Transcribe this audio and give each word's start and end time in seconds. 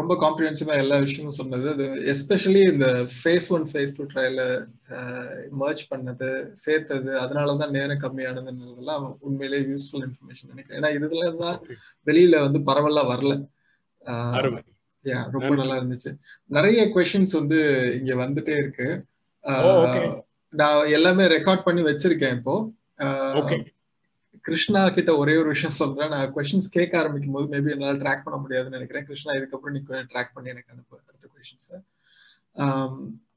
ரொம்ப 0.00 0.14
காம்ப்ரிஹென்சிவா 0.22 0.74
எல்லா 0.82 0.96
விஷயமும் 1.04 1.38
சொன்னது. 1.38 1.66
அது 1.74 1.84
எஸ்பெஷலி 2.12 2.62
இந்த 2.72 2.86
ஃபேஸ் 3.16 3.48
ஒன் 3.56 3.64
ஃபேஸ் 3.70 3.94
டூ 3.98 4.04
ட்ரையல 4.12 4.42
மர்ஜ் 5.62 5.82
பண்ணது 5.92 6.28
சேர்த்தது 6.64 7.12
அதனாலதான் 7.22 7.74
நேரம் 7.78 8.02
கம்மியானதுன்றதெல்லாம் 8.04 9.04
உண்மையிலேயே 9.28 9.62
யூஸ்ஃபுல் 9.70 10.04
இன்ஃபர்மேஷன் 10.08 10.50
நினைக்கிறேன். 10.52 10.78
ஏன்னா 10.80 10.90
இதுல 10.98 11.32
தான் 11.44 11.58
வெளியில 12.10 12.40
வந்து 12.46 12.60
பரவலா 12.70 13.04
வரல. 13.12 13.34
யா 15.04 15.20
ரொம்ப 15.34 15.50
நல்லா 15.60 15.76
இருந்துச்சு. 15.80 16.10
நிறைய 16.56 16.80
கொஸ்டின்ஸ் 16.94 17.34
வந்து 17.40 17.58
இங்க 17.98 18.12
வந்துட்டே 18.24 18.54
இருக்கு. 18.62 18.88
நான் 20.52 20.90
எல்லாமே 20.96 21.24
ரெக்கார்ட் 21.36 21.66
பண்ணி 21.66 21.82
வச்சிருக்கேன் 21.88 22.36
இப்போ. 22.38 22.54
கிருஷ்ணா 24.50 24.80
கிட்ட 24.98 25.10
ஒரே 25.22 25.34
ஒரு 25.40 25.48
விஷயம் 25.54 25.78
சொல்றேன் 25.80 26.12
நான் 26.14 26.30
கொஸ்டின்ஸ் 26.36 26.68
கேட்க 26.76 26.92
ஆரம்பிக்கும் 27.00 27.34
போது 27.36 27.46
மேபி 27.52 27.72
என்னால 27.74 27.98
ட்ராக் 28.04 28.24
பண்ண 28.24 28.36
முடியாதுன்னு 28.44 28.78
நினைக்கிறேன். 28.78 29.04
கிருஷ்ணா 29.08 29.34
இதுக்கப்புறம் 29.38 29.74
நீ 29.76 29.80
ட்ராக் 30.12 30.32
பண்ணி 30.36 30.52
எனக்கு 30.54 30.72
அனுப்பு 30.74 30.96
அடுத்த 31.08 31.26
கொஸ்டின்ஸ் 31.34 31.68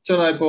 ஸோ 0.07 0.13
நான் 0.19 0.31
இப்போ 0.35 0.47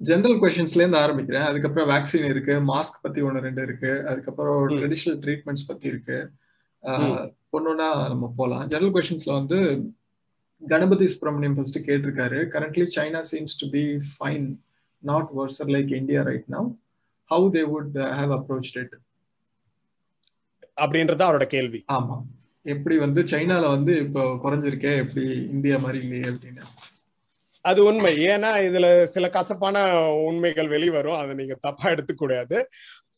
ஜென்ரல் 0.00 0.36
கொஸ்டின்ஸ்ல 0.42 0.82
இருந்து 0.82 1.00
ஆரம்பிக்கிறேன். 1.04 1.46
அதுக்கப்புறம் 1.50 1.88
வேக்சின் 1.92 2.26
இருக்கு 2.32 2.54
மாஸ்க் 2.72 3.00
பத்தி 3.04 3.20
ஒன்று 3.28 3.40
ரெண்டு 3.46 3.62
இருக்கு. 3.68 3.92
அதுக்கப்புறம் 4.10 4.58
ட்ரெடிஷனல் 4.80 5.18
ட்ரீட்மெண்ட்ஸ் 5.24 5.68
பத்தி 5.70 5.86
இருக்கு. 5.92 6.18
ஒன்னொன்னா 7.56 7.88
நம்ம 8.12 8.24
போகலாம் 8.40 8.66
ஜெனரல் 8.72 8.94
கொஸ்டின்ஸ்ல 8.96 9.32
வந்து 9.40 9.58
கணபதி 10.62 11.06
சுப்ரமணியம் 11.14 11.56
ஃபர்ஸ்ட் 11.56 11.80
கேட்டிருக்காரு. 11.88 12.38
Currently 12.54 12.86
China 12.98 13.22
seems 13.32 13.58
to 13.62 13.68
be 13.76 13.84
fine 14.12 14.46
not 15.02 15.30
worser 15.40 15.72
like 15.76 15.90
India 16.00 16.22
right 16.30 16.48
now 16.56 16.68
how 17.30 17.48
they 17.56 17.62
would 17.74 17.96
have 18.18 18.34
approach 18.38 18.72
it 18.82 18.94
அப்படின்றது 20.78 21.22
அவரோட 21.22 21.46
கேள்வி. 21.46 21.80
ஆமா. 21.92 22.16
எப்படி 22.66 22.96
வந்து 22.98 23.20
சைனால 23.22 23.68
வந்து 23.68 23.92
இப்போ 23.98 24.22
குறைஞ்சிருக்கே 24.44 24.92
எப்படி 24.96 25.24
இந்தியா 25.50 25.78
மாதிரி 25.78 25.98
இல்லையே 26.04 26.24
அப்படின்னு. 26.24 26.64
அது 27.64 27.80
உண்மை. 27.84 28.12
ஏன்னா 28.26 28.50
இதுல 28.62 28.86
சில 29.06 29.26
கசப்பான 29.28 29.76
உண்மைகள் 30.24 30.68
வெளிவரும். 30.68 31.18
அதை 31.18 31.34
நீங்க 31.34 31.54
தப்பா 31.60 31.86
எடுத்துக்கூடாது. 31.90 32.58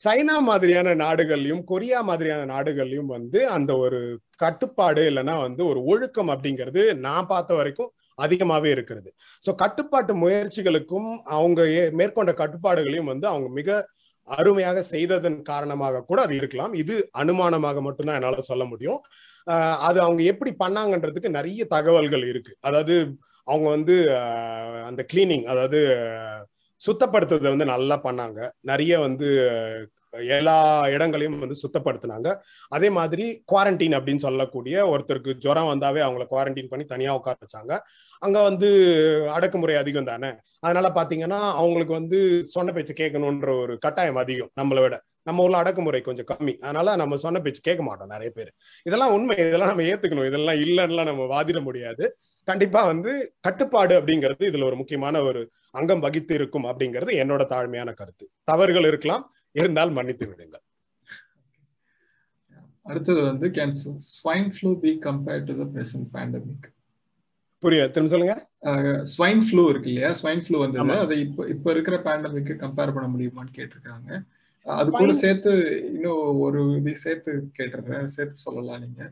சைனா 0.04 0.38
மாதிரியான 0.40 0.94
நாடுகள்லயும் 0.94 1.64
கொரியா 1.64 2.00
மாதிரியான 2.00 2.44
நாடுகள்லயும் 2.44 3.06
வந்து 3.06 3.48
அந்த 3.48 3.72
ஒரு 3.76 3.98
கட்டுப்பாடு 4.36 5.02
இல்லைன்னா 5.10 5.34
வந்து 5.40 5.66
ஒரு 5.66 5.80
ஒழுக்கம் 5.84 6.30
அப்படிங்கிறது 6.30 6.82
நான் 6.98 7.26
பார்த்த 7.26 7.54
வரைக்கும் 7.54 7.90
அதிகமாவே 8.18 8.64
இருக்கிறது. 8.66 9.10
ஸோ 9.42 9.54
கட்டுப்பாட்டு 9.54 10.14
முயற்சிகளுக்கும் 10.14 11.10
அவங்க 11.30 11.60
மேற்கொண்ட 11.92 12.32
கட்டுப்பாடுகளையும் 12.32 13.10
வந்து 13.12 13.26
அவங்க 13.26 13.48
மிக 13.50 13.68
அருமையாக 14.38 14.78
செய்ததன் 14.92 15.38
காரணமாக 15.50 16.04
கூட 16.10 16.18
அது 16.26 16.34
இருக்கலாம். 16.40 16.74
இது 16.82 16.94
அனுமானமாக 17.22 17.80
மட்டும்தான் 17.86 18.18
என்னால 18.20 18.44
சொல்ல 18.50 18.64
முடியும். 18.72 19.00
அது 19.88 19.98
அவங்க 20.06 20.22
எப்படி 20.32 20.52
பண்ணாங்கன்றதுக்கு 20.64 21.36
நிறைய 21.38 21.64
தகவல்கள் 21.76 22.24
இருக்கு. 22.32 22.52
அதாவது 22.68 22.94
அவங்க 23.48 23.68
வந்து 23.76 23.94
அந்த 24.88 25.02
கிளீனிங் 25.12 25.46
அதாவது 25.52 25.78
சுத்தப்படுத்துறதை 26.80 27.50
வந்து 27.54 27.72
நல்லா 27.74 27.96
பண்ணாங்க. 28.06 28.40
நிறைய 28.70 28.92
வந்து 29.06 29.28
எல்லா 30.12 30.88
இடங்களையும் 30.88 31.38
வந்து 31.38 31.60
சுத்தப்படுத்தினாங்க. 31.62 32.36
அதே 32.68 32.90
மாதிரி 32.90 33.44
குவாரண்டைன் 33.52 33.96
அப்படின்னு 33.98 34.16
சொல்லக்கூடிய 34.16 34.84
ஒருத்தருக்கு 34.84 35.34
ஜுரம் 35.34 35.70
வந்தாவே 35.70 36.00
அவங்கள 36.00 36.26
குவாரண்டைன் 36.30 36.68
பண்ணி 36.68 36.84
தனியாக 36.84 37.18
உட்கார 37.18 37.36
வச்சாங்க. 37.40 37.78
அங்கே 38.18 38.42
வந்து 38.42 38.70
அடக்குமுறை 39.32 39.76
அதிகம் 39.76 40.04
தானே? 40.04 40.32
அதனால 40.60 40.88
பார்த்தீங்கன்னா 40.88 41.40
அவங்களுக்கு 41.52 41.92
வந்து 41.92 42.44
சொன்ன 42.44 42.72
பேச்சு 42.72 42.94
கேட்கணுன்ற 42.94 43.60
ஒரு 43.60 43.78
கட்டாயம் 43.78 44.16
அதிகம் 44.16 44.50
நம்மளை 44.60 44.80
விட. 44.80 45.02
நம்ம 45.22 45.42
ஊர்ல 45.42 45.56
அடக்குமுறை 45.56 46.00
கொஞ்சம் 46.00 46.26
கம்மி. 46.26 46.58
அதனால 46.58 46.96
நம்ம 46.96 47.16
சொன்ன 47.16 47.40
பேச்சு 47.40 47.60
கேட்க 47.60 47.82
மாட்டோம் 47.82 48.08
நிறைய 48.08 48.30
பேர். 48.34 48.52
இதெல்லாம் 48.82 49.12
உண்மை. 49.12 49.36
இதெல்லாம் 49.36 49.68
நம்ம 49.68 49.82
ஏத்துக்கணும். 49.82 50.26
இதெல்லாம் 50.26 50.56
இல்லைன்னா 50.56 51.04
நம்ம 51.04 51.26
வாதிட 51.26 51.62
முடியாது. 51.62 52.16
கண்டிப்பா 52.44 52.84
வந்து 52.84 53.34
கட்டுப்பாடு 53.40 54.00
அப்படிங்கிறது 54.00 54.44
இதுல 54.46 54.64
ஒரு 54.64 54.76
முக்கியமான 54.76 55.22
ஒரு 55.22 55.50
அங்கம் 55.70 56.02
வகித்து 56.02 56.34
இருக்கும் 56.34 56.64
அப்படிங்கிறது 56.64 57.06
என்னோட 57.06 57.42
தாழ்மையான 57.48 57.92
கருத்து. 57.92 58.30
தவறுகள் 58.44 58.84
இருக்கலாம் 58.84 59.34
இருந்தால் 59.58 59.96
மன்னித்து 59.98 60.24
விடுங்கள். 60.30 60.64
அடுத்தது 62.90 63.20
வந்து 63.30 63.46
can 63.56 63.74
swine 64.16 64.50
flu 64.54 64.70
be 64.84 64.92
compared 65.06 65.48
to 65.48 65.54
the 65.62 65.66
present 65.74 66.08
pandemic 66.16 66.68
புரியுது. 67.62 67.88
திரும்ப 67.94 68.10
சொல்லுங்க. 68.12 68.34
ஸ்வைன் 69.12 69.42
ஃப்ளூ 69.46 69.62
இருக்கு 69.70 69.90
இல்லையா? 69.92 70.10
ஸ்வைன் 70.20 70.42
ஃப்ளூ 70.44 70.58
வந்து 70.64 70.78
அதை 71.04 71.16
இப்போ 71.24 71.42
இப்போ 71.54 71.68
இருக்கிற 71.74 71.96
பேண்டமிக்கு 72.06 72.54
கம்பேர் 72.62 72.94
பண்ண 72.96 73.08
முடியுமான்னு 73.14 73.56
கேட்டிருக்காங்க. 73.58 74.10
அது 74.66 74.88
கூட 75.00 75.12
சேர்த்து 75.24 75.52
இன்னும் 75.94 76.38
ஒரு 76.46 76.60
இது 76.78 76.92
சேர்த்து 77.04 77.32
கேட்டிருக்கேன் 77.58 78.10
சேர்த்து 78.14 78.44
சொல்லலாம் 78.46 78.82
நீங்க. 78.84 79.02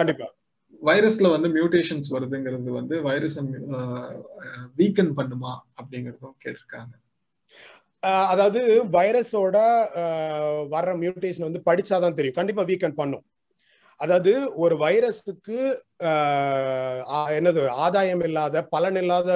கண்டிப்பா. 0.00 0.28
வைரஸ்ல 0.88 1.28
வந்து 1.34 1.48
மியூட்டேஷன்ஸ் 1.56 2.08
வருதுங்கிறது 2.14 2.70
வந்து 2.78 2.96
வைரஸ் 3.08 3.38
வீக்கன் 4.80 5.12
பண்ணுமா 5.18 5.52
அப்படிங்கறதும் 5.80 6.36
கேட்டிருக்காங்க. 6.44 6.94
அதாவது 8.32 8.60
வைரஸோட 8.96 9.56
வர்ற 10.74 10.90
மியூட்டேஷன் 11.02 11.46
வந்து 11.48 11.60
படிச்சாதான் 11.68 12.16
தெரியும். 12.18 12.38
கண்டிப்பா 12.38 12.62
வீக்கன் 12.70 12.98
பண்ணும். 13.00 13.24
அதாவது 14.00 14.32
ஒரு 14.64 14.74
வைரஸுக்கு 14.82 15.58
என்னது 17.38 17.62
ஆதாயம் 17.84 18.22
இல்லாத 18.28 18.62
பலன் 18.74 18.98
இல்லாத 19.02 19.30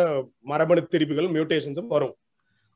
மரபணு 0.50 0.82
திரிப்புகள் 0.92 1.28
மியூட்டேஷன்ஸும் 1.36 1.90
வரும். 1.94 2.14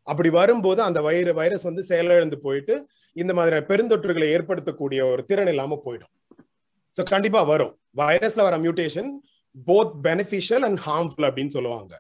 அப்படி 0.07 0.31
வரும்போது 0.39 0.81
அந்த 0.89 1.01
வைர 1.07 1.33
வைரஸ் 1.41 1.69
வந்து 1.69 1.83
செயலிழந்து 1.91 2.37
போயிட்டு 2.47 2.75
இந்த 3.17 3.33
மாதிரியான 3.39 3.67
பெருந்தொற்றுகளை 3.71 4.27
ஏற்படுத்தக்கூடிய 4.37 5.01
ஒரு 5.13 5.23
திறன் 5.31 5.51
இல்லாம 5.53 5.79
போயிடும். 5.87 6.13
ஸோ 6.95 7.05
கண்டிப்பா 7.13 7.41
வரும். 7.53 7.73
வைரஸ்ல 8.03 8.45
வர 8.49 8.57
mutation 8.65 9.11
both 9.69 9.95
beneficial 10.09 10.67
and 10.69 10.81
harmful 10.89 11.29
அப்படின்னு 11.29 11.55
சொல்லுவாங்க. 11.57 11.93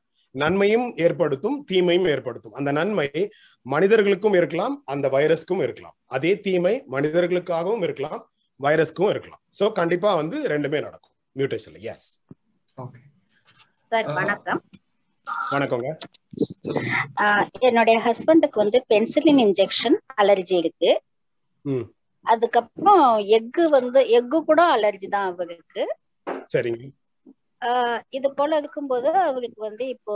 நன்மையும் 0.42 0.86
ஏற்படுத்தும் 1.04 1.58
தீமையும் 1.70 2.08
ஏற்படுத்தும். 2.12 2.54
அந்த 2.58 2.70
நன்மை 2.78 3.08
மனிதர்களுக்கும் 3.66 4.36
இருக்கலாம் 4.40 4.74
அந்த 4.94 5.06
வைரஸ்க்கும் 5.16 5.62
இருக்கலாம். 5.66 5.96
அதே 6.16 6.32
தீமை 6.46 6.74
மனிதர்களுக்காகவும் 6.94 7.84
இருக்கலாம் 7.86 8.20
வைரஸ்க்கும் 8.60 9.10
இருக்கலாம். 9.14 9.42
ஸோ 9.58 9.64
கண்டிப்பா 9.80 10.10
வந்து 10.20 10.36
ரெண்டுமே 10.54 10.80
நடக்கும். 10.86 11.14
மியூட்டேஷன்ல 11.36 11.80
எஸ் 11.92 12.08
சார் 13.92 14.08
வணக்கம். 14.20 14.60
வணக்கங்க. 15.52 15.88
என்னுடைய 17.68 17.96
ஹஸ்பண்டுக்கு 18.06 18.58
வந்து 18.62 18.78
பென்சிலின் 18.92 19.40
இன்ஜெக்ஷன் 19.46 19.96
அலர்ஜி 20.22 20.56
இருக்கு. 20.62 20.90
அதுக்கப்புறம் 22.24 23.04
எக்கு 23.38 23.64
வந்து 23.76 24.00
எக்கு 24.18 24.38
கூட 24.50 24.60
அலர்ஜி 24.76 25.08
தான் 25.14 25.28
அவருக்கு. 25.32 25.82
சரிங்க. 26.54 26.84
இது 28.10 28.28
போல 28.34 28.56
இருக்கும்போது 28.56 29.08
அவருக்கு 29.22 29.60
வந்து 29.60 29.84
இப்போ 29.88 30.14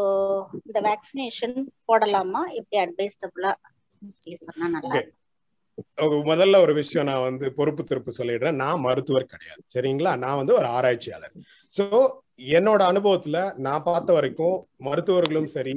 இந்த 0.67 0.79
வேக்சினேஷன் 0.81 1.57
போடலாமா? 1.89 2.43
இப்படி 2.59 2.79
அட்வைஸபிளா 2.85 3.53
சொன்னா 4.43 4.69
நல்லா 4.77 4.99
முதல்ல 6.31 6.61
ஒரு 6.61 6.73
விஷயம் 6.75 7.07
நான் 7.07 7.23
வந்து 7.23 7.53
பொறுப்பு 7.53 7.83
திருப்பு 7.83 8.13
சொல்லிடுறேன். 8.19 8.55
நான் 8.55 8.81
மருத்துவர் 8.81 9.27
கிடையாது. 9.27 9.63
சரிங்களா? 9.75 10.17
நான் 10.17 10.37
வந்து 10.37 10.55
ஒரு 10.55 10.67
ஆராய்ச்சியாளர். 10.67 11.35
சோ 11.73 11.87
என்னோட 12.53 12.83
அனுபவத்துல 12.93 13.39
நான் 13.57 13.83
பார்த்த 13.83 14.13
வரைக்கும் 14.13 14.67
மருத்துவர்களும் 14.77 15.47
சரி 15.47 15.75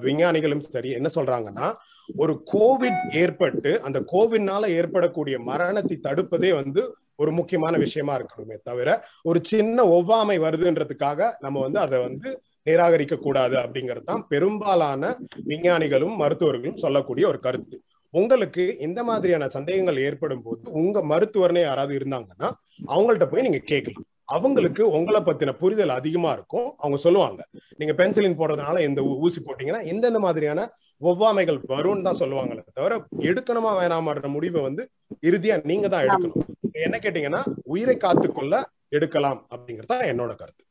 விஞ்ஞானிகளும் 0.00 0.60
சரி 0.60 0.90
என்ன 0.90 1.08
சொல்றாங்கன்னா 1.14 1.68
ஒரு 2.14 2.44
கோவிட் 2.52 3.00
ஏற்பட்டு 3.12 3.80
அந்த 3.82 3.98
கோவிட்னால 4.12 4.68
ஏற்படக்கூடிய 4.68 5.38
மரணத்தை 5.38 5.96
தடுப்பதே 6.02 6.54
வந்து 6.54 6.82
ஒரு 7.16 7.32
முக்கியமான 7.32 7.76
விஷயமா 7.76 8.18
இருக்கணுமே 8.18 8.56
தவிர 8.62 8.88
ஒரு 9.22 9.40
சின்ன 9.42 9.84
ஒவ்வாமை 9.84 10.36
வருதுன்றதுக்காக 10.40 11.30
நம்ம 11.40 11.60
வந்து 11.60 11.80
அதை 11.80 11.98
வந்து 12.02 12.28
நிராகரிக்க 12.64 13.16
கூடாது 13.16 13.56
அப்படிங்கிறது 13.56 14.04
தான் 14.04 14.26
பெரும்பாலான 14.28 15.16
விஞ்ஞானிகளும் 15.44 16.14
மருத்துவர்களும் 16.16 16.76
சொல்லக்கூடிய 16.76 17.26
ஒரு 17.28 17.40
கருத்து. 17.40 17.76
உங்களுக்கு 18.20 18.64
இந்த 18.86 19.00
மாதிரியான 19.08 19.48
சந்தேகங்கள் 19.54 20.04
ஏற்படும் 20.06 20.42
போது 20.42 20.60
உங்க 20.80 20.98
மருத்துவர்னே 21.12 21.62
யாராவது 21.68 21.94
இருந்தாங்கன்னா 22.00 22.48
அவங்கள்ட்ட 22.94 23.26
போய் 23.30 23.46
நீங்க 23.46 23.60
கேட்கலாம். 23.72 24.06
அவங்களுக்கு 24.36 24.82
உங்களை 24.96 25.20
பத்தின 25.20 25.54
புரிதல் 25.62 25.96
அதிகமா 25.96 26.30
இருக்கும். 26.36 26.68
அவங்க 26.82 26.98
சொல்லுவாங்க 27.06 27.40
நீங்க 27.80 27.94
பென்சிலின் 28.00 28.38
போடுறதுனால 28.38 28.80
இந்த 28.88 29.00
ஊசி 29.24 29.40
போட்டீங்கன்னா 29.40 29.82
எந்தெந்த 29.92 30.20
மாதிரியான 30.26 30.60
ஒவ்வாமைகள் 31.00 31.58
வரும்னு 31.72 32.06
தான் 32.08 32.20
சொல்லுவாங்களே 32.22 32.62
தவிர 32.78 32.96
எடுக்கணுமா 33.30 33.72
வேணாமன்ற 33.80 34.28
முடிவை 34.36 34.62
வந்து 34.68 34.84
இறுதியா 35.28 35.56
நீங்க 35.70 35.88
தான் 35.88 36.06
எடுக்கணும். 36.06 36.46
என்ன 36.86 36.98
கேட்டீங்கன்னா 37.04 37.42
உயிரை 37.74 37.96
காத்துக்கொள்ள 37.96 38.54
எடுக்கலாம் 38.96 39.40
அப்படிங்கறது 39.54 39.92
தான் 39.92 40.08
என்னோட 40.12 40.32
கருத்து. 40.40 40.62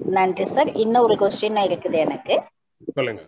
நன்றி 0.00 0.44
சார். 0.54 0.70
இன்னொரு 0.84 1.14
கொஸ்டின் 1.22 1.60
இருக்குது 1.68 1.98
எனக்கு. 2.06 2.36
சொல்லுங்க. 2.98 3.22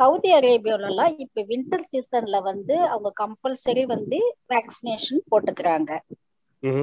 சவுதி 0.00 0.30
அரேபியாலாம் 0.36 0.88
இப்ப 1.24 1.44
வின்டர் 1.48 1.88
சீசன்ல 1.88 2.40
வந்து 2.44 2.76
அவங்க 2.88 3.12
கம்பல்சரி 3.16 3.84
வந்து 3.88 4.20
வேக்சினேஷன் 4.50 5.22
போட்டுக்கிறாங்க. 5.30 5.90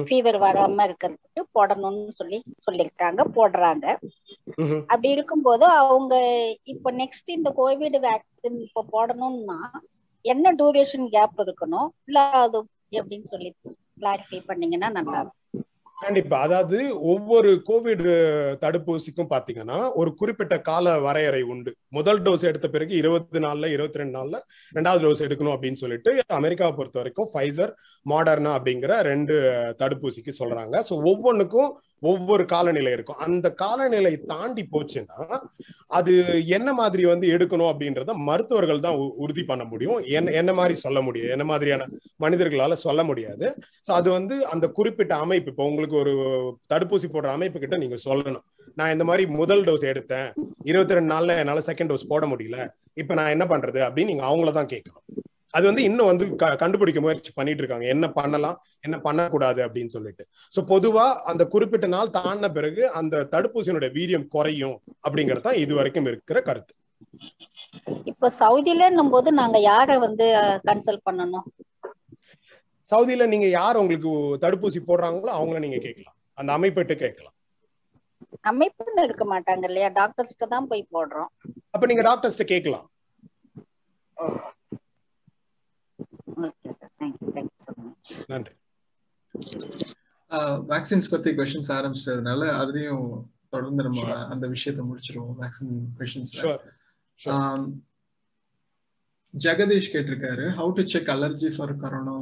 ஃபீவர் 0.06 0.38
வராம 0.42 0.86
இருக்கிறதுக்கு 0.86 1.42
போடணும்னு 1.54 2.12
சொல்லி 2.18 2.38
சொல்லியிருக்காங்க 2.66 3.20
போடுறாங்க. 3.36 3.84
அப்படி 4.88 5.08
இருக்கும்போது 5.14 5.64
அவங்க 5.78 6.14
இப்ப 6.72 6.92
நெக்ஸ்ட் 6.94 7.30
இந்த 7.34 7.50
கோவிட் 7.56 7.98
வேக்சின் 8.02 8.58
இப்ப 8.66 8.84
போடணும்னா 8.92 9.58
என்ன 10.24 10.52
டூரேஷன் 10.58 11.06
கேப் 11.10 11.40
இருக்கணும்? 11.44 11.88
இல்ல 12.04 12.18
அது 12.40 12.60
எப்படின்னு 12.92 13.32
சொல்லி 13.32 13.50
கிளாரிஃபை 13.96 14.40
பண்ணீங்கன்னா 14.48 14.90
நல்லா 14.96 15.18
இருக்கும். 15.18 15.37
கண்டிப்பா. 16.02 16.36
அதாவது 16.46 16.78
ஒவ்வொரு 17.12 17.50
கோவிட் 17.68 18.04
தடுப்பூசிக்கும் 18.64 19.30
பாத்தீங்கன்னா 19.32 19.78
ஒரு 20.00 20.10
குறிப்பிட்ட 20.20 20.56
கால 20.68 20.94
வரையறை 21.06 21.40
உண்டு. 21.52 21.70
முதல் 21.96 22.20
டோஸ் 22.26 22.44
எடுத்த 22.50 22.66
பிறகு 22.74 22.92
இருபத்தி 23.00 23.40
நாலுல 23.44 23.70
இருபத்தி 23.76 24.00
ரெண்டு 24.02 24.16
நாள்ல 24.18 24.38
ரெண்டாவது 24.76 25.02
டோஸ் 25.06 25.24
எடுக்கணும் 25.26 25.54
அப்படின்னு 25.56 25.82
சொல்லிட்டு 25.82 26.12
அமெரிக்காவை 26.38 26.72
பொறுத்த 26.78 27.02
வரைக்கும் 27.02 27.30
ஃபைசர் 27.34 27.72
மாடர்னா 28.12 28.52
அப்படிங்கிற 28.58 28.94
ரெண்டு 29.10 29.36
தடுப்பூசிக்கு 29.82 30.34
சொல்றாங்க. 30.40 30.76
ஸோ 30.88 30.94
ஒவ்வொன்றுக்கும் 31.12 31.70
ஒவ்வொரு 32.10 32.42
காலநிலை 32.52 32.90
இருக்கும். 32.96 33.20
அந்த 33.26 33.46
காலநிலை 33.62 34.12
தாண்டி 34.32 34.62
போச்சுன்னா 34.74 35.16
அது 35.98 36.12
என்ன 36.56 36.68
மாதிரி 36.80 37.04
வந்து 37.12 37.26
எடுக்கணும் 37.36 37.70
அப்படின்றத 37.72 38.14
மருத்துவர்கள் 38.28 38.84
தான் 38.84 38.98
உறுதி 39.24 39.44
பண்ண 39.50 39.64
முடியும். 39.72 39.98
என்ன 40.18 40.34
என்ன 40.40 40.52
மாதிரி 40.58 40.74
சொல்ல 40.84 40.98
முடியும்? 41.06 41.32
என்ன 41.36 41.44
மாதிரியான 41.50 41.88
மனிதர்களால 42.24 42.76
சொல்ல 42.86 43.02
முடியாது. 43.10 43.46
ஸோ 43.86 43.90
அது 43.98 44.08
வந்து 44.18 44.36
அந்த 44.54 44.66
குறிப்பிட்ட 44.78 45.14
அமைப்பு. 45.24 45.50
இப்போ 45.52 45.66
உங்களுக்கு 45.70 45.87
உங்களுக்கு 45.88 45.98
ஒரு 46.00 46.12
தடுப்பூசி 46.72 47.08
போடுற 47.12 47.28
அமைப்பு 47.36 47.58
கிட்ட 47.62 47.76
நீங்க 47.76 47.96
சொல்லணும். 48.04 48.44
நான் 48.78 48.92
இந்த 48.94 49.04
மாதிரி 49.08 49.24
முதல் 49.40 49.62
டோஸ் 49.68 49.84
எடுத்தேன். 49.92 50.28
இருபத்தி 50.70 50.96
ரெண்டு 50.96 51.10
நாள்ல 51.14 51.38
என்னால 51.42 51.62
செகண்ட் 51.68 51.90
டோஸ் 51.92 52.10
போட 52.12 52.26
முடியல. 52.26 52.58
இப்ப 53.02 53.14
நான் 53.18 53.34
என்ன 53.34 53.44
பண்றது 53.52 53.80
அப்படின்னு 53.86 54.12
நீங்க 54.12 54.26
அவங்கள 54.30 54.52
தான் 54.58 54.70
கேட்கணும். 54.74 55.04
அது 55.56 55.64
வந்து 55.66 55.82
இன்னும் 55.88 56.10
வந்து 56.10 56.24
கண்டுபிடிக்க 56.62 57.00
முயற்சி 57.04 57.32
பண்ணிட்டு 57.34 57.62
இருக்காங்க. 57.62 57.86
என்ன 57.94 58.06
பண்ணலாம் 58.18 58.56
என்ன 58.86 58.96
பண்ணக்கூடாது 59.06 59.60
அப்படின்னு 59.66 59.92
சொல்லிட்டு. 59.94 60.24
சோ 60.54 60.62
பொதுவா 60.72 61.06
அந்த 61.30 61.46
குறிப்பிட்ட 61.54 61.86
நாள் 61.94 62.14
தாண்டின 62.18 62.50
பிறகு 62.58 62.82
அந்த 63.00 63.22
தடுப்பூசியினுடைய 63.34 63.90
வீரியம் 63.98 64.28
குறையும் 64.34 64.76
அப்படிங்கறது 65.08 65.54
இது 65.64 65.74
வரைக்கும் 65.74 66.10
இருக்கிற 66.10 66.40
கருத்து. 66.48 66.74
இப்ப 68.10 68.30
சவுதிலன்னும் 68.42 69.12
போது 69.14 69.32
நாங்க 69.40 69.58
யார 69.70 69.98
வந்து 70.06 70.26
கன்சல்ட் 70.68 71.06
பண்ணணும்? 71.08 71.46
சவுதியில 72.90 73.26
நீங்க 73.32 73.48
யார் 73.60 73.80
உங்களுக்கு 73.80 74.10
தடுப்பூசி 74.44 74.80
போடுறாங்களோ 74.88 75.32
அவங்கள 75.38 75.58
நீங்க 75.64 75.78
கேட்கலாம். 75.86 76.16
அந்த 76.38 76.50
அமைப்பிட்டு 76.58 76.94
கேட்கலாம். 77.04 77.34
அமைப்புன்னு 78.50 79.02
இருக்க 79.08 79.24
மாட்டாங்க 79.32 79.64
இல்லையா? 79.70 79.88
டாக்டர்ஸ்ட 79.98 80.46
தான் 80.54 80.68
போய் 80.70 80.90
போடுறோம். 80.96 81.30
அப்ப 81.74 81.86
நீங்க 81.86 82.04
டாக்டர்ஸ்ட 82.10 82.44
கேட்கலாம். 82.54 82.86
நன்றி. 88.32 88.54
வேக்சின்ஸ் 90.70 91.10
பத்தி 91.10 91.30
கொஸ்டின்ஸ் 91.36 91.70
ஆரம்பிச்சதுனால 91.76 92.48
அதுலயும் 92.60 93.06
தொடர்ந்து 93.54 93.82
நம்ம 93.86 94.16
அந்த 94.32 94.46
விஷயத்த 94.54 94.80
முடிச்சிருவோம் 94.88 95.36
வேக்சின் 95.42 95.76
கொஸ்டின்ஸ்ல 95.98 96.42
ஜெகதீஷ் 99.34 99.92
கேட்டிருக்காரு 99.94 100.44
how 100.58 100.70
to 100.76 100.82
check 100.92 101.10
allergy 101.14 101.48
for 101.56 101.74
corona 101.82 102.16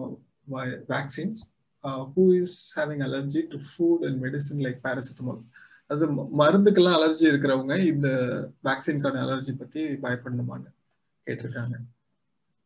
vaccines 0.53 1.43
uh, 1.83 2.07
who 2.17 2.43
is 2.43 2.53
having 2.77 3.01
allergy 3.01 3.43
to 3.49 3.57
food 3.59 4.07
and 4.07 4.25
medicine 4.25 4.59
like 4.59 4.79
paracetamol? 4.85 5.39
அது 5.87 6.13
மருந்துக்கெல்லாம் 6.13 6.97
அலர்ஜி 6.99 7.27
இருக்கிறவங்க 7.27 7.87
இந்த 7.87 8.09
வேக்சின்கான 8.65 9.21
அலர்ஜி 9.27 9.53
பத்தி 9.59 9.81
பயப்படணுமான்னு 9.85 10.71
கேட்டிருக்காங்க. 11.27 11.75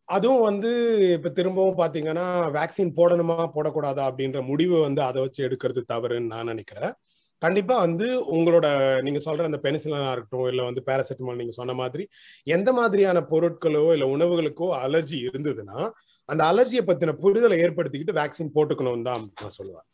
அதுவும் 0.05 0.43
வந்து 0.43 0.99
இப்ப 1.13 1.29
திரும்பவும் 1.29 1.79
பாத்தீங்கன்னா 1.79 2.27
வேக்சின் 2.51 2.97
போடணுமா 2.97 3.51
போடக்கூடாதா 3.55 4.05
அப்படின்ற 4.11 4.47
முடிவு 4.47 4.81
வந்து 4.81 5.03
அதை 5.03 5.23
வச்சு 5.23 5.49
எடுக்கிறது 5.49 5.83
தவறுன்னு 5.89 6.27
நான் 6.27 6.47
நினைக்கிறேன். 6.47 6.93
கண்டிப்பா 7.39 7.79
வந்து 7.79 8.35
உங்களோட 8.35 9.03
நீங்க 9.03 9.21
சொல்ற 9.25 9.45
அந்த 9.45 9.59
பெனிசிலனா 9.63 10.13
இருக்கட்டும் 10.13 10.49
இல்ல 10.49 10.63
வந்து 10.63 10.83
பேராசிட்டமால் 10.87 11.37
நீங்க 11.37 11.53
சொன்ன 11.53 11.73
மாதிரி 11.73 12.09
எந்த 12.43 12.73
மாதிரியான 12.73 13.21
பொருட்களோ 13.21 13.93
இல்ல 13.93 14.07
உணவுகளுக்கோ 14.07 14.67
அலர்ஜி 14.87 15.29
இருந்ததுன்னா 15.33 15.91
அந்த 16.33 16.43
அலர்ஜியை 16.51 16.83
பத்தின 16.89 17.15
புரிதலை 17.23 17.57
ஏற்படுத்திக்கிட்டு 17.65 18.19
வேக்சின் 18.21 18.55
போட்டுக்கணும் 18.57 19.07
தான் 19.09 19.25
நான் 19.43 19.57
சொல்லுவேன். 19.59 19.87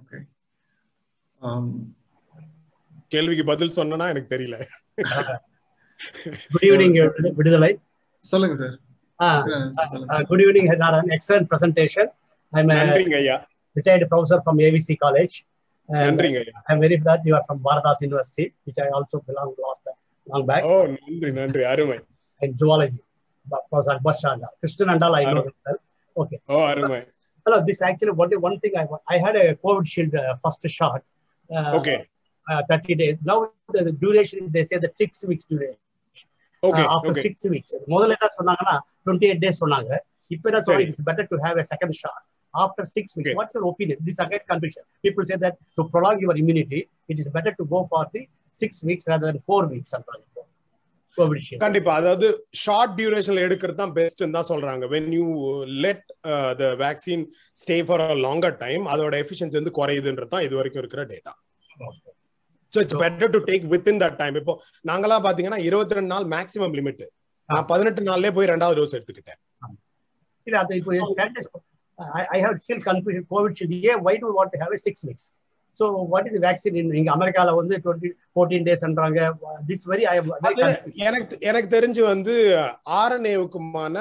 ஓகே 0.00 0.18
கேள்விக்கு 3.14 3.44
பதில் 3.50 3.76
சொன்னா 3.78 4.06
எனக்கு 4.12 4.32
தெரியல. 4.34 4.56
Good 6.52 6.66
evening 6.68 6.96
Viduthalai. 7.40 7.70
சொல்லுங்க 8.32 8.56
sir 8.62 8.76
good 10.30 10.42
evening 10.46 10.70
Narayan 10.84 11.12
excellent 11.18 11.48
presentation 11.52 12.10
I 12.52 12.62
am 12.62 12.72
நன்றிங்க 12.78 13.16
ஐயா. 13.22 13.36
retired 13.78 14.04
professor 14.12 14.38
from 14.44 14.56
AVC 14.66 14.88
College. 15.04 15.34
நன்றிங்க 15.88 16.38
ஐயா. 16.42 16.56
I'm 16.68 16.78
very 16.84 16.96
glad 17.02 17.20
you 17.28 17.34
are 17.38 17.44
from 17.48 17.58
Bharadas 17.66 17.98
University, 18.06 18.46
which 18.66 18.78
I 18.84 18.88
also 18.98 19.16
belong 19.28 19.50
last 19.64 19.84
long 20.26 20.44
back. 20.50 20.62
ஓ 20.70 20.76
நன்றி 20.94 21.30
நன்றி. 21.40 21.64
அருமை. 21.72 21.98
In 22.40 22.52
zoology, 23.47 23.61
Professor 23.69 23.91
Akbar 23.91 24.13
Shanda. 24.13 24.47
Krishnan 24.61 24.89
Andal, 24.95 25.15
I 25.15 25.25
know 25.25 25.43
him 25.43 25.55
well. 25.65 25.79
Okay. 26.15 26.39
ஓ 26.49 26.61
அருமை 26.69 26.99
Hello, 27.45 27.57
this 27.67 27.79
actually 27.81 28.13
one, 28.13 28.33
one 28.39 28.57
thing 28.59 28.73
I 28.75 28.85
want. 28.85 29.01
I 29.07 29.17
had 29.17 29.35
a 29.35 29.55
COVID 29.63 29.85
shield 29.87 30.13
uh, 30.15 30.35
first 30.43 30.65
shot. 30.71 31.01
Uh, 31.49 31.77
Okay. 31.77 31.95
Uh, 32.47 32.61
30 32.67 32.95
days. 32.95 33.15
Now 33.23 33.37
the, 33.69 33.81
the 33.87 33.93
duration, 33.93 34.41
they 34.55 34.63
say 34.63 34.77
that 34.83 34.93
six 34.97 35.23
weeks 35.29 35.45
duration. 35.45 35.79
Okay 36.63 36.81
uh, 36.83 36.93
after 36.95 37.11
okay 37.11 37.21
six 37.27 37.45
weeks. 37.53 37.69
முதல்ல 37.93 38.15
என்ன 38.17 38.29
சொன்னாங்கன்னா 38.39 38.75
twenty 39.05 39.27
eight 39.29 39.41
days 39.45 39.61
சொன்னாங்க 39.63 39.91
இப்போ 40.31 40.45
என்ன 40.51 40.59
சொல்றாங்க 40.59 40.81
சரி. 40.81 40.91
It's 40.91 41.05
better 41.09 41.29
to 41.31 41.37
have 41.45 41.57
a 41.61 41.67
second 41.71 41.95
shot 42.01 42.21
after 42.53 42.87
six 42.95 43.13
Okay. 43.13 43.23
Weeks 43.23 43.39
what's 43.39 43.55
your 43.57 43.67
opinion 43.71 44.01
this 44.09 44.21
again 44.25 44.45
confusion 44.51 44.85
people 45.05 45.27
say 45.31 45.37
that 45.43 45.57
to 45.77 45.83
prolong 45.93 46.21
your 46.25 46.39
immunity 46.43 46.79
it 47.11 47.21
is 47.23 47.31
better 47.37 47.57
to 47.61 47.65
go 47.73 47.81
for 47.91 48.09
the 48.15 48.21
six 48.55 48.81
weeks 48.89 49.09
rather 49.13 49.27
than 49.29 49.41
four 49.47 49.67
weeks 49.73 49.93
சொல்றாங்க 49.95 50.23
Covid 50.29 50.29
shield 50.31 50.34
கண்டிப்பா. 51.62 51.92
அதாவது 52.00 52.26
short 52.62 52.94
டியூரேஷன்ல 52.98 53.44
எடுக்கிறது 53.46 53.80
தான் 53.80 53.94
best 53.98 54.22
தான் 54.36 54.48
சொல்றாங்க. 54.50 54.84
When 54.94 55.10
you 55.16 55.26
let 55.84 56.04
the 56.60 56.70
vaccine 56.82 57.24
stay 57.56 57.76
for 57.88 58.04
a 58.06 58.16
longer 58.26 58.56
time 58.64 58.84
அதோட 58.94 59.14
efficiency 59.24 59.58
வந்து 59.60 59.74
குறையுதுன்றது 59.78 60.32
தான் 60.34 60.46
இது 60.46 60.58
வரைக்கும் 60.60 60.82
இருக்கிற 60.82 61.04
data 61.12 61.34
so 62.74 62.80
it's 62.84 62.98
better 63.02 63.32
to 63.34 63.40
take 63.50 63.66
within 63.92 64.00
that 64.02 64.18
time 64.20 64.36
இப்போ 64.40 64.54
நாங்களாம் 64.84 65.24
பாத்தீங்கன்னா 65.26 65.60
இருபத்தி 65.68 65.96
ரெண்டு 65.98 66.12
நாள் 66.14 66.26
மேக்ஸிமம் 66.34 66.76
லிமிட் 66.78 67.04
நான் 67.48 67.68
பதினெட்டு 67.70 68.08
நாள்லயே 68.08 68.32
போய் 68.36 68.50
ரெண்டாவது 68.52 68.78
டோஸ் 68.78 68.96
எடுத்துக்கிட்டேன். 68.96 69.40
இல்ல 70.46 70.56
அது 70.64 70.72
இப்போ 70.80 70.92
I 72.34 72.40
have 72.44 72.56
still 72.64 72.82
confusion 72.88 73.26
Covishield 73.60 73.76
A 73.82 73.94
why 74.08 74.14
do 74.22 74.30
want 74.38 74.52
to 74.54 74.60
have 74.62 74.74
six 74.86 75.04
weeks 75.08 75.28
so 75.80 75.84
what 76.12 76.28
is 76.30 76.40
vaccine 76.44 76.76
இங்க 77.00 77.10
அமெரிக்கால 77.16 77.54
வந்து 77.58 77.74
டுவெண்ட்டி 77.84 78.10
ஃபோர்டீன் 78.32 78.66
டேஸ்ன்றாங்க 78.68 79.20
திஸ் 79.68 79.84
வெரி 79.90 80.04
எனக்கு 81.06 81.34
எனக்கு 81.50 81.68
தெரிஞ்சு 81.76 82.02
வந்து 82.12 82.34
ஆர்என்ஏவுக்குமான 83.00 83.96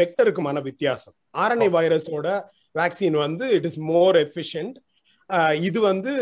வெக்டருக்குமான 0.00 0.62
வித்தியாசம். 0.68 1.14
ஆர்என்ஏ 1.42 1.68
வைரஸோட 1.76 2.26
வேக்சின் 2.74 3.18
வந்து 3.26 3.46
இட் 3.58 3.68
இஸ் 3.70 3.80
மோர் 3.90 4.18
எஃபிஷியன்ட் 4.24 4.76
இது 5.66 5.78
வந்து 5.82 6.12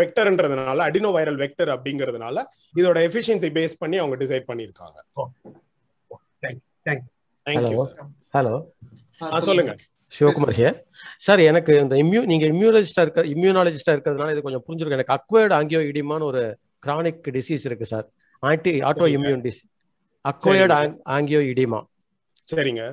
வெக்டர்ன்றதுனால 0.00 0.84
அடினோ 0.88 1.10
வைரல் 1.16 1.38
வெக்டர் 1.42 1.70
அப்படிங்கிறதுனால 1.74 2.42
இதோட 2.74 2.98
எஃபிஷியன்சி 3.08 3.50
பேஸ் 3.56 3.80
பண்ணி 3.82 3.96
அவங்க 4.02 4.16
டிசைட் 4.22 4.48
பண்ணியிருக்காங்க. 4.50 4.98
தேங்க் 6.42 6.60
தேங்க்யூ 7.46 7.86
ஹலோ 8.34 8.54
சொல்லுங்க. 9.48 9.72
சிவகுமார் 10.12 10.54
ஹியர் 10.58 10.78
சார் 11.16 11.40
எனக்கு 11.40 11.72
இந்த 11.80 11.96
இம்யூ 11.96 12.22
நீங்க 12.32 12.46
இம்யூனாலஜிஸ்டா 12.46 13.04
இருக்க 13.06 13.22
இம்யூனாலஜிஸ்டா 13.34 13.92
இருக்கிறதுனால 13.94 14.30
இது 14.30 14.42
கொஞ்சம் 14.46 14.64
புரிஞ்சிருக்கும். 14.68 14.98
எனக்கு 14.98 15.16
அக்வயர்டு 15.18 15.54
ஆங்கியோ 15.58 15.82
இடிமான்னு 15.90 16.28
ஒரு 16.30 16.42
கிரானிக் 16.86 17.30
டிசீஸ் 17.36 17.64
இருக்கு 17.64 17.86
sir 17.92 18.08
anti 18.38 18.74
autoimmune 19.16 19.44
disease 19.46 19.70
acquired 20.24 20.74
angioedema 21.52 21.80
சரிங்க. 22.52 22.84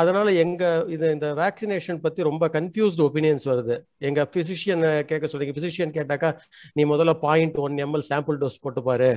அதனால 0.00 0.32
எங்க 0.42 0.64
இது 0.88 1.06
இந்த 1.12 1.28
வேக்சினேஷன் 1.34 2.00
பத்தி 2.02 2.22
ரொம்ப 2.22 2.44
கன்ஃபியூஸ்டு 2.48 3.04
ஒப்பீனியன்ஸ் 3.06 3.46
வருது. 3.50 3.76
எங்க 3.98 4.20
பிசிஷியன் 4.34 4.82
கேட்க 5.04 5.24
சொல்றீங்க. 5.32 5.54
பிசிஷியன் 5.58 5.94
கேட்டாக்கா 5.96 6.30
நீ 6.72 6.84
முதல்ல 6.84 7.14
point 7.24 7.56
one 7.56 7.74
ML 7.74 8.06
sample 8.08 8.38
dose 8.42 8.60
போட்டு 8.60 8.82
பாரு 8.82 9.10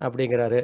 அப்படிங்கிறாரு. 0.00 0.60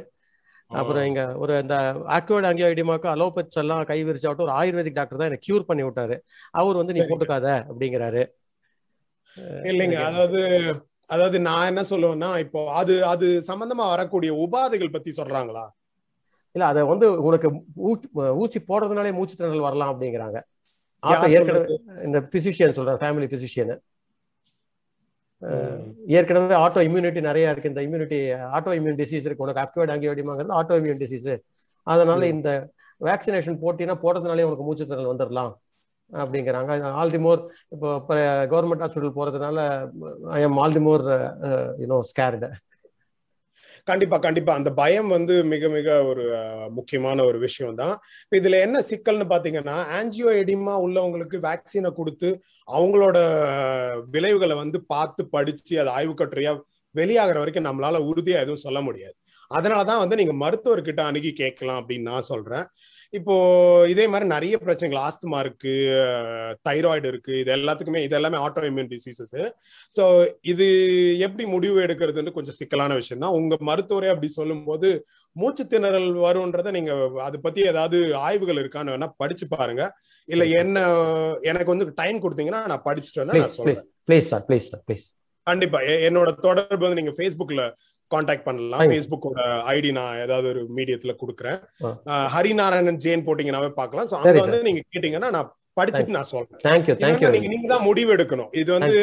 அப்புறம் 0.70 1.04
இங்க 1.04 1.22
ஒரு 1.34 1.52
இந்த 1.62 1.76
ஆக்யூர்ட் 2.16 2.48
ஆங்கியோடிமாக்கு 2.48 3.08
அலோபத்ஸ் 3.12 3.60
எல்லாம் 3.62 3.84
கை 3.84 3.98
விரிச்சாட்டும் 4.04 4.46
ஒரு 4.46 4.54
ஆயுர்வேதிக் 4.56 4.98
டாக்டர் 4.98 5.20
தான் 5.20 5.30
எனக்கு 5.30 5.46
கியூர் 5.46 5.68
பண்ணி 5.68 5.82
விட்டாரு. 5.84 6.16
அவர் 6.54 6.76
வந்து 6.76 6.94
நீ. 6.94 7.00
போட்டுக்காத 7.02 7.46
அப்படிங்கிறாரு. 7.68 8.22
இல்லைங்க 9.70 9.96
அதாவது 10.08 10.40
அதாவது 11.10 11.36
நான் 11.40 11.66
என்ன 11.66 11.82
சொல்லுவேன்னா 11.90 12.30
இப்போ 12.38 12.60
அது 12.72 12.94
அது 13.04 13.26
சம்பந்தமா 13.46 13.84
வரக்கூடிய 13.88 14.30
உபாதைகள் 14.44 14.94
பத்தி 14.96 15.10
சொல்றாங்களா? 15.18 15.64
இல்ல 16.54 16.64
அத 16.64 16.84
வந்து 16.84 17.06
உனக்கு 17.22 17.48
ஊசி 18.40 18.58
போடுறதுனாலே 18.68 19.12
மூச்சு 19.12 19.36
திணறல் 19.36 19.66
வரலாம் 19.66 19.92
அப்படிங்கிறாங்க. 19.92 20.38
ஏற்கனவே 21.02 21.76
இந்த 22.04 22.18
பிசிஷியன் 22.32 22.76
சொல்றேன் 22.78 23.00
ஃபேமிலி 23.02 23.26
பிசிஷியன் 23.34 23.72
ஏற்கனவே 26.16 26.56
ஆட்டோ 26.64 26.80
இம்யூனிட்டி 26.88 27.20
நிறைய 27.28 27.52
இருக்கு. 27.52 27.70
இந்த 27.72 27.82
இம்யூனிட்டி 27.86 28.18
ஆட்டோ 28.56 28.72
இம்யூன் 28.78 28.98
டிசீஸ் 29.02 29.26
இருக்கு. 29.26 29.44
உனக்கு 29.46 29.62
அக்யூர்ட் 29.64 29.92
ஆங்கியோடிமாங்கிறது 29.94 30.58
ஆட்டோ 30.60 30.76
இம்யூன் 30.80 31.02
டிசீஸ் 31.04 31.30
அதனால. 31.86 32.20
இந்த 32.34 32.50
வேக்சினேஷன் 33.08 33.58
போட்டினா 33.64 33.94
போடுறதுனாலே 34.04 34.46
உனக்கு 34.48 34.66
மூச்சு 34.68 34.84
திணறல் 34.84 35.12
வந்துடலாம் 35.12 35.52
அப்படிங்கிறாங்க. 36.10 36.72
ஆல் 37.00 37.14
தி 37.14 37.20
மோர் 37.26 37.40
இப்போ 37.74 37.88
கவர்மெண்ட் 38.52 38.84
ஹாஸ்பிட்டல் 38.84 39.18
போறதுனால 39.18 39.58
I 40.38 40.40
am 40.46 40.58
all 40.62 40.76
the 40.78 40.82
more 40.88 41.04
you know 41.82 41.98
scared 42.10 42.48
கண்டிப்பா 43.88 44.16
கண்டிப்பா. 44.18 44.52
அந்த 44.58 44.70
பயம் 44.80 45.10
வந்து 45.16 45.34
மிக 45.52 45.68
மிக 45.76 45.88
ஒரு 46.10 46.24
முக்கியமான 46.78 47.24
ஒரு 47.30 47.38
விஷயம் 47.46 47.78
தான் 47.80 47.94
இதுல 48.38 48.60
என்ன 48.66 48.82
சிக்கல்னு 48.90 49.26
பாத்தீங்கன்னா 49.32 49.76
ஆன்ஜியோ 49.98 50.30
எடிமா 50.42 50.74
உள்ளவங்களுக்கு 50.86 51.38
வேக்சினை 51.48 51.90
கொடுத்து 52.00 52.30
அவங்களோட 52.68 53.18
விளைவுகளை 54.16 54.56
வந்து 54.62 54.80
பார்த்து 54.94 55.24
படிச்சு 55.36 55.74
அது 55.82 55.90
ஆய்வு 55.96 56.14
கட்டுரையா 56.14 56.54
வெளியாகிற 56.94 57.38
வரைக்கும் 57.42 57.68
நம்மளால 57.68 57.96
உறுதியா 58.10 58.38
எதுவும் 58.44 58.64
சொல்ல 58.66 58.78
முடியாது. 58.88 59.16
அதனாலதான் 59.50 60.02
வந்து 60.02 60.16
நீங்க 60.20 60.34
மருத்துவர்கிட்ட 60.44 61.00
அணுகி 61.10 61.30
கேட்கலாம் 61.42 61.78
அப்படின்னு 61.80 62.08
நான் 62.12 62.26
சொல்றேன். 62.32 62.64
இப்போ 63.12 63.34
இதே 63.92 64.04
மாதிரி 64.12 64.26
நிறைய 64.32 64.54
பிரச்சனைகள் 64.64 65.00
ஆஸ்துமா 65.04 65.38
இருக்கு 65.44 65.74
தைராய்டு 66.66 67.06
இருக்கு 67.12 67.32
இது 67.42 67.50
எல்லாத்துக்குமே 67.56 68.00
இது 68.06 68.16
எல்லாமே 68.18 68.38
ஆட்டோ 68.44 68.64
இம்யூன் 68.70 68.90
டிசீசஸ் 68.92 69.32
ஸோ 69.92 70.02
இது 70.52 70.66
எப்படி 71.26 71.44
முடிவு 71.54 71.78
எடுக்கிறதுன்னு 71.86 72.34
கொஞ்சம் 72.36 72.58
சிக்கலான 72.58 72.98
விஷயம் 73.00 73.22
தான். 73.24 73.36
உங்க 73.38 73.56
மருத்துவரே 73.60 74.12
அப்படி 74.12 74.30
சொல்லும் 74.36 74.64
போது 74.64 74.90
மூச்சு 75.36 75.64
திணறல் 75.72 76.10
வரும்ன்றத 76.26 76.70
நீங்க 76.78 76.92
அதை 77.28 77.40
பத்தி 77.46 77.62
ஏதாவது 77.72 77.98
ஆய்வுகள் 78.26 78.60
இருக்கான்னு 78.62 78.94
வேணா 78.94 79.10
படிச்சு 79.22 79.48
பாருங்க. 79.56 79.82
இல்ல 80.28 80.44
என்ன 80.62 80.78
எனக்கு 81.50 81.72
வந்து 81.74 81.86
டைம் 82.02 82.18
கொடுத்தீங்கன்னா 82.24 82.62
நான் 82.72 82.86
படிச்சுட்டேன்னா 82.88 83.34
சொல்றேன். 83.58 83.86
ப்ளீஸ் 84.86 85.06
கண்டிப்பா. 85.46 85.78
என்னோட 86.08 86.30
தொடர்பு 86.46 86.84
வந்து 86.84 87.00
நீங்க 87.00 87.14
ஃபேஸ்புக்ல 87.18 87.62
காண்டாக்ட் 88.14 88.46
பண்ணலாம். 88.48 88.82
ஃபேஸ்புக்கோட 88.90 89.44
ஐடி 89.74 89.90
நான் 89.98 90.20
ஏதாவது 90.24 90.48
ஒரு 90.52 90.62
மீடியத்துல 90.78 91.14
கொடுக்குறேன். 91.22 91.58
ஹரிநாராயணன் 92.36 93.02
ஜெயின் 93.04 93.26
போட்டீங்கன்னாவே 93.28 93.70
பார்க்கலாம். 93.80 94.08
ஸோ 94.10 94.16
அங்க 94.20 94.44
வந்து 94.46 94.66
நீங்க 94.68 94.82
கேட்டீங்கன்னா 94.94 95.30
நான் 95.36 95.52
படிச்சுட்டு 95.80 96.16
நான் 96.16 96.32
சொல்றேன். 96.32 96.62
தேங்க்யூ 96.68 96.96
தேங்க்யூ 97.04 97.30
நீங்க 97.34 97.50
நீங்க 97.54 97.68
தான் 97.74 97.86
முடிவு 97.90 98.10
எடுக்கணும். 98.16 98.50
இது 98.62 98.70
வந்து 98.78 98.98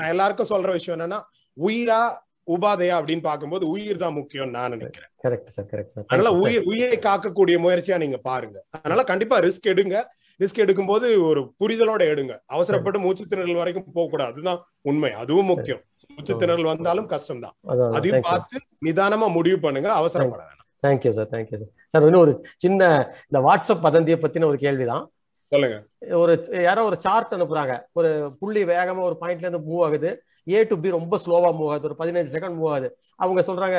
நான் 0.00 0.12
எல்லாருக்கும் 0.14 0.52
சொல்ற 0.54 0.70
விஷயம் 0.78 0.96
என்னன்னா 0.98 1.20
உயிரா 1.56 2.02
உபாதையா 2.54 2.96
அப்படின்னு 2.98 3.24
பார்க்கும்போது 3.28 3.64
உயிர் 3.74 4.02
தான் 4.02 4.14
முக்கியம் 4.18 4.52
நான் 4.56 4.72
நினைக்கிறேன். 4.74 5.10
கரெக்ட் 5.24 5.50
சார் 5.54 5.66
கரெக்ட் 5.72 5.94
சார் 5.94 6.06
அதனால 6.10 6.30
உயிர் 6.42 6.68
உயிரை 6.70 6.98
காக்கக்கூடிய 7.06 7.56
முயற்சியா 7.64 7.96
நீங்க 8.02 8.18
பாருங்க. 8.28 8.58
அதனால 8.78 9.04
கண்டிப்பா 9.10 9.38
ரிஸ்க் 9.46 9.72
எடுங்க. 9.72 9.96
ரிஸ்க் 10.42 10.62
எடுக்கும்போது 10.64 11.06
ஒரு 11.28 11.40
புரிதலோட 11.60 12.02
எடுங்க. 12.12 12.34
அவசரப்பட்டு 12.54 12.98
மூச்சு 13.04 13.24
திணறல் 13.30 13.60
வரைக்கும் 13.60 13.86
போக 13.96 14.06
கூடாது 14.12 14.32
அதுதான் 14.32 14.60
உண்மை. 14.90 15.10
அதுவும் 15.22 15.50
முக்கியம். 15.52 15.82
மூச்சு 16.16 16.34
திணறல் 16.42 16.70
வந்தாலும் 16.72 17.08
கஷ்டம் 17.12 17.42
தான் 17.44 17.54
அதையும் 17.96 18.28
பார்த்து 18.28 18.56
நிதானமா 18.86 19.26
முடிவு 19.38 19.58
பண்ணுங்க. 19.64 19.88
அவசரப்பட 20.00 20.42
வேணாம் 20.46 20.64
thank you 20.84 21.10
sir 21.16 21.28
thank you 21.34 21.56
sir 21.60 21.72
sir 21.92 22.06
இன்னும் 22.08 22.24
ஒரு 22.26 22.32
சின்ன 22.64 22.88
இந்த 23.28 23.38
வாட்ஸ்அப் 23.46 23.84
வதந்தியை 23.88 24.18
பத்தின 24.22 24.48
ஒரு 24.52 24.58
கேள்விதான். 24.64 25.04
சொல்லுங்க. 25.52 25.76
ஒரு 26.20 26.32
யாரோ 26.66 26.84
ஒரு 26.90 26.96
சார்ட் 27.04 27.34
அனுப்புறாங்க. 27.36 27.74
ஒரு 27.98 28.10
புள்ளி 28.40 28.62
வேகமா 28.70 29.02
ஒரு 29.08 29.16
பாயிண்ட்ல 29.20 29.46
இருந்து 29.46 29.66
மூவ் 29.68 29.82
ஆகுது. 29.86 30.10
ஏ 30.54 30.58
டு 30.70 30.74
பி 30.82 30.88
ரொம்ப 30.96 31.18
ஸ்லோவா 31.24 31.50
மூவ் 31.58 31.70
ஆகுது. 31.72 31.88
ஒரு 31.88 31.96
பதினஞ்சு 32.00 32.32
செகண்ட் 32.34 32.56
மூவ் 32.58 32.70
ஆகுது. 32.72 32.88
அவங்க 33.22 33.40
சொல்றாங்க 33.48 33.78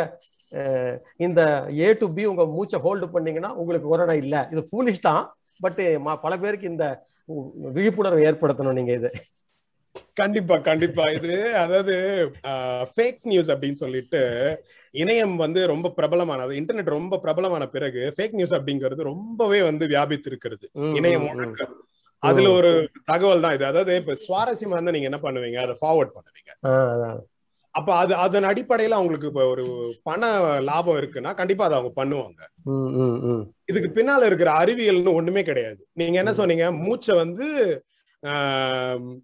இந்த 1.26 1.42
ஏ 1.82 1.90
டு 2.02 2.08
பி 2.18 2.26
உங்க 2.32 2.46
மூச்சை 2.56 2.80
ஹோல்டு 2.86 3.10
பண்ணீங்கன்னா 3.16 3.52
உங்களுக்கு 3.62 3.92
கொரோனா 3.94 4.16
இல்ல. 4.24 4.36
இது 4.54 4.64
ஃபூலிஷ் 4.70 5.06
தான். 5.10 5.24
பட் 5.66 5.82
பல 6.26 6.34
பேருக்கு 6.44 6.72
இந்த 6.74 6.86
விழிப்புணர்வு 7.78 8.26
ஏற்படுத்தணும் 8.30 8.78
நீங்க 8.80 8.94
இது. 9.00 9.12
கண்டிப்பா 10.22 10.56
கண்டிப்பா. 10.70 11.04
இது 11.18 11.36
அதாவது 11.64 11.96
ஃபேக் 12.92 13.22
நியூஸ் 13.32 13.52
அப்படின்னு 13.54 13.82
சொல்லிட்டு 13.84 14.22
இணையம் 14.94 15.36
வந்து 15.36 15.62
ரொம்ப 15.74 15.88
பிரபலமானது. 15.98 16.52
இன்டர்நெட் 16.60 16.96
ரொம்ப 16.98 17.20
பிரபலமான 17.26 17.64
பிறகு 17.76 18.04
ஃபேக் 18.18 18.38
நியூஸ் 18.40 18.58
அப்படிங்கிறது 18.58 19.10
ரொம்பவே 19.12 19.62
வந்து 19.70 19.88
வியாபித்து 19.94 20.30
இருக்கிறது 20.32 20.66
இணையம் 21.00 21.28
அதுல 22.24 22.52
ஒரு 22.60 22.70
தகவல் 23.12 23.44
தான் 23.46 23.56
இது. 23.56 23.66
அதாவது 23.72 23.96
இப்ப 24.02 24.14
சுவாரஸ்யமா 24.26 24.76
இருந்தா 24.76 24.94
நீங்க 24.96 25.10
என்ன 25.10 25.20
பண்ணுவீங்க? 25.26 25.58
அதை 25.66 25.76
ஃபார்வர்ட் 25.82 26.16
பண்ணுவீங்க. 26.16 26.52
அப்ப 27.76 27.90
அது 28.04 28.14
அதன் 28.26 28.48
அடிப்படையில 28.50 28.98
அவங்களுக்கு 29.00 29.30
இப்ப 29.32 29.44
ஒரு 29.54 29.66
பண 30.08 30.30
லாபம் 30.70 30.98
இருக்குன்னா 31.00 31.32
கண்டிப்பா 31.42 31.66
அதை 31.66 31.76
அவங்க 31.78 31.92
பண்ணுவாங்க. 32.00 32.40
இதுக்கு 33.72 33.90
பின்னால 33.98 34.30
இருக்கிற 34.30 34.50
அறிவியல்னு 34.62 35.18
ஒண்ணுமே 35.20 35.44
கிடையாது. 35.50 35.82
நீங்க 36.02 36.18
என்ன 36.24 36.34
சொன்னீங்க? 36.40 36.68
மூச்சை 36.86 37.16
வந்து 37.24 37.48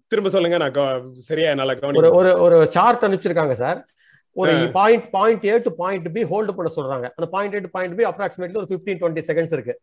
திரும்ப 0.08 0.28
சொல்லுங்க 0.28 0.56
நான் 0.56 1.14
சரியா 1.16 1.50
என்னால 1.50 1.74
ஒரு 2.00 2.10
ஒரு 2.14 2.40
ஒரு 2.40 2.66
சார்ட் 2.66 3.04
அனுப்பிச்சிருக்காங்க 3.04 3.52
சார் 3.52 3.84
ஒரு 4.32 4.68
point 4.72 5.10
point 5.10 5.44
A 5.44 5.58
to 5.58 5.74
point 5.74 6.12
B 6.12 6.22
hold 6.22 6.52
பண்ண 6.52 6.70
சொல்றாங்க. 6.76 7.06
அந்த 7.16 7.26
point 7.30 7.54
A 7.54 7.58
to 7.58 7.70
point 7.70 7.96
B 7.96 8.04
approximately 8.04 8.56
ஒரு 8.56 8.68
பிப்டீன் 8.70 9.00
டுவெண்ட்டி 9.00 9.22
செகண்ட்ஸ் 9.28 9.52
இருக்கு. 9.52 9.74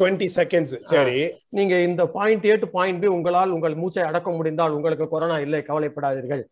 டுவெண்ட்டி 0.00 0.26
செகண்ட்ஸ் 0.36 0.72
சரி. 0.92 1.18
நீங்க 1.56 1.74
இந்த 1.88 2.02
point 2.14 2.46
A 2.50 2.54
to 2.62 2.66
point 2.76 3.00
B 3.02 3.08
உங்களால் 3.16 3.52
உங்கள் 3.56 3.74
மூச்சை 3.82 4.02
அடக்க 4.08 4.28
முடிந்தால் 4.36 4.74
உங்களுக்கு 4.76 5.06
கொரோனா 5.12 5.36
இல்லை 5.44 5.60
கவலைப்படாதீர்கள். 5.68 6.42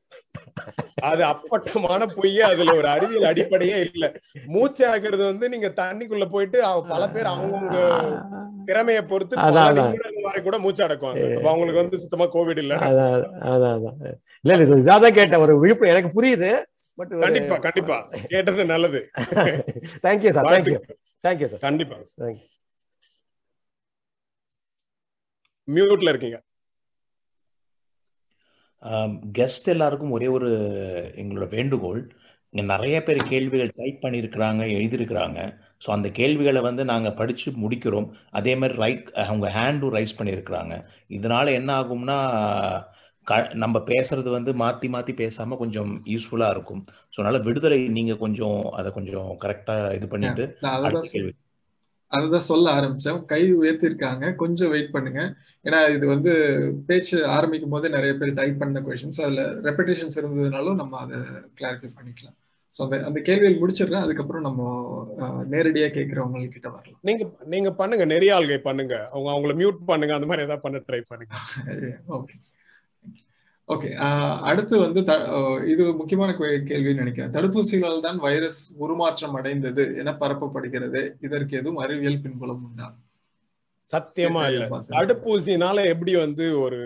அது 1.11 1.23
அப்பட்டமான 1.31 2.07
பொய்ய 2.17 2.41
அதுல 2.51 2.75
ஒரு 2.81 2.89
அறிவியல் 2.95 3.29
அடிப்படையே 3.31 3.79
இல்ல. 3.89 4.05
மூச்சை 4.55 4.85
அடக்கிறது 4.89 5.23
வந்து 5.31 5.49
நீங்க 5.55 5.71
தண்ணிக்குள்ள 5.81 6.29
போயிட்டு 6.35 6.59
பல 6.93 7.03
பேர் 7.15 7.31
அவங்க 7.33 7.81
திறமைய 8.69 9.01
பொறுத்து 9.11 9.37
வரை 10.29 10.43
கூட 10.49 10.59
மூச்சு 10.65 10.85
அடக்குவாங்க. 10.87 11.25
அவங்களுக்கு 11.53 11.83
வந்து 11.83 12.03
சுத்தமா 12.05 12.29
கோவிட் 12.37 12.63
இல்ல. 12.65 12.75
இல்ல 14.45 14.61
இது 14.67 14.83
இதாதான் 14.85 15.19
கேட்டேன். 15.19 15.43
ஒரு 15.47 15.57
விழுப்பு 15.65 15.93
எனக்கு 15.95 16.11
புரியுது 16.19 16.53
பட் 16.99 17.13
கண்டிப்பா 17.21 17.57
கண்டிப்பா. 17.67 17.97
கேட்டது 18.33 18.65
நல்லது. 18.73 19.03
Thank you 20.07 20.33
sir 20.39 20.51
thank you 20.55 20.79
thank you 21.27 21.49
sir 21.53 21.63
கண்டிப்பா. 21.69 21.99
தேங்க்யூ 22.23 22.49
மியூட்ல 25.69 26.13
இருக்கீங்க. 26.13 26.39
கெஸ்ட் 29.39 29.69
எல்லாருக்கும் 29.73 30.15
ஒரே 30.17 30.29
ஒரு 30.37 30.49
எங்களோட 31.23 31.47
வேண்டுகோள். 31.57 32.01
இங்கே 32.53 32.65
நிறைய 32.73 32.97
பேர் 33.07 33.19
கேள்விகள் 33.33 33.71
டைப் 33.77 34.01
பண்ணியிருக்கிறாங்க 34.05 34.63
எழுதியிருக்கிறாங்க. 34.79 35.39
ஸோ 35.85 35.89
அந்த 35.97 36.09
கேள்விகளை 36.19 36.61
வந்து 36.67 36.83
நாங்கள் 36.91 37.17
படித்து 37.21 37.53
முடிக்கிறோம். 37.65 38.09
அதே 38.39 38.53
மாதிரி 38.61 38.75
ரைட் 38.83 39.07
அவங்க 39.27 39.49
ஹேண்டும் 39.59 39.95
ரைஸ் 39.99 40.19
பண்ணியிருக்கிறாங்க. 40.19 40.75
இதனால 41.19 41.53
என்ன 41.61 41.71
ஆகும்னா 41.83 42.19
க 43.27 43.39
நம்ம 43.63 43.77
பேசுறது 43.91 44.29
வந்து 44.37 44.53
மாற்றி 44.63 44.89
மாற்றி 44.95 45.13
பேசாமல் 45.23 45.61
கொஞ்சம் 45.63 45.91
யூஸ்ஃபுல்லாக 46.13 46.55
இருக்கும். 46.57 46.83
ஸோ 47.13 47.17
அதனால 47.21 47.41
விடுதலை 47.49 47.79
நீங்கள் 47.99 48.23
கொஞ்சம் 48.25 48.61
அதை 48.79 48.91
கொஞ்சம் 48.99 49.31
கரெக்டாக 49.45 49.95
இது 49.99 50.07
பண்ணிட்டு 50.15 50.45
அடுத்த 50.87 51.05
கேள்வி. 51.15 51.33
அதுதான் 52.13 52.49
சொல்ல 52.49 52.67
ஆரம்பிச்சேன். 52.73 53.25
கை 53.25 53.43
உயர்த்திருக்காங்க. 53.55 54.35
கொஞ்சம் 54.35 54.71
வெயிட் 54.71 54.91
பண்ணுங்க. 54.91 55.21
ஏன்னா 55.65 55.95
இது 55.95 56.07
வந்து 56.07 56.33
பேச்சு 56.87 57.17
ஆரம்பிக்கும் 57.27 57.71
போதே 57.71 57.89
நிறைய 57.89 58.13
பேர் 58.15 58.35
டைப் 58.35 58.59
பண்ண 58.59 58.81
கொஷின்ஸ் 58.81 59.21
அதுல 59.21 59.43
ரெப்படேஷன்ஸ் 59.63 60.19
இருந்ததுனாலும் 60.21 60.75
நம்ம 60.75 60.99
அதை 60.99 61.19
கிளாரிஃபை 61.61 61.91
பண்ணிக்கலாம். 61.99 62.37
ஸோ 62.75 62.81
அந்த 62.83 62.97
அந்த 63.05 63.21
கேள்வியில் 63.21 63.61
முடிச்சிடுறேன். 63.61 64.05
அதுக்கப்புறம் 64.05 64.43
நம்ம 64.43 64.63
நேரடியா 65.51 65.89
கேட்கறவங்க 65.89 66.49
கிட்ட 66.49 66.69
வரலாம். 66.69 67.01
நீங்க 67.01 67.25
நீங்க 67.47 67.73
பண்ணுங்க. 67.73 68.07
நெறிய 68.07 68.37
ஆள்கை 68.39 68.59
பண்ணுங்க. 68.61 68.97
அவங்க 69.11 69.31
அவங்கள 69.33 69.55
மியூட் 69.55 69.81
பண்ணுங்க. 69.87 70.15
அந்த 70.15 70.27
மாதிரி 70.27 70.47
ஏதாவது 70.47 70.65
பண்ண 70.67 70.81
ட்ரை 70.89 71.03
பண்ணுங்க. 71.09 71.35
ஓகே 72.19 72.37
ஓகே 73.69 73.89
அடுத்து 74.51 74.75
வந்து 74.85 75.01
இது 75.73 75.83
முக்கியமான 75.99 76.31
கேள்வின்னு 76.71 77.03
நினைக்கிறேன். 77.03 77.33
தடுப்பூசிகளால் 77.37 78.07
தான் 78.07 78.19
வைரஸ் 78.25 78.61
உருமாற்றம் 78.85 79.37
அடைந்தது 79.39 79.85
என 80.01 80.15
பரப்பப்படுகிறது. 80.23 81.03
இதற்கு 81.27 81.55
எதுவும் 81.61 81.83
அறிவியல் 81.85 82.23
பின்புலம் 82.25 82.65
உண்டா? 82.69 82.89
சத்தியமா 83.89 84.43
இல்ல. 84.51 84.65
தடுப்பூசினால 84.97 85.85
எப்படி 85.93 86.13
வந்து 86.25 86.45
ஒரு 86.65 86.81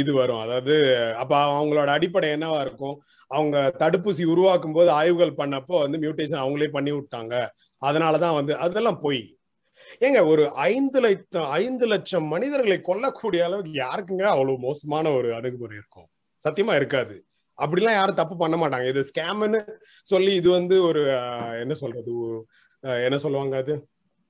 இது 0.00 0.10
வரும்? 0.18 0.42
அதாவது 0.44 0.74
அப்ப 1.22 1.32
அவங்களோட 1.52 1.88
அடிப்படை 1.96 2.28
என்னவா 2.34 2.58
இருக்கும்? 2.66 2.96
அவங்க 3.30 3.56
தடுப்பூசி 3.80 4.24
உருவாக்கும் 4.32 4.76
போது 4.76 4.90
ஆய்வுகள் 4.98 5.38
பண்ணப்போ 5.40 5.76
வந்து 5.84 5.98
மியூட்டேஷன் 6.04 6.42
அவங்களே 6.42 6.68
பண்ணி 6.76 6.92
விட்டாங்க 6.96 7.34
அதனாலதான் 7.82 8.36
வந்து 8.38 8.52
அதெல்லாம் 8.64 9.02
போய். 9.04 9.22
ஏங்க 9.98 10.26
ஒரு 10.26 10.50
ஐந்து 10.50 11.00
லட்சம் 11.00 11.48
ஐந்து 11.50 11.86
லட்சம் 11.86 12.26
மனிதர்களை 12.26 12.78
கொல்லக்கூடிய 12.88 13.40
அளவுக்கு 13.42 13.72
யாருக்குங்க 13.72 14.22
அவ்வளவு 14.22 14.58
மோசமான 14.58 15.12
ஒரு 15.12 15.34
அணுகுமுறை 15.34 15.76
இருக்கும்? 15.76 16.08
சத்தியமா 16.44 16.74
இருக்காது. 16.74 17.24
அப்படிலாம் 17.58 17.98
யாரும் 18.00 18.14
தப்பு 18.14 18.36
பண்ண 18.36 18.56
மாட்டாங்க. 18.56 18.88
இது 18.88 19.00
ஸ்கேம்னு 19.10 19.60
சொல்லி 20.02 20.34
இது 20.34 20.50
வந்து 20.50 20.82
ஒரு 20.82 21.02
என்ன 21.60 21.74
சொல்றது? 21.74 22.12
என்ன 22.82 23.16
சொல்லுவாங்க 23.18 23.56
அது? 23.56 23.74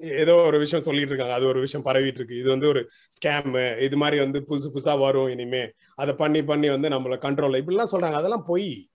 ஏதோ 0.01 0.35
ஒரு 0.35 0.59
விஷயம் 0.59 0.85
சொல்லிட்டு 0.85 1.09
இருக்காங்க. 1.09 1.35
அது 1.35 1.47
ஒரு 1.47 1.61
விஷயம் 1.61 1.87
பரவிட்டு 1.87 2.19
இருக்கு. 2.21 2.39
இது 2.39 2.49
வந்து 2.49 2.69
ஒரு 2.69 2.81
ஸ்கேம். 3.17 3.79
இது 3.81 3.97
மாதிரி 3.97 4.19
வந்து 4.21 4.45
புதுசு 4.49 4.69
புதுசா 4.75 4.99
வரும் 4.99 5.29
இனிமே. 5.29 5.71
அதை 5.95 6.15
பண்ணி 6.15 6.43
பண்ணி 6.43 6.69
வந்து 6.69 6.89
நம்மள 6.89 7.17
கண்ட்ரோல் 7.27 7.61
இப்படிலாம் 7.61 7.93
சொல்றாங்க. 7.93 8.13
அதெல்லாம் 8.13 8.45
போய். 8.47 8.89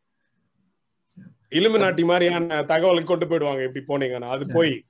இலுமினாட்டி 1.52 2.04
மாதிரியான 2.06 2.62
தகவலை 2.62 3.04
கொண்டு 3.04 3.26
போயிடுவாங்க. 3.26 3.64
இப்படி 3.70 3.84
போனீங்கன்னா. 3.92 4.30
அது 4.36 4.46
போய். 4.54 4.86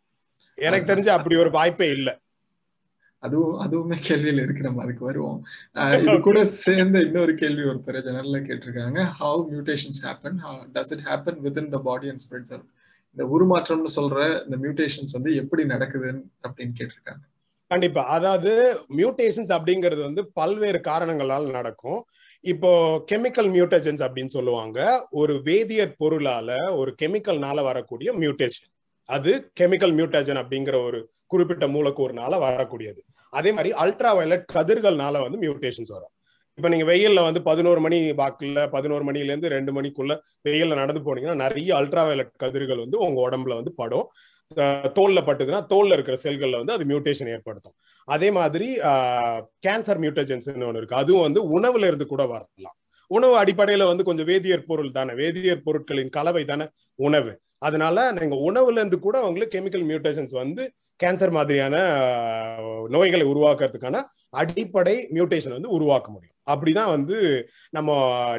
எனக்கு 0.57 0.89
தெரிஞ்சு 0.91 1.11
அப்படி 1.17 1.35
ஒரு 1.43 1.51
வாய்ப்பே 1.51 1.89
இல்ல. 1.97 2.09
அதுவும் 3.23 3.59
அதுவுமே 3.63 3.97
கேள்வியில 4.07 4.43
இருக்கு 4.45 4.65
நம்ம 4.67 4.81
அதுக்கு 4.83 5.03
வருவோம் 5.05 5.37
இது 6.01 6.15
கூட 6.27 6.39
சேர்ந்த 6.45 6.97
இன்னொரு 6.99 7.33
கேள்வி 7.35 7.63
ஒருத்தர் 7.69 7.97
ஜெனரல்ல 8.07 8.39
கேட்டிருக்காங்க. 8.47 8.99
How 9.19 9.39
mutations 9.51 10.01
happen 10.05 10.37
does 10.75 10.91
it 10.95 11.05
happen 11.11 11.39
within 11.61 11.71
the 11.75 11.79
body 11.87 12.09
and 12.11 12.23
spreads 12.25 12.53
இந்த 13.17 13.25
உருமாற்றம்னு 13.35 13.91
சொல்ற 13.99 14.19
இந்த 14.45 14.57
மியூட்டேஷன்ஸ் 14.65 15.15
வந்து 15.17 15.31
எப்படி 15.41 15.65
நடக்குது 15.73 16.09
அப்படின்னு 16.47 16.75
கேட்டிருக்காங்க. 16.79 17.23
கண்டிப்பா. 17.71 18.01
அதாவது 18.17 18.51
மியூட்டேஷன்ஸ் 18.97 19.51
அப்படிங்கிறது 19.57 20.01
வந்து 20.07 20.23
பல்வேறு 20.39 20.81
காரணங்களால் 20.89 21.47
நடக்கும். 21.57 21.99
இப்போ 22.43 22.71
கெமிக்கல் 23.11 23.49
மியூட்டேஷன்ஸ் 23.55 24.03
அப்படின்னு 24.05 24.35
சொல்லுவாங்க. 24.37 24.79
ஒரு 25.21 25.35
வேதியியற் 25.49 25.99
பொருளால 26.03 26.49
ஒரு 26.81 26.91
கெமிக்கல்னால 27.01 27.63
வரக்கூடிய 27.69 28.11
மியூட்டேஷன் 28.23 28.71
அது 29.09 29.31
கெமிக்கல் 29.59 29.93
மியூட்டஜன் 29.97 30.39
அப்படிங்கிற 30.41 30.75
ஒரு 30.87 30.99
குறிப்பிட்ட 31.33 31.65
மூலக்கூறுனால 31.67 32.39
வரக்கூடியது. 32.45 33.01
அதே 33.33 33.51
மாதிரி 33.51 33.71
அல்ட்ரா 33.83 34.11
வயலட் 34.17 34.45
கதிர்கள்னால 34.53 35.21
வந்து 35.25 35.39
மியூட்டேஷன்ஸ் 35.43 35.91
வரும். 35.95 36.11
இப்ப 36.57 36.67
நீங்க 36.71 36.85
வெயில்ல 36.91 37.21
வந்து 37.27 37.41
பதினோரு 37.41 37.79
மணி 37.85 37.97
வாக்குல 38.19 38.59
பதினோரு 38.75 39.03
மணில 39.07 39.31
இருந்து 39.31 39.49
ரெண்டு 39.55 39.71
மணிக்குள்ள 39.77 40.13
வெயில்ல 40.47 40.75
நடந்து 40.81 41.01
போனீங்கன்னா 41.07 41.41
நிறைய 41.45 41.69
அல்ட்ரா 41.79 42.03
வயலட் 42.09 42.31
கதிர்கள் 42.43 42.83
வந்து 42.83 42.97
உங்க 43.07 43.19
உடம்புல 43.27 43.55
வந்து 43.59 43.73
படும். 43.81 44.07
தோல்ல 44.97 45.19
பட்டுதுன்னா 45.27 45.61
தோல்ல 45.73 45.95
இருக்கிற 45.97 46.15
செல்கள்ல 46.23 46.59
வந்து 46.61 46.73
அது 46.73 46.83
மியூட்டேஷன் 46.85 47.29
ஏற்படுத்தும். 47.35 47.75
அதே 48.07 48.27
மாதிரி 48.31 48.67
கேன்சர் 49.65 50.01
மியூட்டேஷன்ஸ் 50.03 50.49
ஒன்று 50.67 50.81
இருக்கு. 50.81 51.01
அதுவும் 51.03 51.25
வந்து 51.27 51.41
உணவுல 51.57 51.87
இருந்து 51.89 52.07
கூட 52.13 52.23
வரலாம். 52.33 52.77
உணவு 53.11 53.35
அடிப்படையில 53.43 53.87
வந்து 53.91 54.03
கொஞ்சம் 54.03 54.27
வேதியியற் 54.27 54.69
பொருள் 54.69 54.95
தானே. 54.97 55.13
வேதியியற் 55.23 55.65
பொருட்களின் 55.65 56.13
கலவை 56.17 56.43
தானே 56.51 56.67
உணவு. 56.99 57.33
அதனால 57.61 58.11
நீங்க 58.11 58.37
உணவுல 58.47 58.79
இருந்து 58.81 58.99
கூட 58.99 59.17
உங்களுக்கு 59.27 59.55
கெமிக்கல் 59.55 59.85
மியூட்டேஷன்ஸ் 59.89 60.33
வந்து 60.41 60.63
கேன்சர் 61.03 61.33
மாதிரியான 61.37 61.75
நோய்களை 62.95 63.25
உருவாக்குறதுக்கான 63.33 64.01
அடிப்படை 64.41 64.95
மியூட்டேஷன் 65.17 65.55
வந்து 65.57 65.69
உருவாக்க 65.77 66.07
முடியும். 66.11 66.35
அப்படிதான் 66.53 66.91
வந்து 66.95 67.15
நம்ம 67.77 67.91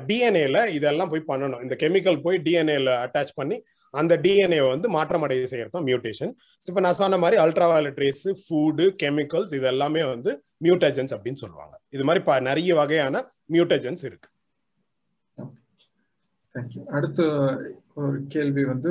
டிஎன்ஏல 0.08 0.58
இதெல்லாம் 0.78 1.10
போய் 1.12 1.28
பண்ணணும். 1.30 1.62
இந்த 1.64 1.76
கெமிக்கல் 1.82 2.18
போய் 2.26 2.36
டிஎன்ஏல 2.46 2.90
அட்டாச் 3.06 3.32
பண்ணி 3.40 3.56
அந்த 3.94 4.14
டிஎன்ஏ 4.24 4.60
வந்து 4.68 4.88
மாற்றம் 4.96 5.24
அடைய 5.26 5.46
செய்யறது 5.52 5.74
தான் 5.76 5.86
மியூட்டேஷன் 5.88 6.32
இப்போ 6.68 6.80
நான் 6.86 6.98
சொன்ன 7.00 7.18
மாதிரி 7.22 7.36
ultra 7.44 7.66
violet 7.72 8.00
rays 8.04 8.26
food 8.42 8.86
chemicals 9.02 9.54
இது 9.58 9.66
எல்லாமே 9.72 10.04
வந்து 10.12 10.32
மியூட்டேஜன்ஸ் 10.66 11.14
அப்படின்னு 11.16 11.42
சொல்லுவாங்க. 11.44 11.74
இது 11.96 12.04
மாதிரி 12.04 12.44
நிறைய 12.50 12.74
வகையான 12.80 13.24
மியூட்டேஜன்ஸ் 13.54 14.04
இருக்கு. 14.08 14.28
அடுத்து 16.96 17.24
ஒரு 17.96 18.16
கேள்வி 18.32 18.62
வந்து 18.70 18.88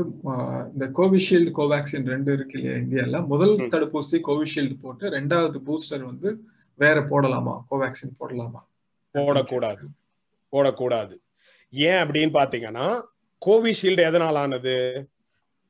இந்த 0.74 0.86
கோவிஷீல்டு 1.00 1.52
கோவேக்சின் 1.58 2.08
ரெண்டு 2.14 2.30
இருக்கு 2.34 2.56
இல்லையா 2.60 2.78
இந்தியால? 2.84 3.18
முதல் 3.32 3.54
தடுப்பூசி 3.74 4.18
கோவிஷீல்டு 4.28 4.76
போட்டு 4.82 5.10
ரெண்டாவது 5.18 5.58
பூஸ்டர் 5.68 6.04
வந்து 6.12 6.30
வேற 6.80 6.98
போடலாமா? 7.12 7.54
கோவேக்சின் 7.72 8.16
போடலாமா? 8.22 8.62
போடக்கூடாது. 9.16 9.84
போடக்கூடாது. 10.54 11.16
ஏன் 11.74 12.00
அப்படின்னு 12.04 12.34
பாத்தீங்கன்னா 12.40 12.88
கோவிஷீல்டு 13.42 14.04
எதனால் 14.10 14.40
ஆனது 14.44 14.76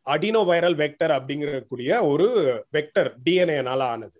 அடினோ 0.05 0.41
வைரல் 0.51 0.77
வெக்டர் 0.83 1.13
அப்படிங்கக்கூடிய 1.17 1.91
ஒரு 2.11 2.27
வெக்டர் 2.77 3.09
டிஎன்ஏனால 3.25 3.81
ஆனது. 3.93 4.17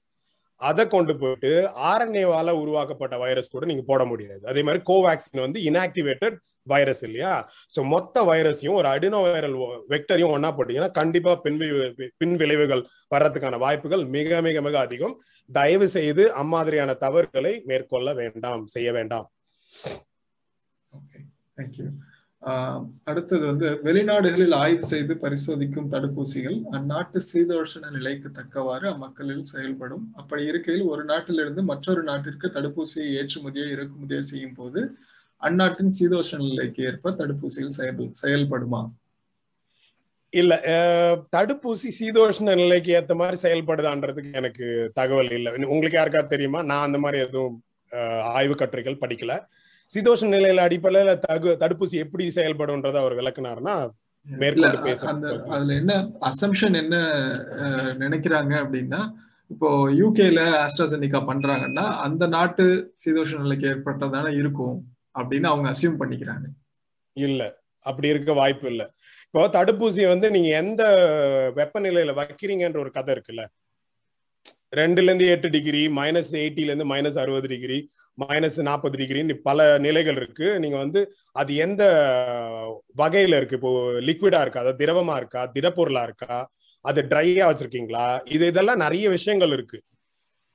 அதை 0.61 0.83
கொண்டு 0.87 1.13
போயிட்டு 1.21 1.51
ஆர்என்ஏவால 1.91 2.49
உருவாக்கப்பட்ட 2.63 3.15
வைரஸ் 3.23 3.53
கூட 3.55 3.65
நீங்க 3.71 3.83
போட 3.91 4.03
முடியாது. 4.11 4.43
அதே 4.51 4.61
மாதிரி 4.67 4.83
கோவேக்சின் 4.91 5.43
வந்து 5.45 5.61
இன்ஆக்டிவேட்டட் 5.69 6.37
வைரஸ் 6.73 7.03
இல்லையா? 7.07 7.33
ஸோ 7.75 7.79
மொத்த 7.93 8.23
வைரஸையும் 8.29 8.79
ஒரு 8.81 8.89
அடினோ 8.93 9.19
வைரல் 9.25 9.57
வெக்டரையும் 9.93 10.33
ஒன்னா 10.35 10.51
போட்டீங்கன்னா 10.57 10.91
கண்டிப்பா 10.99 11.33
பின் 11.45 11.59
பின் 12.21 12.35
விளைவுகள் 12.41 12.83
வர்றதுக்கான 13.15 13.59
வாய்ப்புகள் 13.65 14.03
மிக 14.17 14.41
மிக 14.47 14.61
மிக 14.67 14.77
அதிகம். 14.85 15.15
தயவு 15.49 15.87
செய்து 15.97 16.25
அம்மாதிரியான 16.41 16.97
தவறுகளை 17.05 17.53
மேற்கொள்ள 17.71 18.09
வேண்டாம் 18.21 18.65
செய்ய 18.75 18.91
வேண்டாம். 18.97 19.27
அடுத்தது 23.09 23.43
வந்து 23.49 23.67
வெளிநாடுகளில் 23.85 24.55
ஆய்வு 24.63 24.83
செய்து 24.89 25.13
பரிசோதிக்கும் 25.23 25.87
தடுப்பூசிகள் 25.93 26.57
அந்நாட்டு 26.77 27.19
சீதோஷண 27.29 27.89
நிலைக்கு 27.95 28.29
தக்கவாறு 28.39 28.85
அம்மக்களில் 28.91 29.47
செயல்படும். 29.53 30.03
அப்படி 30.19 30.43
இருக்கையில் 30.51 30.85
ஒரு 30.93 31.03
நாட்டிலிருந்து 31.11 31.61
மற்றொரு 31.71 32.01
நாட்டிற்கு 32.09 32.49
தடுப்பூசியை 32.57 33.07
ஏற்றுமதியோ 33.19 33.65
இறக்குமதியோ 33.75 34.21
செய்யும் 34.31 34.57
போது 34.59 34.81
அந்நாட்டின் 35.41 35.95
சீதோஷண 35.97 36.41
நிலைக்கு 36.51 36.83
ஏற்ப 36.89 37.11
தடுப்பூசிகள் 37.19 37.75
செயல் 37.77 38.13
செயல்படுமா? 38.23 38.81
இல்ல 40.33 40.53
தடுப்பூசி 41.35 41.89
சீதோஷ்ண 41.97 42.55
நிலைக்கு 42.61 42.91
ஏத்த 42.99 43.13
மாதிரி 43.19 43.37
செயல்படுதான்றதுக்கு 43.43 44.31
எனக்கு 44.39 44.65
தகவல் 44.99 45.31
இல்லை. 45.37 45.51
உங்களுக்கு 45.73 45.99
யாருக்கா 45.99 46.21
தெரியுமா? 46.33 46.61
நான் 46.71 46.87
அந்த 46.87 46.99
மாதிரி 47.03 47.19
எதுவும் 47.25 47.55
ஆய்வு 48.37 48.55
கட்டுரைகள் 48.61 49.01
படிக்கல. 49.03 49.33
சீதோஷ 49.91 50.27
நிலையில 50.33 50.65
அடிப்படையில 50.67 51.11
தகு 51.25 51.49
தடுப்பூசி 51.61 51.95
எப்படி 52.05 52.25
செயல்படும்ன்றத 52.37 52.97
அவர் 53.01 53.17
விளக்குனாருன்னா 53.19 53.75
மேற்கொண்டு 54.25 54.79
பேச 54.85 55.05
அதுல 55.55 55.75
என்ன 55.81 55.93
அசம்ஷன் 56.29 56.75
என்ன 56.81 56.95
நினைக்கிறாங்க 58.03 58.53
அப்படின்னா 58.63 59.01
இப்போ 59.51 59.69
யூகேல 59.99 60.41
ஆஸ்ட்ராசெனிகா 60.63 61.19
பண்றாங்கன்னா 61.29 61.85
அந்த 62.05 62.23
நாட்டு 62.35 62.65
சீதோஷ 63.03 63.39
நிலைக்கு 63.43 63.67
ஏற்பட்டதான 63.71 64.31
இருக்கும். 64.41 64.77
அப்படின்னு 65.15 65.47
அவங்க 65.47 65.67
அசியூம் 65.69 65.99
பண்ணிக்கிறாங்க. 65.99 66.45
இல்ல. 67.17 67.41
அப்படி 67.85 68.07
இருக்க 68.07 68.33
வாய்ப்பு 68.33 68.67
இல்ல. 68.67 68.83
இப்போ 69.25 69.47
தடுப்பூசியை 69.47 70.07
வந்து 70.07 70.31
நீங்க 70.31 70.49
எந்த 70.55 70.83
வெப்பநிலையில 71.55 72.13
வைக்கிறீங்கன்ற 72.13 72.77
ஒரு 72.77 72.91
கதை 72.91 73.15
இருக்குல்ல? 73.15 73.43
ரெண்டுல 74.73 75.03
இருந்து 75.03 75.27
எட்டு 75.27 75.49
டிகிரி 75.49 75.87
மைனஸ் 75.87 76.31
எயிட்டில 76.33 76.63
இருந்து 76.63 76.85
மைனஸ் 76.85 77.19
அறுபது 77.19 77.47
டிகிரி 77.47 77.77
மைனஸ் 78.17 78.61
நாற்பது 78.61 78.97
டிகிரின்னு 78.97 79.33
பல 79.43 79.77
நிலைகள் 79.77 80.15
இருக்கு. 80.15 80.59
நீங்க 80.59 80.77
வந்து 80.77 80.99
அது 81.31 81.55
எந்த 81.55 81.83
வகையில 82.97 83.35
இருக்கு? 83.35 83.55
இப்போ 83.55 83.71
லிக்விடா 83.99 84.41
இருக்கா? 84.41 84.59
அதாவது 84.59 84.85
திரவமா 84.85 85.15
இருக்கா? 85.15 85.51
திடப்பொருளா 85.55 86.03
இருக்கா? 86.03 86.49
அது 86.85 87.01
ட்ரையா 87.01 87.45
வச்சிருக்கீங்களா? 87.49 88.19
இது 88.25 88.47
இதெல்லாம் 88.47 88.77
நிறைய 88.77 89.09
விஷயங்கள் 89.09 89.51
இருக்கு. 89.51 89.77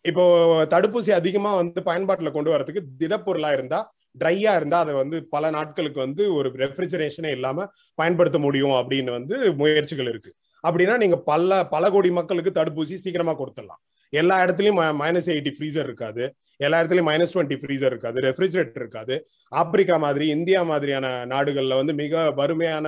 இப்போ 0.05 0.25
தடுப்பூசி 0.65 1.11
அதிகமா 1.11 1.55
வந்து 1.55 1.81
பயன்பாட்டுல 1.85 2.31
கொண்டு 2.31 2.51
வரதுக்கு 2.51 2.83
திடப்பொருளா 2.99 3.53
இருந்தா 3.53 3.81
ட்ரையா 4.19 4.53
இருந்தா 4.57 4.79
அதை 4.79 4.95
வந்து 4.95 5.17
பல 5.35 5.51
நாட்களுக்கு 5.51 6.01
வந்து 6.01 6.35
ஒரு 6.35 6.49
ரெஃப்ரிஜரேஷனே 6.63 7.31
இல்லாம 7.31 7.67
பயன்படுத்த 7.95 8.39
முடியும் 8.39 8.77
அப்படின்னு 8.81 9.11
வந்து 9.11 9.55
முயற்சிகள் 9.55 10.07
இருக்கு. 10.07 10.33
அப்படின்னா 10.65 10.97
நீங்க 10.97 11.17
பல 11.31 11.65
பல 11.75 11.91
கோடி 11.91 12.11
மக்களுக்கு 12.11 12.53
தடுப்பூசி 12.61 12.95
சீக்கிரமா 12.95 13.35
கொடுத்துடலாம். 13.39 13.81
எல்லா 14.13 14.37
இடத்துலயும் 14.45 14.81
மைனஸ் 15.03 15.31
எயிட்டி 15.35 15.53
ஃப்ரீசர் 15.57 15.89
இருக்காது. 15.91 16.25
எல்லா 16.57 16.81
இடத்துலயும் 16.81 17.11
மைனஸ் 17.11 17.35
டுவெண்ட்டி 17.35 17.59
ஃப்ரீசர் 17.61 17.93
இருக்காது. 17.93 18.19
ரெஃப்ரிஜரேட்டர் 18.21 18.83
இருக்காது. 18.85 19.15
ஆப்பிரிக்கா 19.49 19.97
மாதிரி 19.97 20.29
இந்தியா 20.37 20.63
மாதிரியான 20.63 21.07
நாடுகள்ல 21.27 21.77
வந்து 21.83 21.95
மிக 22.03 22.31
வறுமையான 22.31 22.87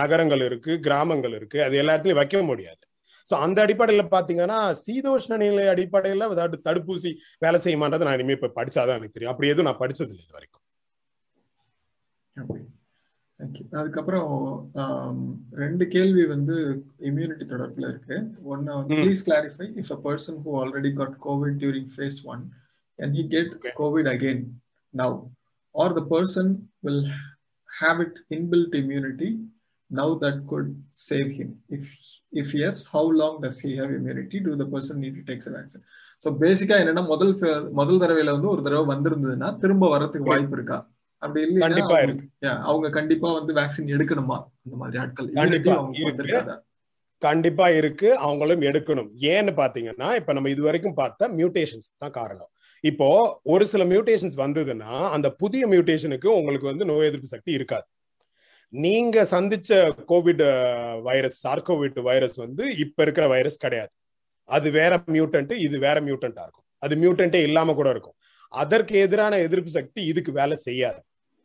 நகரங்கள் 0.00 0.42
இருக்கு 0.44 0.72
கிராமங்கள் 0.80 1.34
இருக்கு. 1.38 1.58
அது 1.62 1.76
எல்லா 1.76 1.94
இடத்துலயும் 1.94 2.20
வைக்க 2.22 2.42
முடியாது. 2.42 2.82
ஸோ 3.28 3.34
அந்த 3.44 3.58
அடிப்படையில 3.64 4.02
பாத்தீங்கன்னா 4.14 4.58
சீதோஷ்ண 4.84 5.38
நிலை 5.42 5.66
அடிப்படையில 5.72 6.28
தடுப்பூசி 6.68 7.10
வேலை 7.44 7.58
செய்யுமான்றது 7.64 8.06
நான் 8.06 8.18
இனிமே 8.18 8.36
இப்ப 8.38 8.52
படிச்சாதான் 8.58 8.98
எனக்கு 8.98 9.16
தெரியும். 9.16 9.32
அப்படி 9.34 9.50
எதுவும் 9.52 9.70
நான் 9.70 9.82
படிச்சது 9.82 10.12
இல்லை 10.12 10.24
இது 10.26 10.36
வரைக்கும். 10.38 10.64
அதுக்கப்புறம் 13.78 14.30
ரெண்டு 15.62 15.84
கேள்வி 15.94 16.24
வந்து 16.32 16.56
இம்யூனிட்டி 17.08 17.44
தொடர்பில் 17.52 17.88
இருக்கு. 17.90 18.16
ஒன்னு 18.52 18.72
please 19.02 19.24
clarify 19.28 19.66
if 19.82 19.92
a 19.96 19.98
person 20.06 20.38
who 20.44 20.52
already 20.62 20.90
got 21.00 21.16
Covid 21.26 21.58
during 21.62 21.90
phase 21.96 22.18
one 22.32 22.42
can 22.98 23.14
he 23.18 23.24
get 23.34 23.52
Covid 23.76 24.10
again 24.14 24.42
now 24.94 25.16
or 25.74 25.94
the 25.98 26.02
person 26.14 26.52
will 26.86 27.04
have 27.70 28.00
it 28.06 28.18
inbuilt 28.38 28.76
immunity 28.82 29.30
now 29.90 30.12
that 30.24 30.42
could 30.44 30.70
save 31.08 31.30
him 31.38 31.54
if 31.76 31.92
if 32.32 32.54
yes 32.68 32.82
how 32.94 33.10
long 33.20 33.38
does 33.44 33.60
he 33.66 33.72
have 33.80 33.94
immunity 33.98 34.40
to 34.46 34.52
the 34.62 34.66
person 34.74 35.00
need 35.04 35.16
to 35.20 35.24
takes 35.30 35.50
vaccine 35.56 35.86
so 36.22 36.28
basically 36.42 36.76
என்னன்னா 36.82 37.04
முதல் 37.06 37.32
முதல் 37.72 38.00
தடவையில 38.02 38.32
வந்து 38.36 38.52
ஒரு 38.54 38.62
தடவை 38.62 38.86
வந்திருந்ததுன்னா 38.94 39.50
திரும்ப 39.58 39.88
வர்றதுக்கு 39.88 40.30
வாய்ப்பு 40.30 40.56
இருக்கா? 40.58 40.78
அப்படி 41.22 41.40
இல்லையா 41.44 42.52
அவங்க 42.70 42.88
கண்டிப்பா 42.90 43.28
வந்து 43.32 43.52
வேக்சின் 43.52 43.92
எடுக்கணுமா? 43.94 44.36
அந்த 44.64 44.76
மாதிரி 44.76 44.98
ஆட்கள் 45.02 45.28
கண்டிப்பா 47.22 47.66
இருக்கு. 47.78 48.08
அவங்களும் 48.26 48.64
எடுக்கணும். 48.68 49.08
ஏன்னு 49.32 49.52
பாத்தீங்கன்னா 49.60 50.08
இப்ப 50.18 50.32
நம்ம 50.32 50.50
இது 50.50 50.62
வரைக்கும் 50.62 50.98
பார்த்த 51.00 51.28
மியூட்டேஷன்ஸ் 51.38 51.88
தான் 52.02 52.14
காரணம். 52.18 52.50
இப்போ 52.84 53.08
ஒரு 53.52 53.64
சில 53.66 53.84
மியூட்டேஷன்ஸ் 53.92 54.36
வந்ததுன்னா 54.42 54.92
அந்த 55.16 55.28
புதிய 55.42 55.62
மியூட்டேஷனுக்கு 55.66 56.28
உங்களுக்கு 56.40 56.70
வந்து 56.72 56.84
நோய் 56.84 57.08
எதிர்ப்பு 57.08 57.32
சக்தி 57.34 57.50
இருக்காது. 57.52 57.86
நீங்க 58.72 59.22
சந்திச்ச 59.22 59.72
கோவிட் 60.08 60.42
வைரஸ் 61.02 61.48
சார்கோவிட் 61.48 62.02
வைரஸ் 62.02 62.36
வந்து 62.36 62.76
இப்ப 62.76 63.02
இருக்கிற 63.02 63.28
வைரஸ் 63.28 63.56
கிடையாது. 63.56 63.92
அது 64.44 64.70
வேற 64.70 64.98
மியூட்டன்ட் 65.06 65.52
இது 65.52 65.78
வேற 65.78 66.00
மியூட்டன்டா 66.00 66.42
இருக்கும். 66.46 66.66
அது 66.78 66.96
மியூட்டன்ட்டே 66.96 67.34
இல்லாம 67.34 67.74
கூட 67.74 67.90
இருக்கும். 67.90 68.16
அதற்கு 68.48 68.98
எதிரான 68.98 69.38
எதிர்ப்பு 69.38 69.70
சக்தி 69.70 70.04
இதுக்கு 70.04 70.32
வேலை 70.32 70.56
செய்யாது. 70.56 71.00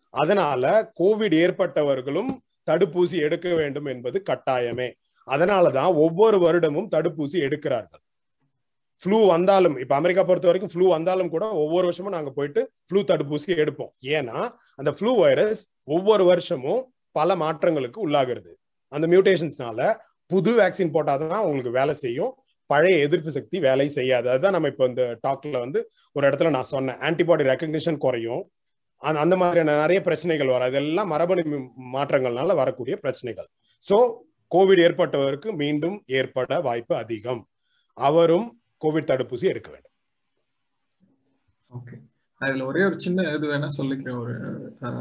அதனால 0.10 0.92
கோவிட் 1.00 1.36
ஏற்பட்டவர்களும் 1.36 2.32
தடுப்பூசி 2.72 3.18
எடுக்க 3.20 3.54
வேண்டும் 3.54 3.86
என்பது 3.86 4.24
கட்டாயமே. 4.30 4.90
அதனாலதான் 5.28 5.94
ஒவ்வொரு 5.96 6.38
வருடமும் 6.38 6.90
தடுப்பூசி 6.92 7.38
எடுக்கிறார்கள். 7.48 8.02
ஃப்ளூ 9.04 9.28
வந்தாலும் 9.28 9.80
இப்ப 9.80 9.96
அமெரிக்கா 9.96 10.24
பொறுத்த 10.24 10.48
வரைக்கும் 10.48 10.74
ஃப்ளூ 10.74 10.90
வந்தாலும் 10.90 11.30
கூட 11.30 11.46
ஒவ்வொரு 11.54 11.86
வருஷமும் 11.86 12.12
நாங்க 12.12 12.32
போயிட்டு 12.32 12.72
ஃப்ளூ 12.88 13.02
தடுப்பூசி 13.02 13.50
எடுப்போம். 13.64 13.94
ஏன்னா 14.08 14.38
அந்த 14.76 14.92
ஃப்ளூ 14.92 15.20
வைரஸ் 15.20 15.62
ஒவ்வொரு 15.84 16.26
வருஷமும் 16.26 16.93
பல 17.18 17.36
மாற்றங்களுக்கு 17.36 18.00
உள்ளாகிறது. 18.06 18.52
அந்த 18.92 19.06
மியூட்டேஷன்ஸ்னால 19.08 19.82
புது 20.32 20.52
வேக்சின் 20.60 20.94
போட்டாதான் 20.96 21.46
உங்களுக்கு 21.46 21.72
வேலை 21.80 21.94
செய்யும். 22.04 22.34
பழைய 22.70 22.98
எதிர்ப்பு 23.06 23.32
சக்தி 23.38 23.58
வேலை 23.60 23.88
செய்யாது. 23.90 24.28
அதுதான் 24.30 24.56
நம்ம 24.56 24.70
இப்போ 24.74 24.86
இந்த 24.92 25.04
டாக்ல 25.28 25.60
வந்து 25.66 25.80
ஒரு 26.16 26.24
இடத்துல 26.30 26.50
நான் 26.50 26.72
சொன்னேன். 26.74 27.00
ஆன்டிபாடி 27.08 27.44
ரெக்கக்னிஷன் 27.52 28.04
குறையும். 28.06 28.44
அந்த 29.02 29.20
அந்த 29.20 29.36
மாதிரியான 29.36 29.76
நிறைய 29.82 30.00
பிரச்சனைகள் 30.02 30.52
வரும். 30.54 30.70
அதெல்லாம் 30.72 31.12
மரபணு 31.14 31.60
மாற்றங்கள்னால 31.96 32.56
வரக்கூடிய 32.56 32.96
பிரச்சனைகள். 32.96 33.50
ஸோ 33.84 33.98
கோவிட் 34.52 34.82
ஏற்பட்டவருக்கு 34.86 35.50
மீண்டும் 35.62 35.98
ஏற்பட 36.20 36.60
வாய்ப்பு 36.68 36.96
அதிகம். 36.96 37.42
அவரும் 37.98 38.48
கோவிட் 38.82 39.10
தடுப்பூசி 39.12 39.46
எடுக்க 39.54 39.70
வேண்டும். 39.72 39.94
ஓகே 41.70 41.96
அதுல 42.46 42.66
ஒரே 42.70 42.82
ஒரு 42.90 42.98
சின்ன 43.06 43.26
இது 43.36 43.46
வேணா 43.52 43.70
சொல்லிக்கிறேன். 43.78 44.20
ஒரு 44.24 44.34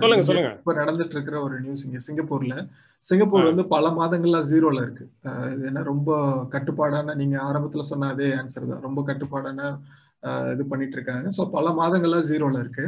சொல்லுங்க 0.02 0.24
சொல்லுங்க. 0.28 0.50
இப்ப 0.61 0.74
நடந்துட்டு 0.81 1.16
இருக்கிற 1.16 1.37
ஒரு 1.46 1.57
நியூஸ் 1.64 1.87
இங்க 1.88 2.00
சிங்கப்பூர்ல. 2.07 2.57
சிங்கப்பூர் 3.05 3.48
வந்து 3.50 3.64
பல 3.74 3.87
மாதங்களா 3.98 4.40
ஜீரோல 4.50 4.81
இருக்கு. 4.87 5.05
இது 5.55 5.62
என்ன 5.70 5.81
ரொம்ப 5.92 6.11
கட்டுப்பாடான 6.55 7.14
நீங்க 7.20 7.37
ஆரம்பத்துல 7.48 7.85
சொன்ன 7.90 8.11
அதே 8.14 8.28
ஆன்சர் 8.40 8.70
தான். 8.72 8.85
ரொம்ப 8.87 9.02
கட்டுப்பாடான 9.11 9.61
இது 10.55 10.64
பண்ணிட்டு 10.72 10.96
இருக்காங்க 10.98 11.28
ஸோ 11.38 11.44
பல 11.57 11.68
மாதங்களா 11.81 12.20
ஜீரோல 12.31 12.59
இருக்கு. 12.64 12.85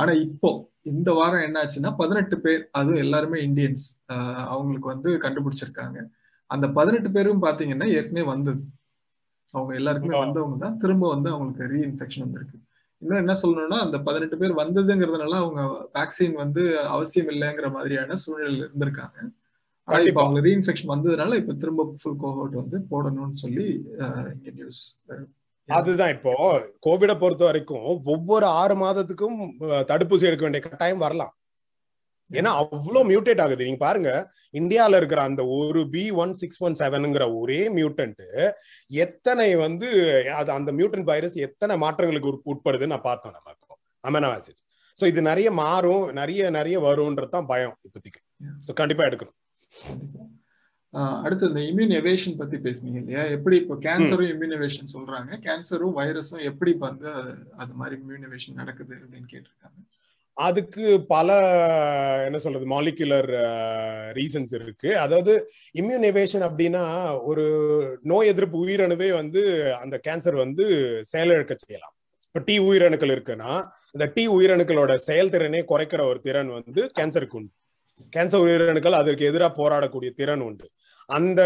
ஆனா 0.00 0.12
இப்போ 0.26 0.50
இந்த 0.92 1.10
வாரம் 1.18 1.44
என்னாச்சுன்னா 1.46 1.90
பதினெட்டு 2.00 2.36
பேர் 2.44 2.62
அதுவும் 2.80 3.02
எல்லாருமே 3.04 3.38
இந்தியன்ஸ் 3.46 3.86
அவங்களுக்கு 4.52 4.88
வந்து 4.94 5.10
கண்டுபிடிச்சிருக்காங்க. 5.24 5.98
அந்த 6.50 6.66
பதினெட்டு 6.78 7.10
பேரும் 7.16 7.44
பாத்தீங்கன்னா 7.46 7.86
ஏற்கனவே 7.98 8.26
வந்தது. 8.32 8.62
அவங்க 9.54 9.72
எல்லாருக்குமே 9.80 10.16
வந்தவங்க 10.22 10.56
தான். 10.64 10.78
திரும்ப 10.82 11.08
வந்து 11.14 11.28
அவங்களுக்கு 11.32 11.66
ரீஇன்ஃபெக்ஷன் 11.74 12.24
வந்திருக்கு. 12.26 12.56
இன்னும் 13.06 13.22
என்ன 13.22 13.34
சொல்லணும்னா 13.42 13.78
அந்த 13.86 13.98
பதினெட்டு 13.98 14.36
பேர் 14.36 14.54
வந்ததுங்கிறதுனால 14.54 15.34
அவங்க 15.42 15.62
வேக்சின் 15.94 16.34
வந்து 16.34 16.62
அவசியம் 16.88 17.28
இல்லைங்கிற 17.28 17.70
மாதிரியான 17.72 18.16
சூழ்நிலையில 18.22 18.66
இருந்திருக்காங்க. 18.66 19.18
ஆனா 19.88 19.98
இப்ப 20.00 20.20
அவங்க 20.22 20.40
ரீஇன்ஃபெக்ஷன் 20.40 20.92
வந்ததுனால 20.94 21.34
இப்ப 21.34 21.52
திரும்ப 21.52 21.82
ஃபுல் 22.02 22.20
கோஹோட் 22.22 22.54
வந்து 22.60 22.78
போடணும்னு 22.90 23.42
சொல்லி 23.44 23.66
இங்க 24.34 24.50
நியூஸ் 24.54 24.82
அதுதான் 25.68 26.10
இப்போ 26.10 26.32
கோவிட 26.86 27.12
பொறுத்த 27.18 27.44
வரைக்கும் 27.44 27.86
ஒவ்வொரு 28.04 28.46
ஆறு 28.60 28.74
மாதத்துக்கும் 28.74 29.38
தடுப்பூசி 29.90 30.28
எடுக்க 30.28 30.44
வேண்டிய 30.46 30.62
கட்டாயம் 30.64 30.98
வரலாம். 30.98 31.32
ஏன்னா 32.30 32.50
அவ்வளவு 32.60 33.08
மியூட்டேட் 33.10 33.42
ஆகுது. 33.44 33.66
நீங்க 33.68 33.80
பாருங்க 33.84 34.10
இந்தியால 34.60 35.00
இருக்கிற 35.00 35.22
அந்த 35.28 35.42
ஒரு 35.56 35.82
பி 35.94 36.04
ஒன் 36.22 36.32
சிக்ஸ் 36.42 36.62
ஒன் 36.66 36.78
செவனுங்கிற 36.82 37.26
ஒரே 37.40 37.60
மியூட்டன்ட் 37.78 38.22
எத்தனை 39.04 39.48
வந்து 39.64 39.88
அது 40.40 40.50
அந்த 40.58 40.72
மியூட்டன்ட் 40.78 41.10
வைரஸ் 41.12 41.36
எத்தனை 41.48 41.76
மாற்றங்களுக்கு 41.84 42.32
உட்படுதுன்னு 42.54 42.94
நான் 42.94 43.08
பார்த்தோம் 43.10 43.36
நம்ம 43.36 43.54
அமெனோ 44.04 44.30
ஆசிட்ஸ் 44.36 44.64
ஸோ 44.98 45.04
இது 45.10 45.20
நிறைய 45.30 45.48
மாறும் 45.62 46.04
நிறைய 46.18 46.42
நிறைய 46.56 46.76
வரும்ன்றதுதான் 46.84 47.48
பயம் 47.50 47.74
இப்போதைக்கு. 47.86 48.20
ஸோ 48.66 48.72
கண்டிப்பா 48.80 49.04
எடுக்கணும். 49.08 49.36
அடுத்து 51.24 51.48
இந்த 51.50 51.62
இம்யூன் 51.70 51.92
எவேஷன் 51.98 52.36
பத்தி 52.38 52.56
பேசுனீங்க 52.66 52.98
இல்லையா? 53.00 53.22
எப்படி 53.36 53.56
இப்போ 53.62 53.74
கேன்சரும் 53.86 54.30
இம்யூன் 54.34 54.54
எவேஷன் 54.58 54.92
சொல்றாங்க. 54.94 55.30
கேன்சரும் 55.46 55.96
வைரஸும் 55.98 56.44
எப்படி 56.50 56.72
வந்து 56.86 57.10
அது 57.62 57.72
மாதிரி 57.80 57.96
இம்யூன் 58.02 58.24
எவேஷன் 58.28 58.58
நடக்குது 58.60 58.94
அப்படின்னு 59.02 59.28
கேட்டிருக்காங்க. 59.32 59.78
அதுக்கு 60.36 60.86
பல 61.08 61.28
என்ன 62.26 62.38
சொல்றது 62.38 62.66
மாலிகுலர் 62.72 63.30
ரீசன்ஸ் 64.18 64.54
இருக்கு. 64.58 64.90
அதாவது 64.98 65.32
இம்யூனிவேஷன் 65.74 66.44
அப்படின்னா 66.48 66.82
ஒரு 67.22 67.44
நோய் 68.02 68.30
எதிர்ப்பு 68.32 68.58
உயிரணுவே 68.66 69.08
வந்து 69.12 69.42
அந்த 69.82 69.96
கேன்சர் 70.08 70.36
வந்து 70.44 70.64
செயலிழக்க 71.12 71.54
செய்யலாம். 71.64 71.94
இப்ப 72.26 72.42
டி 72.48 72.56
உயிரணுக்கள் 72.60 73.14
இருக்குன்னா 73.16 73.52
இந்த 73.94 74.06
டி 74.14 74.24
உயிரணுக்களோட 74.28 74.94
செயல்திறனே 75.06 75.62
குறைக்கிற 75.72 76.00
ஒரு 76.10 76.20
திறன் 76.20 76.50
வந்து 76.58 76.82
கேன்சருக்கு 76.98 77.38
உண்டு. 77.40 77.52
கேன்சர் 78.16 78.44
உயிரணுக்கள் 78.46 79.00
அதற்கு 79.00 79.24
எதிராக 79.24 79.52
போராடக்கூடிய 79.60 80.10
திறன் 80.20 80.44
உண்டு. 80.48 80.66
அந்த 81.08 81.40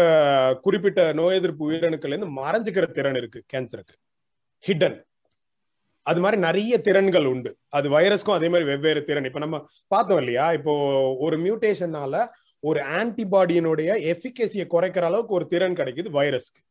குறிப்பிட்ட 0.61 1.01
நோய் 1.13 1.37
எதிர்ப்பு 1.39 1.63
உயிரணுக்கள் 1.71 2.13
இருந்து 2.13 2.29
மறைஞ்சுக்கிற 2.41 2.85
திறன் 2.91 3.15
இருக்கு 3.15 3.39
கேன்சருக்கு 3.53 3.95
ஹிடன் 4.63 4.97
அது 6.01 6.19
மாதிரி 6.19 6.41
நிறைய 6.41 6.81
திறன்கள் 6.81 7.25
உண்டு. 7.25 7.57
அது 7.69 7.89
வைரஸ்க்கும் 7.89 8.37
அதே 8.37 8.47
மாதிரி 8.49 8.63
வெவ்வேறு 8.63 9.03
திறன். 9.03 9.25
இப்ப 9.25 9.39
நம்ம 9.39 9.65
பார்த்தோம் 9.87 10.17
இல்லையா? 10.17 10.53
இப்போ 10.53 10.73
ஒரு 11.19 11.37
மியூட்டேஷனால 11.37 12.27
ஒரு 12.59 12.79
ஆன்டிபாடியினுடைய 12.81 13.89
எஃபிகசியை 14.11 14.65
குறைக்கிற 14.69 15.01
அளவுக்கு 15.01 15.33
ஒரு 15.33 15.47
திறன் 15.47 15.73
கிடைக்குது 15.73 16.09
வைரஸ்க்கு. 16.17 16.61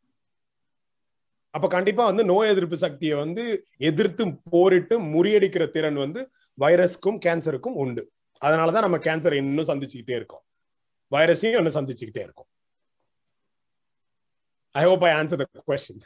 அப்ப 1.50 1.68
கண்டிப்பா 1.68 2.04
வந்து 2.04 2.24
நோய் 2.24 2.48
எதிர்ப்பு 2.48 2.76
சக்தியை 2.76 3.16
வந்து 3.16 3.66
எதிர்த்து 3.76 4.24
போரிட்டு 4.50 5.00
முறியடிக்கிற 5.00 5.70
திறன் 5.70 5.94
வந்து 5.94 6.30
வைரஸ்க்கும் 6.60 7.18
கேன்சருக்கும் 7.26 7.78
உண்டு. 7.84 8.12
அதனாலதான் 8.44 8.86
நம்ம 8.86 8.98
கேன்சரை 8.98 9.32
இன்னும் 9.32 9.66
சந்திச்சுக்கிட்டே 9.66 10.14
இருக்கோம். 10.16 10.42
வைரஸையும் 11.10 11.56
இன்னும் 11.56 11.74
சந்திச்சுக்கிட்டே 11.74 12.22
இருக்கோம். 12.26 12.46
I 14.70 14.84
hope 14.84 15.04
I 15.04 15.12
answer 15.20 15.42
the 15.52 15.62
question 15.66 16.02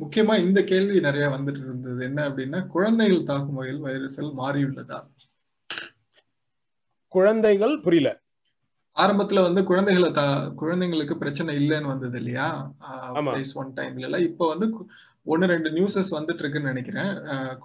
முக்கியமா 0.00 0.34
இந்த 0.46 0.60
கேள்வி 0.64 1.00
நிறைய 1.00 1.26
வந்துட்டு 1.28 1.62
இருந்தது. 1.66 2.00
என்ன 2.04 2.20
அப்படின்னா 2.28 2.60
குழந்தைகள் 2.66 3.28
தாக்கும் 3.30 3.58
வகையில் 3.58 3.84
வைரஸ்கள் 3.86 4.30
மாறியுள்ளதா? 4.40 4.98
குழந்தைகள் 7.12 7.74
புரியல. 7.86 8.10
ஆரம்பத்துல 8.96 9.42
வந்து 9.42 9.60
குழந்தைகளை 9.64 10.08
தா 10.12 10.24
குழந்தைங்களுக்கு 10.62 11.14
பிரச்சனை 11.14 11.52
இல்லைன்னு 11.60 11.90
வந்தது 11.92 12.18
இல்லையா? 12.18 12.48
ஒன் 13.60 13.72
டைம்ல 13.78 14.08
எல்லாம் 14.08 14.26
இப்ப 14.28 14.48
வந்து 14.52 14.66
ஒன்னு 15.32 15.46
ரெண்டு 15.52 15.70
நியூஸஸ் 15.70 16.10
வந்துட்டு 16.16 16.42
இருக்குன்னு 16.42 16.72
நினைக்கிறேன். 16.72 17.12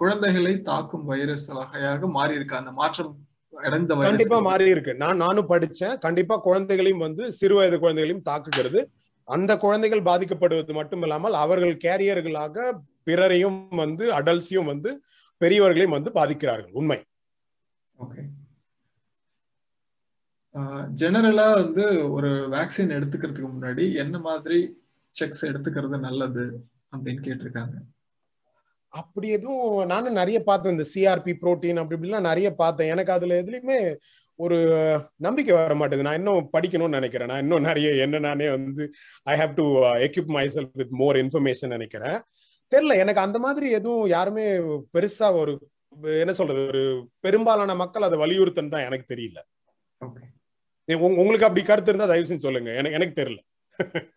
குழந்தைகளை 0.00 0.54
தாக்கும் 0.70 1.04
வைரஸ் 1.04 1.46
வகையாக 1.60 2.08
மாறி 2.16 2.34
இருக்கு 2.34 2.60
அந்த 2.60 2.72
மாற்றம் 2.80 3.12
அடைந்த 3.52 3.94
கண்டிப்பா 4.08 4.38
மாறி 4.48 4.66
இருக்கு 4.74 4.92
நான் 5.02 5.22
நானும் 5.24 5.50
படிச்சேன். 5.52 5.96
கண்டிப்பா 6.06 6.36
குழந்தைகளையும் 6.46 7.04
வந்து 7.06 7.24
சிறு 7.38 7.54
வயது 7.54 7.78
குழந்தைகளையும் 7.84 8.26
தாக்குகிறது. 8.30 8.82
அந்த 9.28 9.52
குழந்தைகள் 9.64 10.06
பாதிக்கப்படுவது 10.08 10.72
மட்டும் 10.78 11.02
இல்லாமல் 11.06 11.36
அவர்கள் 11.44 11.74
கேரியர்களாக 11.84 12.56
பிறரையும் 13.08 13.60
வந்து 13.82 14.04
அடல்ட்ஸையும் 14.18 14.70
வந்து 14.72 14.90
பெரியவர்களையும் 15.40 15.96
வந்து 15.96 16.10
பாதிக்கிறார்கள். 16.18 16.74
உண்மை. 16.80 16.98
ஓகே 17.98 18.22
ஜெனரலா 21.00 21.46
வந்து 21.60 21.84
ஒரு 22.12 22.30
வேக்சின் 22.54 22.94
எடுத்துக்கிறதுக்கு 22.96 23.50
முன்னாடி 23.52 23.84
என்ன 24.02 24.16
மாதிரி 24.28 24.58
செக்ஸ் 25.14 25.42
எடுத்துக்கிறது 25.50 25.98
நல்லது 26.06 26.44
அப்படின்னு 26.92 27.20
கேட்டிருக்காங்க. 27.26 27.76
அப்படி 28.92 29.28
எதுவும் 29.36 29.86
நானும் 29.86 30.18
நிறைய 30.20 30.38
பார்த்தேன். 30.42 30.74
இந்த 30.76 30.86
சிஆர்பி 30.94 31.32
புரோட்டீன் 31.40 31.80
அப்படி 31.80 31.98
இப்படிலாம் 31.98 32.28
நிறைய 32.30 32.48
பார்த்தேன். 32.62 32.92
எனக்கு 32.94 33.12
அதுல 33.16 33.36
எதுலையுமே 33.42 33.78
ஒரு 34.38 34.56
நம்பிக்கை 35.16 35.54
வர 35.54 35.74
மாட்டேது 35.74 36.00
நான் 36.00 36.14
இன்னும் 36.14 36.50
படிக்கணும்னு 36.56 36.88
நினைக்கிறேன். 36.88 37.28
நான் 37.28 37.38
இன்னும் 37.38 37.60
நிறைய 37.60 37.88
என்ன 38.04 38.18
நானே 38.18 38.50
வந்து 38.50 38.84
I 39.22 39.34
have 39.38 39.54
to 39.54 39.64
equip 40.06 40.30
myself 40.54 40.70
with 40.72 40.92
more 41.00 41.16
information 41.16 41.74
நினைக்கிறேன். 41.76 42.18
தெரியல 42.72 42.96
எனக்கு 42.96 43.20
அந்த 43.20 43.38
மாதிரி 43.38 43.70
எதுவும் 43.70 44.08
யாருமே 44.08 44.44
பெருசா 44.94 45.28
ஒரு 45.32 45.52
என்ன 46.20 46.32
சொல்றது 46.32 46.62
ஒரு 46.66 46.82
பெரும்பாலான 47.20 47.74
மக்கள் 47.74 48.02
அதை 48.02 48.16
வலியுறுத்தன்னு 48.18 48.68
தான் 48.68 48.86
எனக்கு 48.88 49.14
தெரியல. 49.14 49.38
உங்களுக்கு 51.18 51.46
அப்படி 51.46 51.62
கருத்து 51.66 51.90
இருந்தா 51.92 52.06
தயவு 52.06 52.28
செஞ்சு 52.28 52.46
சொல்லுங்க. 52.46 52.70
எனக்கு 52.74 52.98
எனக்கு 52.98 53.20
தெரியல. 53.22 53.40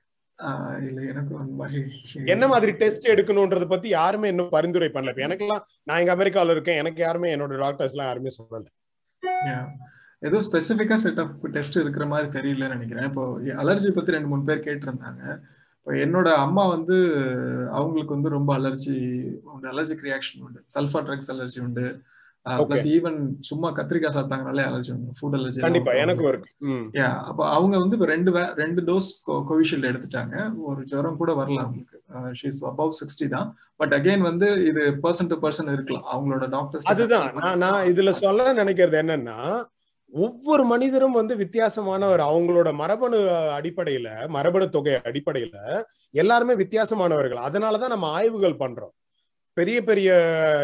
என்ன 2.33 2.45
மாதிரி 2.47 2.71
டெஸ்ட் 2.71 3.07
எடுக்கணும்ன்றத 3.07 3.65
பத்தி 3.67 3.87
யாருமே 3.89 4.27
இன்னும் 4.27 4.49
பரிந்துரை 4.49 4.89
பண்ணல. 4.93 5.11
இப்ப 5.13 5.27
எனக்கெல்லாம் 5.27 5.63
நான் 5.83 5.99
இங்க 5.99 6.15
அமெரிக்கால 6.15 6.51
இருக்கேன். 6.51 6.77
எனக்கு 6.77 7.01
யாருமே 7.01 7.35
என்னோட 7.35 7.57
டாக்டர்ஸ் 7.57 7.95
எல்லாம் 7.95 8.07
யாருமே 8.07 8.31
சொல்லல. 8.37 8.67
ஏதோ 10.27 10.39
ஸ்பெசிபிக்கா 10.47 10.97
செட் 11.03 11.21
ஆஃப் 11.23 11.33
டெஸ்ட் 11.55 11.81
இருக்கிற 11.83 12.05
மாதிரி 12.11 12.27
தெரியலன்னு 12.37 12.75
நினைக்கிறேன். 12.77 13.07
இப்போ 13.09 13.23
அலர்ஜி 13.63 13.91
பத்தி 13.95 14.15
ரெண்டு 14.15 14.31
மூணு 14.31 14.43
பேர் 14.49 14.65
கேட்டிருந்தாங்க. 14.67 15.23
இப்போ 15.77 15.91
என்னோட 16.05 16.29
அம்மா 16.45 16.63
வந்து 16.75 16.97
அவங்களுக்கு 17.77 18.15
வந்து 18.15 18.35
ரொம்ப 18.37 18.51
அலர்ஜி 18.59 18.97
உண்டு 19.53 19.69
அலர்ஜிக் 19.73 20.07
ரியாக்ஷன் 20.07 20.43
உண்டு. 20.47 20.59
சல்ஃபர் 20.75 21.05
ட்ரக்ஸ் 21.07 21.31
அலர்ஜி 21.35 21.61
உண்டு. 21.67 21.85
பிளஸ் 22.69 22.85
ஈவன் 22.93 23.17
சும்மா 23.47 23.69
கத்திரிக்காய் 23.77 24.13
சாப்பிட்டாங்கனாலே 24.15 24.63
அலர்ஜி 24.69 24.91
உண்டு. 24.93 25.15
ஃபுட் 25.17 25.35
அலர்ஜி 25.39 25.59
கண்டிப்பா 25.65 25.91
எனக்கும் 26.03 26.29
இருக்கு. 26.31 26.49
யா 26.99 27.09
அப்போ 27.29 27.43
அவங்க 27.57 27.75
வந்து 27.83 27.97
இப்போ 27.97 28.07
ரெண்டு 28.13 28.31
ரெண்டு 28.61 28.83
டோஸ் 28.87 29.09
கோவிஷீல்டு 29.49 29.91
எடுத்துட்டாங்க. 29.91 30.35
ஒரு 30.69 30.83
ஜுரம் 30.91 31.19
கூட 31.21 31.33
வரல 31.41 31.59
அவங்களுக்கு. 31.65 31.99
ஷீஸ் 32.39 32.61
அபவ் 32.71 32.95
சிக்ஸ்டி 33.01 33.27
தான். 33.35 33.49
பட் 33.81 33.93
அகைன் 33.99 34.23
வந்து 34.29 34.47
இது 34.69 34.83
பர்சன் 35.05 35.31
டு 35.33 35.39
பர்சன் 35.45 35.75
இருக்கலாம். 35.75 36.07
அவங்களோட 36.13 36.47
டாக்டர்ஸ் 36.57 36.89
அதுதான். 36.93 37.29
நான் 37.65 37.87
இதுல 37.91 38.13
சொல்ல 38.23 38.53
நினைக்கிறது 38.63 38.99
என்னன்னா 39.03 39.37
ஒவ்வொரு 40.11 40.63
மனிதரும் 40.63 41.11
வந்து 41.11 41.35
வித்தியாசமானவர். 41.35 42.21
அவங்களோட 42.31 42.73
மரபணு 42.73 43.17
அடிப்படையில 43.59 44.27
மரபணு 44.27 44.69
தொகை 44.69 44.93
அடிப்படையில 44.93 45.83
எல்லாருமே 46.11 46.53
வித்தியாசமானவர்கள். 46.53 47.41
அதனாலதான் 47.49 47.87
நம்ம 47.87 48.07
ஆய்வுகள் 48.07 48.53
பண்றோம். 48.53 48.93
பெரிய 49.53 49.83
பெரிய 49.83 50.11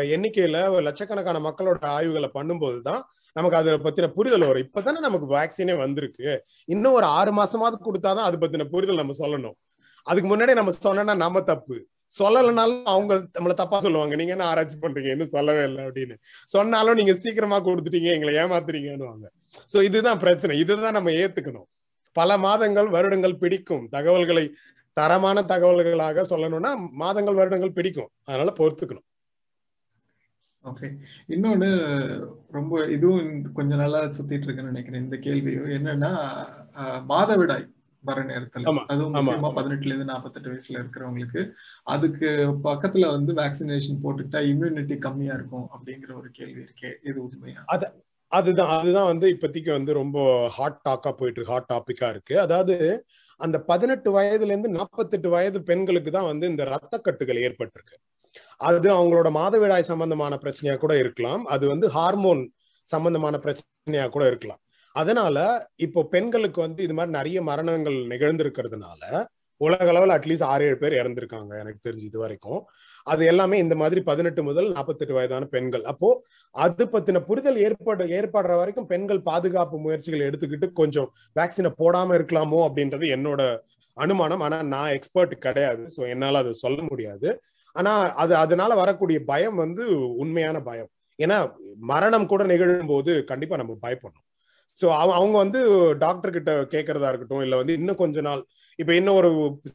எண்ணிக்கையில 0.03 0.81
லட்சக்கணக்கான 0.81 1.39
மக்களோட 1.39 1.86
ஆய்வுகளை 1.86 2.29
பண்ணும்போது 2.33 2.81
தான் 2.81 3.10
நமக்கு 3.33 3.57
அதை 3.57 3.73
பத்தின 3.73 4.07
புரிதல் 4.07 4.45
வரும். 4.45 4.67
இப்பதானே 4.67 4.99
நமக்கு 4.99 5.27
வேக்சினே 5.36 5.77
வந்திருக்கு. 5.77 6.43
இன்னும் 6.65 6.93
ஒரு 6.93 7.05
ஆறு 7.05 7.33
மாசமாவது 7.33 7.73
கொடுத்தாதான் 7.86 8.27
அது 8.29 8.38
பத்தின 8.38 8.69
புரிதல் 8.69 8.95
நம்ம 8.95 9.12
சொல்லணும். 9.19 9.53
அதுக்கு 10.03 10.38
முன்னாடி 10.38 10.53
நம்ம 10.53 10.71
சொன்னா 10.71 11.15
நம்ம 11.15 11.41
தப்பு. 11.41 11.88
சொல்லலைனாலும் 12.20 12.84
அவங்க 12.93 13.13
நம்மள 13.38 13.54
தப்பா 13.62 13.78
சொல்லுவாங்க. 13.86 14.15
நீங்க 14.20 14.34
என்ன 14.36 14.46
ஆராய்ச்சி 14.52 14.78
பண்றீங்க? 14.84 15.10
இன்னும் 15.15 15.34
சொல்லவே 15.36 15.63
இல்லை 15.70 15.84
அப்படின்னு. 15.88 16.15
சொன்னாலும் 16.56 17.00
நீங்க 17.00 17.13
சீக்கிரமா 17.24 17.60
கொடுத்துட்டீங்க 17.65 18.12
எங்களை 18.15 18.34
ஏமாத்துறீங்கன்னு 18.43 19.32
சோ 19.74 19.84
இதுதான் 19.89 20.22
பிரச்சனை. 20.24 20.54
இதுதான் 20.63 20.98
நம்ம 21.00 21.12
ஏத்துக்கணும். 21.24 21.67
பல 22.15 22.38
மாதங்கள் 22.46 22.89
வருடங்கள் 22.96 23.41
பிடிக்கும். 23.43 23.84
தகவல்களை 23.96 24.46
தரமான 24.98 25.41
தகவல்களாக 25.52 26.24
சொல்லணும்னா 26.30 26.72
மாதங்கள் 27.02 27.39
வருடங்கள் 27.39 27.78
பிடிக்கும். 27.80 28.12
அதனால 28.28 28.54
பொறுத்துக்கணும். 28.60 29.06
ஓகே 30.65 30.88
இன்னொன்னு 31.34 31.67
ரொம்ப 32.58 32.74
இதுவும் 32.96 33.28
கொஞ்ச 33.58 33.72
நாளா 33.82 34.00
சுத்திட்டு 34.17 34.46
இருக்குன்னு 34.46 34.72
நினைக்கிறேன். 34.72 35.04
இந்த 35.04 35.17
கேள்வியும் 35.26 35.70
என்னன்னா 35.78 36.12
மாதவிடாய். 37.12 37.67
வர 38.08 38.22
நேரத்துல. 38.24 38.74
அதுவும் 38.88 39.13
முக்கியமா 39.15 39.52
பதினெட்டுல 39.58 39.91
இருந்து 39.91 40.10
நாற்பத்தெட்டு 40.12 40.52
வயசுல 40.52 40.80
இருக்கிறவங்களுக்கு 40.82 41.41
அதுக்கு 41.88 42.30
பக்கத்துல 42.63 43.10
வந்து 43.12 43.34
வேக்சினேஷன் 43.34 44.02
போட்டுட்டா 44.04 44.41
இம்யூனிட்டி 44.52 44.98
கம்மியா 44.98 45.34
இருக்கும் 45.34 45.67
அப்படிங்கிற 45.76 46.12
ஒரு 46.13 46.32
கேள்வி 46.32 46.62
இருக்கே. 46.62 46.91
இது 47.04 47.17
உண்மையா? 47.24 47.62
அது 47.67 47.88
அதுதான் 48.32 48.72
அதுதான் 48.78 49.10
வந்து 49.12 49.28
இப்போதைக்கு 49.34 49.72
வந்து 49.72 49.91
ரொம்ப 49.93 50.17
ஹாட் 50.50 50.82
டாக்கா 50.89 51.12
போயிட்டு 51.12 51.39
இருக்கு 51.39 51.54
ஹாட் 51.54 51.72
டாபிக்கா 51.74 52.10
இருக்கு. 52.10 52.36
அதாவது 52.39 52.76
அந்த 53.39 53.58
பதினெட்டு 53.62 54.10
வயதுல 54.17 54.54
இருந்து 54.54 54.70
நாற்பத்தெட்டு 54.70 55.30
வயது 55.30 55.60
பெண்களுக்கு 55.63 56.12
தான் 56.12 56.30
வந்து 56.32 56.46
இந்த 56.48 56.63
ரத்த 56.65 57.00
கட்டுகள் 57.00 57.43
ஏற்பட்டிருக்கு. 57.48 57.96
அது 58.60 58.88
அவங்களோட 58.93 59.30
மாதவிடாய் 59.32 59.89
சம்பந்தமான 59.91 60.36
பிரச்சனையா 60.36 60.78
கூட 60.78 60.93
இருக்கலாம். 60.98 61.43
அது 61.46 61.65
வந்து 61.67 61.88
ஹார்மோன் 61.89 62.41
சம்பந்தமான 62.88 63.36
பிரச்சனையா 63.43 64.06
கூட 64.10 64.24
இருக்கலாம். 64.28 64.62
அதனால 64.99 65.38
இப்போ 65.86 66.01
பெண்களுக்கு 66.13 66.60
வந்து 66.65 66.81
இது 66.88 66.95
மாதிரி 66.97 67.17
நிறைய 67.19 67.39
மரணங்கள் 67.49 67.97
நிகழ்ந்திருக்கிறதுனால 68.13 69.01
உலக 69.62 69.86
அளவில் 69.91 70.13
அட்லீஸ்ட் 70.15 70.47
ஆறு 70.53 70.63
ஏழு 70.69 70.77
பேர் 70.81 70.95
இறந்திருக்காங்க 70.99 71.51
எனக்கு 71.62 71.79
தெரிஞ்சு 71.86 72.07
இது 72.10 72.19
வரைக்கும். 72.23 72.60
அது 73.07 73.21
எல்லாமே 73.31 73.57
இந்த 73.63 73.75
மாதிரி 73.81 73.99
பதினெட்டு 74.10 74.41
முதல் 74.47 74.67
நாற்பத்தெட்டு 74.75 75.15
வயதான 75.17 75.47
பெண்கள். 75.53 75.83
அப்போ 75.91 76.10
அது 76.55 76.86
பத்தின 76.93 77.21
புரிதல் 77.29 77.57
ஏற்பட 77.65 78.05
ஏற்படுற 78.17 78.55
வரைக்கும் 78.60 78.89
பெண்கள் 78.91 79.21
பாதுகாப்பு 79.29 79.77
முயற்சிகள் 79.86 80.25
எடுத்துக்கிட்டு 80.27 80.67
கொஞ்சம் 80.81 81.10
வேக்சினை 81.39 81.71
போடாம 81.81 82.15
இருக்கலாமோ 82.19 82.60
அப்படின்றது 82.67 83.07
என்னோட 83.17 83.41
அனுமானம். 83.97 84.43
ஆனா 84.47 84.60
நான் 84.75 84.93
எக்ஸ்பர்ட் 84.97 85.33
கிடையாது 85.47 85.83
ஸோ 85.95 86.01
என்னால 86.13 86.43
அதை 86.43 86.53
சொல்ல 86.63 86.79
முடியாது. 86.89 87.29
ஆனா 87.75 87.93
அது 88.23 88.33
அதனால 88.43 88.71
வரக்கூடிய 88.83 89.19
பயம் 89.31 89.57
வந்து 89.63 89.83
உண்மையான 90.23 90.57
பயம். 90.69 90.91
ஏன்னா 91.19 91.38
மரணம் 91.93 92.29
கூட 92.33 92.43
நிகழும் 92.53 92.91
போது 92.93 93.12
கண்டிப்பா 93.31 93.55
நம்ம 93.63 93.75
பயப்படணும். 93.86 94.25
ஸோ 94.78 94.88
அவங்க 95.20 95.36
வந்து 95.38 95.60
டாக்டர் 95.98 96.36
கிட்ட 96.38 96.52
கேட்கறதா 96.74 97.10
இருக்கட்டும் 97.10 97.42
இல்லை 97.42 97.58
வந்து 97.58 97.74
இன்னும் 97.74 97.96
கொஞ்ச 97.96 98.22
நாள் 98.22 98.42
இப்போ 98.80 98.94
இன்னும் 98.94 99.16
ஒரு 99.16 99.30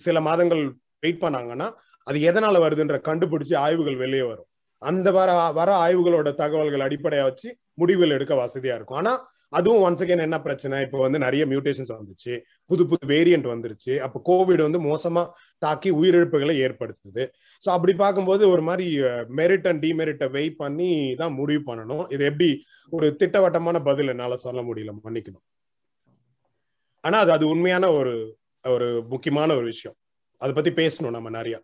சில 0.06 0.20
மாதங்கள் 0.20 0.62
வெயிட் 1.00 1.22
பண்ணாங்கன்னா 1.24 1.68
அது 2.06 2.18
எதனால 2.30 2.56
வருதுன்ற 2.64 2.96
கண்டுபிடிச்சு 3.08 3.54
ஆய்வுகள் 3.56 3.96
வெளியே 3.96 4.22
வரும். 4.22 4.48
அந்த 4.82 5.08
வர 5.10 5.30
வர 5.50 5.70
ஆய்வுகளோட 5.84 6.28
தகவல்கள் 6.34 6.84
அடிப்படையா 6.86 7.24
வச்சு 7.24 7.48
முடிவுகள் 7.74 8.10
எடுக்க 8.10 8.34
வசதியா 8.34 8.74
இருக்கும். 8.78 8.98
ஆனா 8.98 9.12
அதுவும் 9.52 9.82
ஒன்ஸ் 9.84 10.02
அகேன் 10.04 10.24
என்ன 10.26 10.38
பிரச்சனை? 10.40 10.76
இப்போ 10.80 10.98
வந்து 10.98 11.18
நிறைய 11.18 11.42
மியூட்டேஷன்ஸ் 11.46 11.92
வந்துச்சு. 11.98 12.34
புது 12.70 12.86
புது 12.86 13.06
வேரியன்ட் 13.06 13.48
வந்துருச்சு. 13.52 13.94
அப்போ 14.06 14.18
கோவிட் 14.30 14.62
வந்து 14.62 14.80
மோசமா 14.80 15.22
தாக்கி 15.58 15.90
உயிரிழப்புகளை 15.92 16.54
ஏற்படுத்துது. 16.66 17.24
ஸோ 17.62 17.68
அப்படி 17.68 17.94
பார்க்கும்போது 17.94 18.48
ஒரு 18.48 18.62
மாதிரி 18.62 18.86
மெரிட் 19.40 19.68
அண்ட் 19.68 19.82
டிமெரிட்டை 19.86 20.28
வெயிட் 20.30 20.56
பண்ணி 20.56 20.90
தான் 21.14 21.32
முடிவு 21.32 21.62
பண்ணணும். 21.72 22.04
இது 22.12 22.24
எப்படி 22.24 22.50
ஒரு 22.90 23.08
திட்டவட்டமான 23.16 23.82
பதில் 23.82 24.08
என்னால 24.08 24.36
சொல்ல 24.36 24.62
முடியல 24.62 24.94
மன்னிக்கணும். 25.04 25.44
ஆனா 27.04 27.18
அது 27.18 27.32
அது 27.32 27.44
உண்மையான 27.48 27.84
ஒரு 27.92 28.14
ஒரு 28.64 28.88
முக்கியமான 29.08 29.50
ஒரு 29.54 29.64
விஷயம். 29.64 29.96
அதை 30.42 30.52
பத்தி 30.54 30.70
பேசணும் 30.82 31.16
நம்ம 31.16 31.30
நிறைய. 31.30 31.56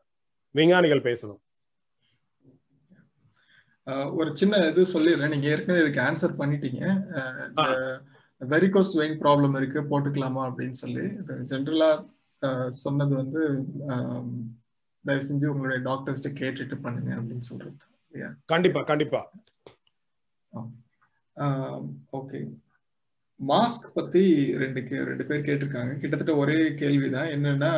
விஞ்ஞானிகள் 0.55 1.07
பேசணும். 1.09 1.41
ஒரு 4.19 4.31
சின்ன 4.41 4.57
இது 4.71 4.83
சொல்லிடுறேன். 4.95 5.33
நீங்க 5.33 5.47
ஏற்கனவே 5.53 5.83
இதுக்கு 5.85 6.01
ஆன்சர் 6.09 6.39
பண்ணிட்டீங்க. 6.41 6.85
வெரிகோஸ் 8.41 8.93
வெயின் 9.01 9.19
ப்ராப்ளம் 9.23 9.57
இருக்கு 9.61 9.81
போட்டுக்கலாமா 9.91 10.43
அப்படின்னு 10.49 10.79
சொல்லி. 10.83 11.05
ஜென்ரலா 11.53 11.91
சொன்னது 12.85 13.15
வந்து 13.21 13.43
தயவு 15.05 15.25
செஞ்சு 15.29 15.47
உங்களுடைய 15.53 15.81
டாக்டர்ஸ்ட 15.89 16.29
கேட்டுட்டு 16.41 16.77
பண்ணுங்க 16.83 17.11
அப்படின்னு 17.17 17.49
சொல்றது. 17.51 17.77
கண்டிப்பா 18.53 18.81
கண்டிப்பா. 18.91 19.21
ஓகே 22.19 22.41
மாஸ்க் 23.41 23.89
பத்தி 23.97 24.23
ரெண்டு 24.63 24.81
ரெண்டு 25.09 25.25
பேர் 25.27 25.47
கேட்டிருக்காங்க. 25.49 25.93
கிட்டத்தட்ட 25.99 26.35
ஒரே 26.43 26.61
கேள்விதான். 26.81 27.29
என்னன்னா 27.35 27.73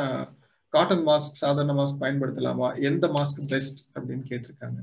காட்டன் 0.75 1.05
மாஸ்க் 1.09 1.40
சாதாரண 1.42 1.73
மாஸ்க் 1.81 2.03
பயன்படுத்தலாமா? 2.05 2.68
எந்த 2.88 3.07
மாஸ்க் 3.16 3.49
பெஸ்ட் 3.53 3.81
அப்படின்னு 3.99 4.25
கேட்டிருக்காங்க. 4.31 4.81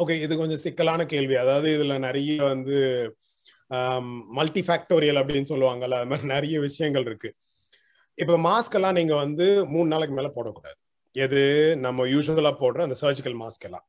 ஓகே 0.00 0.14
இது 0.24 0.34
கொஞ்சம் 0.40 0.62
சிக்கலான 0.64 1.04
கேள்வி. 1.12 1.34
அதாவது 1.42 1.68
இதுல 1.76 1.94
நிறைய 2.06 2.36
வந்து 2.52 2.76
மல்டி 4.38 4.62
ஃபேக்டோரியல் 4.66 5.18
அப்படின்னு 5.20 5.50
சொல்லுவாங்கல்ல 5.52 5.98
அது 6.00 6.10
மாதிரி 6.12 6.28
நிறைய 6.34 6.56
விஷயங்கள் 6.66 7.06
இருக்கு. 7.08 7.30
இப்ப 8.18 8.38
மாஸ்க் 8.46 8.76
எல்லாம் 8.78 8.96
நீங்க 8.98 9.14
வந்து 9.24 9.46
மூணு 9.72 9.88
நாளைக்கு 9.92 10.14
மேல 10.16 10.28
போடக்கூடாது. 10.36 10.78
எது? 11.14 11.42
நம்ம 11.84 12.06
யூஸ்வலா 12.14 12.52
போடுற 12.62 12.80
அந்த 12.86 12.96
சர்ஜிக்கல் 13.02 13.36
மாஸ்க் 13.42 13.66
எல்லாம். 13.68 13.84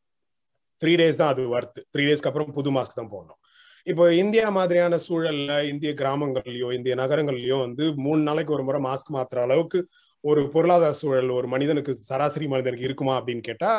த்ரீ 0.82 0.92
டேஸ் 1.02 1.20
தான் 1.22 1.32
அது 1.34 1.44
ஒர்த்து 1.56 1.82
த்ரீ 1.94 2.04
டேஸ்க்கு 2.08 2.30
அப்புறம் 2.32 2.54
புது 2.58 2.70
மாஸ்க் 2.78 3.00
தான் 3.00 3.12
போடணும். 3.14 3.40
இப்போ 3.88 4.06
இந்தியா 4.22 4.46
மாதிரியான 4.58 4.98
சூழல்ல 5.08 5.54
இந்திய 5.72 5.92
கிராமங்கள்லயோ 6.02 6.68
இந்திய 6.78 6.96
நகரங்கள்லயோ 6.96 7.58
வந்து 7.66 7.86
மூணு 8.06 8.22
நாளைக்கு 8.30 8.54
ஒரு 8.58 8.64
முறை 8.68 8.80
மாஸ்க் 8.88 9.16
மாத்துற 9.18 9.40
அளவுக்கு 9.48 9.80
ஒரு 10.24 10.42
பொருளாதார 10.56 10.94
சூழல் 11.02 11.32
ஒரு 11.38 11.48
மனிதனுக்கு 11.48 11.94
சராசரி 12.10 12.48
மனிதனுக்கு 12.48 12.88
இருக்குமா 12.90 13.16
அப்படின்னு 13.20 13.44
கேட்டா 13.50 13.72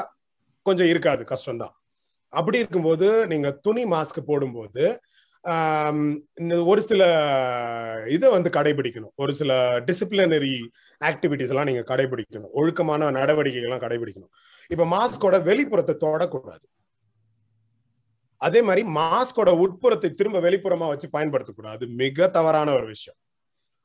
கொஞ்சம் 0.67 0.91
இருக்காது. 0.93 1.23
கஷ்டம்தான். 1.33 1.75
அப்படி 2.33 2.61
இருக்கும்போது 2.63 3.09
நீங்க 3.33 3.49
துணி 3.67 3.85
மாஸ்க் 3.95 4.29
போடும்போது 4.31 4.85
ஒரு 6.73 6.83
சில 6.89 7.03
இதை 8.17 8.27
வந்து 8.35 8.51
கடைபிடிக்கணும். 8.57 9.13
ஒரு 9.23 9.33
சில 9.39 9.53
டிசிப்ளினரி 9.89 10.53
ஆக்டிவிட்டிஸ் 11.01 11.53
எல்லாம் 11.53 11.69
நீங்க 11.71 11.85
கடைபிடிக்கணும். 11.89 12.53
ஒழுக்கமான 12.61 13.11
நடவடிக்கைகள்லாம் 13.19 13.85
கடைபிடிக்கணும். 13.87 14.33
இப்ப 14.71 14.85
மாஸ்கோட 14.95 15.37
வெளிப்புறத்தை 15.49 15.95
தொடக்கூடாது. 16.05 16.65
அதே 18.41 18.61
மாதிரி 18.69 18.83
மாஸ்கோட 19.01 19.51
உட்புறத்தை 19.65 20.09
திரும்ப 20.21 20.39
வெளிப்புறமா 20.47 20.87
வச்சு 20.93 21.09
பயன்படுத்தக்கூடாது. 21.17 21.85
மிக 22.03 22.29
தவறான 22.37 22.69
ஒரு 22.79 22.87
விஷயம். 22.95 23.19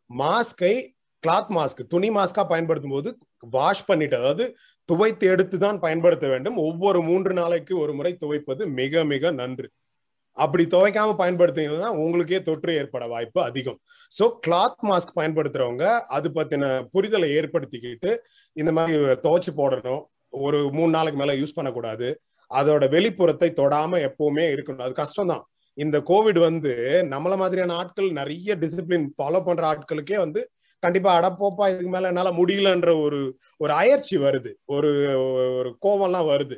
மாஸ்கை 0.10 0.74
கிளாத் 1.24 1.52
மாஸ்க் 1.58 1.82
துணி 1.94 2.10
மாஸ்கா 2.16 2.44
பயன்படுத்தும் 2.54 2.96
போது 2.96 3.10
வாஷ் 3.56 3.88
பண்ணிட்டு 3.90 4.16
அதாவது 4.22 4.46
துவைத்து 4.90 5.26
எடுத்து 5.34 5.58
தான் 5.66 5.80
பயன்படுத்த 5.86 6.26
வேண்டும். 6.34 6.58
ஒவ்வொரு 6.68 7.00
மூன்று 7.10 7.34
நாளைக்கு 7.42 7.74
ஒரு 7.84 7.94
முறை 7.98 8.12
துவைப்பது 8.24 8.64
மிக 8.80 9.04
மிக 9.14 9.32
நன்று. 9.42 9.68
அப்படி 10.38 10.64
துவைக்காம 10.74 11.14
பயன்படுத்திங்கன்னா 11.22 11.90
உங்களுக்கே 12.04 12.40
தொற்று 12.48 12.72
ஏற்பட 12.82 13.04
வாய்ப்பு 13.14 13.40
அதிகம். 13.50 13.80
ஸோ 14.12 14.26
கிளாத் 14.46 14.84
மாஸ்க் 14.90 15.18
பயன்படுத்துறவங்க 15.20 15.86
அது 16.18 16.28
பத்தின 16.38 16.64
புரிதலை 16.94 17.30
ஏற்படுத்திக்கிட்டு 17.40 18.12
இந்த 18.56 18.72
மாதிரி 18.78 18.98
துவைச்சு 19.26 19.54
போடணும். 19.62 20.04
ஒரு 20.46 20.60
மூணு 20.78 20.92
நாளைக்கு 20.98 21.20
மேல 21.22 21.36
யூஸ் 21.42 21.58
பண்ணக்கூடாது. 21.58 22.08
அதோட 22.52 22.84
வெளிப்புறத்தை 22.96 23.50
தொடாம 23.62 24.00
எப்பவுமே 24.10 24.46
இருக்கணும். 24.56 24.86
அது 24.88 24.96
கஷ்டம் 25.02 25.32
தான் 25.34 25.44
இந்த 25.78 25.98
கோவிட் 26.10 26.40
வந்து 26.50 26.72
நம்மள 27.14 27.34
மாதிரியான 27.42 27.74
ஆட்கள் 27.82 28.10
நிறைய 28.20 28.52
டிசிப்ளின் 28.62 29.08
ஃபாலோ 29.18 29.40
பண்ற 29.48 29.64
ஆட்களுக்கே 29.72 30.18
வந்து 30.24 30.42
கண்டிப்பா 30.84 31.12
அடப்போப்பா 31.20 31.66
இதுக்கு 31.70 31.90
மேல 31.90 32.08
என்னால 32.08 32.32
முடியலன்ற 32.32 32.90
ஒரு 33.02 33.20
ஒரு 33.58 33.74
அயற்சி 33.74 34.18
வருது. 34.18 34.52
ஒரு 34.66 34.92
ஒரு 35.58 35.70
கோவம்லாம் 35.86 36.30
வருது. 36.34 36.58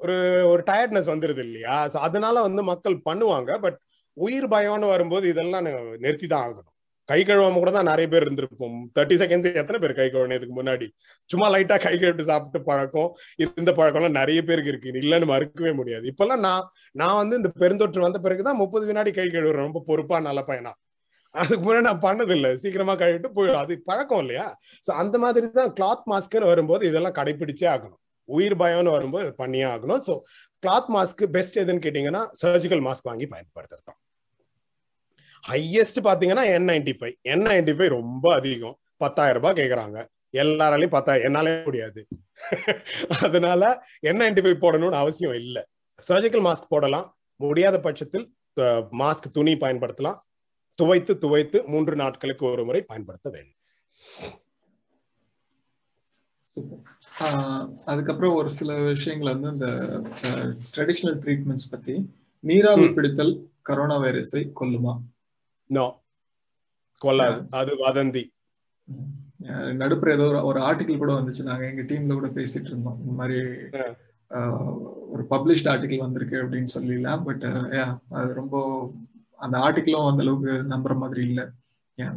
ஒரு 0.00 0.16
ஒரு 0.48 0.62
டயர்ட்னஸ் 0.66 1.10
வந்துருது 1.12 1.38
இல்லையா? 1.38 1.76
அதனால 2.00 2.40
வந்து 2.40 2.62
மக்கள் 2.62 3.02
பண்ணுவாங்க. 3.10 3.58
பட் 3.60 3.78
உயிர் 4.16 4.48
பயம்னு 4.48 4.86
வரும்போது 4.86 5.28
இதெல்லாம் 5.28 5.66
நிறுத்தி 5.98 6.26
தான் 6.26 6.44
ஆகணும். 6.46 6.68
கை 7.08 7.18
கழுவாம 7.22 7.52
கூட 7.52 7.70
தான் 7.70 7.88
நிறைய 7.90 8.06
பேர் 8.08 8.26
இருந்திருப்போம். 8.26 8.76
தேர்ட்டி 8.98 9.16
செகண்ட்ஸ் 9.22 9.48
எத்தனை 9.54 9.78
பேர் 9.78 9.94
கை 9.94 10.06
கழுவுனதுக்கு 10.10 10.54
முன்னாடி? 10.58 10.86
சும்மா 11.30 11.46
லைட்டா 11.50 11.76
கை 11.80 11.94
கழுவிட்டு 11.94 12.20
சாப்பிட்டு 12.20 12.60
பழக்கம். 12.62 13.10
இந்த 13.56 13.72
பழக்கம்லாம் 13.72 14.18
நிறைய 14.20 14.42
பேருக்கு 14.42 14.70
இருக்கு. 14.70 14.92
இல்லைன்னு 15.02 15.28
மறுக்கவே 15.32 15.72
முடியாது. 15.74 16.04
இப்பெல்லாம் 16.12 16.44
நான் 16.48 16.68
நான் 16.92 17.16
வந்து 17.16 17.36
இந்த 17.36 17.50
பெருந்தொற்று 17.60 18.06
வந்த 18.06 18.18
பிறகுதான் 18.18 18.56
முப்பது 18.56 18.86
வினாடி 18.86 19.12
கை 19.12 19.26
கழுவுறேன். 19.28 19.66
ரொம்ப 19.68 19.82
பொறுப்பா 19.86 20.20
நல்ல 20.20 20.42
பையனா. 20.46 20.72
அதுக்கு 21.40 21.62
முன்னாடி 21.66 21.86
நான் 21.88 22.04
பண்ணதில்லை. 22.06 22.50
சீக்கிரமா 22.62 22.94
கழுவிட்டு 23.02 23.28
போயிடும். 23.36 23.62
அது 23.64 23.74
பழக்கம் 23.90 24.22
இல்லையா? 24.24 24.46
சோ 24.86 24.90
அந்த 25.02 25.16
மாதிரி 25.24 25.46
தான் 25.58 25.72
கிளாத் 25.78 26.06
மாஸ்க்னு 26.12 26.50
வரும்போது 26.52 26.82
இதெல்லாம் 26.90 27.16
கடைபிடிச்சே 27.18 27.66
ஆகணும். 27.74 28.00
உயிர் 28.28 28.56
பயம்னு 28.62 28.94
வரும்போது 28.96 29.28
பண்ணியே 29.42 29.66
ஆகணும். 29.74 30.02
ஸோ 30.08 30.14
கிளாத் 30.62 30.90
மாஸ்க் 30.96 31.22
பெஸ்ட் 31.36 31.60
எதுன்னு 31.62 31.84
கேட்டீங்கன்னா 31.86 32.22
சர்ஜிக்கல் 32.42 32.82
மாஸ்க் 32.88 33.08
வாங்கி 33.10 33.28
பயன்படுத்துறது 33.34 33.98
ஹையஸ்ட் 35.44 36.00
பாத்தீங்கன்னா 36.06 36.44
N 36.56 36.68
ninety 36.70 36.92
five 36.98 37.14
N 37.32 37.46
ninety 37.48 37.72
five 37.76 37.90
ரொம்ப 37.98 38.26
அதிகம். 38.38 38.76
பத்தாயிரம் 39.02 39.38
ரூபாய் 39.38 39.56
கேக்குறாங்க. 39.60 39.98
எல்லாராலையும் 40.42 40.92
பத்தாயிரம் 40.96 41.26
என்னாலே 41.28 41.52
முடியாது. 41.68 42.00
அதனால 43.26 43.62
என் 44.08 44.20
நைன்டி 44.22 44.42
ஃபைவ் 44.44 44.62
போடணும்னு 44.64 45.00
அவசியம் 45.00 45.34
இல்லை. 45.40 45.62
சர்ஜிக்கல் 46.08 46.44
மாஸ்க் 46.46 46.70
போடலாம். 46.74 47.08
முடியாத 47.40 47.76
பட்சத்தில் 47.86 48.26
மாஸ்க் 49.02 49.26
துணி 49.38 49.54
பயன்படுத்தலாம். 49.64 50.18
துவைத்து 50.78 51.14
துவைத்து 51.20 51.66
மூன்று 51.66 51.96
நாட்களுக்கு 51.96 52.46
ஒரு 52.46 52.64
முறை 52.64 52.82
பயன்படுத்த 52.82 53.30
வேண்டும். 53.30 53.58
அதுக்கப்புறம் 57.86 58.34
ஒரு 58.34 58.50
சில 58.50 58.78
விஷயங்கள் 58.80 59.36
வந்து 59.38 59.50
இந்த 59.52 59.68
ட்ரெடிஷனல் 60.76 61.20
ட்ரீட்மெண்ட்ஸ் 61.22 61.70
பத்தி. 61.70 61.94
நீராவி 62.40 62.86
பிடித்தல் 62.88 63.34
கரோனா 63.68 63.96
வைரஸை 64.04 64.50
கொல்லுமா? 64.60 64.94
நோ. 65.66 65.86
கொல்லாது. 66.98 67.46
அது 67.50 67.72
வதந்தி. 67.86 68.24
நடுப்புற 69.80 70.12
ஏதோ 70.12 70.42
ஒரு 70.42 70.60
ஆர்டிகிள் 70.60 70.96
கூட 70.96 71.12
வந்துச்சு. 71.12 71.42
நாங்க 71.42 71.64
எங்க 71.68 71.82
டீம்ல 71.82 72.12
கூட 72.12 72.28
பேசிட்டு 72.28 72.70
இருந்தோம். 72.70 72.98
இந்த 73.00 73.12
மாதிரி 73.12 73.38
ஒரு 75.10 75.24
பப்ளிஷ்ட் 75.30 75.70
ஆர்டிக்கல் 75.72 76.04
வந்திருக்கு 76.06 76.36
அப்படின்னு 76.36 76.68
சொல்லிடலாம் 76.74 77.24
பட் 77.24 77.44
அது 78.10 78.34
ரொம்ப 78.34 78.92
அந்த 79.42 79.56
ஆர்டிகிளும் 79.66 80.08
அந்த 80.10 80.22
அளவுக்கு 80.24 80.52
நம்புற 80.72 80.94
மாதிரி 81.02 81.22
இல்லை. 81.28 81.44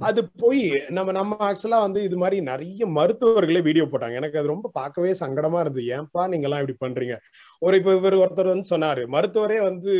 அது 0.08 0.22
போய் 0.42 0.62
நம்ம 0.98 1.14
நம்ம 1.18 1.38
ஆக்சுவலா 1.48 1.80
வந்து 1.86 2.00
இது 2.08 2.18
மாதிரி 2.22 2.38
நிறைய 2.50 2.84
மருத்துவர்களே 2.98 3.62
வீடியோ 3.68 3.86
போட்டாங்க. 3.86 4.20
எனக்கு 4.22 4.40
அது 4.42 4.54
ரொம்ப 4.54 4.70
பார்க்கவே 4.80 5.12
சங்கடமா 5.22 5.60
இருந்தது. 5.64 5.88
ஏன்பா 5.98 6.22
நீங்க 6.34 6.48
எல்லாம் 6.50 6.62
இப்படி 6.64 6.78
பண்றீங்க? 6.84 7.16
ஒரு 7.62 7.78
இப்ப 7.80 7.96
இவர் 8.00 8.22
ஒருத்தர் 8.24 8.54
வந்து 8.54 8.72
சொன்னாரு 8.74 9.04
மருத்துவரே 9.16 9.60
வந்து 9.70 9.94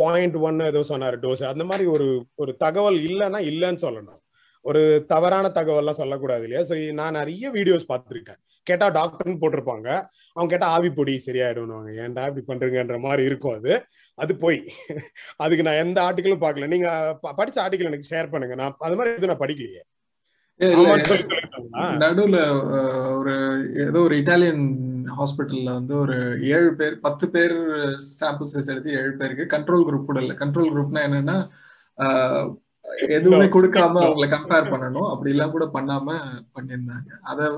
பாயிண்ட் 0.00 0.36
ஒன் 0.48 0.66
ஏதோ 0.70 0.82
சொன்னாரு 0.92 1.16
டோஸ் 1.22 1.44
அந்த 1.52 1.64
மாதிரி 1.70 1.86
ஒரு 1.96 2.08
ஒரு 2.42 2.52
தகவல் 2.64 2.98
இல்லைன்னா 3.08 3.40
இல்லைன்னு 3.50 3.84
சொல்லணும். 3.86 4.20
ஒரு 4.66 4.80
தவறான 5.12 5.46
தகவல்லாம் 5.58 6.00
சொல்லக்கூடாது 6.00 6.44
இல்லையா? 6.46 6.62
ஸோ 6.68 6.74
நான் 7.00 7.18
நிறைய 7.20 7.50
வீடியோஸ் 7.56 7.90
பார்த்துருக்கேன். 7.90 8.40
கேட்டா 8.66 8.86
டாக்டர்னு 8.98 9.40
போட்டிருப்பாங்க. 9.42 9.88
அவங்க 10.36 10.50
கேட்டா 10.52 10.68
ஆவி 10.76 10.90
பொடி 10.98 11.14
சரியாயிடுவாங்க 11.26 11.90
ஏன்டா 12.04 12.24
இப்படி 12.30 12.44
பண்றீங்கன்ற 12.48 12.96
மாதிரி 13.04 13.22
இருக்கும் 13.28 13.56
அது. 13.58 13.74
அது 14.18 14.32
போய். 14.44 14.58
அதுக்கு 15.44 15.66
நான் 15.68 15.82
எந்த 15.84 15.98
ஆர்டிக்கலும் 16.06 16.42
பார்க்கல. 16.44 16.68
நீங்க 16.74 16.88
படிச்ச 17.40 17.58
ஆர்டிக்கல் 17.64 17.90
எனக்கு 17.90 18.10
ஷேர் 18.12 18.32
பண்ணுங்க. 18.32 18.56
நான் 18.62 18.76
அது 18.88 18.98
மாதிரி 18.98 19.14
எதுவும் 19.14 19.32
நான் 19.32 19.44
படிக்கலையே. 19.44 19.84
நடுவுல 22.02 22.38
ஒரு 23.18 23.32
ஏதோ 23.86 23.98
ஒரு 24.06 24.14
இட்டாலியன் 24.20 24.62
ஹாஸ்பிட்டல்ல 25.18 25.70
வந்து 25.78 25.94
ஒரு 26.04 26.16
ஏழு 26.56 26.70
பேர் 26.78 26.94
பத்து 27.00 27.26
பேர் 27.34 27.56
சாம்பிள் 28.20 28.52
சைஸ் 28.52 28.70
எடுத்து 28.74 28.96
ஏழு 29.00 29.12
பேருக்கு 29.20 29.44
கண்ட்ரோல் 29.54 29.86
குரூப் 29.88 30.08
கூட 30.10 30.20
இல்ல. 30.24 30.36
கண்ட்ரோல் 30.42 30.72
குரூப்னா 30.74 31.02
என்னன்னா 31.08 31.36
எதுவுமே 33.08 33.46
கொடுக்காம 33.56 34.00
அவங்களை 34.06 34.28
கம்பேர் 34.34 34.70
பண்ணணும். 34.72 35.08
அப்படி 35.10 35.30
எல்லாம் 35.30 35.54
கூட 35.54 35.64
பண்ணாம 35.74 36.18
பண்ணியிருந்தாங்க. 36.56 37.08
அத 37.22 37.50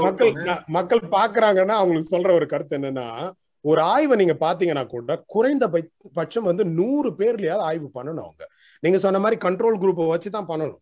மக்கள் 0.00 0.32
மக்கள் 0.66 1.02
பாக்குறாங்கன்னா 1.16 1.76
அவங்களுக்கு 1.80 2.14
சொல்ற 2.16 2.32
ஒரு 2.32 2.46
கருத்து 2.46 2.78
என்னன்னா 2.78 3.32
ஒரு 3.64 3.80
ஆய்வை 3.80 4.14
நீங்க 4.16 4.36
பாத்தீங்கன்னா 4.40 4.86
கூட 4.86 5.16
குறைந்த 5.26 5.64
பட்சம் 6.12 6.48
வந்து 6.50 6.64
நூறு 6.78 7.10
பேர்லயாவது 7.10 7.66
ஆய்வு 7.70 7.88
பண்ணணும் 7.94 8.24
அவங்க. 8.26 8.44
நீங்க 8.80 8.98
சொன்ன 8.98 9.18
மாதிரி 9.18 9.40
கண்ட்ரோல் 9.48 9.80
குரூப்பை 9.82 10.06
வச்சு 10.08 10.30
தான் 10.30 10.48
பண்ணணும். 10.48 10.80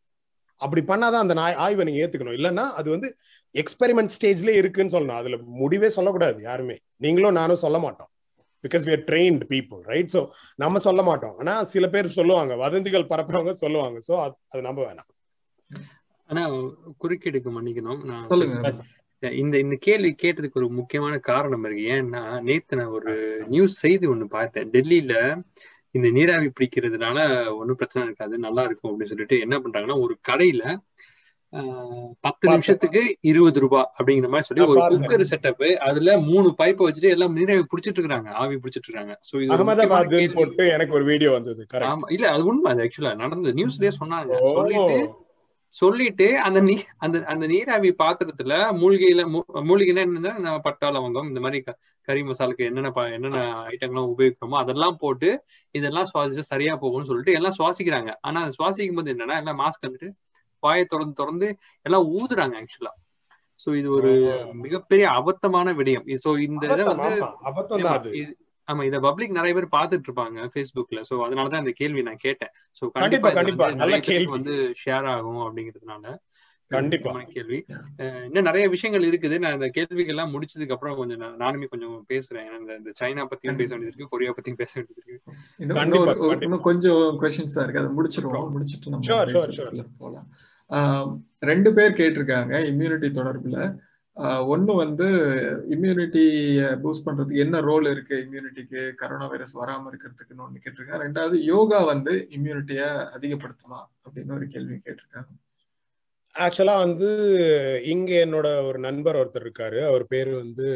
அப்படி 0.56 0.82
பண்ணாதான் 0.82 1.24
அந்த 1.24 1.34
ஆய்வை 1.64 1.84
நீங்க 1.84 2.00
ஏத்துக்கணும். 2.04 2.38
இல்லைன்னா 2.38 2.64
அது 2.80 2.90
வந்து 2.90 3.08
எக்ஸ்பெரிமெண்ட் 3.54 4.14
ஸ்டேஜ்ல 4.16 4.48
இருக்குன்னு 4.48 4.94
சொல்லணும். 4.94 5.20
அதுல 5.22 5.36
முடிவே 5.62 5.88
சொல்லக்கூடாது 5.88 6.42
யாருமே. 6.42 6.78
நீங்களும் 6.96 7.38
நானும் 7.40 7.62
சொல்ல 7.64 7.78
மாட்டோம். 7.78 8.10
Because 8.64 8.84
we 8.88 8.92
are 8.96 9.04
trained 9.10 9.44
people 9.52 9.80
right 9.92 10.12
so 10.16 10.22
நம்ம 10.62 10.80
சொல்ல 10.88 11.02
மாட்டோம். 11.08 11.36
ஆனா 11.42 11.54
சில 11.72 11.86
பேர் 11.94 12.16
சொல்லுவாங்க. 12.18 12.52
வதந்திகள் 12.64 13.10
பரப்புறவங்க 13.12 13.54
சொல்லுவாங்க. 13.64 13.98
ஸோ 14.08 14.14
அது 14.52 14.62
நம்ப 14.68 14.80
வேணாம். 14.88 15.08
ஆனா 16.28 16.42
குறுக்கீடுக்கு 17.02 17.50
மன்னிக்கணும். 17.56 18.00
நான் 18.10 18.30
சொல்லுங்க. 18.32 18.72
இந்த 19.42 19.54
இந்த 19.64 19.76
கேள்வி 19.86 20.10
கேட்டதுக்கு 20.22 20.60
ஒரு 20.60 20.68
முக்கியமான 20.80 21.14
காரணம் 21.30 21.64
இருக்கு. 21.66 21.84
ஏன்னா 21.94 22.22
நேத்து 22.48 22.78
நான் 22.80 22.96
ஒரு 22.98 23.12
நியூஸ் 23.54 23.74
செய்தி 23.84 24.06
ஒண்ணு 24.12 24.26
பார்த்தேன். 24.36 24.68
டெல்லியில 24.76 25.14
இந்த 25.94 26.08
நீராவி 26.16 26.48
பிடிக்கிறதுனால 26.48 27.18
ஒன்றும் 27.60 27.78
பிரச்சனை 27.80 28.02
இருக்காது 28.06 28.34
நல்லா 28.46 28.62
இருக்கும் 28.66 28.90
அப்படின்னு 28.90 29.12
சொல்லிட்டு 29.12 29.36
என்ன 29.44 29.56
பண்றாங்கன்னா 29.64 29.96
ஒரு 30.04 30.14
கடையில 30.28 30.62
பத்து 32.24 32.44
நிமிஷத்துக்கு 32.48 33.00
இருபது 33.30 33.58
ரூபாய் 33.64 33.86
அப்படிங்கிற 33.98 34.28
மாதிரி 34.28 34.48
சொல்லி 34.48 34.64
ஒரு 34.66 34.80
குக்கர் 34.94 35.24
செட்டப் 35.30 35.62
அதுல 35.86 36.16
மூணு 36.26 36.48
பைப்பை 36.58 36.86
வச்சுட்டு 36.86 37.14
எல்லாம் 37.16 37.36
நீராவி 37.38 37.64
பிடிச்சிட்டு 37.70 38.00
இருக்காங்க 38.02 38.32
ஆவி 38.40 38.56
பிடிச்சிட்டு 38.56 38.88
இருக்காங்க 38.88 39.14
சோ 39.28 39.34
இது 39.40 40.34
போட்டு 40.36 40.66
எனக்கு 40.74 40.96
ஒரு 40.98 41.06
வீடியோ 41.10 41.30
வந்தது 41.36 41.64
ஆமா 41.86 42.08
இல்ல 42.16 42.26
அது 42.34 42.44
உண்மை 42.50 42.70
அது 42.72 42.84
ஆக்சுவலா 42.86 43.14
நடந்தது. 43.22 43.56
நியூஸ்லயே 43.58 43.92
சொன்னாங்க. 43.98 44.32
சொல்லிட்டு 44.52 44.98
சொல்லிட்டு 45.76 46.26
அந்த 46.44 46.58
நீ 46.60 46.74
அந்த 46.98 47.16
அந்த 47.28 47.44
நீராவி 47.50 47.90
பாத்திரத்துல 47.98 48.52
மூலிகையில 48.78 49.22
மூலிகைனா 49.68 50.04
என்னன்னா 50.06 50.52
பட்டா 50.66 50.88
லவங்கம் 50.94 51.28
இந்த 51.30 51.40
மாதிரி 51.44 51.58
கறி 52.08 52.22
மசாலுக்கு 52.24 52.68
என்னென்ன 52.68 52.92
என்னென்ன 53.16 53.40
ஐட்டங்கள்லாம் 53.70 54.12
உபயோகிக்கிறோமோ 54.12 54.58
அதெல்லாம் 54.60 54.96
போட்டு 55.00 55.30
இதெல்லாம் 55.74 56.08
சுவாசிச்சு 56.10 56.44
சரியா 56.52 56.74
போகும்னு 56.82 57.10
சொல்லிட்டு 57.10 57.36
எல்லாம் 57.38 57.56
சுவாசிக்கிறாங்க. 57.58 58.12
ஆனா 58.22 58.40
சுவாசிக்கும் 58.56 58.98
போது 59.00 59.12
என்னன்னா 59.14 59.36
எல்லாம் 59.42 59.60
மாஸ்க் 59.62 59.86
வந்துட்டு 59.86 60.10
வாயை 60.62 60.84
திறந்து 60.84 61.14
திறந்து 61.14 61.48
எல்லாம் 61.86 62.08
ஊதுறாங்க 62.18 62.56
ஆக்சுவலா 62.62 62.94
சோ 63.60 63.68
இது 63.78 63.88
ஒரு 63.90 64.10
மிகப்பெரிய 64.64 65.06
அபத்தமான 65.10 65.68
விடயம். 65.78 66.04
சோ 66.24 66.30
இந்த 66.38 66.64
இதை 66.66 66.84
வந்து 66.88 68.26
ஆமா 68.68 68.82
இத 68.84 68.96
பப்ளிக் 69.00 69.36
நிறைய 69.36 69.52
பேர் 69.56 69.74
பாத்துட்டு 69.74 70.06
இருப்பாங்க 70.08 70.38
பேஸ்புக்ல 70.54 71.00
சோ 71.08 71.14
அதனாலதான் 71.26 71.62
இந்த 71.64 71.72
கேள்வி 71.76 72.00
நான் 72.08 72.24
கேட்டேன். 72.26 72.52
சோ 72.78 72.84
கண்டிப்பா 72.96 73.30
கண்டிப்பா 73.38 73.66
நல்ல 73.82 73.98
கேள்வி. 74.08 74.28
வந்து 74.34 74.54
ஷேர் 74.82 75.06
ஆகும் 75.12 75.42
அப்படிங்கிறதுனால. 75.44 76.04
கண்டிப்பா. 76.70 77.12
கேள்வி. 77.34 77.58
இன்னும் 78.26 78.46
நிறைய 78.48 78.64
விஷயங்கள் 78.72 79.06
இருக்குது. 79.10 79.36
நான் 79.44 79.56
இந்த 79.58 79.68
கேள்விகள் 79.76 80.12
எல்லாம் 80.14 80.32
முடிச்சதுக்கு 80.34 80.74
அப்புறம் 80.76 80.98
கொஞ்சம் 81.00 81.22
நானுமே 81.42 81.68
கொஞ்சம் 81.72 81.94
பேசுறேன். 82.12 82.50
இந்த 82.80 82.92
சைனா 83.00 83.24
பத்தியும் 83.30 83.60
பேச 83.60 83.70
வேண்டியது 83.72 83.92
இருக்கு 83.92 84.12
கொரியா 84.14 84.34
பத்தியும் 84.36 84.60
பேச 84.62 84.72
வேண்டியது 84.78 85.02
இருக்கு 85.02 85.32
இன்னும் 86.44 86.66
கொஞ்சம் 86.68 87.02
கொஸ்டின்ஸ் 87.22 87.58
இருக்கு. 87.62 87.82
அதை 87.82 87.92
முடிச்சிருவோம். 87.98 88.50
முடிச்சிட்டு 88.56 88.92
நம்ம 88.96 89.86
போலாம். 90.02 90.28
ரெண்டு 91.50 91.70
பேர் 91.76 91.98
கேட்டிருக்காங்க 92.00 92.54
இம்யூனிட்டி 92.72 93.08
தொடர்பில். 93.18 93.60
ஒன்று 94.52 94.72
வந்து 94.74 95.06
இம்யூனிட்டியை 95.74 96.68
பூஸ்ட் 96.84 97.04
பண்ணுறதுக்கு 97.06 97.42
என்ன 97.44 97.60
ரோல் 97.60 97.86
இருக்குது 97.94 98.22
இம்யூனிட்டிக்கு 98.24 98.80
கரோனா 99.02 99.26
வைரஸ் 99.32 99.54
வராமல் 99.60 99.90
இருக்கிறதுக்குன்னு 99.90 100.46
ஒன்று 100.46 100.62
கேட்டிருக்காங்க. 100.64 101.02
ரெண்டாவது 101.06 101.36
யோகா 101.52 101.80
வந்து 101.84 102.14
இம்யூனிட்டியை 102.38 102.88
அதிகப்படுத்துமா? 103.16 103.80
அப்படின்னு 104.06 104.34
ஒரு 104.38 104.48
கேள்வி 104.54 104.78
கேட்டிருக்காங்க. 104.86 105.30
ஆக்சுவலாக 106.34 106.84
வந்து 106.84 107.08
இங்கே 107.92 108.18
என்னோட 108.24 108.48
ஒரு 108.66 108.78
நண்பர் 108.78 109.20
ஒருத்தர் 109.20 109.46
இருக்காரு. 109.46 109.78
அவர் 109.90 110.04
பேர் 110.06 110.32
வந்து 110.42 110.66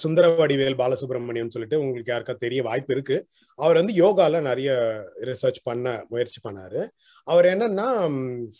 சுந்தரவடிவேல் 0.00 0.78
பாலசுப்ரமணியம் 0.80 1.52
சொல்லிட்டு 1.54 1.80
உங்களுக்கு 1.82 2.12
யாருக்கா 2.12 2.34
தெரிய 2.44 2.60
வாய்ப்பு 2.68 2.92
இருக்கு. 2.96 3.16
அவர் 3.58 3.80
வந்து 3.80 3.94
யோகால 4.02 4.40
நிறைய 4.48 4.70
ரிசர்ச் 5.30 5.60
பண்ண 5.68 5.94
முயற்சி 6.12 6.40
பண்ணாரு. 6.46 6.80
அவர் 7.28 7.46
என்னன்னா 7.52 7.86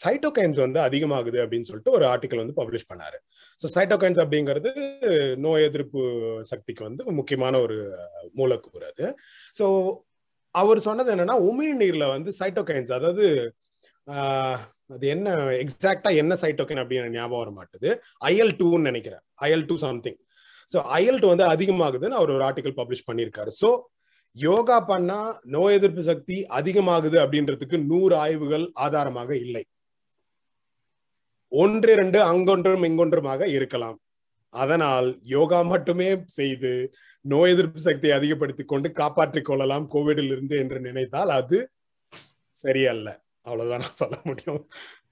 சைட்டோகைன்ஸ் 0.02 0.60
வந்து 0.64 0.80
அதிகமாகுது 0.86 1.38
அப்படின்னு 1.44 1.68
சொல்லிட்டு 1.70 1.94
ஒரு 1.98 2.06
ஆர்டிக்கல் 2.12 2.42
வந்து 2.42 2.58
பப்ளிஷ் 2.60 2.90
பண்ணாரு. 2.92 3.18
ஸோ 3.60 3.68
சைட்டோகைன்ஸ் 3.76 4.22
அப்படிங்கிறது 4.24 4.72
நோய் 5.46 5.66
எதிர்ப்பு 5.68 6.00
சக்திக்கு 6.50 6.84
வந்து 6.88 7.04
முக்கியமான 7.20 7.60
ஒரு 7.66 7.78
மூலக்கூறு 8.40 8.84
அது. 8.92 9.06
ஸோ 9.60 9.68
அவர் 10.54 10.86
சொன்னது 10.88 11.10
என்னன்னா 11.14 11.38
உமிழ்நீர்ல 11.50 12.04
வந்து 12.16 12.30
சைட்டோகைன்ஸ் 12.40 12.92
அதாவது 12.98 13.26
அது 14.94 15.06
என்ன 15.14 15.28
எக்ஸாக்டா 15.62 16.10
என்ன 16.22 16.32
சைட்டோகைன் 16.42 16.80
அப்படின்னு 16.82 17.16
ஞாபகம் 17.16 17.40
வர 17.42 17.50
மாட்டுது 17.56 17.88
ஐஎல் 18.30 18.54
டூன்னு 18.60 18.88
நினைக்கிறேன். 18.90 19.22
IL 19.46 19.66
two 19.70 19.76
something 19.84 20.18
so 20.68 20.78
IL 21.00 21.20
வந்து 21.32 21.44
அதிகமாகுதுன்னு 21.54 22.18
அவர் 22.20 22.34
ஒரு 22.36 22.44
ஆர்டிகல் 22.48 22.78
பப்ளிஷ் 22.80 23.08
பண்ணியிருக்காரு. 23.08 23.50
ஸோ 23.62 23.70
யோகா 24.36 24.78
பண்ணா 24.90 25.18
நோய் 25.54 25.76
எதிர்ப்பு 25.78 26.02
சக்தி 26.08 26.36
அதிகமாகுது 26.58 27.16
அப்படின்றதுக்கு 27.24 27.76
நூறு 27.90 28.14
ஆய்வுகள் 28.24 28.64
ஆதாரமாக 28.86 29.30
இல்லை. 29.44 29.62
ஒன்று 31.52 31.90
இரண்டு 31.96 32.18
அங்கொன்றும் 32.30 32.84
இங்கொன்றுமாக 32.88 33.42
இருக்கலாம். 33.56 33.96
அதனால் 34.54 35.08
யோகா 35.34 35.60
மட்டுமே 35.70 36.08
செய்து 36.38 36.72
நோய் 37.24 37.52
எதிர்ப்பு 37.54 37.80
சக்தியை 37.86 38.14
அதிகப்படுத்தி 38.18 38.64
கொண்டு 38.72 38.88
காப்பாற்றிக் 39.00 39.48
கொள்ளலாம் 39.48 39.86
கோவிடில் 39.94 40.30
இருந்து 40.34 40.56
என்று 40.62 40.78
நினைத்தால் 40.88 41.32
அது 41.38 41.58
சரியல்ல. 42.56 43.08
அவ்வளவுதான் 43.46 43.84
நான் 43.84 44.00
சொல்ல 44.02 44.16
முடியும். 44.28 44.62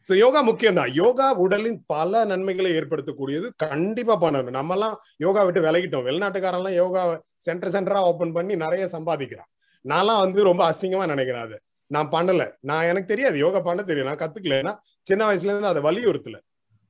ஸோ 0.07 0.13
யோகா 0.23 0.41
முக்கியம் 0.43 0.79
தான் 0.79 0.91
யோகா 0.93 1.27
உடலின் 1.45 1.79
பல 1.87 2.25
நன்மைகளை 2.25 2.71
ஏற்படுத்தக்கூடியது. 2.79 3.47
கண்டிப்பா 3.65 4.15
பண்ணணும். 4.25 4.57
நம்ம 4.59 4.75
எல்லாம் 4.75 4.97
யோகா 5.17 5.43
விட்டு 5.47 5.61
விலகிட்டோம். 5.61 6.07
வெளிநாட்டுக்காரெல்லாம் 6.09 6.77
யோகா 6.83 7.03
சென்டர் 7.39 7.73
சென்டரா 7.77 8.01
ஓபன் 8.11 8.33
பண்ணி 8.33 8.57
நிறைய 8.57 8.85
சம்பாதிக்கிறான். 8.97 9.49
நான்லாம் 9.85 10.21
வந்து 10.25 10.43
ரொம்ப 10.43 10.63
அசிங்கமா 10.73 11.07
நினைக்கிறேன் 11.15 11.47
அது. 11.47 11.57
நான் 11.91 12.11
பண்ணல. 12.17 12.43
நான் 12.71 12.89
எனக்கு 12.91 13.09
தெரியாது. 13.13 13.37
யோகா 13.39 13.61
பண்ண 13.61 13.81
தெரியும். 13.83 14.09
நான் 14.11 14.23
கத்துக்கல. 14.23 14.59
ஏன்னா 14.63 14.75
சின்ன 15.07 15.23
வயசுல 15.31 15.53
இருந்து 15.53 15.73
அதை 15.73 15.83
வலியுறுத்தல. 15.83 16.39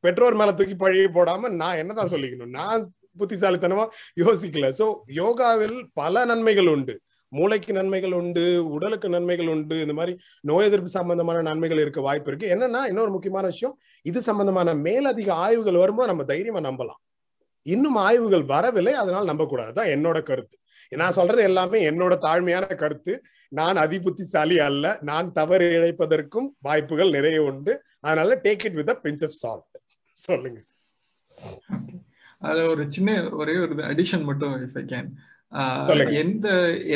பெற்றோர் 0.05 0.39
மேல 0.41 0.53
தூக்கி 0.53 0.77
பழகி 0.77 1.09
போடாம 1.19 1.51
நான் 1.63 1.81
என்னதான் 1.83 2.13
சொல்லிக்கணும்? 2.15 2.53
நான் 2.61 2.83
புத்திசாலித்தனமா 3.21 3.85
யோசிக்கல. 4.23 4.69
சோ 4.81 4.87
யோகாவில் 5.23 5.77
பல 5.95 6.25
நன்மைகள் 6.25 6.67
உண்டு. 6.67 6.95
மூளைக்கு 7.39 7.73
நன்மைகள் 7.79 8.15
உண்டு 8.21 8.45
உடலுக்கு 8.75 9.09
நன்மைகள் 9.15 9.51
உண்டு 9.55 9.77
இந்த 9.85 9.95
மாதிரி 9.99 10.15
நோய் 10.51 10.67
எதிர்ப்பு 10.69 10.91
சம்பந்தமான 10.97 11.39
நன்மைகள் 11.49 11.83
இருக்க 11.85 12.01
வாய்ப்பு 12.09 12.31
இருக்கு. 12.31 12.51
என்னன்னா 12.55 12.83
இன்னொரு 12.91 13.11
முக்கியமான 13.15 13.47
விஷயம் 13.53 13.75
இது 14.11 14.21
சம்பந்தமான 14.29 14.75
மேலதிக 14.87 15.31
ஆய்வுகள் 15.45 15.83
வரும்போது 15.83 16.11
நம்ம 16.13 16.25
தைரியமா 16.33 16.63
நம்பலாம். 16.69 17.01
இன்னும் 17.67 17.97
ஆய்வுகள் 18.07 18.45
வரவில்லை 18.53 18.95
அதனால 19.03 19.25
நம்பக்கூடாது 19.25 19.75
தான் 19.79 19.93
என்னோட 19.95 20.19
கருத்து. 20.31 20.57
நான் 21.03 21.17
சொல்றது 21.19 21.43
எல்லாமே 21.43 21.79
என்னோட 21.91 22.15
தாழ்மையான 22.25 22.67
கருத்து. 22.83 23.13
நான் 23.59 23.77
அதிபுத்திசாலி 23.77 24.57
அல்ல 24.69 24.85
நான் 25.11 25.29
தவறு 25.39 25.67
இழைப்பதற்கும் 25.77 26.49
வாய்ப்புகள் 26.67 27.15
நிறைய 27.17 27.39
உண்டு. 27.51 27.73
அதனால 28.01 28.37
take 28.45 28.65
it 28.69 28.79
with 28.81 28.93
pinch 29.05 29.25
of 29.29 29.39
salt 29.43 29.79
சொல்லுங்க. 30.27 30.59
அதுல 32.49 32.67
ஒரு 32.73 32.85
சின்ன 32.97 33.11
ஒரே 33.41 33.55
ஒரு 33.65 33.75
அடிஷன் 33.93 34.25
மட்டும் 34.31 34.53
இஃப் 34.65 34.77
ஐ 34.81 34.85
கேன் 34.93 35.09
எந்த 36.23 36.49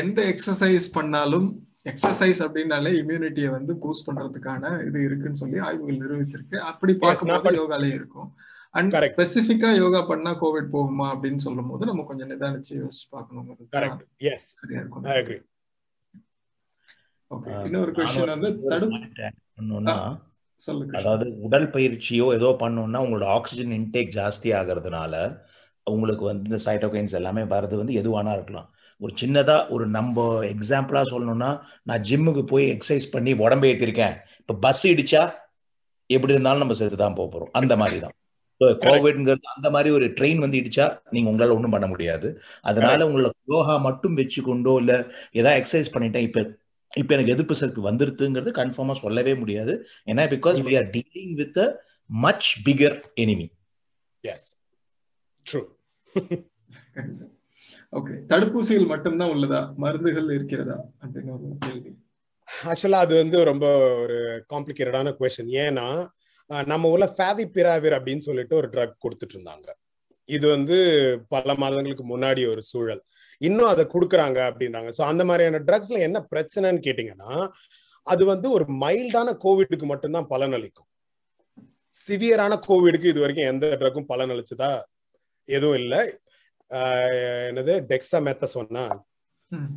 எந்த 0.03 0.19
எக்ஸசைஸ் 0.33 0.87
பண்ணாலும் 0.95 1.49
எக்ஸசைஸ் 1.91 2.41
அப்படின்னாலே 2.45 2.91
இம்யூனிட்டியை 3.01 3.51
வந்து 3.57 3.73
பூஸ்ட் 3.83 4.07
பண்றதுக்கான 4.07 4.73
இது 4.87 4.99
இருக்குன்னு 5.05 5.41
சொல்லி 5.43 5.59
ஆய்வுகள் 5.67 6.01
நிரூபிச்சிருக்கு. 6.05 6.57
அப்படி 6.71 6.95
பார்க்கும்போது 6.95 7.59
யோகாலே 7.61 7.91
இருக்கும். 7.99 8.31
அண்ட். 8.79 8.97
ஸ்பெசிபிக்கா 9.13 9.71
யோகா 9.83 10.01
பண்ணா 10.09 10.33
கோவிட் 10.41 10.73
போகுமா 10.75 11.07
அப்படின்னு 11.13 11.43
சொல்லும் 11.47 11.71
போது 11.73 11.91
நம்ம 11.91 12.07
கொஞ்சம் 12.09 12.31
நிதானிச்சு 12.33 12.73
யோசிச்சு 12.81 13.07
பார்க்கணும் 13.11 13.47
சரியா 14.55 14.81
இருக்கும். 14.83 15.07
ஓகே 17.31 17.53
இன்னொரு 17.67 17.93
கொஸ்டின் 17.97 18.35
வந்து 18.35 18.51
ஒரு 18.51 18.71
தடு 18.73 18.87
point 18.93 19.19
add 19.29 19.37
பண்ணணும்னா 19.57 19.97
சொல்லு 20.61 20.83
கிருஷ்ணா. 20.85 21.01
அதாவது 21.01 21.27
உடல் 21.47 21.67
பயிற்சியோ 21.75 22.27
ஏதோ 22.39 22.49
பண்ணோம்னா 22.63 23.01
உங்களோட 23.07 23.27
ஆக்சிஜன் 23.39 23.75
இன்டேக் 23.79 24.15
ஜாஸ்தி 24.19 24.51
ஆகிறதுனால 24.61 25.15
உங்களுக்கு 25.89 26.25
வந்து 26.25 26.47
இந்த 26.51 26.59
சைட்டோகைன்ஸ் 26.67 27.17
எல்லாமே 27.21 27.43
வர்றது 27.53 27.77
வந்து 27.81 27.95
எதுவானா 28.01 28.33
இருக்கலாம். 28.39 28.69
ஒரு 29.01 29.13
சின்னதா 29.21 29.57
ஒரு 29.71 29.85
நம்ம 29.97 30.17
எக்ஸாம்பிளா 30.53 31.03
சொல்லணும்னா 31.13 31.51
நான் 31.83 32.05
ஜிம்முக்கு 32.11 32.43
போய் 32.45 32.67
எக்ஸசைஸ் 32.75 33.07
பண்ணி 33.11 33.33
உடம்பு 33.45 33.69
ஏத்திருக்கேன். 33.73 34.15
இப்ப 34.43 34.57
பஸ் 34.67 34.85
இடிச்சா 34.87 35.23
எப்படி 36.11 36.35
இருந்தாலும் 36.35 36.59
நம்ம 36.59 36.77
செத்து 36.81 36.99
தான் 37.05 37.19
போக 37.19 37.29
போறோம். 37.33 37.53
அந்த 37.53 37.77
மாதிரி 37.77 37.99
தான். 38.01 38.15
கோவிட்ங்கிறது 38.85 39.49
அந்த 39.57 39.69
மாதிரி 39.71 39.89
ஒரு 39.95 40.07
ட்ரெயின் 40.19 40.41
வந்து 40.45 40.61
இடிச்சா 40.61 40.87
நீங்க 41.11 41.29
உங்களால 41.33 41.57
ஒண்ணும் 41.57 41.75
பண்ண 41.75 41.87
முடியாது. 41.87 42.29
அதனால 42.63 43.07
உங்களை 43.09 43.29
யோகா 43.53 43.75
மட்டும் 43.79 44.17
வச்சுக்கொண்டோ 44.17 44.73
இல்ல 44.83 44.93
ஏதாவது 45.33 45.59
எக்ஸசைஸ் 45.61 45.93
பண்ணிட்டேன் 45.97 46.27
இப்ப 46.29 46.43
இப்ப 46.93 47.15
எனக்கு 47.15 47.33
எதிர்ப்பு 47.33 47.55
சக்தி 47.55 47.81
வந்துருதுங்கிறது 47.81 48.51
கன்ஃபார்மா 48.59 48.95
சொல்லவே 49.03 49.33
முடியாது. 49.35 49.73
ஏன்னா 50.07 50.23
because 50.35 50.59
we 50.69 50.75
are 50.81 50.89
dealing 50.97 51.35
with 51.35 51.59
a 51.59 51.67
much 52.11 52.49
bigger 52.67 52.97
enemy 53.25 53.47
yes 54.25 54.49
true 55.47 55.61
okay 57.93 58.15
தடுப்பூசிகள் 58.31 58.91
மட்டும்தான் 58.93 59.33
உள்ளதா? 59.35 59.61
மருந்துகள் 59.85 60.29
இருக்கிறதா? 60.37 60.77
அப்படின்னு 61.03 61.33
ஒரு 61.37 61.49
கேள்வி. 61.67 61.91
ஆக்சுவலா 62.49 63.01
அது 63.07 63.15
வந்து 63.23 63.39
ரொம்ப 63.51 63.67
ஒரு 64.03 64.17
காம்ப்ளிகேட்டடான 64.53 65.13
கொஸ்டின் 65.19 65.53
ஏன்னா 65.65 65.87
நம்ம 66.73 66.91
ஊர்ல 66.93 67.07
ஃபேவி 67.17 67.45
பிராவிர் 67.57 67.97
அப்படின்னு 67.99 68.27
சொல்லிட்டு 68.29 68.55
ஒரு 68.61 68.69
ட்ரக் 68.75 69.03
கொடுத்துட்டு 69.05 69.37
இருந்தாங்க 69.37 69.69
இது 70.29 70.47
வந்து 70.49 70.77
பல 71.35 71.55
மாதங்களுக்கு 71.63 72.05
முன்னாடி 72.05 72.43
ஒரு 72.53 72.63
சூழல். 72.71 73.03
இன்னும் 73.41 73.71
அதை 73.73 73.85
கொடுக்குறாங்க 73.93 74.39
அப்படின்றாங்க. 74.49 74.91
ஸோ 74.99 75.03
அந்த 75.11 75.23
மாதிரியான 75.25 75.61
ட்ரக்ஸ்ல 75.69 75.99
என்ன 76.07 76.19
பிரச்சனைன்னு 76.33 76.81
கேட்டீங்கன்னா 76.87 77.33
அது 78.07 78.23
வந்து 78.25 78.49
ஒரு 78.51 78.65
மைல்டான 78.83 79.29
கோவிடுக்கு 79.45 79.87
மட்டும்தான் 79.93 80.29
பலனளிக்கும். 80.31 80.89
சிவியரான 81.97 82.55
கோவிடுக்கு 82.69 83.13
இது 83.13 83.23
வரைக்கும் 83.25 83.51
எந்த 83.53 83.67
ட்ரக்கும் 83.81 84.09
பலனளிச்சதா? 84.13 84.71
எதுவும் 85.49 85.75
இல்லை. 85.75 86.01
என்னது? 87.51 87.75
டெக்ஸா 87.91 88.19
சொன்னா 88.49 88.83
ம். 89.51 89.69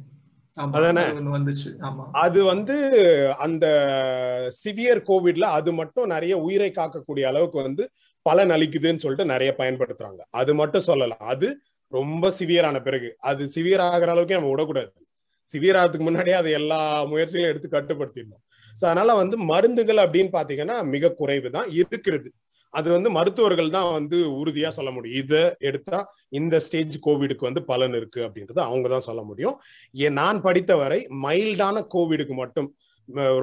ஆமா 0.57 0.71
அதானே? 0.77 1.03
அது 1.03 1.19
ஒண்ணு 1.19 1.35
வந்துச்சு. 1.35 1.69
ஆமா. 1.81 2.05
அது 2.21 2.39
வந்து 2.43 2.75
அந்த 3.37 3.65
சிவியர் 4.57 5.01
கோவிட்ல 5.05 5.45
அது 5.51 5.71
மட்டும் 5.71 6.07
நிறைய 6.07 6.33
உயிரை 6.37 6.69
காக்கக்கூடிய 6.71 7.23
அளவுக்கு 7.23 7.57
வந்து 7.61 7.83
பலன் 8.25 8.51
அளிக்குதுன்னு 8.51 8.97
சொல்லிட்டு 8.97 9.25
நிறைய 9.25 9.51
பயன்படுத்துறாங்க. 9.57 10.21
அது 10.31 10.51
மட்டும் 10.55 10.81
சொல்லலாம் 10.81 11.23
அது 11.27 11.47
ரொம்ப 11.93 12.31
சிவியரான 12.39 12.77
பிறகு. 12.83 13.09
அது 13.21 13.43
சிவியர் 13.47 13.85
ஆகிற 13.87 14.11
அளவுக்கு 14.11 14.37
நம்ம 14.37 14.51
விடக்கூடாது. 14.51 14.91
சிவியர் 15.47 15.79
ஆகிறதுக்கு 15.79 16.07
முன்னாடியே 16.07 16.35
அது 16.35 16.51
எல்லா 16.51 16.79
முயற்சிகளையும் 17.05 17.51
எடுத்து 17.53 17.69
கட்டுப்படுத்திடணும். 17.69 18.43
ஸோ 18.75 18.83
அதனால 18.85 19.13
வந்து 19.13 19.37
மருந்துகள் 19.51 20.03
அப்படின்னு 20.05 20.31
பாத்தீங்கன்னா 20.33 20.77
மிக 20.93 21.13
குறைவு 21.13 21.49
தான் 21.51 21.69
இருக்கிறது. 21.73 22.29
அது 22.73 22.87
வந்து 22.95 23.09
மருத்துவர்கள் 23.17 23.73
தான் 23.75 23.89
வந்து 23.97 24.17
உறுதியா 24.41 24.69
சொல்ல 24.77 24.91
முடியும். 24.95 25.19
இதை 25.23 25.41
எடுத்தா 25.69 25.99
இந்த 26.39 26.55
ஸ்டேஜ் 26.65 26.95
கோவிடுக்கு 27.07 27.47
வந்து 27.49 27.63
பலன் 27.71 27.95
இருக்கு 27.99 28.21
அப்படின்றது 28.27 28.61
அவங்க 28.67 28.89
தான் 28.95 29.07
சொல்ல 29.09 29.23
முடியும். 29.29 29.57
நான் 30.19 30.39
படித்த 30.47 30.75
வரை 30.83 30.99
மைல்டான 31.25 31.83
கோவிடுக்கு 31.95 32.35
மட்டும் 32.43 32.69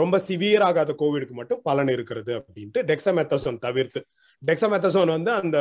ரொம்ப 0.03 0.17
சிவியர் 0.29 0.65
ஆகாத 0.69 0.91
கோவிடுக்கு 1.01 1.35
மட்டும் 1.41 1.61
பலன் 1.69 1.91
இருக்கிறது 1.97 2.33
அப்படின்ட்டு 2.41 2.83
டெக்ஸமெத்தசோன் 2.91 3.59
தவிர்த்து. 3.67 4.01
டெக்ஸமெத்தசோன் 4.43 5.13
வந்து 5.17 5.31
அந்த 5.41 5.59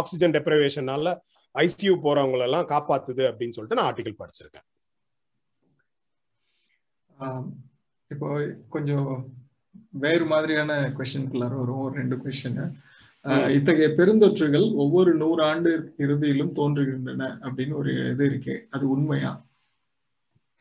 ஆக்சிஜன் 0.00 0.34
டெப்ரவேஷனால 0.36 1.14
ஐசியூ 1.54 1.94
போறவங்களெல்லாம் 2.04 2.68
காப்பாத்துது 2.72 3.22
அப்படின்னு 3.30 3.56
சொல்லிட்டு 3.56 3.78
நான் 3.78 3.88
ஆர்டிகல் 3.90 4.20
படிச்சிருக்கேன். 4.20 4.66
இப்போ 8.10 8.28
கொஞ்சம் 8.74 9.08
வேறு 10.04 10.24
மாதிரியான 10.32 10.72
கொஸ்டின்குள்ளார 10.98 11.52
வரும். 11.62 11.82
ஒரு 11.86 11.94
ரெண்டு 12.00 12.18
கொஸ்டின் 12.24 12.60
இத்தகைய 13.56 13.88
பெருந்தொற்றுகள் 13.98 14.66
ஒவ்வொரு 14.82 15.10
நூறு 15.22 15.42
ஆண்டு 15.50 15.70
இறுதியிலும் 16.04 16.54
தோன்றுகின்றன 16.58 17.24
அப்படின்னு 17.46 17.74
ஒரு 17.80 17.92
இது 18.12 18.24
இருக்கு. 18.30 18.54
அது 18.74 18.84
உண்மையா? 18.94 19.32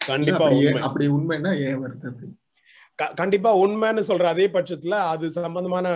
கண்டிப்பா 0.01 0.45
அப்படி 0.87 1.07
உண்மைன்னா 1.17 1.53
ஏன் 1.67 1.81
வருது 1.85 2.09
அப்படி 2.11 2.27
கண்டிப்பா 3.19 3.49
உண்மைன்னு 3.63 4.03
சொல்ற 4.09 4.27
அதே 4.33 4.45
பட்சத்துல 4.53 4.95
அது 5.11 5.25
சம்பந்தமான 5.35 5.87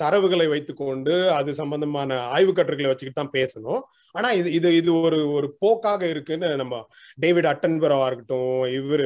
தரவுகளை 0.00 0.46
வைத்துக்கொண்டு 0.52 1.14
அது 1.36 1.50
சம்பந்தமான 1.60 2.16
ஆய்வு 2.34 2.52
கட்டுரைகளை 2.52 2.88
வச்சுக்கிட்டு 2.90 3.20
தான் 3.20 3.36
பேசணும். 3.36 3.82
ஆனா 4.14 4.28
இது 4.38 4.48
இது 4.58 4.68
இது 4.80 4.90
ஒரு 5.06 5.18
ஒரு 5.36 5.48
போக்காக 5.62 6.02
இருக்குன்னு 6.14 6.48
நம்ம 6.62 6.80
டேவிட் 7.24 7.48
அட்டன்பரோவா 7.52 8.08
இருக்கட்டும் 8.10 8.50
இவர் 8.78 9.04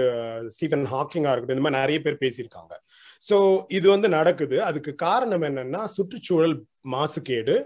ஸ்டீஃபன் 0.55 0.87
ஹாக்கிங்கா 0.95 1.33
இருக்கட்டும் 1.33 1.59
இந்த 1.59 1.66
மாதிரி 1.66 1.83
நிறைய 1.83 2.01
பேர் 2.07 2.22
பேசியிருக்காங்க. 2.24 2.72
சோ 3.31 3.37
இது 3.69 3.87
வந்து 3.89 4.09
நடக்குது. 4.09 4.57
அதுக்கு 4.62 4.95
காரணம் 4.95 5.43
என்னன்னா 5.43 5.85
சுற்றுச்சூழல் 5.85 6.57
மாசுகேடு 6.91 7.57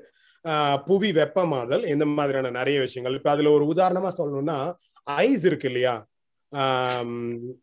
ஆஹ் 0.44 0.78
புவி 0.84 1.12
வெப்பமாதல் 1.12 1.82
இந்த 1.86 2.05
மாதிரியான 2.07 2.51
நிறைய 2.51 2.80
விஷயங்கள். 2.80 3.18
இப்ப 3.18 3.30
அதுல 3.30 3.51
ஒரு 3.51 3.64
உதாரணமா 3.64 4.11
சொல்லணும்னா 4.18 4.59
ஐஸ் 5.07 5.44
இருக்கு 5.44 5.66
இல்லையா? 5.66 5.96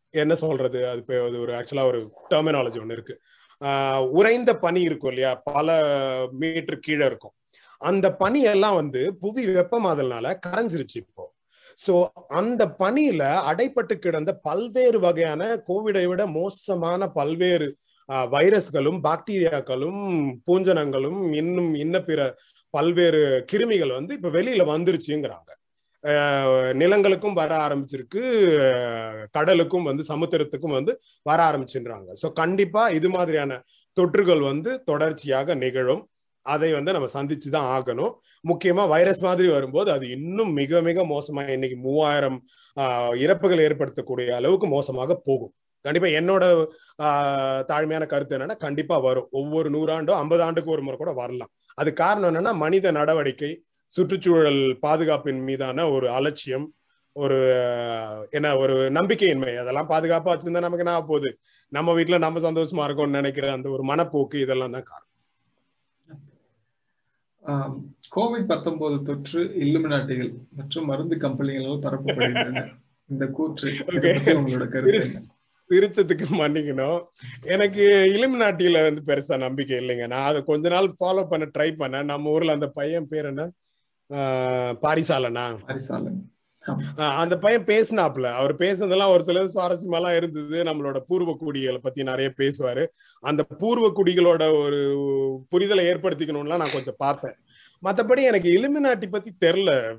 என்ன 0.10 0.36
சொல்றது? 0.36 0.80
அது 0.90 1.00
இப்போ 1.00 1.16
அது 1.28 1.38
ஒரு 1.40 1.54
ஆக்சுவலா 1.54 1.86
ஒரு 1.86 2.00
டெர்மினாலஜி 2.30 2.80
ஒன்று 2.82 2.98
இருக்கு. 2.98 3.16
ஆஹ் 3.62 4.04
உறைந்த 4.10 4.52
பனி 4.58 4.82
இருக்கும் 4.82 5.12
இல்லையா? 5.14 5.32
பல 5.50 5.70
மீட்டர் 6.32 6.80
கீழே 6.80 7.06
இருக்கும். 7.06 7.34
அந்த 7.82 8.08
பனி 8.16 8.42
எல்லாம் 8.42 8.76
வந்து 8.76 9.02
புவி 9.16 9.44
வெப்பமாதல்னால 9.48 10.36
கரைஞ்சிருச்சு 10.48 11.00
இப்போ. 11.02 11.26
சோ 11.78 11.94
அந்த 12.40 12.64
பணியில 12.82 13.24
அடைப்பட்டு 13.50 13.96
கிடந்த 14.06 14.32
பல்வேறு 14.48 15.00
வகையான 15.00 15.42
கோவிடை 15.70 16.06
விட 16.12 16.22
மோசமான 16.38 17.10
பல்வேறு 17.18 17.68
வைரஸ்களும் 18.34 19.00
பாக்டீரியாக்களும் 19.08 20.02
பூஞ்சனங்களும் 20.48 21.22
இன்னும் 21.42 21.72
இன்ன 21.76 21.96
பிற 22.02 22.20
பல்வேறு 22.74 23.22
கிருமிகள் 23.52 23.98
வந்து 23.98 24.14
இப்ப 24.18 24.30
வெளியில 24.30 24.64
வந்துருச்சுங்கிறாங்க. 24.74 25.50
நிலங்களுக்கும் 26.82 27.38
வர 27.40 27.52
ஆரம்பிச்சிருக்கு 27.66 28.22
கடலுக்கும் 29.38 29.88
வந்து 29.90 30.04
சமுத்திரத்துக்கும் 30.12 30.76
வந்து 30.78 30.94
வர 31.26 31.40
ஆரம்பிச்சுன்றாங்க. 31.50 32.10
சோ 32.22 32.28
கண்டிப்பா 32.42 32.84
இது 33.00 33.10
மாதிரியான 33.10 33.60
தொற்றுகள் 33.98 34.44
வந்து 34.52 34.72
தொடர்ச்சியாக 34.86 35.56
நிகழும். 35.64 36.04
அதை 36.48 36.70
வந்து 36.74 36.96
நம்ம 36.96 37.08
சந்திச்சு 37.14 37.50
தான் 37.50 37.70
ஆகணும். 37.74 38.12
முக்கியமா 38.44 38.84
வைரஸ் 38.92 39.22
மாதிரி 39.24 39.48
வரும்போது 39.54 39.90
அது 39.94 40.06
இன்னும் 40.18 40.52
மிக 40.60 40.82
மிக 40.82 41.04
மோசமா 41.10 41.44
இன்னைக்கு 41.56 41.78
மூவாயிரம் 41.86 42.38
இறப்புகள் 43.24 43.64
ஏற்படுத்தக்கூடிய 43.66 44.30
அளவுக்கு 44.40 44.68
மோசமாக 44.74 45.18
போகும். 45.28 45.54
கண்டிப்பா 45.86 46.10
என்னோட 46.20 46.44
ஆஹ், 47.00 47.62
தாழ்மையான 47.70 48.06
கருத்து 48.08 48.36
என்னன்னா 48.38 48.58
கண்டிப்பா 48.64 48.96
வரும். 49.06 49.28
ஒவ்வொரு 49.40 49.68
நூறாண்டோ 49.76 50.14
ஐம்பது 50.22 50.44
ஆண்டுக்கு 50.48 50.74
ஒரு 50.76 50.84
முறை 50.86 50.98
கூட 50.98 51.12
வரலாம். 51.20 51.52
அது 51.78 51.90
காரணம் 52.02 52.30
என்னன்னா 52.32 52.54
மனித 52.64 52.92
நடவடிக்கை 52.98 53.52
சுற்றுச்சூழல் 53.92 54.62
பாதுகாப்பின் 54.84 55.42
மீதான 55.48 55.86
ஒரு 55.96 56.08
அலட்சியம் 56.18 56.66
ஒரு 57.16 57.38
என்ன 58.32 58.48
ஒரு 58.64 58.76
நம்பிக்கையின்மை. 58.98 59.54
அதெல்லாம் 59.62 59.92
பாதுகாப்பா 59.92 60.32
வச்சிருந்தா 60.32 60.66
நமக்கு 60.66 60.84
என்ன 60.86 60.96
ஆக 60.96 61.06
போகுது? 61.08 61.30
நம்ம 61.72 61.94
வீட்டுல 61.98 62.18
நம்ம 62.24 62.42
சந்தோஷமா 62.46 62.84
இருக்கோம்னு 62.88 63.20
நினைக்கிற 63.20 63.48
அந்த 63.56 63.70
ஒரு 63.76 63.84
மனப்போக்கு 63.90 64.38
இதெல்லாம் 64.44 64.76
தான் 64.76 64.88
காரணம். 64.90 65.12
கோவிட் 68.16 68.46
பத்தொன்பது 68.46 69.04
தொற்று 69.04 69.44
இல்லுமினாட்டிகள் 69.44 70.34
மற்றும் 70.56 70.86
மருந்து 70.86 71.16
கம்பெனிகளால் 71.16 71.84
பரப்பப்படுகின்றன. 71.86 72.66
இந்த 73.06 73.26
கூற்று 73.28 73.70
உங்களோட 73.70 74.68
கருத்து 74.68 75.22
சிரிச்சதுக்கு 75.70 76.26
மன்னிக்கணும். 76.32 77.00
எனக்கு 77.42 77.86
இலுமினாட்டியில 78.16 78.82
வந்து 78.84 79.02
பெருசா 79.06 79.38
நம்பிக்கை 79.38 79.78
இல்லைங்க. 79.78 80.08
நான் 80.08 80.26
அதை 80.26 80.44
கொஞ்ச 80.44 80.70
நாள் 80.70 80.96
ஃபாலோ 81.00 81.24
பண்ண 81.30 81.50
ட்ரை 81.58 81.72
பண்ணேன். 81.82 82.04
நம்ம 82.04 82.30
ஊர்ல 82.30 82.52
அந்த 82.52 82.68
பையன் 82.68 83.08
பேர் 83.08 83.26
என்ன? 83.26 83.52
பாரிசாலனா. 84.82 85.48
ஆஹ் 85.68 86.37
அந்த 87.18 87.38
பையன் 87.38 87.64
பேசினாப்ல 87.64 88.28
அவர் 88.34 88.54
பேசுனதெல்லாம் 88.56 89.14
ஒரு 89.16 89.24
சில 89.24 89.44
சுவாரஸ்யமாலாம் 89.56 90.16
இருந்தது. 90.16 90.64
நம்மளோட 90.64 91.00
பூர்வ 91.08 91.36
குடிகளை 91.40 91.78
பத்தி 91.78 92.04
நிறைய 92.04 92.34
பேசுவாரு. 92.38 92.86
அந்த 93.24 93.44
பூர்வ 93.44 93.88
குடிகளோட 93.96 94.44
ஒரு 94.64 94.80
புரிதலை 95.52 95.86
ஏற்படுத்திக்கணும்லாம் 95.92 96.62
நான் 96.64 96.76
கொஞ்சம் 96.78 97.02
பார்த்தேன். 97.06 97.38
மத்தபடி 97.84 98.22
எனக்கு 98.24 98.50
இலுமினாட்டி 98.50 99.08
பத்தி 99.10 99.32
தெரியல 99.46 99.98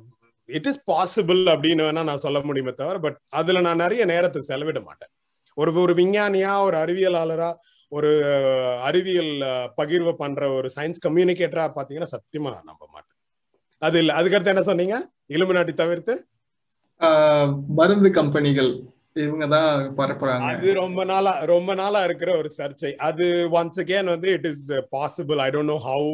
இட் 0.49 0.67
இஸ் 0.67 0.83
பாசிபிள் 0.91 1.43
அப்படின்னு 1.55 1.85
வேணா 1.89 2.03
நான் 2.03 2.25
சொல்ல 2.27 2.39
முடியுமே 2.41 2.73
தவிர 2.73 2.99
பட் 2.99 3.19
அதுல 3.29 3.61
நான் 3.61 3.77
நிறைய 3.77 4.05
நேரத்தை 4.05 4.43
செலவிட 4.43 4.81
மாட்டேன். 4.81 5.13
ஒரு 5.55 5.81
ஒரு 5.81 5.95
விஞ்ஞானியா 5.95 6.61
ஒரு 6.61 6.77
அறிவியலாளரா 6.77 7.51
ஒரு 7.89 8.11
அறிவியல் 8.83 9.33
பகிர்வு 9.77 10.13
பண்ற 10.13 10.51
ஒரு 10.51 10.69
சயின்ஸ் 10.77 11.05
கம்யூனிகேட்டரா 11.07 11.65
பாத்தீங்கன்னா 11.77 12.09
சத்தியமா 12.15 12.51
நான் 12.55 12.69
நம்ப 12.71 12.89
மாட்டேன். 12.93 13.17
அது 13.79 13.99
இல்ல. 13.99 14.13
அதுக்கடுத்து 14.15 14.47
என்ன 14.47 14.63
சொன்னீங்க? 14.63 14.97
இலுமினாட்டி 15.29 15.75
தவிர்த்து? 15.75 16.15
மருந்து 17.79 18.11
கம்பெனிகள் 18.19 18.71
இவங்க 19.25 19.47
தான் 19.55 19.71
பரப்புறாங்க. 19.99 20.49
அது 20.51 20.69
ரொம்ப 20.81 21.01
நாளா 21.11 21.33
ரொம்ப 21.53 21.71
நாளா 21.81 22.01
இருக்கிற 22.09 22.31
ஒரு 22.41 22.51
சர்ச்சை. 22.57 22.91
அது 23.09 23.25
ஒன்ஸ் 23.59 23.81
அகேன் 23.83 24.11
வந்து 24.15 24.29
it 24.37 24.47
is 24.51 24.67
possible 24.97 25.41
I 25.45 25.49
don't 25.55 25.73
know 25.75 25.79
how 25.89 26.13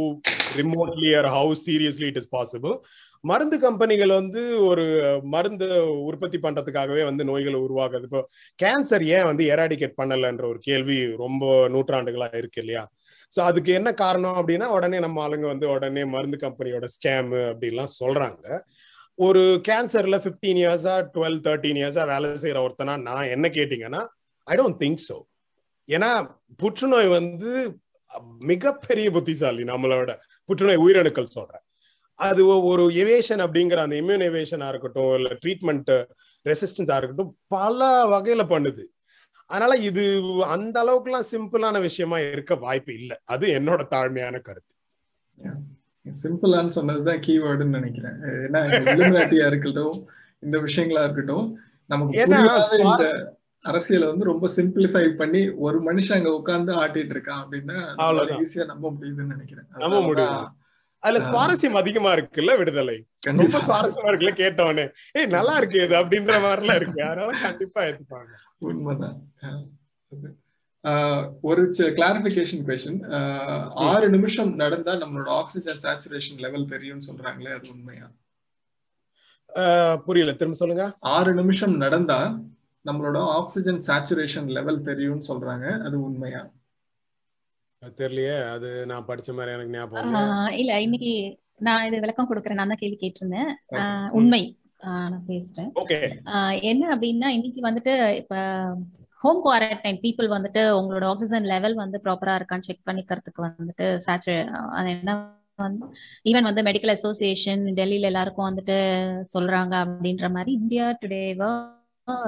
remotely 0.61 1.11
or 1.19 1.29
how 1.37 1.53
seriously 1.67 2.07
it 2.11 2.21
is 2.21 2.31
possible 2.37 2.75
மருந்து 3.31 3.57
கம்பெனிகள் 3.67 4.13
வந்து 4.21 4.41
ஒரு 4.69 4.85
மருந்து 5.35 5.67
உற்பத்தி 6.09 6.39
பண்றதுக்காகவே 6.47 7.03
வந்து 7.11 7.23
நோய்களை 7.31 7.59
உருவாக்குது. 7.67 8.09
இப்போ 8.09 8.23
கேன்சர் 8.59 9.05
ஏன் 9.17 9.29
வந்து 9.31 9.45
எராடிகேட் 9.55 9.99
பண்ணலன்ற 10.01 10.45
ஒரு 10.53 10.61
கேள்வி 10.69 10.99
ரொம்ப 11.25 11.45
நூற்றாண்டுகளா 11.75 12.29
இருக்கு 12.41 12.61
இல்லையா? 12.65 12.85
ஸோ 13.33 13.41
அதுக்கு 13.51 13.71
என்ன 13.79 13.91
காரணம் 14.03 14.39
அப்படின்னா 14.41 14.67
உடனே 14.79 14.99
நம்ம 15.05 15.23
ஆளுங்க 15.27 15.47
வந்து 15.53 15.69
உடனே 15.77 16.05
மருந்து 16.17 16.39
கம்பெனியோட 16.45 16.89
ஸ்கேமு 16.97 17.41
அப்படிலாம் 17.53 17.95
சொல்றாங்க. 18.01 18.45
ஒரு 19.19 19.43
கேன்சர்ல 19.69 20.17
பிப்டீன் 20.25 20.61
இயர்ஸா 20.63 20.95
டுவெல் 21.15 21.39
தேர்ட்டீன் 21.47 21.79
இயர்ஸா 21.83 22.05
வேலை 22.13 22.29
செய்யற 22.45 22.61
ஒருத்தனா 22.67 22.95
நான் 23.09 23.33
என்ன 23.35 23.47
கேட்டீங்கன்னா 23.49 24.01
ஐ 24.47 24.57
டோன்ட் 24.61 24.81
திங்க் 24.83 25.03
ஸோ 25.09 25.17
ஏன்னா 25.89 26.11
புற்றுநோய் 26.63 27.09
வந்து 27.19 27.51
மிகப்பெரிய 28.53 29.11
புத்திசாலி 29.11 29.63
நம்மளோட 29.65 30.11
புற்றுநோய் 30.49 30.83
உயிரணுக்கள் 30.85 31.35
சொல்றேன். 31.37 31.65
அது 32.21 32.43
ஒரு 32.71 32.85
எவேஷன் 33.05 33.43
அப்படிங்கிற 33.45 33.79
அந்த 33.85 33.97
இம்யூன் 33.97 34.25
எவேஷனா 34.31 34.67
இருக்கட்டும் 34.69 35.15
இல்ல 35.19 35.31
ட்ரீட்மெண்ட் 35.43 35.91
ரெசிஸ்டன்ஸா 36.47 36.97
இருக்கட்டும் 36.99 37.33
பல 37.55 37.89
வகையில 38.15 38.43
பண்ணுது. 38.55 38.85
அதனால 39.51 39.77
இது 39.89 40.05
அந்த 40.55 40.77
அளவுக்குலாம் 40.85 41.31
சிம்பிளான 41.33 41.81
விஷயமா 41.81 42.19
இருக்க 42.19 42.55
வாய்ப்பு 42.67 42.93
இல்லை. 42.95 43.17
அது 43.25 43.47
என்னோட 43.59 43.83
தாழ்மையான 43.95 44.37
கருத்து. 44.41 44.73
சிம்பிளான்னு 46.07 46.77
சொன்னதுதான் 46.79 47.23
கீவேர்டுன்னு 47.27 47.79
நினைக்கிறேன். 47.79 48.17
ஏன்னா 48.47 48.61
இலுமினாட்டியா 48.95 49.47
இருக்கட்டும் 49.47 49.97
இந்த 50.41 50.57
விஷயங்களா 50.59 51.05
இருக்கட்டும் 51.07 51.47
நமக்கு 51.91 52.21
இந்த 52.85 53.07
அரசியலை 53.63 54.07
வந்து 54.09 54.25
ரொம்ப 54.25 54.47
சிம்பிளிஃபை 54.57 55.05
பண்ணி 55.17 55.41
ஒரு 55.67 55.79
மனுஷன் 55.83 56.17
அங்க 56.17 56.31
உட்கார்ந்து 56.39 56.73
ஆட்டிட்டு 56.83 57.15
இருக்கான் 57.17 57.43
அப்படின்னா 57.45 57.79
ஈஸியா 58.43 58.65
நம்ப 58.73 58.87
முடியுதுன்னு 58.91 59.35
நினைக்கிறேன். 59.37 59.67
நம்ப 59.85 60.01
முடியும் 60.01 60.45
அதுல 61.03 61.21
சுவாரஸ்யம் 61.29 61.81
அதிகமா 61.81 62.11
இருக்குல்ல 62.15 62.53
விடுதலை. 62.59 62.97
ரொம்ப 63.23 63.59
சுவாரஸ்யமா 63.69 64.09
இருக்குல்ல 64.11 64.35
கேட்டவனே 64.43 64.85
ஏய் 65.13 65.27
நல்லா 65.27 65.55
இருக்கு 65.57 65.79
இது 65.85 65.97
அப்படின்ற 66.03 66.35
மாதிரிலாம் 66.45 66.79
இருக்கு. 66.81 67.01
அதனால 67.05 67.31
கண்டிப்பா 67.43 67.83
எடுத்துப்பாங்க 67.83 68.33
உண்மைதான். 68.59 69.19
ஒரு 71.49 71.63
கிளாரிபிகேஷன் 71.99 72.65
கொஸ்டின் 72.69 72.99
ஆறு 73.91 74.07
நிமிஷம் 74.15 74.51
நடந்தா 74.63 74.93
நம்மளோட 75.03 75.29
ஆக்சிஜன் 75.41 75.81
சேச்சுரேஷன் 75.85 76.43
லெவல் 76.45 76.71
தெரியும்னு 76.73 77.09
சொல்றாங்களே 77.11 77.53
அது 77.59 77.69
உண்மையா? 77.75 78.07
புரியல. 80.07 80.33
திரும்ப 80.39 80.57
சொல்லுங்க. 80.61 80.85
ஆறு 81.17 81.33
நிமிஷம் 81.35 81.75
நடந்தா 81.85 82.19
நம்மளோட 82.85 83.19
ஆக்சிஜன் 83.39 83.81
சேச்சுரேஷன் 83.89 84.49
லெவல் 84.57 84.87
தெரியும்னு 84.89 85.29
சொல்றாங்க 85.29 85.67
அது 85.87 85.97
உண்மையா? 86.09 86.43
தெரியலையே. 88.01 88.37
அது 88.57 88.69
நான் 88.91 89.09
படிச்ச 89.09 89.31
மாதிரி 89.37 89.55
எனக்கு 89.57 89.75
ஞாபகம் 89.77 90.53
இல்ல. 90.61 90.75
இன்னைக்கு 90.87 91.13
நான் 91.67 91.87
இது 91.89 92.03
விளக்கம் 92.05 92.29
கொடுக்குறேன். 92.31 92.61
நான் 92.61 92.73
தான் 92.73 92.83
கேள்வி 92.83 92.99
கேட்டிருந்தேன். 93.01 93.51
உண்மை. 94.19 94.43
நான் 95.13 95.29
பேசுறேன். 95.29 95.71
என்ன 96.71 96.83
அப்படின்னா 96.95 97.29
இன்னைக்கு 97.37 97.61
வந்துட்டு 97.69 97.93
இப்ப 98.23 98.35
ஹோம் 99.25 99.39
குவாரண்டைன் 99.45 99.99
பீப்புள் 100.03 100.27
வந்துட்டு 100.33 100.63
உங்களோட 100.79 101.05
ஆக்சிஜன் 101.11 101.47
லெவல் 101.51 101.75
வந்து 101.75 101.99
ப்ராப்பரா 102.05 102.33
இருக்கான்னு 102.39 102.67
செக் 102.69 102.87
பண்ணிக்கிறதுக்கு 102.89 103.41
வந்துட்டு 103.45 103.87
சேச்சுரே 104.07 104.37
அது 104.79 104.89
என்ன 104.95 105.13
வந்து 105.59 105.87
ஈவன் 106.25 106.49
வந்து 106.49 106.63
மெடிக்கல் 106.63 106.93
அசோசியேஷன் 106.95 107.63
டெல்லியில 107.79 108.11
எல்லாருக்கும் 108.11 108.49
வந்துட்டு 108.51 108.77
சொல்றாங்க 109.35 109.75
அப்படின்ற 109.85 110.29
மாதிரி 110.31 110.53
இந்தியா 110.53 110.87
டுடேவா 111.03 111.51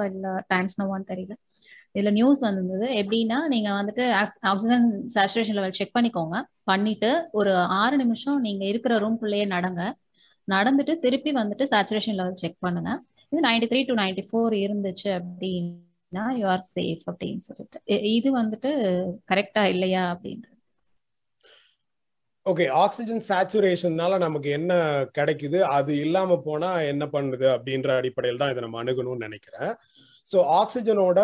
இல்ல 0.09 0.27
டைம்ஸ் 0.47 0.77
நோவான்னு 0.81 1.09
தெரியல. 1.11 1.33
இதுல 1.95 2.11
நியூஸ் 2.11 2.41
வந்திருந்தது 2.47 2.87
எப்படின்னா 3.01 3.39
நீங்க 3.53 3.69
வந்துட்டு 3.79 4.05
ஆக்சிஜன் 4.51 4.85
சேச்சுரேஷன் 5.15 5.57
லெவல் 5.59 5.77
செக் 5.79 5.95
பண்ணிக்கோங்க. 5.97 6.37
பண்ணிட்டு 6.63 7.09
ஒரு 7.31 7.51
ஆறு 7.81 7.97
நிமிஷம் 7.97 8.39
நீங்க 8.47 8.65
இருக்கிற 8.65 8.95
ரூம்குள்ளேயே 9.05 9.47
நடங்க. 9.55 9.81
நடந்துட்டு 10.47 10.95
திருப்பி 11.05 11.33
வந்துட்டு 11.41 11.67
சேச்சுரேஷன் 11.73 12.19
லெவல் 12.21 12.41
செக் 12.43 12.63
பண்ணுங்க. 12.67 12.91
இது 13.31 13.41
ninety 13.49 13.69
three 13.73 13.81
to 13.91 13.95
ninety 14.03 14.25
four 14.29 14.55
இருந்துச்சு 14.65 15.09
அப்படின்னு 15.19 15.86
யூ 16.41 16.45
ஆர் 16.53 16.67
சேஃப் 16.75 17.03
அப்படின்னு 17.11 17.43
சொல்லிட்டு. 17.47 17.79
இது 18.17 18.29
வந்துட்டு 18.41 18.71
கரெக்டா 19.31 19.63
இல்லையா 19.73 20.03
அப்படின்றது. 20.13 20.53
ஓகே 22.45 22.65
ஆக்சிஜன் 22.83 23.23
சேச்சுரேஷன்னால 23.29 24.17
நமக்கு 24.25 24.49
என்ன 24.57 24.73
கிடைக்குது? 25.17 25.59
அது 25.77 25.91
இல்லாம 26.03 26.37
போனா 26.45 26.69
என்ன 26.91 27.05
பண்ணுது? 27.15 27.45
அப்படின்ற 27.55 27.89
அடிப்படையில் 28.01 28.41
தான் 28.41 28.51
இதை 28.53 28.61
நம்ம 28.65 28.79
அணுகணும்னு 28.83 29.27
நினைக்கிறேன். 29.27 29.73
ஸோ 30.27 30.37
ஆக்சிஜனோட 30.61 31.19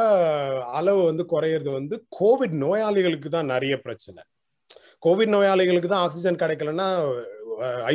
அளவு 0.80 1.02
வந்து 1.10 1.24
குறையிறது 1.32 1.72
வந்து 1.80 1.96
கோவிட் 2.20 2.58
நோயாளிகளுக்கு 2.66 3.30
தான் 3.38 3.52
நிறைய 3.54 3.74
பிரச்சனை. 3.86 4.22
கோவிட் 5.06 5.34
நோயாளிகளுக்கு 5.36 5.90
தான் 5.94 6.06
ஆக்சிஜன் 6.08 6.42
கிடைக்கலன்னா 6.44 6.90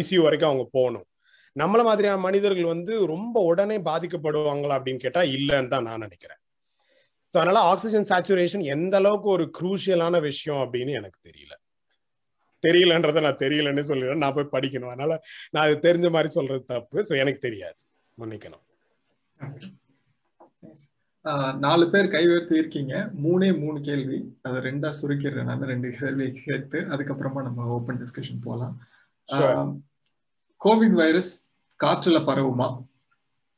ஐசியூ 0.01 0.21
வரைக்கும் 0.25 0.51
அவங்க 0.51 0.67
போகணும். 0.77 1.07
நம்மள 1.57 1.81
மாதிரியான 1.89 2.21
மனிதர்கள் 2.27 2.73
வந்து 2.75 2.93
ரொம்ப 3.15 3.37
உடனே 3.51 3.79
பாதிக்கப்படுவாங்களா 3.89 4.77
அப்படின்னு 4.79 5.05
கேட்டா 5.05 5.23
இல்லைன்னு 5.37 5.73
தான் 5.75 5.87
நான் 5.89 6.05
நினைக்கிறேன். 6.07 6.41
ஸோ 7.33 7.37
அதனால 7.41 7.63
ஆக்சிஜன் 7.71 8.07
சேச்சுரேஷன் 8.11 8.65
எந்த 8.75 8.95
அளவுக்கு 9.01 9.29
ஒரு 9.37 9.45
குரூஷியலான 9.59 10.21
விஷயம் 10.29 10.61
அப்படின்னு 10.65 10.93
எனக்கு 11.01 11.19
தெரியல. 11.29 11.55
தெரியலன்றதை 12.65 13.21
நான் 13.25 13.43
தெரியலன்னு 13.43 13.83
சொல்லிடுறேன். 13.91 14.23
நான் 14.25 14.37
போய் 14.37 14.55
படிக்கணும். 14.55 14.93
அதனால 14.93 15.13
நான் 15.51 15.65
அது 15.67 15.75
தெரிஞ்ச 15.89 16.09
மாதிரி 16.15 16.31
சொல்றது 16.39 16.63
தப்பு. 16.73 16.99
ஸோ 17.09 17.13
எனக்கு 17.25 17.45
தெரியாது. 17.49 17.79
மன்னிக்கணும். 18.19 18.65
நாலு 21.65 21.85
பேர் 21.93 22.13
கை 22.15 22.23
உயர்த்தி 22.31 22.55
இருக்கீங்க. 22.61 22.95
மூணே 23.25 23.49
மூணு 23.63 23.79
கேள்வி. 23.89 24.19
அதை 24.47 24.59
ரெண்டா 24.67 24.91
சுருக்கிடுறேன் 25.01 25.49
நான். 25.51 25.65
ரெண்டு 25.73 25.89
கேள்வி 25.99 26.27
கேட்டு 26.45 26.79
அதுக்கப்புறமா 26.95 27.41
நம்ம 27.49 27.67
ஓப்பன் 27.77 28.01
டிஸ்கஷன் 28.03 28.45
போகலாம் 28.47 28.75
கோவிட் 30.61 30.97
வைரஸ் 31.03 31.33
காற்றுல 31.81 32.19
பரவுமா? 32.29 32.69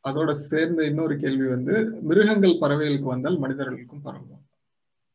அதோட 0.09 0.30
சேர்ந்த 0.48 0.84
இன்னொரு 0.90 1.14
கேள்வி 1.22 1.46
வந்து 1.55 1.74
மிருகங்கள் 2.11 2.61
பறவைகளுக்கு 2.62 3.09
வந்தால் 3.14 3.38
மனிதர்களுக்கும் 3.38 4.05
பரவுமா. 4.05 4.38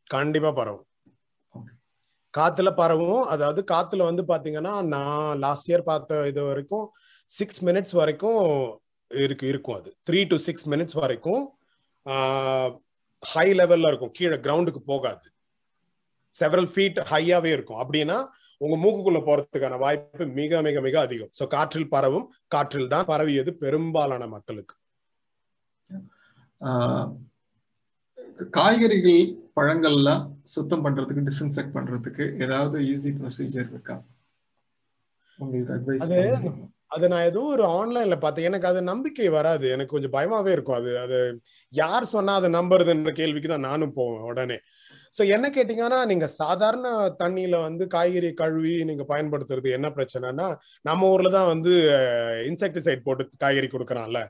கண்டிப்பா 0.09 0.51
பரவும். 0.51 0.85
காத்துல 2.37 2.69
பரவும். 2.75 3.23
அதாவது 3.33 3.61
காத்துல 3.71 4.03
வந்து 4.09 4.23
பாத்தீங்கன்னா 4.31 4.73
நான் 4.93 5.37
லாஸ்ட் 5.43 5.69
இயர் 5.71 5.89
பார்த்த 5.91 6.27
இது 6.31 6.41
வரைக்கும் 6.43 6.87
சிக்ஸ் 7.29 7.61
மினிட்ஸ் 7.65 7.95
வரைக்கும் 7.99 8.41
இருக்கு 9.11 9.45
இருக்கும் 9.47 9.77
அது. 9.79 9.89
த்ரீ 10.09 10.19
டு 10.27 10.37
சிக்ஸ் 10.47 10.65
மினிட்ஸ் 10.69 10.97
வரைக்கும் 11.01 11.43
ஹை 13.23 13.47
லெவல்ல 13.59 13.87
இருக்கும். 13.91 14.11
கீழே 14.11 14.37
கிரவுண்டுக்கு 14.45 14.81
போகாது. 14.91 15.27
செவரல் 16.35 16.69
ஃபீட் 16.73 16.99
ஹையாவே 17.11 17.51
இருக்கும். 17.57 17.79
அப்படின்னா 17.83 18.17
உங்க 18.61 18.75
மூக்குக்குள்ள 18.83 19.19
போறதுக்கான 19.27 19.77
வாய்ப்பு 19.77 20.25
மிக 20.39 20.61
மிக 20.67 20.81
மிக 20.87 20.95
அதிகம். 21.05 21.31
ஸோ 21.39 21.45
காற்றில் 21.55 21.91
பரவும் 21.95 22.27
காற்றில் 22.47 22.91
தான் 22.93 23.09
பரவியது 23.11 23.53
பெரும்பாலான 23.63 24.27
மக்களுக்கு. 24.35 24.75
காய்கறிகள் 28.57 29.21
பழங்கள்லாம் 29.57 30.23
சுத்தம் 30.53 30.83
பண்றதுக்கு 30.85 31.27
டிஸ்இன்ஃபெக்ட் 31.29 31.75
பண்றதுக்கு 31.75 32.23
ஏதாவது 32.45 32.77
ஈஸி 32.93 33.11
ப்ரொசீஜர் 33.19 33.69
இருக்கா? 33.73 33.95
உங்களுக்கு 35.39 35.73
அட்வைஸ் 35.75 36.09
அது 36.95 37.05
நான் 37.11 37.27
ஏதோ 37.29 37.41
ஒரு 37.53 37.63
ஆன்லைன்ல 37.77 38.15
பார்த்தேன். 38.19 38.47
எனக்கு 38.49 38.67
அது 38.69 38.79
நம்பிக்கை 38.89 39.29
வராது. 39.35 39.65
எனக்கு 39.75 39.93
கொஞ்சம் 39.93 40.13
பயமாவே 40.15 40.51
இருக்கும். 40.55 40.77
அது 40.79 40.91
அது 41.03 41.17
யார் 41.73 42.05
சொன்னா 42.13 42.33
அதை 42.39 42.49
நம்புறதுன்ற 42.57 43.11
கேள்விக்கு 43.19 43.49
தான் 43.51 43.67
நானும் 43.69 43.95
போவேன் 43.97 44.27
உடனே. 44.31 44.57
ஸோ 45.15 45.21
என்ன 45.35 45.45
கேட்டீங்கன்னா 45.55 45.99
நீங்க 46.11 46.27
சாதாரண 46.41 46.87
தண்ணியில 47.21 47.55
வந்து 47.65 47.83
காய்கறி 47.95 48.29
கழுவி 48.41 48.73
நீங்க 48.89 49.03
பயன்படுத்துறது 49.11 49.69
என்ன 49.77 49.87
பிரச்சனைனா 49.97 50.47
நம்ம 50.89 51.09
ஊர்ல 51.13 51.29
தான் 51.35 51.51
வந்து 51.53 51.73
இன்செக்டிசைட் 52.49 53.05
போட்டு 53.05 53.43
காய்கறி 53.43 53.69
கொடுக்குறான்ல. 53.73 54.21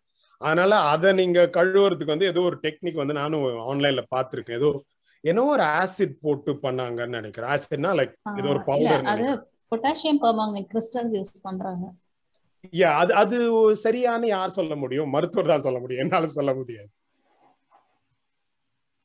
அதனால 0.41 0.79
அதை 0.93 1.09
நீங்க 1.21 1.39
கழுவுறதுக்கு 1.57 2.13
வந்து 2.13 2.29
ஏதோ 2.31 2.41
ஒரு 2.49 2.57
டெக்னிக் 2.65 3.01
வந்து 3.01 3.15
நானும் 3.21 3.45
ஆன்லைன்ல 3.71 4.03
பார்த்துருக்கேன். 4.15 4.59
ஏதோ 4.61 4.69
ஏதோ 5.23 5.43
ஒரு 5.53 5.63
ஆசிட் 5.81 6.15
போட்டு 6.25 6.51
பண்ணாங்கன்னு 6.65 7.17
நினைக்கிறேன். 7.19 7.51
ஆசிட்னா 7.53 7.91
லைக் 7.99 8.13
ஏதோ 8.39 8.49
ஒரு 8.55 8.61
பவுடர் 8.69 9.07
அது 9.13 9.29
பொட்டாசியம் 9.71 10.19
பெர்மாங்கனேட் 10.25 10.69
கிறிஸ்டல்ஸ் 10.73 11.15
யூஸ் 11.17 11.45
பண்றாங்க. 11.47 11.85
யா 12.81 12.91
அது 13.01 13.11
அது 13.21 13.37
சரியானு 13.85 14.27
யார் 14.35 14.57
சொல்ல 14.59 14.75
முடியும்? 14.83 15.09
மருத்துவர் 15.15 15.51
தான் 15.53 15.65
சொல்ல 15.65 15.79
முடியும். 15.81 16.03
என்னால 16.05 16.29
சொல்ல 16.37 16.53
முடியாது. 16.59 16.89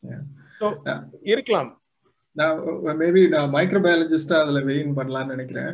சோ 0.02 0.39
இருக்கலாம். 1.32 1.70
நான் 2.36 2.58
மேபி 3.02 3.22
நான் 3.34 3.54
மைக்ரோபயாலஜிஸ்டா 3.54 4.36
அதுல 4.42 4.60
வெயின் 4.70 4.96
பண்ணலாம்னு 4.98 5.34
நினைக்கிறேன். 5.34 5.72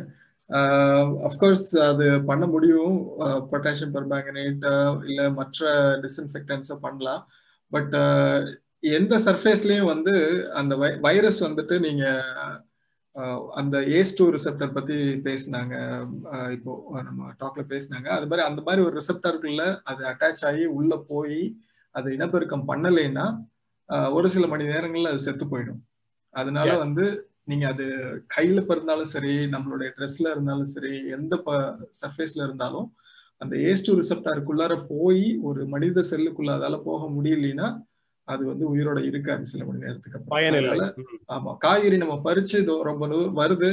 அஃப்கோர்ஸ் 1.27 1.67
அது 1.89 2.05
பண்ண 2.29 2.45
முடியும். 2.53 2.95
பொட்டாசியம் 3.51 3.95
பெர்மேங்கனேட் 3.95 4.65
இல்ல 5.09 5.21
மற்ற 5.39 5.73
டிஸ்இன்ஃபெக்டன்ஸை 6.05 6.77
பண்ணலாம். 6.85 7.21
பட் 7.71 7.95
எந்த 8.97 9.13
சர்ஃபேஸ்லயும் 9.25 9.91
வந்து 9.93 10.13
அந்த 10.61 10.73
வைரஸ் 11.07 11.39
வந்துட்டு 11.47 11.77
நீங்க 11.85 12.05
அந்த 13.59 13.75
ஏஸ் 13.97 14.15
டூ 14.17 14.25
ரிசெப்டர் 14.35 14.75
பத்தி 14.75 14.97
பேசினாங்க. 15.27 15.75
இப்போ 16.55 16.71
நம்ம 17.07 17.29
டாக்ல 17.41 17.61
பேசினாங்க. 17.73 18.07
அது 18.17 18.27
மாதிரி 18.29 18.47
அந்த 18.49 18.61
மாதிரி 18.67 18.81
ஒரு 18.87 18.95
ரிசெப்டருக்குள்ள 18.99 19.63
அது 19.91 20.03
அட்டாச் 20.11 20.43
ஆகி 20.49 20.65
உள்ள 20.79 20.95
போய் 21.11 21.39
அது 21.95 22.07
இனப்பெருக்கம் 22.17 22.67
பண்ணலைன்னா 22.71 23.25
ஒரு 23.89 24.29
சில 24.29 24.47
மணி 24.47 24.63
நேரங்கள்ல 24.63 25.07
அது 25.07 25.19
செத்து 25.19 25.45
போயிடும். 25.45 25.81
அதனால 26.33 26.75
வந்து 26.75 27.05
நீங்க 27.43 27.67
அது 27.67 27.85
கையில 28.35 28.63
இருந்தாலும் 28.69 29.05
சரி 29.05 29.33
நம்மளுடைய 29.47 29.89
ட்ரெஸ்ல 29.97 30.31
இருந்தாலும் 30.31 30.65
சரி 30.65 30.93
எந்த 31.07 31.35
சர்ஃபேஸ்ல 32.01 32.41
இருந்தாலும் 32.43 32.87
அந்த 33.41 33.55
ஏஸ் 33.69 33.85
டூ 33.87 33.93
ரிசப்டாருக்குள்ளார 33.93 34.73
போய் 34.89 35.37
ஒரு 35.43 35.65
மனித 35.65 36.03
செல்லுக்குள்ள 36.11 36.51
அதால 36.57 36.77
போக 36.83 37.07
முடியலன்னா 37.09 37.67
அது 38.27 38.41
வந்து 38.49 38.65
உயிரோட 38.71 38.99
இருக்காது 39.09 39.43
சில 39.51 39.61
மணி 39.65 39.83
நேரத்துக்கு 39.83 40.17
அப்புறம். 40.19 40.95
ஆமா 41.35 41.51
காய்கறி 41.65 41.97
நம்ம 42.01 42.15
பறிச்சு 42.25 42.57
ரொம்ப 42.87 43.07
வருது. 43.39 43.69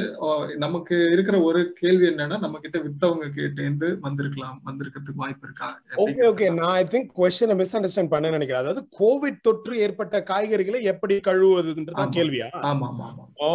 நமக்கு 0.64 0.96
இருக்கிற 1.14 1.36
ஒரு 1.48 1.60
கேள்வி 1.80 2.06
என்னன்னா 2.10 2.38
நம்ம 2.44 2.60
கிட்ட 2.64 2.78
வித்தவங்க 2.86 3.28
கேட்டு 3.38 3.88
வந்திருக்கலாம் 4.06 4.58
வந்திருக்கிறதுக்கு 4.68 5.22
வாய்ப்பு 5.24 5.46
இருக்கா? 5.48 5.68
Okay 6.04 6.24
okay. 6.30 6.48
நான் 6.60 6.74
ஐ 6.80 6.84
திங்க் 6.94 7.10
கொஸ்டினை 7.20 7.56
மிஸ் 7.60 7.76
அண்டர்ஸ்டாண்ட் 7.78 8.12
பண்ண 8.14 8.34
நினைக்கிறேன். 8.36 8.62
அதாவது 8.64 8.82
கோவிட் 9.00 9.42
தொற்று 9.48 9.74
ஏற்பட்ட 9.86 10.22
காய்கறிகளை 10.32 10.82
எப்படி 10.92 11.16
கழுவுவதுன்றதா 11.28 12.06
கேள்வியா? 12.18 12.48
ஆமா 12.72 12.88
ஆமா 12.92 13.06
ஆமா. 13.10 13.26
ஓ 13.46 13.50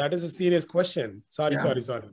that 0.00 0.16
is 0.18 0.28
a 0.30 0.32
serious 0.38 0.70
question 0.74 1.16
sorry 1.38 1.58
sorry 1.66 1.84
sorry 1.90 2.10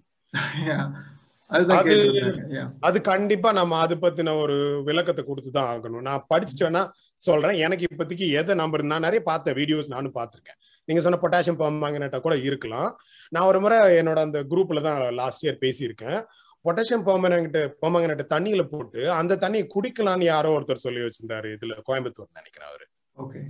அது 2.88 2.98
கண்டிப்பா 3.10 3.50
நம்ம 3.58 3.78
அது 3.84 3.96
பத்தின 4.02 4.34
ஒரு 4.42 4.56
விளக்கத்தை 4.88 5.24
கொடுத்துதான் 5.26 5.70
ஆகணும். 5.74 6.06
நான் 6.08 6.26
படிச்சுட்டேன்னா 6.32 6.82
சொல்றேன். 7.26 7.58
எனக்கு 7.66 7.86
இப்போதைக்கு 7.92 8.26
எதை 8.40 8.56
நம்பர் 8.56 8.84
நான் 8.92 9.06
நிறைய 9.08 9.22
பார்த்த 9.24 9.54
வீடியோஸ் 9.54 9.94
நானும் 9.94 10.14
பார்த்திருக்கேன். 10.14 10.58
நீங்க 10.86 11.02
சொன்ன 11.06 11.20
பொட்டாசியம் 11.22 11.60
பர்மாங்கனேட்டா 11.62 12.20
கூட 12.26 12.36
இருக்கலாம். 12.38 12.90
நான் 13.30 13.48
ஒரு 13.52 13.60
முறை 13.62 13.78
என்னோட 14.02 14.20
அந்த 14.28 14.42
குரூப்ல 14.44 14.82
தான் 14.82 15.00
லாஸ்ட் 15.14 15.46
இயர் 15.46 15.58
பேசியிருக்கேன். 15.64 16.20
பொட்டாசியம் 16.66 17.04
பர்மனன்ட் 17.08 17.58
பர்மங்கனேட் 17.82 18.24
தண்ணியில 18.34 18.64
போட்டு 18.74 19.02
அந்த 19.12 19.36
தண்ணியை 19.36 19.66
குடிக்கலாம்னு 19.76 20.24
யாரோ 20.24 20.50
ஒருத்தர் 20.58 20.86
சொல்லி 20.86 21.00
வச்சிருந்தாரு. 21.00 21.50
இதுல 21.58 21.76
கோயம்புத்தூர் 21.90 22.38
நினைக்கிறேன் 22.40 22.70
அவரு. 22.70 22.86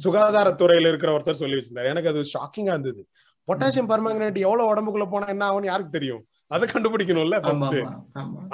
சுகாதாரத்துறையில 0.03 0.87
இருக்கிற 0.87 1.11
ஒருத்தர் 1.17 1.41
சொல்லி 1.43 1.57
வச்சிருந்தாரு. 1.57 1.91
எனக்கு 1.93 2.09
அது 2.09 2.21
ஷாக்கிங்கா 2.33 2.75
இருந்தது. 2.77 3.03
பொட்டாசியம் 3.47 3.89
பர்மங்கனேட் 3.91 4.39
எவ்வளவு 4.47 4.69
உடம்புக்குள்ள 4.73 5.07
போனா 5.09 5.27
என்ன 5.35 5.45
ஆகும்னு 5.49 5.71
யாருக்கு 5.71 5.97
தெரியும்? 5.97 6.23
அதை 6.51 6.65
கண்டுபிடிக்கணும்ல 6.71 7.37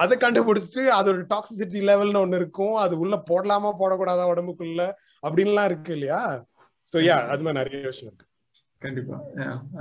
அதை 0.03 0.15
கண்டுபிடிச்சிட்டு 0.23 0.83
அதோட 0.97 1.25
டாக்ஸிசிட்டி 1.33 1.79
லெவல்னு 1.89 2.23
ஒண்ணு 2.25 2.39
இருக்கும். 2.41 2.75
அது 2.83 2.93
உள்ள 3.03 3.15
போடலாமா 3.29 3.71
போடக்கூடாதா 3.81 4.25
உடம்புக்குள்ள? 4.33 4.83
அப்படின்லாம் 5.27 5.67
இருக்கு 5.71 5.91
இல்லையா? 5.97 6.21
சோ 6.91 6.99
யா 7.07 7.17
அது 7.33 7.43
மாதிரி 7.45 7.59
நிறைய 7.61 7.81
விஷயம் 7.91 8.09
இருக்கு. 8.11 8.27
கண்டிப்பா. 8.81 9.17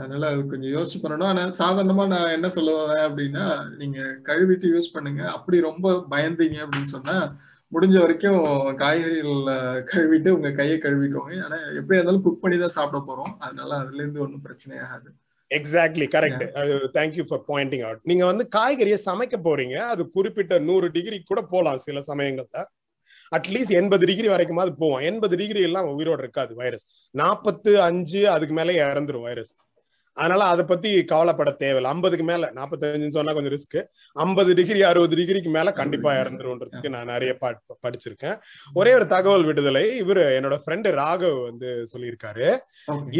அதனால 0.01 0.29
அது 0.33 0.43
கொஞ்சம் 0.51 0.75
யோசிச்சு 0.75 0.99
பண்ணணும். 1.05 1.31
ஆனா 1.31 1.45
சாதாரணமா 1.61 2.05
நான் 2.13 2.35
என்ன 2.37 2.49
சொல்ல 2.57 2.75
வரேன் 2.81 3.07
அப்படின்னா 3.07 3.47
நீங்க 3.81 3.99
கழுவிட்டு 4.29 4.67
யூஸ் 4.75 4.95
பண்ணுங்க. 4.97 5.23
அப்படி 5.37 5.57
ரொம்ப 5.69 5.95
பயந்தீங்க 6.13 6.59
அப்படின்னு 6.65 6.93
சொன்னா 6.97 7.17
முடிஞ்ச 7.73 7.97
வரைக்கும் 8.03 8.41
காய்கறிகள் 8.83 9.43
கழுவிட்டு 9.91 10.31
உங்க 10.37 10.49
கையை 10.61 10.77
கழுவிக்கோங்க. 10.85 11.35
ஆனா 11.47 11.59
எப்படி 11.81 11.99
இருந்தாலும் 11.99 12.25
குக் 12.27 12.43
பண்ணி 12.43 12.57
தான் 12.59 12.77
சாப்பிட 12.77 12.99
போறோம். 13.09 13.33
அதனால 13.47 13.71
அதுல 13.83 14.03
இருந்து 14.03 14.25
ஒன்றும் 14.25 14.47
பிரச்சனை 14.47 14.77
ஆகாது. 14.85 15.11
Exactly 15.59 16.07
correct 16.15 16.45
thank you 16.99 17.25
for 17.29 17.43
pointing 17.49 17.85
out 17.87 18.03
நீங்க 18.11 18.25
வந்து 18.31 18.45
காய்கறியை 18.57 18.99
சமைக்க 19.09 19.37
போறீங்க 19.49 19.77
அது 19.95 20.03
குறிப்பிட்ட 20.09 20.59
நூறு 20.69 20.87
டிகிரி 20.91 21.19
கூட 21.31 21.41
போகலாம் 21.53 21.83
சில 21.87 22.01
சமயங்கள்ல. 22.13 22.63
அட்லீஸ்ட் 23.33 23.75
எண்பது 23.81 24.05
டிகிரி 24.07 24.29
வரைக்கும் 24.29 24.61
அது 24.63 24.73
போவோம். 24.79 25.03
எண்பது 25.11 25.35
டிகிரி 25.37 25.61
எல்லாம் 25.69 25.89
உயிரோட 25.99 26.19
இருக்காது 26.19 26.53
வைரஸ் 26.55 26.87
நாற்பத்து 27.15 27.73
அஞ்சு 27.83 28.23
அதுக்கு 28.31 28.55
மேலே 28.55 28.75
இறந்துரும் 28.83 29.27
வைரஸ் 29.29 29.53
அதனால 30.13 30.45
அதை 30.45 30.65
பத்தி 30.65 30.91
கவலைப்பட 31.05 31.51
தேவையில்லை. 31.51 31.91
ஐம்பதுக்கு 31.93 32.25
மேல 32.25 32.51
நாற்பத்தஞ்சுன்னு 32.55 33.17
சொன்னா 33.17 33.33
கொஞ்சம் 33.33 33.55
ரிஸ்க் 33.55 33.79
ஐம்பது 34.13 34.55
டிகிரி 34.55 34.83
அறுபது 34.83 35.17
டிகிரிக்கு 35.17 35.51
மேல 35.51 35.73
கண்டிப்பா 35.73 36.15
இறந்துருன்றதுக்கு 36.15 36.89
நான் 36.89 37.05
நிறைய 37.05 37.39
படிச்சிருக்கேன். 37.87 38.37
ஒரே 38.75 38.95
ஒரு 38.95 39.07
தகவல் 39.07 39.45
விடுதலை 39.45 39.85
இவரு 40.03 40.25
என்னோட 40.39 40.59
ஃப்ரெண்டு 40.67 40.91
ராகவ் 41.01 41.43
வந்து 41.43 41.71
சொல்லியிருக்காரு. 41.93 42.49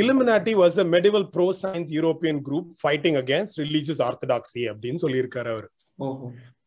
Illuminati 0.01 0.55
was 0.63 0.79
a 0.79 0.87
medieval 0.97 1.29
pro 1.29 1.49
science 1.63 1.93
European 1.99 2.41
group 2.49 2.71
fighting 2.83 3.19
against 3.23 3.61
religious 3.63 4.05
orthodoxy 4.09 4.65
அப்படின்னு 4.73 5.05
சொல்லியிருக்காரு 5.07 5.51
அவரு. 5.55 5.71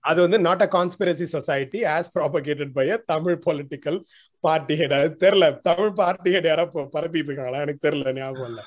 அது 0.05 0.19
வந்து 0.21 0.37
not 0.39 0.63
a 0.63 0.69
conspiracy 0.73 1.25
society 1.33 1.79
as 1.93 2.11
propagated 2.15 2.73
by 2.73 2.85
a 2.89 2.97
Tamil 3.11 3.37
political 3.45 3.97
party 4.43 4.75
head 4.79 4.95
அது 4.97 5.09
தெரியல. 5.23 5.45
தமிழ் 5.67 5.93
பார்ட்டி 5.93 6.31
ஹெட் 6.33 6.49
யாரா 6.49 6.65
பரப்பிட்டு 6.95 7.29
இருக்காங்களா? 7.29 7.63
எனக்கு 7.65 7.85
தெரியல 7.87 8.13
ஞாபகம் 8.17 8.49
இல்ல. 8.51 8.61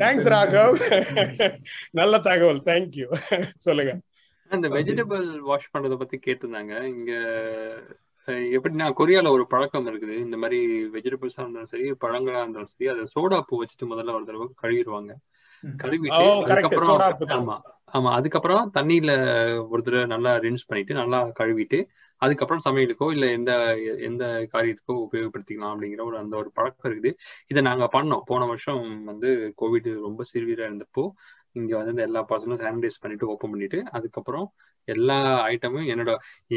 தேங்க்ஸ் 0.00 0.28
ராகவ். 0.34 0.76
நல்ல 1.92 2.18
தகவல். 2.28 2.60
தேங்க்யூ 2.70 3.08
சொல்லுங்க. 3.58 3.94
அந்த 4.50 4.66
வெஜிடபிள் 4.68 5.24
வாஷ் 5.42 5.72
பண்றத 5.72 5.94
பத்தி 5.96 6.16
கேட்டிருந்தாங்க. 6.18 6.74
இங்க 6.92 7.12
எப்படின்னா 8.56 8.86
கொரியால 9.00 9.30
ஒரு 9.30 9.44
பழக்கம் 9.46 9.88
இருக்குது. 9.90 10.14
இந்த 10.24 10.36
மாதிரி 10.36 10.58
வெஜிடபிள்ஸா 10.94 11.42
இருந்தாலும் 11.42 11.72
சரி 11.72 11.86
பழங்களா 12.04 12.40
இருந்தாலும் 12.42 12.72
சரி 12.72 12.88
அதை 12.88 13.04
சோடா 13.14 13.38
பூ 13.48 13.60
வச்சுட்டு 13.62 13.90
முதல்ல 13.92 14.16
ஒரு 14.18 14.24
தடவை 14.24 14.46
கழுவிடுவாங்க. 14.62 15.12
கழுவிட்டு 15.78 16.26
அதுக்கப்புறம் 16.46 16.94
ஆமா. 17.36 17.56
ஆமா 17.88 18.10
அதுக்கப்புறம் 18.12 18.70
தண்ணியில 18.74 19.10
ஒரு 19.70 19.80
தடவை 19.82 20.04
நல்லா 20.06 20.32
ரின்ஸ் 20.38 20.68
பண்ணிட்டு 20.68 20.94
நல்லா 20.94 21.18
கழுவிட்டு 21.38 21.78
அதுக்கப்புறம் 22.22 22.64
சமையலுக்கோ 22.66 23.06
இல்ல 23.14 23.26
எந்த 23.38 23.52
எந்த 24.08 24.24
காரியத்துக்கோ 24.54 24.94
உபயோகப்படுத்திக்கலாம் 25.06 25.72
அப்படிங்கிற 25.74 26.02
ஒரு 26.10 26.16
அந்த 26.22 26.34
ஒரு 26.42 26.50
பழக்கம் 26.58 26.88
இருக்குது. 26.90 27.12
இதை 27.52 27.62
நாங்க 27.70 27.86
பண்ணோம். 27.96 28.24
போன 28.30 28.46
வருஷம் 28.52 28.82
வந்து 29.10 29.30
கோவிட் 29.62 29.90
ரொம்ப 30.08 30.24
சிவியரா 30.32 30.66
இருந்தப்போ 30.70 31.04
இங்க 31.60 31.72
வந்து 31.80 32.02
எல்லா 32.08 32.20
பர்சனும் 32.30 32.60
சானிடைஸ் 32.62 33.02
பண்ணிட்டு 33.02 33.28
ஓப்பன் 33.32 33.52
பண்ணிட்டு 33.52 33.78
அதுக்கப்புறம் 33.96 34.46
எல்லா 34.88 35.16
ஐட்டமும் 35.52 35.86
என்னோட 35.92 36.10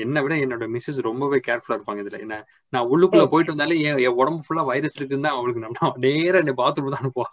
என்னை 0.04 0.20
விட 0.26 0.34
என்னோட 0.46 0.66
மிஸ்ஸஸ் 0.74 1.00
ரொம்பவே 1.08 1.38
கேர்ஃபுல்லா 1.48 1.78
இருப்பாங்க 1.78 2.02
இதுல. 2.04 2.20
என்ன 2.26 2.36
நான் 2.74 2.90
உள்ளுக்குள்ள 2.94 3.26
போயிட்டு 3.34 3.54
வந்தாலே 3.54 3.78
என் 3.88 4.02
என் 4.08 4.20
உடம்பு 4.22 4.44
ஃபுல்லா 4.48 4.64
வைரஸ் 4.72 4.98
இருக்குன்னு 5.00 5.26
தான் 5.28 5.36
அவங்களுக்கு 5.36 5.66
நம்ம 5.66 5.94
நேரம் 6.08 6.42
என்ன 6.44 6.56
பாத்ரூம் 6.62 6.94
தான் 6.96 7.04
அனுப்புவா. 7.04 7.30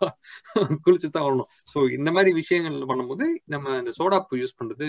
குளிச்சு 0.87 1.11
தான் 1.17 1.27
வரணும். 1.29 1.51
ஸோ 1.73 1.79
இந்த 1.99 2.11
மாதிரி 2.19 2.33
விஷயங்கள் 2.41 2.79
பண்ணும்போது 2.93 3.27
நம்ம 3.55 3.77
இந்த 3.83 3.95
சோடாப்பு 4.01 4.41
யூஸ் 4.43 4.59
பண்றது 4.61 4.89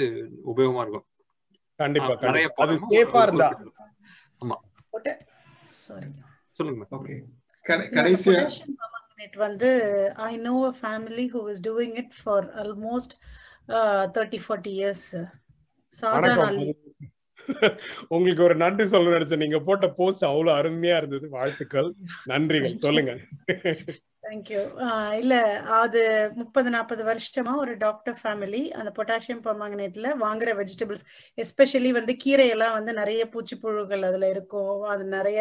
உபயோகமா 0.54 0.84
இருக்கும். 0.86 1.08
கண்டிப்பா 1.80 2.14
அது 2.64 2.76
சேஃபா 2.88 3.22
இருந்தா. 3.24 3.50
ஆமா. 4.42 4.58
சாரி 5.80 6.10
சொல்லுங்க. 6.60 6.84
ஓகே 6.92 7.16
கடைசியா 7.94 8.42
இட் 9.26 9.38
வந்து 9.38 9.70
I 10.26 10.32
know 10.40 10.54
a 10.66 10.74
family 10.82 11.26
who 11.32 11.42
is 11.50 11.64
doing 11.68 11.96
it 11.96 12.14
for 12.24 12.48
almost 12.64 13.14
thirty 14.16 14.40
forty 14.46 14.74
years 14.80 15.08
உங்களுக்கு 18.10 18.42
ஒரு 18.44 18.56
நன்றி 18.56 18.86
சொல்ல 18.86 19.14
நினைச்சேன். 19.18 19.38
நீங்க 19.38 19.60
போட்ட 19.60 19.88
போஸ்ட் 19.90 20.26
அவ்வளவு 20.26 20.58
அருமையா 20.58 20.96
இருந்தது. 20.98 21.26
வாழ்த்துக்கள். 21.30 21.90
நன்றிகள். 22.26 22.76
சொல்லுங்க. 22.78 23.12
தேங்க்யூ 24.28 24.62
இல்ல 25.14 25.36
அது 25.80 26.02
முப்பது 26.36 26.70
நாற்பது 26.70 27.04
வருஷமா 27.04 27.54
ஒரு 27.56 27.74
டாக்டர் 27.78 28.18
ஃபேமிலி 28.22 28.62
அந்த 28.70 28.90
பொட்டாசியம் 28.98 29.44
பர்மாங்கனேட்ல 29.46 30.08
வாங்குற 30.18 30.50
வெஜிடபிள்ஸ் 30.56 31.04
எஸ்பெஷலி 31.38 31.92
வந்து 31.92 32.14
கீரையெல்லாம் 32.24 32.76
வந்து 32.78 32.94
நிறைய 32.94 33.24
பூச்சிப்புழுகள் 33.34 34.04
அதுல 34.06 34.30
இருக்கும் 34.30 34.82
அது 34.86 35.04
நிறைய 35.18 35.40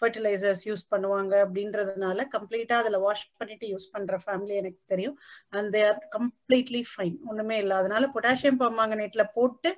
ஃபர்டிலைசர்ஸ் 0.00 0.64
யூஸ் 0.70 0.84
பண்ணுவாங்க 0.90 1.34
அப்படின்றதுனால 1.44 2.26
கம்ப்ளீட்டா 2.36 2.78
அதுல 2.82 2.98
வாஷ் 2.98 3.26
பண்ணிட்டு 3.36 3.68
யூஸ் 3.68 3.92
பண்ற 3.94 4.18
ஃபேமிலி 4.24 4.56
எனக்கு 4.62 4.80
தெரியும். 4.86 5.16
And 5.50 5.70
they 5.76 5.82
are 5.90 6.00
completely 6.16 6.82
fine 6.92 7.16
ஒண்ணுமே 7.30 7.58
இல்லை. 7.64 7.76
அதனால 7.76 8.10
பொட்டாசியம் 8.16 8.60
பர்மாங்கனேட்ல 8.64 9.24
போட்டு 9.38 9.70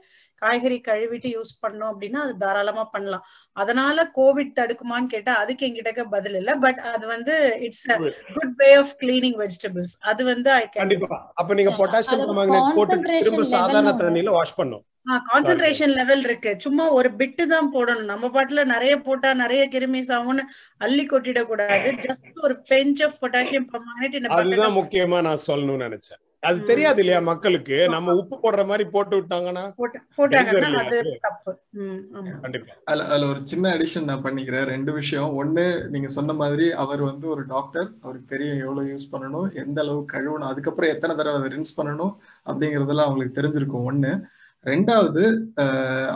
காய்கறி 0.42 0.78
கழுவிட்டு 0.88 1.28
யூஸ் 1.36 1.52
பண்ணோம் 1.62 1.90
அப்படின்னா 1.92 2.22
அது 2.24 2.34
தாராளமா 2.36 2.82
பண்ணலாம். 2.94 3.22
அதனால 3.56 4.04
கோவிட் 4.18 4.56
தடுக்குமான்னு 4.58 5.12
கேட்டா 5.14 5.34
அதுக்கு 5.42 5.66
எங்கிட்ட 5.68 6.04
பதில் 6.16 6.34
இல்ல. 6.34 6.50
பட் 6.64 6.80
அது 6.94 7.04
வந்து 7.06 7.34
it's 7.66 7.86
good 8.36 8.45
way 8.60 8.68
of 8.82 8.92
cleaning 9.02 9.38
vegetables 9.42 9.94
அது 10.10 10.22
வந்து 10.24 10.50
ஐ 10.52 10.64
கண்டிப்பா. 10.80 11.18
அப்ப 11.34 11.54
நீங்க 11.60 11.72
பொட்டாசியம் 11.80 12.22
பர்மாங்கனேட் 12.24 12.76
போட்டு 12.78 12.98
திரும்ப 13.16 13.46
சாதாரண 13.56 13.94
தண்ணியில 14.02 14.36
வாஷ் 14.38 14.58
பண்ணும் 14.60 14.84
கான்சென்ட்ரேஷன் 15.26 15.92
லெவல் 15.98 16.22
இருக்கு. 16.28 16.50
சும்மா 16.64 16.84
ஒரு 16.98 17.08
பிட்டு 17.18 17.44
தான் 17.52 17.68
போடணும். 17.74 18.10
நம்ம 18.12 18.30
பாட்டுல 18.36 18.62
நிறைய 18.72 18.94
போட்டா 19.08 19.30
நிறைய 19.42 19.62
கிருமிஸ் 19.74 20.10
ஆகும்னு 20.16 20.44
அள்ளி 20.84 21.04
கொட்டிட 21.06 21.42
கூடாது 21.50 21.90
ஜஸ்ட் 22.06 22.40
ஒரு 22.46 22.56
பெஞ்ச் 22.70 23.02
ஆஃப் 23.08 23.18
பொட்டாசியம் 23.22 23.68
பர்மாங்கனேட் 23.74 24.36
அதுதான் 24.38 24.78
முக்கியமா 24.80 25.20
நான் 25.28 25.44
சொல்லணும்னு 25.48 25.86
நினைச்சேன். 25.88 26.20
அது 26.48 26.58
தெரியாது 26.70 27.00
இல்லையா 27.02 27.20
மக்களுக்கு? 27.28 27.76
நம்ம 27.94 28.14
உப்பு 28.20 28.36
போடுற 28.42 28.62
மாதிரி 28.70 28.84
போட்டு 28.94 29.14
விட்டாங்கன்னா 29.18 29.64
போட்டாங்கன்னா 30.18 30.70
அது 30.84 30.98
தப்பு. 31.26 31.52
அதுல 32.92 33.28
ஒரு 33.32 33.40
சின்ன 33.52 33.72
அடிஷன் 33.76 34.08
நான் 34.10 34.24
பண்ணிக்கிறேன். 34.26 34.66
ரெண்டு 34.74 34.92
விஷயம். 35.00 35.30
ஒண்ணு 35.40 35.66
நீங்க 35.94 36.08
சொன்ன 36.16 36.36
மாதிரி 36.42 36.66
அவர் 36.84 37.02
வந்து 37.10 37.26
ஒரு 37.34 37.44
டாக்டர் 37.54 37.88
அவருக்கு 38.02 38.32
தெரியும் 38.32 38.62
எவ்வளவு 38.64 38.90
யூஸ் 38.92 39.12
பண்ணணும் 39.12 39.48
எந்த 39.64 39.78
அளவு 39.84 40.00
கழுவணும் 40.14 40.50
அதுக்கப்புறம் 40.52 40.94
எத்தனை 40.94 41.16
தடவை 41.16 41.38
அதை 41.40 41.50
ரின்ஸ் 41.54 41.78
பண்ணணும் 41.80 42.14
அப்படிங்கறதெல்லாம் 42.50 43.08
அவங்களுக்கு 43.08 43.38
தெரிஞ்சிருக்கும் 43.40 43.88
ஒண்ணு. 43.90 44.12
ரெண்டாவது 44.64 45.24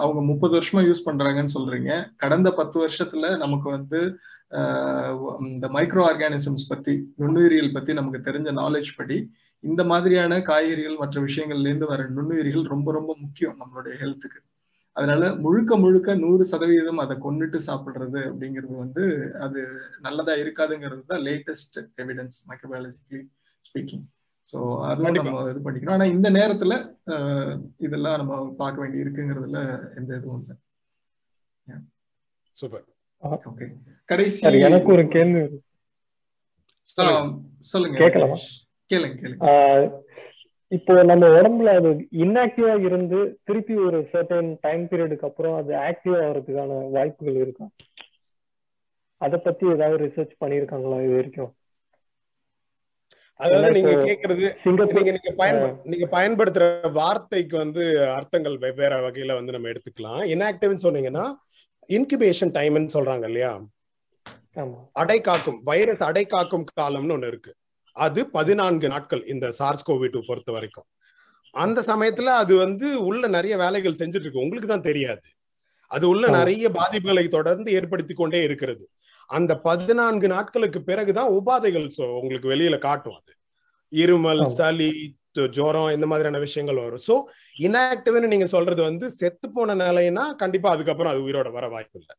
அவங்க 0.05 0.21
முப்பது 0.29 0.53
வருஷமா 0.57 0.81
யூஸ் 0.87 1.07
பண்றாங்கன்னு 1.09 1.57
சொல்றீங்க. 1.59 1.91
கடந்த 2.23 2.49
பத்து 2.61 2.77
வருஷத்துல 2.83 3.27
நமக்கு 3.43 3.69
வந்து 3.77 4.01
இந்த 5.51 5.67
மைக்ரோ 5.77 6.03
ஆர்கானிசம்ஸ் 6.11 6.71
பத்தி 6.73 6.95
நுண்ணுயிரியல் 7.21 7.75
பத்தி 7.77 7.93
நமக்கு 7.99 8.21
தெரிஞ்ச 8.31 8.51
நாலேஜ் 8.63 8.91
படி 8.97 9.19
இந்த 9.65 9.83
மாதிரியான 9.85 10.41
காய்கறிகள் 10.43 11.01
மற்ற 11.01 11.17
விஷயங்கள்ல 11.21 11.69
இருந்து 11.69 11.87
வர 11.87 12.07
நுண்ணுயிரிகள் 12.11 12.71
ரொம்ப 12.75 12.93
ரொம்ப 12.93 13.13
முக்கியம் 13.19 13.59
நம்மளுடைய 13.61 13.95
ஹெல்த்துக்கு 13.99 14.41
அதனால 14.97 15.25
முழுக்க 15.37 15.77
முழுக்க 15.77 16.15
நூறு 16.17 16.45
சதவீதம் 16.45 17.03
அதை 17.03 17.15
கொண்டுட்டு 17.17 17.59
சாப்பிடுறது 17.67 18.21
அப்படிங்கிறது 18.31 18.75
வந்து 18.77 19.03
அது 19.39 19.61
நல்லதா 20.01 20.35
இருக்காதுங்கிறது 20.37 21.03
தான் 21.05 21.25
latest 21.27 21.79
evidence 22.03 22.39
microbiologically 22.49 23.21
speaking 23.65 24.07
so 24.47 24.59
அதுவும் 24.87 25.17
நம்ம 25.19 25.45
இது 25.51 25.61
பண்ணிக்கணும் 25.65 25.95
ஆனா 25.97 26.07
இந்த 26.15 26.29
நேரத்துல 26.31 26.75
இதெல்லாம் 27.79 28.19
நம்ம 28.23 28.35
பார்க்க 28.57 28.83
வேண்டி 28.83 29.03
இருக்குங்கிறதுல 29.03 29.61
எந்த 29.97 30.11
இதுவும் 30.17 30.41
இல்லை. 30.43 30.57
சூப்பர். 32.57 32.85
ஓகே 33.49 33.67
கடைசி 34.09 34.43
எனக்கு 34.69 34.91
ஒரு 34.97 35.05
கேள்வி 35.09 35.43
சொல்லுங்க. 37.69 37.97
கேட்கலாமா? 38.03 38.39
இப்போ 40.73 40.93
நம்ம 41.11 41.29
உடம்புல 41.37 41.71
அது 41.79 41.89
இன்ஆக்டிவா 42.25 42.75
இருந்து 42.89 43.19
திருப்பி 43.49 43.75
ஒரு 43.87 44.01
சர்டன் 44.13 44.51
டைம் 44.67 44.85
பீரியடுக்கு 44.91 45.29
அப்புறம் 45.31 45.57
அது 45.61 45.73
ஆக்டிவ் 45.89 46.17
ஆகிறதுக்கான 46.19 46.77
வாய்ப்புகள் 46.97 47.39
இருக்கா? 47.45 47.67
அத 49.21 49.39
பத்தி 49.47 49.65
ஏதாவது 49.75 49.97
ரிசர்ச் 50.05 50.35
பண்ணிருக்காங்களா 50.43 50.99
இது 51.07 51.17
வரைக்கும்? 51.17 51.51
அதாவது 53.41 53.75
நீங்க 53.77 53.93
கேக்குறது 54.09 54.47
நீங்க 54.97 55.11
நீங்க 55.17 55.33
பயன்ப 55.43 55.67
நீங்க 55.93 56.07
பயன்படுத்துற 56.17 56.65
வார்த்தைக்கு 56.99 57.57
வந்து 57.65 57.83
அர்த்தங்கள் 58.17 58.57
வெவ்வேறு 58.65 58.99
வகையில 59.07 59.37
வந்து 59.39 59.55
நம்ம 59.57 59.71
எடுத்துக்கலாம். 59.73 60.23
இன்ஆக்டிவ்னு 60.35 60.85
சொன்னீங்கன்னா 60.87 61.27
இன்குபேஷன் 61.91 62.55
டைம்னு 62.59 62.95
சொல்றாங்க 62.97 63.27
இல்லையா? 63.31 63.53
அடை 65.03 65.19
காக்கும் 65.29 65.59
வைரஸ் 65.71 66.05
அடை 66.09 66.25
காக்கும் 66.27 66.69
காலம்னு 66.81 67.17
ஒண்ணு 67.17 67.31
இருக்கு. 67.33 67.53
அது 67.97 68.21
பதினான்கு 68.31 68.87
நாட்கள் 68.89 69.23
இந்த 69.27 69.47
சார்ஸ் 69.59 69.87
கோவி 69.89 70.09
டூ 70.09 70.21
பொறுத்த 70.29 70.51
வரைக்கும். 70.53 70.87
அந்த 71.55 71.79
சமயத்துல 71.83 72.35
அது 72.43 72.55
வந்து 72.57 72.89
உள்ள 73.09 73.23
நிறைய 73.27 73.55
வேலைகள் 73.57 73.99
செஞ்சுட்டு 74.01 74.27
இருக்கு. 74.27 74.45
உங்களுக்கு 74.45 74.69
தான் 74.69 74.89
தெரியாது. 74.89 75.29
அது 75.91 76.05
உள்ள 76.09 76.25
நிறைய 76.39 76.67
பாதிப்புகளை 76.71 77.25
தொடர்ந்து 77.29 77.71
ஏற்படுத்தி 77.79 78.15
கொண்டே 78.15 78.41
இருக்கிறது. 78.49 78.85
அந்த 79.31 79.53
பதினான்கு 79.67 80.27
நாட்களுக்கு 80.35 80.81
பிறகுதான் 80.83 81.33
உபாதைகள் 81.39 81.87
உங்களுக்கு 82.19 82.53
வெளியில 82.53 82.77
காட்டும் 82.79 83.17
அது. 83.21 83.33
இருமல் 83.93 84.43
சளி 84.59 84.91
ஜுரம் 85.57 85.93
இந்த 85.97 86.07
மாதிரியான 86.11 86.39
விஷயங்கள் 86.45 86.83
வரும். 86.85 87.03
சோ 87.09 87.15
இன்ஆக்டிவ்னு 87.57 88.33
நீங்க 88.33 88.47
சொல்றது 88.55 88.83
வந்து 88.89 89.07
செத்து 89.21 89.47
போன 89.57 89.77
நிலைன்னா 89.83 90.25
கண்டிப்பா 90.43 90.69
அதுக்கப்புறம் 90.75 91.13
அது 91.13 91.25
உயிரோட 91.27 91.49
வர 91.59 91.67
வாய்ப்பு 91.75 91.99
இல்லை. 92.01 92.15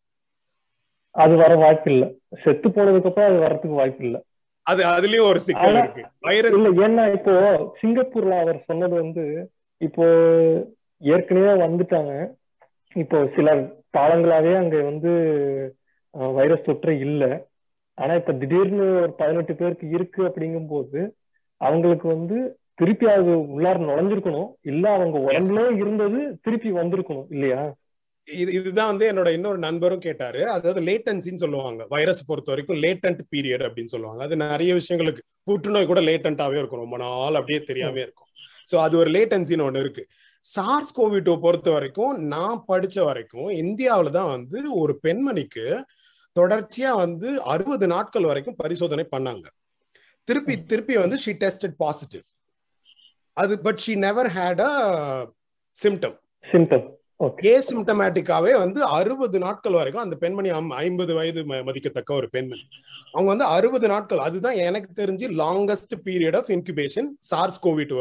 அது 1.16 1.34
வர 1.44 1.54
வாய்ப்பு 1.64 1.90
இல்ல. 1.94 2.06
செத்து 2.44 2.68
போனதுக்கு 2.76 3.10
அப்புறம் 3.12 3.30
அது 3.32 3.40
வரதுக்கு 3.46 3.80
வாய்ப்பு 3.82 4.04
இல்ல. 4.08 4.18
அது 4.68 4.82
அதுலயும் 4.92 5.30
ஒரு 5.30 5.40
சிக்கல் 5.40 5.78
இருக்கு. 5.78 6.04
வைரஸ் 6.22 6.58
இல்ல 6.58 6.84
ஏன்னா 6.86 7.04
இப்போ 7.18 7.34
சிங்கப்பூர்ல 7.80 8.34
அவர் 8.40 8.60
சொன்னது 8.68 8.96
வந்து 8.96 9.24
இப்போ 9.82 10.06
ஏற்கனவே 11.02 11.54
வந்துட்டாங்க. 11.64 12.12
இப்போ 12.96 13.18
சில 13.36 13.50
காலங்களாவே 13.94 14.54
அங்க 14.58 14.76
வந்து 14.84 15.12
வைரஸ் 16.36 16.66
தொற்று 16.66 16.94
இல்ல. 17.00 17.24
ஆனா 17.98 18.14
இப்ப 18.16 18.34
திடீர்னு 18.34 18.86
ஒரு 18.98 19.14
பதினெட்டு 19.18 19.54
பேருக்கு 19.56 19.86
இருக்கு 19.90 20.22
அப்படிங்கும் 20.30 20.68
போது 20.68 21.00
அவங்களுக்கு 21.62 22.08
வந்து 22.08 22.38
திருப்பி 22.76 23.06
அது 23.10 23.32
உள்ளார 23.56 23.78
நுழைஞ்சிருக்கணும். 23.82 24.50
இல்ல 24.64 24.86
அவங்க 24.90 25.18
உடம்புல 25.28 25.66
இருந்தது 25.82 26.20
திருப்பி 26.44 26.70
வந்திருக்கணும் 26.72 27.30
இல்லையா? 27.30 27.62
இது 28.28 28.52
இதுதான் 28.54 28.90
வந்து 28.92 29.06
என்னோட 29.12 29.30
இன்னொரு 29.34 29.58
நண்பரும் 29.58 30.04
கேட்டாரு. 30.06 30.42
அதாவது 30.48 30.82
லேட்டன்சின்னு 30.82 31.44
சொல்லுவாங்க. 31.44 31.82
வைரஸ் 31.90 32.28
பொறுத்த 32.28 32.52
வரைக்கும் 32.52 32.80
லேட்டன்ட் 32.86 33.22
பீரியட் 33.32 33.64
அப்படின்னு 33.68 33.94
சொல்லுவாங்க. 33.94 34.22
அது 34.24 34.36
நிறைய 34.46 34.72
விஷயங்களுக்கு 34.74 35.22
புற்றுநோய் 35.44 35.90
கூட 35.92 36.02
லேட்டன்ட்டாவே 36.02 36.58
இருக்கும். 36.60 36.84
ரொம்ப 36.86 36.98
நாள் 36.98 37.40
அப்படியே 37.40 37.62
தெரியாம 37.64 38.00
இருக்கும். 38.00 38.30
ஸோ 38.70 38.78
அது 38.78 38.96
ஒரு 38.98 39.10
லேட்டன்சின்னு 39.12 39.66
ஒன்று 39.66 39.80
இருக்கு. 39.80 40.04
சார்ஸ் 40.46 40.94
கோவிட்டோ 40.98 41.34
பொறுத்த 41.40 41.70
வரைக்கும் 41.72 42.14
நான் 42.28 42.62
படிச்ச 42.68 42.98
வரைக்கும் 43.04 43.50
இந்தியாவில 43.64 44.10
தான் 44.10 44.32
வந்து 44.36 44.60
ஒரு 44.74 44.94
பெண்மணிக்கு 45.04 45.66
தொடர்ச்சியா 46.36 46.92
வந்து 46.96 47.30
அறுபது 47.44 47.88
நாட்கள் 47.88 48.24
வரைக்கும் 48.24 48.56
பரிசோதனை 48.56 49.06
பண்ணாங்க. 49.16 49.46
திருப்பி 50.28 50.56
திருப்பி 50.64 50.96
வந்து 50.98 51.18
ஷி 51.18 51.32
டெஸ்டட் 51.44 51.78
பாசிட்டிவ் 51.78 52.24
அது 53.38 53.54
but 53.60 53.78
she 53.78 53.94
never 53.96 54.30
had 54.38 54.62
a 54.62 54.74
symptom 55.76 56.18
symptom 56.46 56.86
a 57.44 57.54
சிம்டமேட்டிக்காவே 57.70 58.52
வந்து 58.62 58.80
அறுபது 58.98 59.38
நாட்கள் 59.44 59.76
வரைக்கும் 59.80 60.04
அந்த 60.04 60.16
பெண்மணி 60.22 60.50
ஐம்பது 60.84 61.14
வயது 61.18 61.42
மதிக்கத்தக்க 61.68 62.14
ஒரு 62.20 62.28
பெண்மணி. 62.36 62.64
அவங்க 63.12 63.30
வந்து 63.34 63.48
அறுபது 63.56 63.88
நாட்கள். 63.94 64.22
அதுதான் 64.28 64.58
எனக்கு 64.68 64.90
தெரிஞ்சு 65.02 65.28
longest 65.42 65.96
period 66.06 66.38
of 66.40 66.50
incubation 66.56 67.10
SARS 67.32 67.60
COVID 67.66 67.94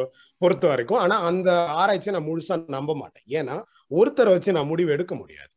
பொறுத்த 0.42 0.64
வரைக்கும். 0.68 1.00
ஆனா 1.04 1.16
அந்த 1.30 1.50
ஆராய்ச்சியை 1.80 2.14
நான் 2.16 2.28
முழுசா 2.30 2.56
நம்ப 2.76 2.94
மாட்டேன். 3.02 3.26
ஏன்னா 3.38 3.56
ஒருத்தரை 3.98 4.32
வச்சு 4.34 4.56
நான் 4.56 4.70
முடிவு 4.72 4.90
எடுக்க 4.96 5.14
முடியாது. 5.14 5.50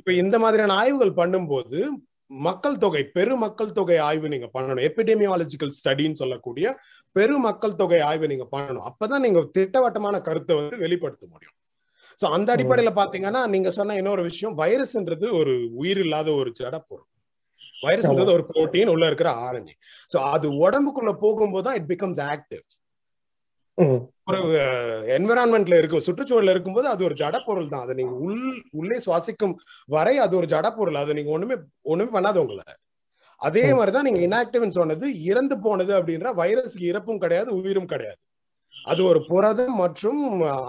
இப்ப 0.00 0.12
இந்த 0.22 0.36
மாதிரியான 0.44 0.76
ஆய்வுகள் 0.82 1.18
பண்ணும்போது 1.20 1.80
மக்கள் 2.46 2.76
தொகை 2.84 3.02
பெரு 3.16 3.34
மக்கள் 3.42 3.74
தொகை 3.78 3.98
ஆய்வு 4.06 4.28
நீங்க 4.34 4.48
பண்ணணும். 4.54 4.84
எபிடெமியாலஜிக்கல் 4.88 5.76
ஸ்டடின்னு 5.80 6.20
சொல்லக்கூடிய 6.22 6.66
பெரு 7.16 7.36
மக்கள் 7.48 7.78
தொகை 7.82 8.00
ஆய்வு 8.10 8.26
நீங்க 8.32 8.46
பண்ணணும். 8.56 8.86
அப்பதான் 8.90 9.24
நீங்க 9.26 9.42
திட்டவட்டமான 9.58 10.20
கருத்தை 10.28 10.56
வந்து 10.56 10.78
வெளிப்படுத்த 10.84 11.26
முடியும். 11.34 11.56
சோ 12.18 12.24
அந்த 12.36 12.48
அடிப்படையில 12.54 12.90
பாத்தீங்கன்னா 13.00 13.42
நீங்க 13.54 13.70
சொன்ன 13.78 13.96
இன்னொரு 14.00 14.22
விஷயம் 14.28 14.54
வைரஸ்ன்றது 14.60 15.26
ஒரு 15.40 15.52
உயிர் 15.80 16.00
இல்லாத 16.04 16.28
ஒரு 16.40 16.50
ஜட 16.60 16.74
பொருள். 16.88 17.08
வைரஸ்ன்றது 17.86 18.34
ஒரு 18.36 18.44
புரோட்டீன் 18.50 18.92
உள்ள 18.92 19.04
இருக்கிற 19.10 19.30
ஆர்என்ஏ 19.46 19.74
சோ 20.12 20.18
அது 20.34 20.46
உடம்புக்குள்ள 20.64 21.12
போகும்போது 21.24 21.66
தான் 21.68 21.78
இட் 21.80 21.90
பிகம்ஸ் 21.92 22.20
ஆக்டிவ் 22.32 22.64
ஒரு 24.28 24.40
என்விரான்மெண்ட்ல 25.16 25.78
இருக்கும் 25.80 26.04
சுற்றுச்சூழல்ல 26.06 26.52
இருக்கும்போது 26.54 26.86
அது 26.92 27.02
ஒரு 27.08 27.14
ஜட 27.22 27.36
பொருள் 27.46 27.70
தான். 27.72 27.84
அதை 27.84 27.94
நீங்க 28.00 28.14
உள் 28.26 28.44
உள்ளே 28.80 28.98
சுவாசிக்கும் 29.06 29.54
வரை 29.94 30.14
அது 30.24 30.34
ஒரு 30.40 30.46
ஜட 30.52 30.66
பொருள். 30.76 30.98
அதை 31.02 31.14
நீங்க 31.18 31.30
ஒண்ணுமே 31.36 31.56
ஒண்ணுமே 31.92 32.10
பண்ணாத 32.16 32.38
உங்களை. 32.44 32.64
அதே 33.40 33.64
மாதிரிதான் 33.78 34.06
நீங்க 34.08 34.20
இன்ஆக்டிவ்னு 34.26 34.78
சொன்னது 34.78 35.06
இறந்து 35.30 35.56
போனது 35.64 35.92
அப்படின்ற 35.98 36.30
வைரஸ்க்கு 36.42 36.84
இறப்பும் 36.92 37.22
கிடையாது 37.24 37.50
உயிரும் 37.58 37.90
கிடையாது. 37.92 38.20
அது 38.90 39.00
ஒரு 39.10 39.20
புரதம் 39.30 39.76
மற்றும் 39.82 40.22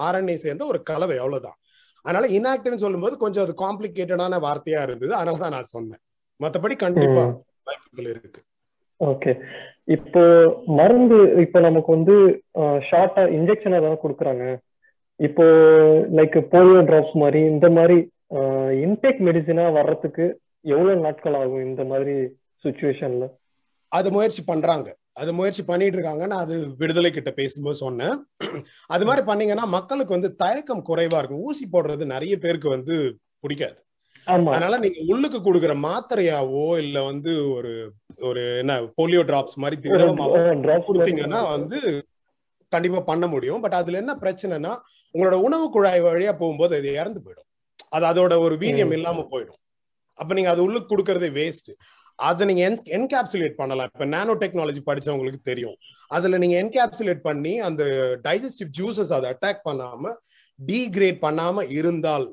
ஆர்என்ஏ 0.08 0.36
சேர்ந்த 0.46 0.64
ஒரு 0.72 0.80
கலவை 0.90 1.18
அவ்வளவுதான். 1.24 1.58
அதனால 2.06 2.26
இன்ஆக்டிவ்னு 2.38 2.84
சொல்லும்போது 2.84 3.16
கொஞ்சம் 3.24 3.46
அது 3.46 3.54
காம்ப்ளிகேட்டடான 3.62 4.40
வார்த்தையா 4.48 4.82
இருந்தது. 4.88 5.14
அதனால 5.20 5.40
தான் 5.44 5.56
நான் 5.58 5.74
சொன்னேன். 5.76 6.02
மத்தபடி 6.40 6.76
கண்டிப்பா 6.86 7.24
வாய்ப்புகள் 7.68 8.10
இருக்கு. 8.14 8.42
ஓகே. 9.00 9.32
இப்போ 9.96 10.24
மருந்து 10.80 11.18
இப்போ 11.44 11.60
நமக்கு 11.68 11.90
வந்து 11.98 12.16
ஷார்ட்டா 12.90 13.24
இன்ஜெக்ஷன் 13.38 13.78
ஏதாவது 13.80 14.04
கொடுக்குறாங்க. 14.04 14.46
இப்போ 15.20 15.46
லைக் 16.18 16.38
போலியோ 16.54 16.80
டிராப்ஸ் 16.90 17.16
மாதிரி 17.24 17.42
இந்த 17.54 17.68
மாதிரி 17.78 17.98
இன்டேக் 18.86 19.20
மெடிசினா 19.28 19.66
வர்றதுக்கு 19.80 20.26
எவ்வளவு 20.74 21.04
நாட்கள் 21.06 21.38
ஆகும் 21.40 21.66
இந்த 21.70 21.84
மாதிரி 21.92 22.16
சுச்சுவேஷன்ல 22.64 23.26
அது 23.98 24.08
முயற்சி 24.16 24.42
பண்றாங்க. 24.52 24.88
அது 25.22 25.30
முயற்சி 25.40 25.64
பண்ணிட்டு 25.70 25.98
இருக்காங்க. 25.98 26.24
நான் 26.32 26.44
அது 26.46 26.56
விடுதலை 26.82 27.10
கிட்ட 27.12 27.32
பேசும்போது 27.40 27.78
சொன்னேன். 27.86 28.16
அது 28.96 29.04
மாதிரி 29.10 29.24
பண்ணீங்கன்னா 29.30 29.66
மக்களுக்கு 29.76 30.16
வந்து 30.18 30.32
தயக்கம் 30.44 30.88
குறைவா 30.90 31.20
இருக்கும். 31.22 31.44
ஊசி 31.50 31.66
போடுறது 31.76 32.06
நிறைய 32.16 32.36
பேருக்கு 32.46 32.70
வந்து 32.76 32.96
பிடிக்காது. 33.44 33.80
அதனால 34.52 34.78
நீங்க 34.84 35.00
உள்ளுக்கு 35.14 35.40
கொடுக்குற 35.48 35.74
மாத்திரையாவோ 35.88 36.66
இல்ல 36.84 36.98
வந்து 37.12 37.32
ஒரு 37.56 37.72
ஒரு 38.28 38.44
என்ன 38.62 38.74
போலியோ 39.00 39.22
டிராப்ஸ் 39.30 39.58
மாதிரி 39.64 39.78
திரவமாவோ 39.82 40.38
கொடுத்தீங்கன்னா 40.88 41.42
வந்து 41.56 41.80
கண்டிப்பா 42.72 43.02
பண்ண 43.10 43.26
முடியும். 43.34 43.62
பட் 43.64 43.78
அதுல 43.80 44.02
என்ன 44.04 44.14
பிரச்சனைனா 44.24 44.72
உங்களோட 45.16 45.36
உணவு 45.48 45.66
குழாய் 45.76 46.02
வழியா 46.08 46.34
போகும்போது 46.40 46.74
அது 46.80 46.90
இறந்து 47.02 47.20
போயிடும். 47.26 47.50
அது 47.96 48.06
அதோட 48.12 48.34
ஒரு 48.46 48.56
வீரியம் 48.64 48.96
இல்லாம 48.98 49.26
போயிடும். 49.34 49.60
அப்ப 50.20 50.34
நீங்க 50.38 50.52
அது 50.54 50.62
உள்ளுக்கு 50.66 50.92
கொடுக்கறதே 50.92 51.30
வேஸ்ட் 51.38 51.70
அதை 52.16 52.48
நீங்க 52.48 52.64
என்கேப்சுலேட் 52.98 53.60
பண்ணலாம். 53.62 53.90
இப்ப 53.94 54.06
நானோ 54.16 54.34
டெக்னாலஜி 54.44 54.82
படிச்சவங்களுக்கு 54.86 55.42
தெரியும். 55.52 55.78
அதுல 56.08 56.38
நீங்க 56.44 56.56
என்கேப்சுலேட் 56.62 57.22
பண்ணி 57.30 57.54
அந்த 57.60 57.84
டைஜஸ்டிவ் 58.28 58.72
ஜூசஸ் 58.80 59.14
அதை 59.18 59.30
அட்டாக் 59.34 59.62
பண்ணாம 59.70 60.14
டீக்ரேட் 60.60 61.20
பண்ணாம 61.26 61.66
இருந்தால் 61.80 62.28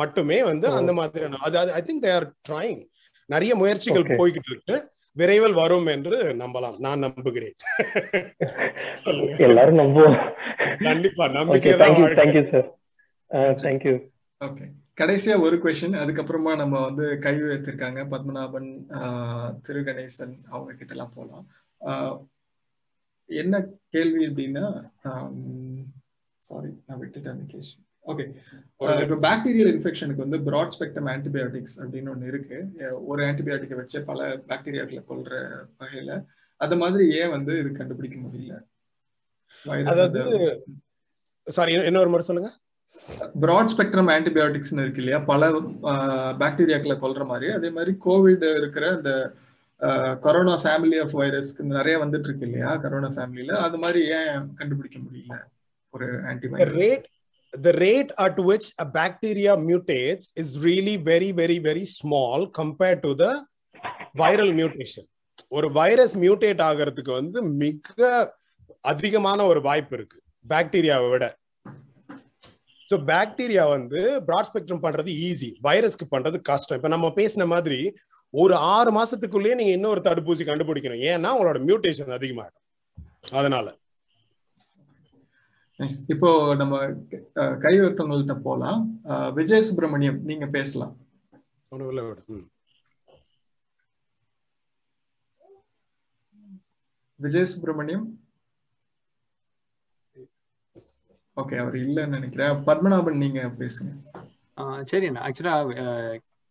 மட்டுமே 0.00 0.38
வந்து 0.50 0.66
அந்த 0.80 0.92
மாதிரியான 0.98 1.40
அது 1.46 1.72
I 1.78 1.82
think 1.88 2.04
they 2.04 2.12
are 2.18 2.26
trying 2.48 2.82
நிறைய 3.26 3.52
முயற்சிகள் 3.60 4.10
போய்கிட்டு 4.20 4.50
இருக்கு. 4.52 4.76
விரைவில் 5.16 5.56
வரும் 5.60 5.88
என்று 5.94 6.16
நம்பலாம். 6.40 6.78
நான் 6.84 7.02
நம்புகிறேன். 7.04 7.54
எல்லாரும் 9.46 9.78
நம்புவோம். 9.82 10.16
கண்டிப்பா 10.88 11.24
நம்பிக்கை 11.36 11.72
தேங்க்யூ 11.82 12.42
சார் 12.52 12.68
தேங்க்யூ 13.64 13.94
ஓகே 14.40 14.66
கடைசியா 14.98 15.34
ஒரு 15.44 15.56
கொஸ்டின் 15.62 16.00
அதுக்கப்புறமா 16.00 16.52
நம்ம 16.56 16.74
வந்து 16.84 17.04
கை 17.18 17.34
உயர்த்திருக்காங்க 17.36 18.00
பத்மநாபன் 18.12 18.68
திரு 19.66 19.80
கணேசன் 19.80 20.34
அவங்க 20.52 20.72
கிட்ட 20.72 20.94
எல்லாம் 20.96 21.16
போலாம் 21.16 21.46
என்ன 23.28 23.60
கேள்வி 23.94 24.22
அப்படின்னா 24.28 24.64
சாரி 26.42 26.70
நான் 26.86 27.00
விட்டுட்டேன் 27.00 27.34
அந்த 27.34 27.46
கேள்வி 27.52 27.72
ஓகே 28.06 28.24
இப்போ 29.02 29.16
பாக்டீரியல் 29.26 29.70
இன்ஃபெக்ஷனுக்கு 29.74 30.24
வந்து 30.24 30.38
ப்ராட் 30.48 30.74
ஸ்பெக்ட்ரம் 30.74 31.08
ஆன்டிபயோட்டிக்ஸ் 31.12 31.76
அப்படின்னு 31.82 32.12
ஒன்று 32.14 32.30
இருக்கு. 32.32 32.58
ஒரு 33.10 33.20
ஆன்டிபயோட்டிக்கை 33.28 33.76
வச்சு 33.78 33.98
பல 34.10 34.26
பாக்டீரியாக்களை 34.50 35.02
கொள்ற 35.10 35.32
வகையில. 35.80 36.12
அது 36.60 36.76
மாதிரி 36.82 37.04
ஏன் 37.20 37.32
வந்து 37.36 37.52
இது 37.60 37.70
கண்டுபிடிக்க 37.78 38.18
முடியல? 38.24 38.54
அதாவது 39.92 40.22
சாரி 41.46 41.72
இன்னொரு 41.90 42.12
முறை 42.12 42.26
சொல்லுங்க. 42.28 42.50
ப்ராட் 43.40 43.68
ஸ்பெக்ட்ரம் 43.76 44.10
ஆன்டிபயோட்டிக்ஸ்னு 44.16 44.82
இருக்கு 44.82 45.02
இல்லையா? 45.02 45.18
பல 45.18 45.50
பாக்டீரியாக்களை 46.38 46.96
கொல்ற 46.96 47.26
மாதிரி. 47.26 47.52
அதே 47.52 47.70
மாதிரி 47.70 47.96
கோவிட் 48.04 48.56
இருக்கிற 48.56 48.90
அந்த 48.90 49.32
கொரோனா 50.20 50.54
ஃபேமிலி 50.54 51.02
ஆஃப் 51.02 51.16
வைரஸ்க்கு 51.16 51.62
நிறைய 51.62 51.98
வந்துட்டு 51.98 52.18
இருக்கு 52.18 52.46
இல்லையா? 52.46 52.76
கொரோனா 52.76 53.08
ஃபேமிலியில 53.08 53.52
அது 53.52 53.78
மாதிரி 53.78 54.08
ஏன் 54.08 54.54
கண்டுபிடிக்க 54.54 54.98
முடியல? 54.98 55.40
ஒரு 55.90 56.22
antibiotic 56.22 56.78
rate 56.82 57.12
the 57.64 57.70
rate 57.70 58.08
at 58.16 58.36
which 58.46 58.66
a 58.82 58.86
bacteria 58.90 59.52
mutates 59.68 60.24
is 60.40 60.48
really 60.62 60.94
very 61.10 61.28
very 61.40 61.58
very 61.60 61.86
small 61.98 62.50
compared 62.58 63.00
to 63.02 63.24
the 63.24 63.32
viral 64.18 64.50
mutation. 64.54 65.04
ஒரு 65.48 65.72
வைரஸ் 65.72 66.18
மியூட்டேட் 66.18 66.62
ஆகிறதுக்கு 66.68 67.12
வந்து 67.12 67.42
மிக 67.42 68.34
அதிகமான 68.80 69.44
ஒரு 69.44 69.62
வாய்ப்பு 69.62 69.96
இருக்கு. 69.96 70.22
பாக்டீரியாவை 70.48 71.10
விட. 71.10 71.36
ஸோ 72.90 72.94
பாக்டீரியா 73.10 73.64
வந்து 73.76 74.00
பிராட் 74.26 74.48
ஸ்பெக்ட்ரம் 74.48 74.82
பண்றது 74.86 75.10
ஈஸி 75.28 75.50
வைரஸ்க்கு 75.66 76.06
பண்றது 76.14 76.38
கஷ்டம். 76.50 76.78
இப்ப 76.78 76.90
நம்ம 76.94 77.12
பேசின 77.20 77.46
மாதிரி 77.54 77.78
ஒரு 78.42 78.54
ஆறு 78.74 78.90
மாசத்துக்குள்ளேயே 78.98 79.58
நீங்க 79.60 79.72
இன்னொரு 79.78 80.00
தடுப்பூசி 80.08 80.44
கண்டுபிடிக்கணும். 80.50 81.02
ஏன்னா 81.12 81.30
உங்களோட 81.36 81.58
மியூட்டேஷன் 81.68 82.18
அதிகமாகும் 82.18 82.62
அதனால. 83.38 83.66
இப்போ 86.14 86.30
நம்ம 86.60 86.74
கை 87.62 87.72
ஒருத்தவங்கள்ட்ட 87.84 88.34
போலாம். 88.48 88.82
விஜய் 89.38 89.64
சுப்பிரமணியம் 89.68 90.18
நீங்க 90.30 90.46
பேசலாம். 90.56 90.92
விஜய் 97.20 97.50
சுப்பிரமணியம் 97.54 98.06
ஓகே 101.40 101.56
அவர் 101.62 101.76
இல்லைன்னு 101.84 102.16
நினைக்கிறேன். 102.18 102.52
பத்மநாபன் 102.66 103.22
நீங்க 103.22 103.40
பேசுங்க. 103.60 103.90
சரி 104.90 105.06
ஆக்சுவலா 105.26 105.56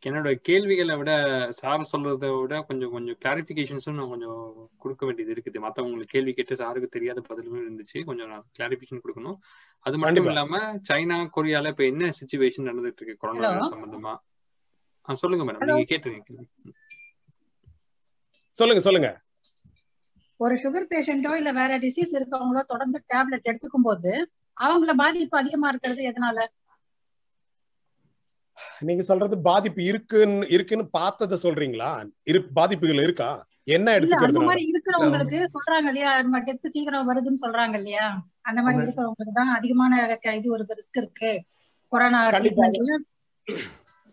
என்னோட 0.04 0.30
கேள்விகளை 0.48 0.96
விட 1.00 1.12
சார் 1.60 1.84
சொல்றதை 1.92 2.30
விட 2.40 2.56
கொஞ்சம் 2.70 2.94
கொஞ்சம் 2.96 3.18
கிளாரிபிகேஷன்ஸும் 3.24 3.98
நான் 4.00 4.12
கொஞ்சம் 4.14 4.42
கொடுக்க 4.84 5.02
வேண்டியது 5.08 5.34
இருக்குது. 5.36 5.62
மற்றவங்களுக்கு 5.66 6.14
கேள்வி 6.16 6.32
கேட்டு 6.38 6.58
சாருக்கு 6.62 6.90
தெரியாத 6.96 7.22
பதிலுமே 7.30 7.60
இருந்துச்சு. 7.64 8.00
கொஞ்சம் 8.10 8.30
நான் 8.32 8.44
கிளாரிபிகேஷன் 8.58 9.04
கொடுக்கணும். 9.04 9.38
அது 9.86 10.02
மட்டும் 10.04 10.28
இல்லாம 10.32 10.60
சைனா 10.90 11.20
கொரியால 11.38 11.72
இப்ப 11.74 11.86
என்ன 11.92 12.12
சுச்சுவேஷன் 12.20 12.70
நடந்துட்டு 12.70 13.02
இருக்கு 13.02 13.22
கொரோனா 13.24 13.54
சம்பந்தமா? 13.76 14.16
சொல்லுங்க 15.24 15.46
மேடம் 15.46 15.66
நீங்க 15.70 15.88
கேட்டுருங்க 15.94 16.24
சொல்லுங்க 18.58 18.82
சொல்லுங்க. 18.90 19.10
ஒரு 20.40 20.56
சுகர் 20.64 20.92
பேஷண்டோ 20.92 21.34
இல்ல 21.40 21.52
வேற 21.62 21.74
டிசீஸ் 21.84 22.16
இருக்கவங்களோ 22.20 22.62
தொடர்ந்து 22.72 23.00
டேப்லெட் 23.14 23.50
எடுத்துக்கும் 23.50 23.90
போது 23.90 24.12
அவங்கள 24.58 24.92
பாதிப்பு 24.96 25.38
அதிகமா 25.38 25.68
இருக்கிறது 25.70 26.02
எதனால? 26.04 26.40
நீங்க 28.82 29.02
சொல்றது 29.02 29.36
பாதிப்பு 29.42 29.82
இருக்குன்னு 29.84 30.48
இருக்குன்னு 30.48 30.86
பார்த்தத 30.94 31.38
சொல்றீங்களா? 31.44 31.92
இரு 32.24 32.40
பாதிப்புகள் 32.54 33.04
இருக்கா? 33.04 33.30
என்ன 33.68 33.88
இல்ல 33.96 34.16
அந்த 34.18 34.28
எடுத்துக்கிறது 34.28 34.48
மாதிரி 34.48 34.64
இருக்கிறவங்களுக்கு 34.72 35.40
சொல்றாங்க 35.54 35.88
இல்லையா? 35.88 36.12
டெத் 36.48 36.68
சீக்கிரம் 36.68 37.10
வருதுன்னு 37.10 37.44
சொல்றாங்க 37.44 37.78
இல்லையா? 37.78 38.08
அந்த 38.42 38.60
மாதிரி 38.62 38.82
இருக்கிறவங்களுக்கு 38.82 39.34
தான் 39.34 39.54
அதிகமான 39.58 40.02
இது 40.40 40.48
ஒரு 40.52 40.66
ரிஸ்க் 40.72 40.98
இருக்கு. 40.98 41.32
கொரோனா 41.92 42.20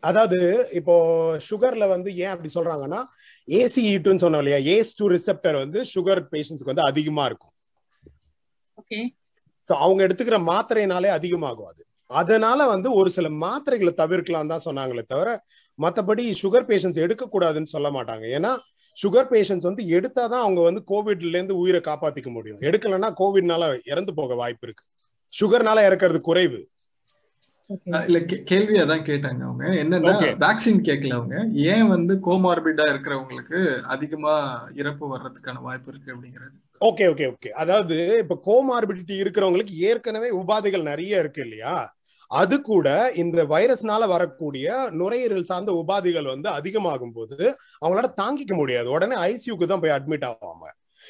அதாவது 0.02 0.38
இப்போ 0.70 0.94
சுகர்ல 1.48 1.84
வந்து 1.88 2.10
ஏன் 2.16 2.32
அப்படி 2.34 2.50
சொல்றாங்கன்னா 2.54 3.00
ஏசிஇட்டுன்னு 3.48 4.22
சொன்னோம் 4.24 4.42
இல்லையா? 4.44 4.60
ஏஸ் 4.74 4.96
டூ 4.98 5.06
ரிசெப்டர் 5.08 5.56
வந்து 5.56 5.80
சுகர் 5.94 6.22
பேஷண்ட்ஸ்க்கு 6.32 6.72
வந்து 6.72 6.88
அதிகமா 6.90 7.24
இருக்கும். 7.24 7.54
சோ 9.66 9.72
அவங்க 9.76 10.00
எடுத்துக்கிற 10.06 10.38
மாத்திரைனாலே 10.46 11.10
அதிகமாகும் 11.10 11.70
அது. 11.70 11.82
அதனால 12.10 12.60
வந்து 12.66 12.88
ஒரு 12.92 13.10
சில 13.10 13.28
மாத்திரைகளை 13.42 13.92
தவிர்க்கலாம் 13.94 14.48
தான் 14.48 14.64
சொன்னாங்களே 14.64 15.04
தவிர 15.06 15.28
மத்தபடி 15.78 16.24
சுகர் 16.42 16.68
பேஷண்ட்ஸ் 16.68 16.98
எடுக்க 16.98 17.24
கூடாதுன்னு 17.26 17.74
சொல்ல 17.74 17.88
மாட்டாங்க. 17.90 18.24
ஏன்னா 18.36 18.52
சுகர் 18.96 19.30
பேஷண்ட்ஸ் 19.30 19.68
வந்து 19.68 19.82
எடுத்தாதான் 19.88 20.44
அவங்க 20.44 20.60
வந்து 20.60 20.82
கோவிட்ல 20.86 21.36
இருந்து 21.36 21.56
உயிரை 21.56 21.80
காப்பாத்திக்க 21.80 22.30
முடியும். 22.30 22.60
எடுக்கலன்னா 22.60 23.10
கோவிட்னால 23.20 23.64
இறந்து 23.84 24.14
போக 24.14 24.34
வாய்ப்பு 24.34 24.66
இருக்கு. 24.66 24.84
சுகர்னால 25.32 25.84
இறக்கிறது 25.88 26.20
குறைவு. 26.20 26.60
இல்ல 28.06 28.18
கேள்வி 28.44 28.76
அதான் 28.78 29.04
கேட்டாங்க 29.04 29.42
அவங்க. 29.42 29.64
என்னன்னா 29.82 30.12
வேக்சின் 30.38 30.80
கேட்கல 30.80 31.14
அவங்க. 31.14 31.36
ஏன் 31.72 31.86
வந்து 31.88 32.14
கோமார்பிடா 32.26 32.86
இருக்கிறவங்களுக்கு 32.92 33.58
அதிகமா 33.86 34.34
இறப்பு 34.74 35.06
வர்றதுக்கான 35.14 35.62
வாய்ப்பு 35.62 35.90
இருக்கு 35.92 36.14
அப்படிங்கிறது? 36.14 36.56
Okay 36.80 37.04
okay 37.12 37.26
okay. 37.32 37.48
அதாவது 37.48 37.96
இப்ப 38.18 38.36
கோமார்பிடிட்டி 38.46 39.14
இருக்கிறவங்களுக்கு 39.22 39.74
ஏற்கனவே 39.88 40.28
உபாதைகள் 40.30 40.82
நிறைய 40.82 41.18
இருக்கு 41.18 41.42
இல்லையா? 41.42 41.94
அது 42.30 42.60
கூட 42.60 43.12
இந்த 43.14 43.44
வைரஸ்னால 43.44 44.06
வரக்கூடிய 44.06 44.88
நுரையீரல் 44.90 45.42
சார்ந்த 45.42 45.72
உபாதைகள் 45.72 46.22
வந்து 46.22 46.48
அதிகமாகும் 46.48 47.12
போது 47.12 47.36
அவங்களால 47.82 48.10
தாங்கிக்க 48.22 48.54
முடியாது. 48.54 48.90
உடனே 48.90 49.16
ஐசியூக்கு 49.16 49.66
தான் 49.66 49.80
போய் 49.80 49.90
அட்மிட் 49.90 50.26
ஆவாங்க. 50.30 50.66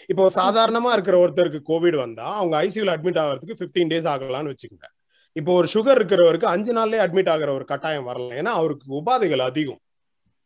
இப்போ 0.06 0.30
சாதாரணமா 0.34 0.92
இருக்கிற 0.92 1.16
ஒருத்தருக்கு 1.26 1.60
கோவிட் 1.68 1.96
வந்தா 1.96 2.26
அவங்க 2.34 2.54
ஐசியூல 2.62 2.94
அட்மிட் 2.96 3.20
ஆகிறதுக்கு 3.22 3.58
பிப்டீன் 3.62 3.92
டேஸ் 3.92 4.08
ஆகலாம்னு 4.12 4.52
வச்சுக்கோங்க. 4.52 4.88
இப்போ 5.32 5.52
ஒரு 5.52 5.68
சுகர் 5.74 5.98
இருக்கிறவருக்கு 5.98 6.44
அஞ்சு 6.44 6.72
நாள்லயே 6.72 7.02
அட்மிட் 7.06 7.30
ஆகிற 7.30 7.52
ஒரு 7.52 7.64
கட்டாயம் 7.64 8.04
வரலாம் 8.04 8.38
ஏன்னா 8.38 8.52
அவருக்கு 8.60 9.02
உபாதைகள் 9.02 9.38
அதிகம். 9.38 9.80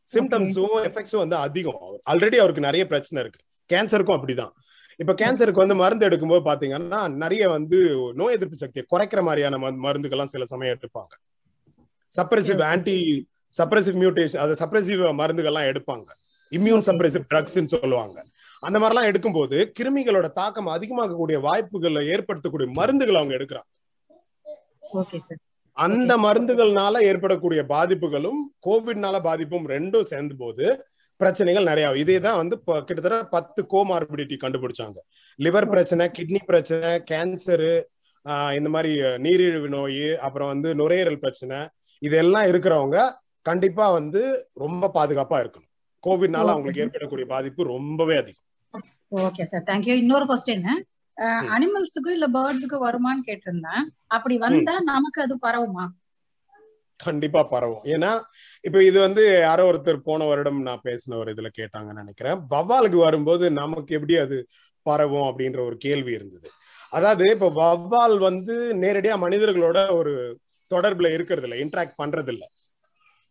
சிம்டம்ஸும் 0.09 0.77
எஃபெக்ட்ஸும் 0.89 1.25
வந்து 1.25 1.37
அதிகம். 1.37 1.79
ஆல்ரெடி 2.11 2.37
அவருக்கு 2.37 2.61
நிறைய 2.61 2.87
பிரச்சனை 2.87 3.23
இருக்கு. 3.23 3.41
கேன்சருக்கும் 3.71 4.17
அப்படிதான். 4.17 4.53
இப்ப 4.97 5.13
கேன்சருக்கு 5.13 5.63
வந்து 5.63 5.75
மருந்து 5.75 6.09
எடுக்கும்போது 6.09 6.43
பாத்தீங்கன்னா 6.51 7.01
நிறைய 7.23 7.49
வந்து 7.49 7.79
நோய் 8.15 8.35
எதிர்ப்பு 8.37 8.57
சக்தியை 8.57 8.85
குறைக்கிற 8.93 9.23
மாதிரியான 9.23 9.59
மருந்துகள்லாம் 9.87 10.33
சில 10.35 10.45
சமயம் 10.45 10.79
எடுப்பாங்க. 10.79 11.13
சப்ரெசிவ் 12.17 12.63
ஆன்டி 12.63 12.97
சப்ரெசிவ் 13.59 13.97
மியூட்டேஷன் 14.03 14.43
அது 14.45 14.55
சப்ரெசிவ் 14.63 15.03
மருந்துகள்லாம் 15.21 15.71
எடுப்பாங்க. 15.73 16.07
இம்யூன் 16.53 16.87
சப்ரெசிவ் 16.89 17.29
ட்ரக்ஸ்ன்னு 17.31 17.73
சொல்லுவாங்க. 17.75 18.19
அந்த 18.61 18.79
மாதிரிலாம் 18.79 19.09
எடுக்கும்போது 19.11 19.57
கிருமிகளோட 19.79 20.27
தாக்கம் 20.41 20.69
அதிகமாகக்கூடிய 20.75 21.39
வாய்ப்புகளை 21.41 22.03
ஏற்படுத்தக்கூடிய 22.15 22.69
மருந்துகள் 22.73 23.19
அவங்க 23.21 23.35
எடுக்கிறாங்க. 23.39 23.71
அந்த 25.77 26.13
மருந்துகள்னால 26.25 27.01
ஏற்படக்கூடிய 27.11 27.61
பாதிப்புகளும் 27.75 28.41
கோவிட்னால 28.67 29.17
பாதிப்பும் 29.29 29.69
ரெண்டும் 29.69 30.09
சேர்ந்த 30.11 30.35
போது 30.43 30.67
பிரச்சனைகள் 31.21 31.69
நிறைய 31.71 31.87
இதே 32.03 32.17
தான் 32.27 32.39
வந்து 32.43 32.57
கிட்டத்தட்ட 32.89 33.19
பத்து 33.35 33.61
கோமார்பிடிட்டி 33.73 34.37
கண்டுபிடிச்சாங்க. 34.45 34.99
லிவர் 35.39 35.69
பிரச்சனை 35.73 36.07
கிட்னி 36.19 36.41
பிரச்சனை 36.51 36.91
கேன்சரு 37.11 37.73
இந்த 38.59 38.69
மாதிரி 38.75 38.93
நீரிழிவு 39.25 39.69
நோய் 39.77 40.07
அப்புறம் 40.27 40.51
வந்து 40.53 40.69
நுரையீரல் 40.81 41.23
பிரச்சனை 41.25 41.59
இதெல்லாம் 42.03 42.49
இருக்கிறவங்க 42.51 42.99
கண்டிப்பா 43.47 43.87
வந்து 43.99 44.23
ரொம்ப 44.65 44.91
பாதுகாப்பா 44.97 45.39
இருக்கணும். 45.43 45.71
கோவிட்னால 46.05 46.53
அவங்களுக்கு 46.53 46.83
ஏற்படக்கூடிய 46.85 47.27
பாதிப்பு 47.35 47.71
ரொம்பவே 47.75 48.15
அதிகம். 48.23 48.43
ஓகே 49.27 49.45
சார் 49.51 49.67
தேங்க்யூ 49.69 49.95
இன்னொரு 50.03 50.27
கொஸ்டின் 50.31 50.67
அனிமல்ஸுக்கு 51.57 52.11
இல்ல 52.17 52.27
பேர்ட்ஸுக்கு 52.37 52.79
வருமான்னு 52.87 53.27
கேட்டிருந்தேன். 53.29 53.85
அப்படி 54.17 54.37
வந்தா 54.47 54.75
நமக்கு 54.93 55.19
அது 55.25 55.35
பரவுமா? 55.47 55.85
கண்டிப்பா 57.01 57.41
பரவும். 57.45 57.85
ஏன்னா 57.85 58.11
இப்ப 58.65 58.83
இது 58.83 58.99
வந்து 59.01 59.23
யாரோ 59.41 59.63
ஒருத்தர் 59.71 59.97
போன 60.01 60.25
வருடம் 60.25 60.61
நான் 60.63 60.85
பேசின 60.85 61.17
ஒரு 61.17 61.33
இதுல 61.35 61.49
கேட்டாங்கன்னு 61.59 62.03
நினைக்கிறேன். 62.03 62.39
வவ்வாலுக்கு 62.51 62.99
வரும்போது 62.99 63.51
நமக்கு 63.53 63.95
எப்படி 63.95 64.17
அது 64.17 64.37
பரவும் 64.87 65.27
அப்படின்ற 65.31 65.61
ஒரு 65.65 65.77
கேள்வி 65.77 66.13
இருந்தது. 66.13 66.49
அதாவது 66.93 67.25
இப்ப 67.31 67.49
வவ்வால் 67.57 68.19
வந்து 68.21 68.55
நேரடியா 68.83 69.15
மனிதர்களோட 69.21 69.79
ஒரு 69.93 70.13
தொடர்புல 70.71 71.13
இருக்கிறது 71.13 71.47
இல்லை 71.49 71.59
இன்ட்ராக்ட் 71.61 72.01
பண்றது 72.03 72.29
இல்ல. 72.29 72.45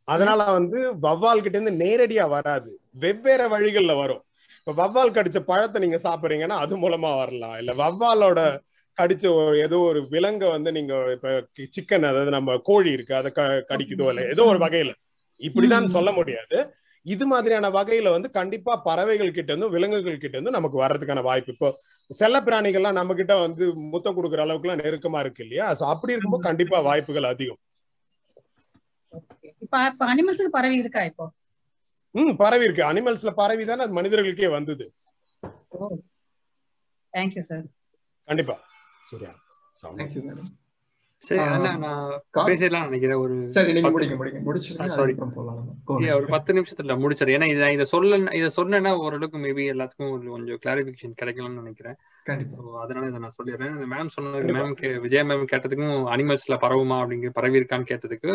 அதனால 0.07 0.43
வந்து 0.51 0.79
வவ்வால் 1.01 1.41
கிட்ட 1.41 1.57
இருந்து 1.57 1.85
நேரடியா 1.85 2.29
வராது. 2.29 2.71
வெவ்வேறு 2.95 3.47
வழிகள்ல 3.49 3.93
வரும். 3.95 4.23
இப்ப 4.59 4.73
வவ்வால் 4.79 5.15
கடிச்ச 5.15 5.39
பழத்தை 5.43 5.77
நீங்க 5.81 5.99
சாப்பிடுறீங்கன்னா 6.03 6.57
அது 6.65 6.75
மூலமா 6.77 7.11
வரலாம். 7.17 7.57
இல்ல 7.57 7.71
வவ்வாலோட 7.73 8.41
கடிச்ச 8.97 9.25
ஏதோ 9.65 9.77
ஒரு 9.89 9.99
விலங்க 10.13 10.43
வந்து 10.55 10.69
நீங்க 10.71 10.93
இப்ப 11.15 11.29
சிக்கன் 11.75 12.09
அதாவது 12.09 12.31
நம்ம 12.35 12.57
கோழி 12.69 12.89
இருக்கு 12.97 13.13
அதை 13.19 13.29
கடிக்குதோ 13.71 14.07
இல்ல 14.11 14.23
ஏதோ 14.33 14.45
ஒரு 14.51 14.59
வகையில. 14.65 14.91
இப்படிதான் 15.41 15.93
சொல்ல 15.95 16.09
முடியாது. 16.11 16.57
இது 17.05 17.25
மாதிரியான 17.31 17.69
வகையில 17.69 18.11
வந்து 18.15 18.29
கண்டிப்பா 18.37 18.73
பறவைகள் 18.85 19.33
கிட்ட 19.37 19.49
இருந்து 19.51 19.73
விலங்குகள் 19.75 20.21
கிட்ட 20.21 20.35
இருந்து 20.37 20.57
நமக்கு 20.57 20.77
வர்றதுக்கான 20.83 21.23
வாய்ப்பு. 21.27 21.53
இப்போ 21.55 21.69
செல்ல 22.11 22.37
பிராணிகள்லாம் 22.47 22.99
நம்ம 22.99 23.13
கிட்ட 23.13 23.33
வந்து 23.41 23.63
முத்தம் 23.93 24.17
கொடுக்குற 24.17 24.43
அளவுக்கு 24.45 24.67
எல்லாம் 24.67 24.83
நெருக்கமா 24.83 25.19
இருக்கு 25.19 25.43
இல்லையா? 25.45 25.67
சோ 25.79 25.83
அப்படி 25.93 26.13
இருக்கும்போது 26.13 26.47
கண்டிப்பா 26.49 26.79
வாய்ப்புகள் 26.89 27.31
அதிகம். 27.33 27.61
இப்ப 29.63 30.05
அனிமல்ஸுக்கு 30.11 30.55
பரவி 30.57 30.77
இருக்கா 30.83 31.01
இப்போ? 31.09 31.25
ம் 32.15 32.35
பரவி 32.41 32.65
இருக்கு. 32.67 32.83
அனிமல்ஸ்ல 32.91 33.31
பரவி 33.41 33.63
தானே 33.65 33.85
மனிதர்களுக்கே 33.97 34.49
வந்தது. 34.57 34.85
தேங்க்யூ 37.13 37.43
சார் 37.49 37.65
கண்டிப்பா. 38.27 38.55
சூர்யா 39.09 39.31
தேங்க்யூ 39.99 40.23
மேடம் 40.27 40.51
சரி 41.23 41.39
அண்ணா 41.43 41.69
நான் 41.83 42.07
பேசலாம் 42.47 42.87
நினைக்கிறேன் 42.87 43.19
ஒரு 43.23 43.35
சரி 43.57 43.73
நீங்க 43.75 43.89
போலாம். 45.35 45.59
ஒரு 46.17 46.27
பத்து 46.33 46.51
நிமிஷத்துல 46.57 46.95
முடிச்சிரு 47.03 47.35
ஏன்னா 47.35 47.47
இதை 47.51 47.67
இதை 47.75 47.85
சொல்ல 47.91 48.17
இதை 48.39 48.49
சொன்னேன்னா 48.57 48.91
ஓரளவுக்கு 49.03 49.39
மேபி 49.45 49.65
எல்லாத்துக்கும் 49.73 50.11
ஒரு 50.15 50.25
கொஞ்சம் 50.33 50.59
கிளாரிபிகேஷன் 50.63 51.17
கிடைக்கலாம்னு 51.21 51.61
நினைக்கிறேன். 51.61 51.97
கண்டிப்பா. 52.25 52.81
அதனால 52.83 53.07
இதை 53.11 53.21
நான் 53.25 53.37
சொல்லிடுறேன். 53.37 53.73
இந்த 53.77 53.87
மேம் 53.93 54.13
சொன்னதுக்கு 54.15 54.57
மேம் 54.57 54.75
விஜய் 55.05 55.25
மேம் 55.29 55.49
கேட்டதுக்கும் 55.53 56.09
அனிமல்ஸ்ல 56.15 56.57
பரவுமா 56.65 56.97
அப்படிங்கிற 57.03 57.33
பரவி 57.39 57.59
இருக்கான்னு 57.61 57.89
கேட்டதுக்கு 57.91 58.33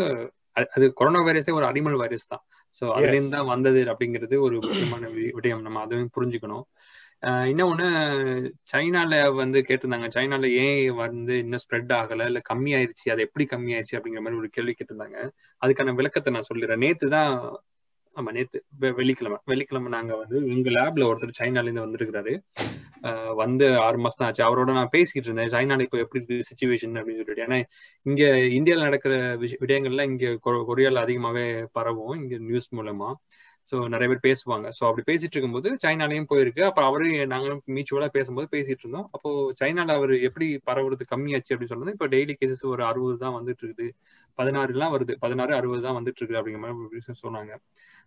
அது 0.77 0.85
கொரோனா 1.01 1.21
வைரஸே 1.27 1.53
ஒரு 1.59 1.67
அனிமல் 1.67 2.01
வைரஸ் 2.03 2.31
தான். 2.33 2.43
ஸோ 2.79 2.85
அதுலேருந்து 2.95 3.37
தான் 3.37 3.51
வந்தது 3.53 3.81
அப்படிங்கிறது 3.93 4.37
ஒரு 4.47 4.57
முக்கியமான 4.63 5.11
விடயம். 5.37 5.63
நம்ம 5.67 5.83
அதுவும் 5.85 6.15
புரிஞ்சுக்கணும். 6.17 6.65
இன்னொன்னு 7.23 7.87
சைனால 8.73 9.13
வந்து 9.41 9.59
கேட்டிருந்தாங்க. 9.69 10.09
சைனால 10.17 10.51
ஏன் 10.65 10.83
வந்து 11.03 11.35
இன்னும் 11.45 11.63
ஸ்ப்ரெட் 11.65 11.93
ஆகல 12.01 12.27
இல்ல 12.31 12.41
கம்மி 12.51 12.73
ஆயிடுச்சு 12.79 13.07
அது 13.15 13.25
எப்படி 13.27 13.45
கம்மி 13.53 13.73
ஆயிடுச்சு 13.77 13.97
அப்படிங்கிற 13.99 14.23
மாதிரி 14.25 14.41
ஒரு 14.43 14.51
கேள்வி 14.57 14.75
கேட்டிருந்தாங்க. 14.77 15.19
அதுக்கான 15.63 15.95
விளக்கத்தை 16.01 16.33
நான் 16.37 16.49
சொல்லிடுறேன். 16.51 16.85
நேத்து 16.87 17.09
தான் 17.17 17.33
ஆமா 18.17 18.31
நேத்து 18.37 18.59
வெள்ளிக்கிழமை 18.99 19.37
வெள்ளிக்கிழமை 19.51 19.91
நாங்க 19.97 20.13
வந்து 20.21 20.37
எங்க 20.55 20.69
லேப்ல 20.77 21.09
ஒருத்தர் 21.09 21.39
சைனால 21.41 21.67
இருந்து 21.69 21.85
வந்திருக்கிறாரு 21.87 22.33
வந்து 23.41 23.67
ஆறு 23.85 23.99
மாசம் 24.05 24.25
ஆச்சு. 24.27 24.43
அவரோட 24.47 24.71
நான் 24.79 24.95
பேசிட்டு 24.95 25.29
இருந்தேன். 25.29 25.53
சைனால 25.55 25.85
இப்போ 25.87 25.99
எப்படி 26.05 26.19
இருக்கு 26.21 26.47
சுச்சுவேஷன் 26.49 26.99
அப்படின்னு 27.01 27.21
சொல்லிட்டு. 27.21 27.45
ஏன்னா 27.47 27.59
இங்க 28.07 28.23
இந்தியாவில் 28.59 28.87
நடக்கிற 28.89 29.13
விடயங்கள்ல 29.63 30.05
இங்க 30.11 30.33
கொரியால 30.69 31.05
அதிகமாவே 31.07 31.45
பரவும். 31.79 32.17
இங்க 32.23 32.37
நியூஸ் 32.49 32.69
மூலமா. 32.79 33.11
ஸோ 33.71 33.77
நிறைய 33.93 34.07
பேர் 34.11 34.23
பேசுவாங்க. 34.29 34.67
ஸோ 34.77 34.83
அப்படி 34.89 35.05
பேசிட்டு 35.11 35.35
இருக்கும்போது 35.37 35.69
சைனாலையும் 35.85 36.29
போயிருக்கு. 36.33 36.63
அப்போ 36.69 36.83
அவரும் 36.89 37.15
நாங்களும் 37.33 37.63
மியூச்சுவலா 37.77 38.09
பேசும்போது 38.17 38.49
பேசிட்டு 38.57 38.85
இருந்தோம். 38.85 39.09
அப்போ 39.17 39.31
சைனால 39.61 39.97
அவர் 40.01 40.15
எப்படி 40.29 40.47
பரவுறது 40.71 41.05
கம்மியாச்சு 41.15 41.53
அப்படின்னு 41.55 41.73
சொன்னது 41.75 41.95
இப்போ 41.97 42.09
டெய்லி 42.15 42.37
கேசஸ் 42.41 42.65
ஒரு 42.75 42.85
அறுபது 42.91 43.19
தான் 43.25 43.37
வந்துட்டு 43.39 43.65
இருக்குது. 43.67 43.89
பதினாறுலாம் 44.39 44.95
வருது. 44.97 45.15
பதினாறு 45.25 45.53
அறுபது 45.59 45.83
தான் 45.87 45.99
வந்துட்டு 45.99 46.21
இருக்குது 46.21 46.41
அப்படிங்கிற 46.41 46.63
மாதிரி 46.65 47.21
சொன்னாங்க. 47.25 47.53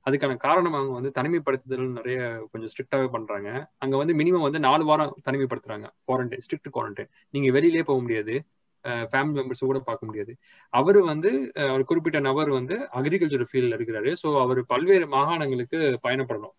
அதுக்கான 0.05 0.35
காரணம் 0.45 0.77
அவங்க 0.77 0.93
வந்து 0.99 1.11
தனிமைப்படுத்துதல் 1.17 1.91
நிறைய 1.99 2.19
கொஞ்சம் 2.51 2.71
ஸ்ட்ரிக்டாவே 2.73 3.07
பண்றாங்க. 3.15 3.49
அங்க 3.83 3.95
வந்து 3.97 4.13
மினிமம் 4.21 4.45
வந்து 4.47 4.61
நாலு 4.67 4.83
வாரம் 4.85 5.13
தனிமைப்படுத்துறாங்க. 5.29 5.87
குவாரண்டைன் 6.07 6.43
ஸ்ட்ரிக்ட் 6.45 6.73
குவாரண்டைன் 6.77 7.11
நீங்க 7.35 7.51
வெளியிலே 7.57 7.83
போக 7.91 7.99
முடியாது. 8.05 8.35
ஃபேமிலி 8.85 9.35
மெம்பர்ஸ் 9.39 9.63
கூட 9.69 9.79
பார்க்க 9.79 10.09
முடியாது. 10.09 10.31
அவர் 10.73 10.99
வந்து 11.01 11.29
அவர் 11.69 11.83
குறிப்பிட்ட 11.83 12.19
நபர் 12.19 12.49
வந்து 12.49 12.75
அக்ரிகல்ச்சர் 12.99 13.45
ஃபீல்டில் 13.51 13.77
இருக்கிறாரு. 13.77 14.11
ஸோ 14.21 14.27
அவர் 14.41 14.61
பல்வேறு 14.65 15.07
மாகாணங்களுக்கு 15.07 15.79
பயணப்படணும். 16.05 16.55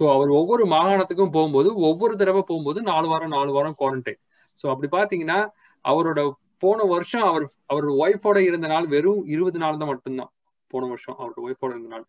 ஸோ 0.00 0.04
அவர் 0.14 0.30
ஒவ்வொரு 0.38 0.64
மாகாணத்துக்கும் 0.66 1.34
போகும்போது 1.36 1.68
ஒவ்வொரு 1.88 2.14
தடவை 2.16 2.42
போகும்போது 2.42 2.78
நாலு 2.82 3.06
வாரம் 3.08 3.34
நாலு 3.36 3.52
வாரம் 3.52 3.76
குவாரண்டைன் 3.80 4.20
ஸோ 4.64 4.66
அப்படி 4.72 4.88
பாத்தீங்கன்னா 4.96 5.38
அவரோட 5.84 6.20
போன 6.58 6.84
வருஷம் 6.84 7.22
அவர் 7.22 7.44
அவரோட 7.72 7.92
ஒய்ஃபோட 8.02 8.38
இருந்த 8.48 8.66
நாள் 8.66 8.86
வெறும் 8.86 9.22
இருபது 9.26 9.58
நாள் 9.58 9.78
தான் 9.78 9.90
மட்டும்தான். 9.92 10.30
போன 10.70 10.86
வருஷம் 10.86 11.16
அவரோட 11.18 11.38
ஒய்ஃபோட 11.46 11.70
இருந்த 11.70 11.90
நாள். 11.94 12.04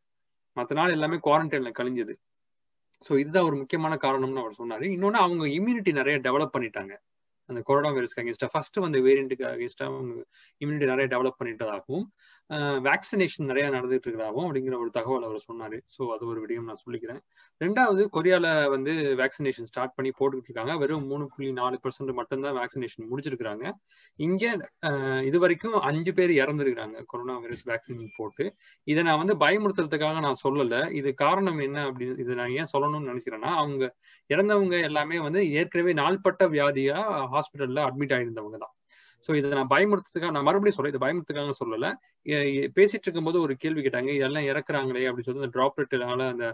மற்ற 0.58 0.76
நாள் 0.76 0.94
எல்லாமே 0.96 1.18
குவாரண்டைன்ல 1.18 1.72
கழிஞ்சது. 1.80 2.14
ஸோ 3.06 3.14
இதுதான் 3.20 3.48
ஒரு 3.50 3.56
முக்கியமான 3.56 3.96
காரணம்னு 3.96 4.44
அவர் 4.44 4.60
சொன்னாரு. 4.62 4.86
இன்னொன்னு 4.96 5.20
அவங்க 5.26 5.44
இம்யூனிட்டி 5.58 5.92
நிறைய 5.94 6.18
டெவலப் 6.20 6.54
பண்ணிட்டாங்க. 6.56 6.94
அந்த 7.50 7.60
கொரோனா 7.62 7.90
வைரஸ்க்கு 7.92 8.22
அகேன்ஸ்டா 8.24 8.50
ஃபர்ஸ்ட் 8.54 8.78
வந்த 8.78 8.98
வேரியண்ட்டுக்கு 9.00 9.46
அகேன்ஸ்டா 9.46 9.86
அவங்க 9.86 10.14
இம்யூனிட்டி 10.62 10.88
நிறைய 10.88 11.08
டெவலப் 11.08 11.40
பண்ணிட்டதாகவும் 11.40 12.06
வேக்சினேஷன் 12.88 13.50
நிறைய 13.52 13.66
நடந்துட்டு 13.76 14.06
இருக்கிறாவும் 14.08 14.46
அப்படிங்கிற 14.46 14.76
ஒரு 14.84 14.92
தகவல் 14.98 15.26
அவர் 15.28 15.40
சொன்னாரு. 15.48 15.78
ஸோ 15.96 16.02
அது 16.14 16.24
ஒரு 16.32 16.40
விடயம் 16.44 16.70
நான் 16.70 16.82
சொல்லிக்கிறேன். 16.84 17.20
ரெண்டாவது 17.62 18.02
கொரியால 18.16 18.48
வந்து 18.74 18.94
வேக்சினேஷன் 19.22 19.70
ஸ்டார்ட் 19.72 19.96
பண்ணி 19.98 20.12
போட்டுக்கிட்டு 20.20 20.50
இருக்காங்க 20.52 20.76
வெறும் 20.84 21.08
மூணு 21.12 21.26
புள்ளி 21.34 21.50
நாலு 21.60 21.78
பர்சன்ட் 21.86 22.14
மட்டும்தான் 22.20 22.58
வேக்சினேஷன் 22.60 23.10
முடிச்சிருக்காங்க 23.12 23.66
இங்க 24.28 24.44
இது 25.30 25.38
வரைக்கும் 25.46 25.78
அஞ்சு 25.90 26.14
பேர் 26.20 26.34
இறந்துருக்காங்க 26.42 26.98
கொரோனா 27.12 27.36
வைரஸ் 27.44 27.66
வேக்சின் 27.72 28.16
போட்டு. 28.20 28.46
இதை 28.88 29.04
நான் 29.10 29.22
வந்து 29.24 29.38
பயமுறுத்துறதுக்காக 29.46 30.22
நான் 30.28 30.42
சொல்லல. 30.46 30.76
இது 31.02 31.10
காரணம் 31.26 31.62
என்ன 31.68 31.80
அப்படின்னு 31.90 32.18
இதை 32.26 32.36
நான் 32.42 32.56
ஏன் 32.60 32.72
சொல்லணும்னு 32.76 33.12
நினைக்கிறேன்னா 33.14 33.52
அவங்க 33.62 33.84
இறந்தவங்க 34.30 34.78
எல்லாமே 34.90 35.20
வந்து 35.28 35.42
ஏற்கனவே 35.60 35.94
நாள்பட்ட 36.04 36.50
வியாதியா 36.56 37.00
ஹாஸ்பிட்டல்ல 37.36 37.86
அட்மிட் 37.90 38.16
ஆயிருந்தவங்க 38.18 38.60
தான். 38.66 38.74
ஸோ 39.26 39.32
இதை 39.36 39.50
நான் 39.52 39.72
பயமுறுத்துக்காக 39.72 40.32
நான் 40.32 40.48
மறுபடியும் 40.48 40.76
சொல்ல 40.76 40.92
இதை 40.92 41.02
பயமுறுத்துக்காக 41.04 41.54
சொல்லல. 41.60 41.88
பேசிட்டு 42.78 43.06
இருக்கும்போது 43.08 43.38
ஒரு 43.42 43.54
கேள்வி 43.56 43.82
கேட்டாங்க 43.82 44.10
இதெல்லாம் 44.18 44.48
இறக்குறாங்களே 44.50 45.06
அப்படின்னு 45.10 45.28
சொல்லி 45.28 45.44
அந்த 45.44 45.52
ட்ராப்லெட்னால 45.58 46.28
அந்த 46.34 46.46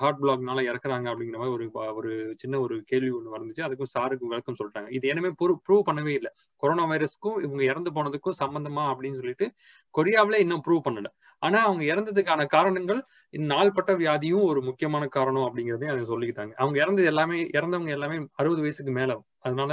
ஹார்ட் 0.00 0.20
பிளாக்னால 0.22 0.62
இறக்குறாங்க 0.70 1.06
அப்படிங்கிற 1.12 1.38
மாதிரி 1.42 1.54
ஒரு 1.56 1.66
ஒரு 1.98 2.10
சின்ன 2.42 2.60
ஒரு 2.60 2.76
கேள்வி 2.86 3.10
ஒன்று 3.10 3.34
வந்துச்சு. 3.36 3.62
அதுக்கும் 3.62 3.92
சாருக்கு 3.94 4.30
விளக்கம் 4.30 4.58
சொல்லிட்டாங்க. 4.60 4.90
இது 4.90 5.12
என்னமே 5.12 5.32
ப்ரூவ் 5.66 5.86
பண்ணவே 5.88 6.14
இல்லை. 6.20 6.32
கொரோனா 6.62 6.84
வைரஸ்க்கும் 6.92 7.38
இவங்க 7.46 7.62
இறந்து 7.64 7.90
போனதுக்கும் 7.96 8.38
சம்பந்தமா 8.42 8.84
அப்படின்னு 8.92 9.20
சொல்லிட்டு 9.20 9.46
கொரியாவில 9.94 10.38
இன்னும் 10.38 10.64
ப்ரூவ் 10.66 10.86
பண்ணல. 10.86 11.08
ஆனா 11.42 11.58
அவங்க 11.66 11.82
இறந்ததுக்கான 11.92 12.46
காரணங்கள் 12.56 13.00
நாள்பட்ட 13.34 13.92
வியாதியும் 14.02 14.44
ஒரு 14.44 14.60
முக்கியமான 14.62 15.04
காரணம் 15.16 15.46
அப்படிங்கிறதையும் 15.48 15.94
அதை 15.94 16.04
சொல்லிக்கிட்டாங்க. 16.12 16.52
அவங்க 16.58 16.76
இறந்தது 16.84 17.08
எல்லாமே 17.12 17.38
இறந்தவங்க 17.58 17.92
எல்லாமே 17.98 18.18
அறுபது 18.34 18.62
வயசுக்கு 18.66 18.92
மேல. 18.92 19.12
அதனால 19.42 19.72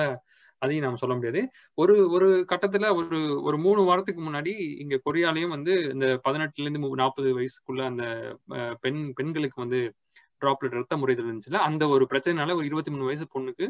அதையும் 0.58 0.86
நாம 0.86 0.96
சொல்ல 0.96 1.16
முடியாது. 1.16 1.52
ஒரு 1.74 2.10
ஒரு 2.10 2.46
கட்டத்துல 2.50 2.96
ஒரு 2.96 3.42
ஒரு 3.44 3.58
மூணு 3.58 3.82
வாரத்துக்கு 3.82 4.22
முன்னாடி 4.22 4.54
இங்க 4.80 5.02
கொரியாலையும் 5.06 5.48
வந்து 5.48 5.84
இந்த 5.92 6.22
பதினெட்டுல 6.24 6.66
இருந்து 6.66 6.96
நாற்பது 6.96 7.40
வயசுக்குள்ள 7.40 7.84
அந்த 7.84 8.04
பெண் 8.82 9.14
பெண்களுக்கு 9.14 9.62
வந்து 9.62 9.94
டிராப்லெட் 10.42 10.78
ரத்த 10.80 10.98
முறைதல் 10.98 11.28
இருந்துச்சுல 11.28 11.56
அந்த 11.56 11.88
ஒரு 11.88 12.08
பிரச்சனைனால 12.10 12.56
ஒரு 12.56 12.66
இருபத்தி 12.66 12.92
மூணு 12.92 13.04
வயசு 13.04 13.28
பொண்ணுக்கு 13.36 13.68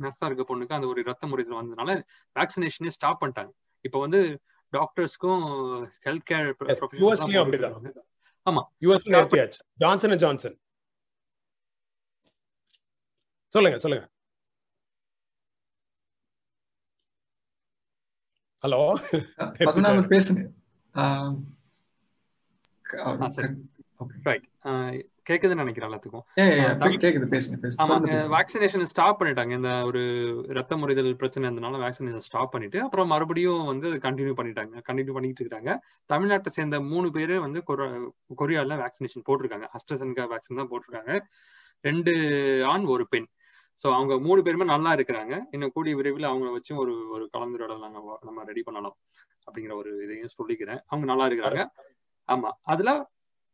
நர்ஸா 0.00 0.26
இருக்க 0.26 0.44
பொண்ணுக்கு 0.50 0.72
அந்த 0.72 0.86
ஒரு 0.86 1.02
ரத்த 1.02 1.26
முறைதல் 1.26 1.60
வந்ததுனால 1.60 1.90
வேக்சினேஷனே 2.36 2.88
ஸ்டாப் 2.88 3.22
பண்ணிட்டாங்க. 3.22 3.52
இப்ப 3.84 3.98
வந்து 3.98 4.20
டாக்டர்ஸ்க்கும் 4.72 5.42
ஹெல்த் 6.04 6.28
கேர் 6.30 6.48
ஆமா. 8.46 8.62
யூஎஸ் 8.82 9.58
ஜான்சன் 9.76 10.18
ஜான்சன் 10.18 10.56
சொல்லுங்க 13.52 13.78
சொல்லுங்க. 13.78 14.04
ஹலோ? 18.64 18.80
பதினாலு 19.58 20.02
பேசுங்க 20.12 20.42
ரைட் 24.26 24.44
கேக்குதுன்னு 25.30 25.60
நினைக்கிறேன் 25.62 25.88
எல்லாத்துக்கும். 25.88 26.24
வேக்சினேஷன் 28.36 28.86
ஸ்டாப் 28.92 29.18
பண்ணிட்டாங்க. 29.20 29.52
இந்த 29.58 29.72
ஒரு 29.88 30.02
ரத்த 30.58 30.76
முறைதல் 30.76 31.18
பிரச்சனை 31.22 31.50
இருந்தனால 31.50 31.80
வேக்சினேஷன் 31.84 32.26
ஸ்டாப் 32.28 32.52
பண்ணிட்டு 32.54 32.78
அப்புறம் 32.86 33.12
மறுபடியும் 33.14 33.64
வந்து 33.72 33.90
கண்டினியூ 34.06 34.34
பண்ணிட்டாங்க. 34.40 34.74
கண்டினியூ 34.90 35.16
பண்ணிட்டு 35.18 35.44
இருக்காங்க. 35.44 35.70
தமிழ்நாட்டை 36.12 36.54
சேர்ந்த 36.58 36.80
மூணு 36.92 37.10
பேரு 37.18 37.40
வந்து 37.46 37.62
கொரியால 37.68 38.80
வேக்சினேஷன் 38.84 39.26
போட்டிருக்காங்க. 39.28 39.68
அஸ்ட்ரசன்கா 39.76 40.24
வேக்சின் 40.34 40.60
தான் 40.60 40.70
போட்டிருக்காங்க. 40.72 41.12
ரெண்டு 41.88 42.12
ஆண் 42.72 42.84
ஒரு 42.94 43.06
பெண். 43.12 43.28
ஸோ 43.84 43.86
அவங்க 43.94 44.14
மூணு 44.18 44.40
பேருமே 44.42 44.64
நல்லா 44.64 44.90
இருக்கிறாங்க. 44.92 45.34
இன்னும் 45.50 45.72
கூடிய 45.72 45.92
விரைவில் 45.96 46.30
அவங்கள 46.30 46.50
வச்சு 46.52 46.76
ஒரு 46.76 47.08
ஒரு 47.08 47.24
கலந்துரையாடல் 47.32 47.84
நாங்கள் 47.86 48.18
நம்ம 48.22 48.44
ரெடி 48.44 48.62
பண்ணலாம் 48.62 48.96
அப்படிங்கிற 49.46 49.74
ஒரு 49.74 49.90
இதையும் 50.04 50.34
சொல்லிக்கிறேன். 50.38 50.80
அவங்க 50.86 51.06
நல்லா 51.06 51.26
இருக்கிறாங்க. 51.28 51.64
ஆமா. 52.28 52.50
அதுல 52.64 52.90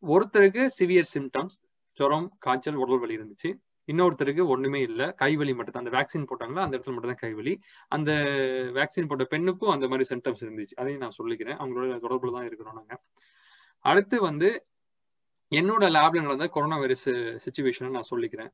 ஒருத்தருக்கு 0.02 0.64
சிவியர் 0.78 1.10
சிம்டம்ஸ் 1.14 1.56
ஜுரம் 1.98 2.28
காய்ச்சல் 2.38 2.74
உடல் 2.74 2.98
வலி 2.98 3.16
இருந்துச்சு. 3.18 3.50
இன்னொருத்தருக்கு 3.88 4.42
ஒண்ணுமே 4.46 4.80
இல்ல. 4.80 5.02
கைவலி 5.20 5.52
மட்டும் 5.54 5.74
தான் 5.76 5.84
அந்த 5.84 5.94
வேக்சின் 5.96 6.26
போட்டாங்களா? 6.30 6.64
அந்த 6.64 6.74
இடத்துல 6.76 6.94
மட்டும் 6.94 7.12
தான் 7.14 7.22
கைவலி 7.24 7.54
அந்த 7.88 8.10
வேக்சின் 8.72 9.08
போட்ட 9.08 9.24
பெண்ணுக்கும் 9.24 9.70
அந்த 9.70 9.86
மாதிரி 9.88 10.06
சிம்டம்ஸ் 10.08 10.42
இருந்துச்சு. 10.46 10.74
அதையும் 10.74 11.00
நான் 11.00 11.18
சொல்லிக்கிறேன். 11.18 11.58
அவங்களோட 11.60 11.96
தொடர்புல 12.06 12.32
தான் 12.32 12.46
இருக்கிறோம் 12.46 12.74
நாங்க. 12.74 12.94
அடுத்து 13.84 14.16
வந்து 14.20 14.48
என்னோட 15.57 15.84
லேப்ல 15.94 16.22
நடந்த 16.24 16.46
கொரோனா 16.55 16.76
வைரஸ் 16.80 17.07
சுச்சுவேஷனை 17.44 17.88
நான் 17.94 18.09
சொல்லிக்கிறேன். 18.11 18.51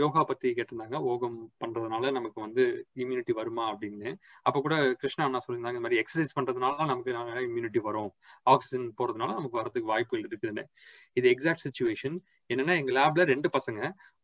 யோகா 0.00 0.22
பத்தி 0.30 0.48
கேட்டிருந்தாங்க. 0.56 0.96
ஓகம் 1.10 1.38
பண்றதுனால 1.62 2.10
நமக்கு 2.16 2.38
வந்து 2.44 2.64
இம்யூனிட்டி 3.02 3.32
வருமா 3.38 3.64
அப்படின்னு. 3.72 4.10
அப்ப 4.46 4.60
கூட 4.64 4.76
கிருஷ்ணா 5.02 5.26
அண்ணா 5.26 5.40
சொல்லியிருந்தாங்க 5.44 5.78
இந்த 5.78 5.84
மாதிரி 5.86 6.00
எக்ஸசைஸ் 6.02 6.36
பண்றதுனால 6.38 6.86
நமக்கு 6.90 7.14
நிறைய 7.18 7.44
இம்யூனிட்டி 7.50 7.82
வரும். 7.88 8.10
ஆக்சிஜன் 8.54 8.86
போறதுனால 8.98 9.30
நமக்கு 9.38 9.60
வரதுக்கு 9.60 9.92
வாய்ப்புகள் 9.92 10.26
இருக்குதுன்னு. 10.28 10.64
இது 11.20 11.32
எக்ஸாக்ட் 11.34 11.64
சுச்சுவேஷன் 11.66 12.18
என்னன்னா 12.50 12.76
எங்க 12.82 12.92
லேப்ல 12.98 13.26
ரெண்டு 13.32 13.50
பசங்க. 13.56 13.80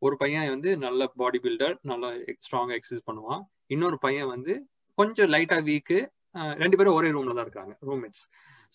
ஒரு 0.07 0.17
பையன் 0.25 0.53
வந்து 0.55 0.73
நல்ல 0.87 1.11
பாடி 1.23 1.41
பில்டர் 1.47 1.77
நல்லா 1.93 2.11
ஸ்ட்ராங்கா 2.47 2.77
எக்ஸசைஸ் 2.81 3.09
பண்ணுவான். 3.11 3.43
இன்னொரு 3.77 3.99
பையன் 4.07 4.31
வந்து 4.35 4.55
கொஞ்சம் 4.99 5.33
லைட்டா 5.37 5.61
வீக்கு 5.71 5.99
ரெண்டு 6.63 6.77
பேரும் 6.79 6.97
ஒரே 6.99 7.09
ரூம்ல 7.17 7.35
தான் 7.37 7.47
இருக்காங்க 7.47 7.73
ரூம்மேட்ஸ் 7.89 8.25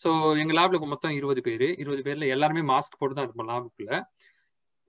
ஸோ 0.02 0.10
எங்க 0.42 0.54
லேப்ல 0.60 0.80
மொத்தம் 0.94 1.16
இருபது 1.20 1.42
பேர். 1.42 1.68
இருபது 1.82 2.02
பேர்ல 2.02 2.28
எல்லாருமே 2.36 2.64
மாஸ்க் 2.74 3.00
போட்டு 3.00 3.16
தான் 3.16 3.26
இருப்போம் 3.26 3.50
லேபுக்குள்ள 3.52 3.92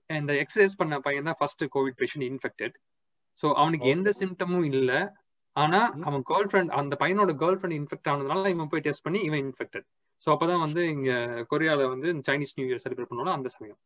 இந்த 0.09 0.33
எக்ஸசைஸ் 0.33 0.77
பண்ண 0.77 0.95
பையன் 0.99 1.29
தான் 1.29 1.37
first 1.39 1.63
COVID 1.75 1.97
patient 2.01 2.25
infected 2.31 2.75
so 3.43 3.47
அவனுக்கு 3.53 3.87
எந்த 3.87 4.09
சிம்டமும் 4.19 4.65
இல்லை. 4.71 4.99
ஆனா 5.55 5.79
அவன் 6.01 6.23
கேர்ள் 6.29 6.49
ஃப்ரெண்ட் 6.51 6.71
அந்த 6.79 6.93
பையனோட 6.99 7.31
கேர்ள் 7.41 7.57
ஃப்ரெண்ட் 7.59 7.77
இன்ஃபெக்ட் 7.79 8.09
ஆனதுனால 8.11 8.49
இவன் 8.49 8.69
போய் 8.71 8.85
டெஸ்ட் 8.87 9.03
பண்ணி 9.03 9.19
இவன் 9.19 9.41
இன்ஃபெக்டட் 9.45 9.85
ஸோ 10.23 10.27
அப்பதான் 10.31 10.61
வந்து 10.63 10.81
இங்க 10.89 11.09
கொரியால 11.49 11.87
வந்து 11.87 12.07
சைனீஸ் 12.27 12.53
நியூ 12.55 12.67
இயர் 12.67 12.81
செலிப்ரேட் 12.83 13.09
பண்ணுவோம் 13.09 13.37
அந்த 13.37 13.49
சமயம். 13.49 13.77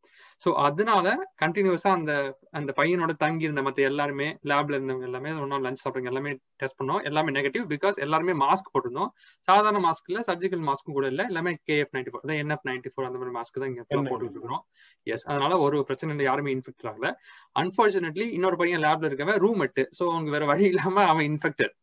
ஸோ 0.43 0.49
அதனால 0.59 1.05
கண்டினியூஸா 1.41 1.89
அந்த 1.89 2.11
அந்த 2.51 2.71
பையனோட 2.77 3.13
தங்கி 3.15 3.43
இருந்த 3.43 3.61
மற்ற 3.61 3.83
எல்லாருமே 3.83 4.27
லேப்ல 4.43 4.77
இருந்தவங்க 4.77 5.03
எல்லாமே 5.03 5.31
ஒன்னா 5.45 5.59
லஞ்ச் 5.59 5.81
சாப்பிட்றவங்க 5.83 6.11
எல்லாமே 6.13 6.31
டெஸ்ட் 6.55 6.77
பண்ணோம். 6.79 7.01
எல்லாமே 7.01 7.31
நெகட்டிவ் 7.31 7.65
பிகாஸ் 7.73 7.97
எல்லாருமே 7.97 8.35
மாஸ்க் 8.43 8.71
போட்டிருந்தோம். 8.73 9.11
சாதாரண 9.47 9.81
மாஸ்க் 9.87 10.09
இல்ல 10.09 10.21
சர்ஜிக்கல் 10.21 10.63
மாஸ்க்கும் 10.69 10.93
கூட 10.93 11.07
இல்ல 11.07 11.23
எல்லாமே 11.23 11.53
கேஎஃப் 11.69 11.93
நைன்டி 11.97 12.11
ஃபோர் 12.11 12.23
அதான் 12.23 12.41
என்எஃப் 12.43 12.67
நைன்டி 12.69 12.91
ஃபோர் 12.93 13.09
அந்த 13.09 13.19
மாதிரி 13.21 13.35
மாஸ்க் 13.37 13.59
தான் 13.59 13.71
இங்க 13.73 13.83
போட்டுட்டு 13.89 14.29
இருக்கிறோம் 14.29 14.63
எஸ் 15.07 15.27
அதனால 15.27 15.59
ஒரு 15.59 15.79
பிரச்சனை 15.83 16.13
இல்லை 16.15 16.25
யாருமே 16.25 16.53
இன்ஃபெக்ட் 16.57 16.89
ஆகல. 16.91 17.09
அன்பார்ச்சுனேட்லி 17.55 18.27
இன்னொரு 18.29 18.57
பையன் 18.57 18.83
லேப்ல 18.85 19.09
இருக்கவன் 19.09 19.39
ரூம் 19.39 19.61
எட்டு 19.61 19.85
ஸோ 19.99 20.05
அவங்க 20.13 20.31
வேற 20.31 20.45
வழி 20.45 20.65
இல்லாம 20.73 21.05
அவன் 21.05 21.27
இன்ஃபெக்டட் 21.31 21.75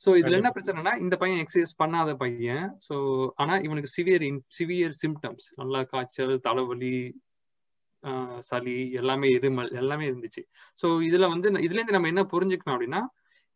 சோ 0.00 0.10
இதுல 0.20 0.38
என்ன 0.40 0.50
பிரச்சனைனா 0.54 0.92
இந்த 1.04 1.14
பையன் 1.22 1.40
எக்ஸசைஸ் 1.42 1.74
பண்ணாத 1.82 2.10
பையன். 2.22 2.66
சோ 2.86 2.94
ஆனா 3.42 3.56
இவனுக்கு 3.66 3.90
சிவியர் 3.96 4.24
சிவியர் 4.58 4.94
சிம்டம்ஸ் 5.02 5.46
நல்லா 5.60 5.82
காய்ச்சல் 5.92 6.34
தலைவலி 6.46 6.96
சளி 8.48 8.76
எல்லாமே 9.00 9.28
இருமல் 9.38 9.68
எல்லாமே 9.80 10.04
இருந்துச்சு. 10.10 10.42
ஸோ 10.80 10.86
இதுல 11.08 11.26
வந்து 11.34 11.48
இதுல 11.66 11.78
இருந்து 11.78 11.96
நம்ம 11.96 12.10
என்ன 12.12 12.22
புரிஞ்சுக்கணும் 12.32 12.76
அப்படின்னா 12.76 13.02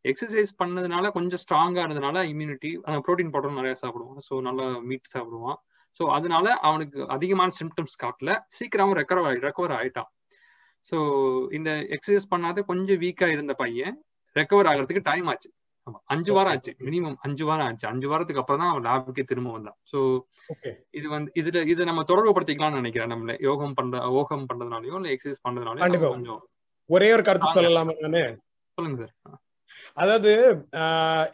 எக்ஸசைஸ் 0.05 0.53
பண்ணதுனால 0.61 1.11
கொஞ்சம் 1.16 1.41
ஸ்ட்ராங்கா 1.45 1.84
இருந்ததுனால 1.84 2.18
இம்யூனிட்டி 2.32 2.70
ப்ரோட்டீன் 3.07 3.32
பவுடர் 3.34 3.59
நிறைய 3.61 3.76
சாப்பிடுவான். 3.82 4.20
ஸோ 4.28 4.34
நல்லா 4.49 4.66
மீட் 4.91 5.12
சாப்பிடுவான். 5.14 5.59
ஸோ 6.01 6.05
அதனால 6.16 6.47
அவனுக்கு 6.68 6.99
அதிகமான 7.14 7.51
சிம்டம்ஸ் 7.61 7.97
காட்டல. 8.03 8.30
சீக்கிரமும் 8.57 8.99
ரெக்கவர் 9.01 9.45
ரெக்கவர் 9.47 9.74
ஆயிட்டான். 9.78 10.11
ஸோ 10.87 10.97
இந்த 11.59 11.70
எக்ஸசைஸ் 11.97 12.32
பண்ணாத 12.34 12.64
கொஞ்சம் 12.70 13.01
வீக்கா 13.05 13.28
இருந்த 13.37 13.55
பையன் 13.62 13.97
ரெக்கவர் 14.37 14.68
ஆகிறதுக்கு 14.72 15.09
டைம் 15.11 15.28
ஆச்சு. 15.32 15.51
ஆமா 15.87 15.99
அஞ்சு 16.12 16.30
வாரம் 16.37 16.53
ஆச்சு. 16.53 16.72
மினிமம் 16.87 17.16
அஞ்சு 17.26 17.45
வாரம் 17.49 17.66
ஆச்சு. 17.68 17.87
அஞ்சு 17.91 18.07
வாரத்துக்கு 18.11 18.43
அப்புறம் 18.43 18.62
தான் 18.62 18.72
அவன் 18.72 18.87
லேபுக்கே 18.89 19.24
திரும்ப 19.30 19.51
வந்தான். 19.57 19.78
ஸோ 19.93 19.99
இது 20.99 21.07
வந்து 21.14 21.30
இதுல 21.41 21.62
இது 21.72 21.89
நம்ம 21.91 22.05
தொடர்பு 22.11 22.34
படுத்திக்கலாம்னு 22.37 22.80
நினைக்கிறேன் 22.82 23.12
நம்மள. 23.14 23.34
யோகம் 23.49 23.76
பண்ற 23.78 24.03
யோகம் 24.18 24.47
பண்றதுனாலயோ 24.51 24.99
இல்ல 25.01 25.11
எக்ஸசைஸ் 25.14 25.45
பண்றதுனாலயோ 25.47 26.12
கொஞ்சம் 26.14 26.43
ஒரே 26.91 27.09
ஒரு 27.16 27.22
கருத்து 27.28 27.57
சொல்லலாமா 27.59 27.95
நானு? 28.05 28.24
சொல்லுங்க 28.78 28.99
சார். 29.03 29.37
அதாவது 30.03 30.30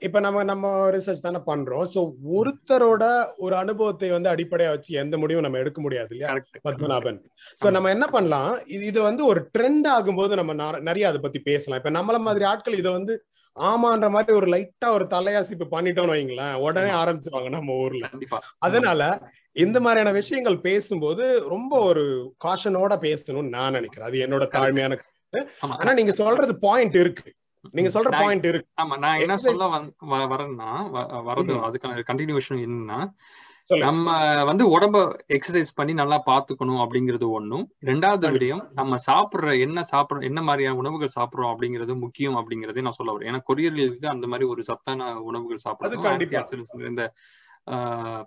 இப்ப 0.07 0.19
நம்ம 0.27 0.43
நம்ம 0.51 0.67
ரிசர்ச் 0.95 1.25
தானே 1.25 1.41
பண்றோம். 1.49 1.85
சோ 1.95 2.01
ஒருத்தரோட 2.39 3.05
ஒரு 3.45 3.55
அனுபவத்தை 3.61 4.09
வந்து 4.15 4.31
அடிப்படையா 4.33 4.71
வச்சு 4.75 4.93
எந்த 5.03 5.15
முடிவும் 5.23 5.47
நம்ம 5.47 5.61
எடுக்க 5.63 5.81
முடியாது 5.85 6.13
இல்லையா? 6.15 6.31
பத்மநாபன். 6.67 7.19
சோ 7.61 7.71
நம்ம 7.77 7.91
என்ன 7.97 8.07
பண்ணலாம்? 8.17 8.53
இது 8.75 8.85
இது 8.93 9.01
வந்து 9.09 9.25
ஒரு 9.31 9.43
ட்ரெண்ட் 9.57 9.89
ஆகும்போது 9.97 10.41
நம்ம 10.41 10.55
நிறைய 10.91 11.11
அதை 11.11 11.21
பத்தி 11.27 11.41
பேசலாம். 11.51 11.81
இப்ப 11.83 11.93
நம்மள 11.99 12.21
மாதிரி 12.29 12.47
ஆட்கள் 12.53 12.81
இதை 12.83 12.93
வந்து 12.99 13.17
ஆமான்ற 13.57 14.11
மாதிரி 14.11 14.33
ஒரு 14.37 14.47
லைட்டா 14.47 14.89
ஒரு 14.89 15.07
தலையாசிப்பு 15.07 15.67
பண்ணிட்டோம்னு 15.71 16.15
வைங்களேன் 16.15 16.55
உடனே 16.55 16.91
ஆரம்பிச்சிருவாங்க 16.91 17.49
நம்ம 17.49 17.73
ஊர்ல. 17.75 18.07
அதனால 18.59 19.03
இந்த 19.53 19.81
மாதிரியான 19.81 20.13
விஷயங்கள் 20.13 20.61
பேசும்போது 20.61 21.49
ரொம்ப 21.49 21.79
ஒரு 21.79 22.05
காஷனோட 22.45 22.93
பேசணும்னு 23.01 23.49
நான் 23.49 23.73
நினைக்கிறேன். 23.73 24.09
அது 24.09 24.19
என்னோட 24.19 24.47
தாழ்மையான 24.57 24.99
ஆனா 25.61 25.93
நீங்க 25.93 26.13
சொல்றது 26.13 26.59
பாயிண்ட் 26.59 26.95
இருக்கு. 26.95 27.35
நீங்க 27.71 27.91
சொல்ற 27.91 28.11
பாயிண்ட் 28.11 28.45
இருக்கு. 28.45 28.83
ஆமா 28.83 28.99
நான் 28.99 29.19
என்ன 29.19 29.37
சொல்ல 29.37 29.67
வரேன்னா 30.31 30.71
வரது 31.29 31.53
அதுக்கான 31.69 32.03
கண்டினியூஷன் 32.11 32.63
என்னன்னா 32.67 32.99
நம்ம 33.71 34.15
வந்து 34.45 34.65
உடம்ப 34.75 34.97
எக்ஸசைஸ் 35.37 35.71
பண்ணி 35.75 35.93
நல்லா 36.01 36.19
பாத்துக்கணும் 36.31 36.81
அப்படிங்கிறது 36.85 37.27
ஒண்ணும். 37.39 37.65
ரெண்டாவது 37.91 38.31
விடயம் 38.35 38.63
நம்ம 38.79 38.97
சாப்பிடுற 39.07 39.53
என்ன 39.67 39.85
சாப்பிடுறோம் 39.93 40.27
என்ன 40.29 40.41
மாதிரியான 40.43 40.77
உணவுகள் 40.77 41.15
சாப்பிடுறோம் 41.19 41.53
அப்படிங்கிறது 41.53 41.95
முக்கியம் 42.05 42.37
அப்படிங்கறதே 42.41 42.85
நான் 42.87 42.99
சொல்ல 42.99 43.13
வரேன். 43.15 43.31
ஏன்னா 43.33 43.43
கொரியர்களுக்கு 43.51 44.09
அந்த 44.15 44.27
மாதிரி 44.27 44.49
ஒரு 44.55 44.63
சத்தான 44.71 45.09
உணவுகள் 45.29 45.65
சாப்பிடுறோம் 45.67 46.91
இந்த 46.93 47.07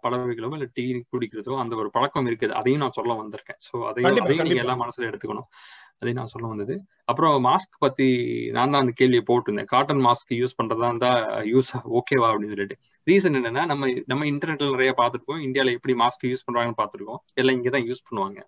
பறவைகளோ 0.03 0.49
இல்ல 0.57 0.67
டீ 0.73 0.83
குடிக்கிறதோ 1.13 1.53
அந்த 1.61 1.73
ஒரு 1.81 1.89
பழக்கம் 1.95 2.27
இருக்குது. 2.29 2.53
அதையும் 2.59 2.83
நான் 2.83 2.97
சொல்ல 2.97 3.13
வந்திருக்கேன். 3.21 3.59
சோ 3.67 3.75
அதையும் 3.89 4.21
அதையும் 4.25 4.47
நீங்க 4.49 4.63
எல்லாம் 4.65 4.83
மனசுல 4.83 5.09
எடுத்துக்கணும். 5.09 5.47
அதையும் 5.99 6.19
நான் 6.19 6.31
சொல்ல 6.33 6.47
வந்தது. 6.47 6.75
அப்புறம் 7.05 7.33
மாஸ்க் 7.45 7.75
பத்தி 7.79 8.07
நான் 8.55 8.73
தான் 8.73 8.83
அந்த 8.83 8.93
கேள்வியை 9.01 9.23
போட்டிருந்தேன். 9.29 9.71
காட்டன் 9.73 10.03
மாஸ்க் 10.07 10.33
யூஸ் 10.41 10.57
பண்றதா 10.61 10.89
இருந்தா 10.91 11.11
யூஸ் 11.53 11.71
ஓகேவா 11.99 12.29
அப்படின்னு 12.31 12.53
சொல்லிட்டு. 12.55 12.77
ரீசன் 13.09 13.37
என்னன்னா 13.39 13.63
நம்ம 13.71 13.89
நம்ம 14.11 14.25
இன்டர்நெட்ல 14.31 14.69
நிறைய 14.75 14.91
பார்த்துருக்கோம் 14.99 15.41
இந்தியால 15.47 15.73
எப்படி 15.77 15.95
மாஸ்க் 16.03 16.29
யூஸ் 16.31 16.45
பண்றாங்கன்னு 16.47 16.79
பார்த்துருக்கோம். 16.81 17.21
எல்லாம் 17.41 17.57
இங்கதான் 17.57 17.87
யூஸ் 17.89 18.05
பண்ணுவாங்க. 18.07 18.39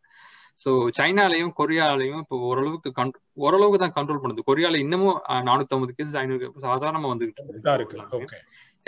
ஸோ 0.64 0.70
சைனாலையும் 0.98 1.52
கொரியாலையும் 1.58 2.22
இப்போ 2.24 2.38
ஓரளவுக்கு 2.50 2.90
கண்ட்ரோ 3.00 3.20
ஓரளவுக்கு 3.48 3.80
தான் 3.82 3.96
கண்ட்ரோல் 3.98 4.22
பண்ணுது. 4.22 4.48
கொரியால 4.48 4.80
இன்னமும் 4.86 5.18
நானூத்தி 5.50 5.76
ஐம்பது 5.76 5.94
கேஸ் 5.98 6.16
ஐநூறு 6.22 6.48
சாதாரணமா 6.68 7.10
வந்துகிட்டு 7.12 7.44
இருக்கு. 7.44 8.40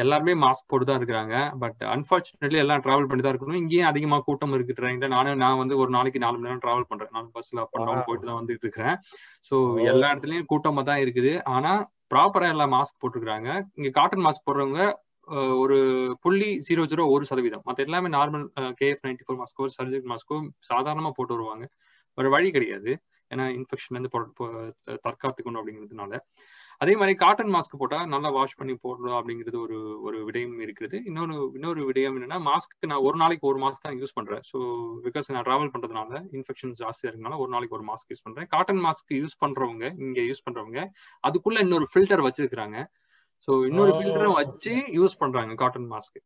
எல்லாருமே 0.03 0.33
மாஸ்க் 0.43 0.69
போட்டு 0.71 0.85
தான் 0.87 0.99
இருக்கிறாங்க. 0.99 1.35
பட் 1.61 1.81
அன்பார்ச்சுனேட்லி 1.93 2.59
எல்லாம் 2.63 2.83
டிராவல் 2.85 3.07
பண்ணி 3.09 3.23
தான் 3.23 3.33
இருக்கணும். 3.33 3.59
இங்கேயும் 3.61 3.89
அதிகமா 3.89 4.17
கூட்டம் 4.27 4.55
இருக்கு 4.57 4.77
ட்ரெயின்ல 4.77 5.07
நானும் 5.15 5.41
நான் 5.43 5.59
வந்து 5.61 5.77
ஒரு 5.81 5.91
நாளைக்கு 5.95 6.21
நாலு 6.23 6.37
மணி 6.37 6.49
நேரம் 6.49 6.63
டிராவல் 6.65 6.89
பண்றேன். 6.91 7.11
நான் 7.17 7.27
பஸ்ல 7.37 7.61
அப் 7.63 7.75
அண்ட் 7.77 7.87
டவுன் 7.89 8.05
போயிட்டு 8.07 8.29
தான் 8.29 8.39
வந்துட்டு 8.39 8.65
இருக்கிறேன். 8.67 8.95
ஸோ 9.49 9.55
எல்லா 9.91 10.09
இடத்துலயும் 10.13 10.49
கூட்டமா 10.53 10.83
தான் 10.89 11.03
இருக்குது. 11.05 11.33
ஆனா 11.55 11.73
ப்ராப்பரா 12.13 12.49
எல்லாம் 12.55 12.73
மாஸ்க் 12.77 12.99
போட்டுருக்காங்க 13.03 13.49
இங்க 13.79 13.91
காட்டன் 13.99 14.25
மாஸ்க் 14.27 14.47
போடுறவங்க 14.49 14.81
ஒரு 15.63 15.77
புள்ளி 16.23 16.49
ஜீரோ 16.67 16.83
ஜீரோ 16.91 17.03
ஒரு 17.15 17.23
சதவீதம். 17.29 17.63
மற்ற 17.67 17.79
எல்லாமே 17.87 18.09
நார்மல் 18.17 18.45
கேஎஃப் 18.81 19.03
நைன்டி 19.07 19.25
ஃபோர் 19.25 19.39
மாஸ்கோ 19.41 19.65
சர்ஜிக்கல் 19.77 20.11
மாஸ்கோ 20.13 20.37
சாதாரணமாக 20.71 21.13
போட்டு 21.17 21.35
வருவாங்க. 21.37 21.65
ஒரு 22.17 22.29
வழி 22.35 22.49
கிடையாது. 22.57 22.91
ஏன்னா 23.31 23.45
இன்ஃபெக்ஷன்லேருந்து 23.57 24.11
வந்து 24.15 24.71
தற்காத்துக்கணும் 25.07 25.59
அப்படிங்கிறதுனால. 25.61 26.13
அதே 26.81 26.93
மாதிரி 26.99 27.13
காட்டன் 27.23 27.51
மாஸ்க் 27.55 27.79
போட்டால் 27.79 28.09
நல்லா 28.13 28.29
வாஷ் 28.37 28.57
பண்ணி 28.59 28.73
போடணும் 28.83 29.15
அப்படிங்கிறது 29.17 29.57
ஒரு 29.63 29.77
ஒரு 30.07 30.17
விடயம் 30.27 30.55
இருக்குது 30.65 30.97
இன்னொரு 31.09 31.35
இன்னொரு 31.57 31.81
விடயம் 31.89 32.15
என்னன்னா 32.17 32.37
மாஸ்க்கு 32.49 32.89
நான் 32.91 33.05
ஒரு 33.07 33.17
நாளைக்கு 33.21 33.45
ஒரு 33.51 33.59
மாஸ்க் 33.63 33.85
தான் 33.87 33.97
யூஸ் 34.01 34.15
பண்ணுறேன் 34.17 34.43
ஸோ 34.51 34.59
பிகாஸ் 35.07 35.27
நான் 35.35 35.45
ட்ராவல் 35.49 35.71
பண்ணுறதுனால 35.73 36.21
இன்ஃபெக்ஷன் 36.37 36.73
ஜாஸ்தியாக 36.81 37.11
இருக்கனால 37.11 37.39
ஒரு 37.43 37.51
நாளைக்கு 37.55 37.77
ஒரு 37.79 37.85
மாஸ்க் 37.89 38.11
யூஸ் 38.13 38.25
பண்ணுறேன் 38.27 38.49
காட்டன் 38.55 38.81
மாஸ்க் 38.87 39.13
யூஸ் 39.21 39.35
பண்ணுறவங்க 39.43 39.85
இங்கே 40.07 40.23
யூஸ் 40.29 40.45
பண்ணுறவங்க 40.47 40.81
அதுக்குள்ளே 41.23 41.61
இன்னொரு 41.67 41.87
ஃபில்டர் 41.93 42.25
வச்சிருக்கிறாங்க. 42.27 42.77
ஸோ 43.47 43.51
இன்னொரு 43.65 43.91
ஃபில்டரும் 43.91 44.37
வச்சு 44.41 44.73
யூஸ் 44.99 45.19
பண்றாங்க 45.19 45.53
காட்டன் 45.55 45.89
மாஸ்க் 45.91 46.19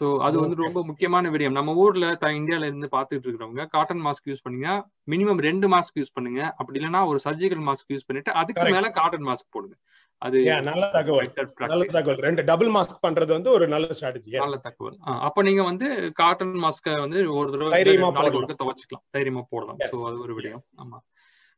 ஸோ 0.00 0.18
அது 0.18 0.40
வந்து 0.40 0.56
ரொம்ப 0.56 0.84
முக்கியமான 0.84 1.30
விடயம். 1.30 1.50
நம்ம 1.50 1.72
ஊர்ல 1.74 2.08
இந்தியால 2.34 2.64
இருந்து 2.64 2.88
பாத்துட்டு 2.92 3.26
இருக்கிறவங்க 3.26 3.64
காட்டன் 3.66 4.02
மாஸ்க் 4.04 4.28
யூஸ் 4.28 4.44
பண்ணீங்க. 4.44 4.68
மினிமம் 5.06 5.40
ரெண்டு 5.40 5.68
மாஸ்க் 5.68 5.98
யூஸ் 5.98 6.14
பண்ணுங்க. 6.14 6.42
அப்படி 6.56 6.78
இல்லைன்னா 6.80 7.06
ஒரு 7.06 7.20
சர்ஜிக்கல் 7.24 7.64
மாஸ்க் 7.68 7.90
யூஸ் 7.94 8.06
பண்ணிட்டு 8.06 8.32
அதுக்கு 8.32 8.66
மேல 8.70 8.90
காட்டன் 8.90 9.26
மாஸ்க் 9.28 9.50
போடுங்க. 9.50 9.76
அது 10.22 10.38
நல்ல 10.60 10.84
தகவல். 10.90 11.30
நல்ல 11.64 11.84
தகவல். 11.84 12.18
ரெண்டு 12.18 12.42
டபுள் 12.44 12.68
மாஸ்க் 12.68 13.02
பண்றது 13.02 13.32
வந்து 13.32 13.50
ஒரு 13.50 13.66
நல்ல 13.68 13.88
ஸ்ட்ராட்டஜி 13.88 14.32
நல்ல 14.36 14.56
தகவல். 14.56 14.96
அப்ப 15.20 15.42
நீங்க 15.42 15.62
வந்து 15.62 16.12
காட்டன் 16.12 16.56
மாஸ்க 16.56 16.98
வந்து 17.00 17.18
ஒரு 17.32 17.50
தடவை 17.50 17.96
நாளைக்கு 18.10 18.60
துவச்சிக்கலாம். 18.62 19.04
தைரியமா 19.10 19.44
போடலாம். 19.50 19.80
ஸோ 19.92 19.98
அது 20.06 20.18
ஒரு 20.20 20.34
விடயம். 20.34 20.64
ஆமா. 20.76 20.98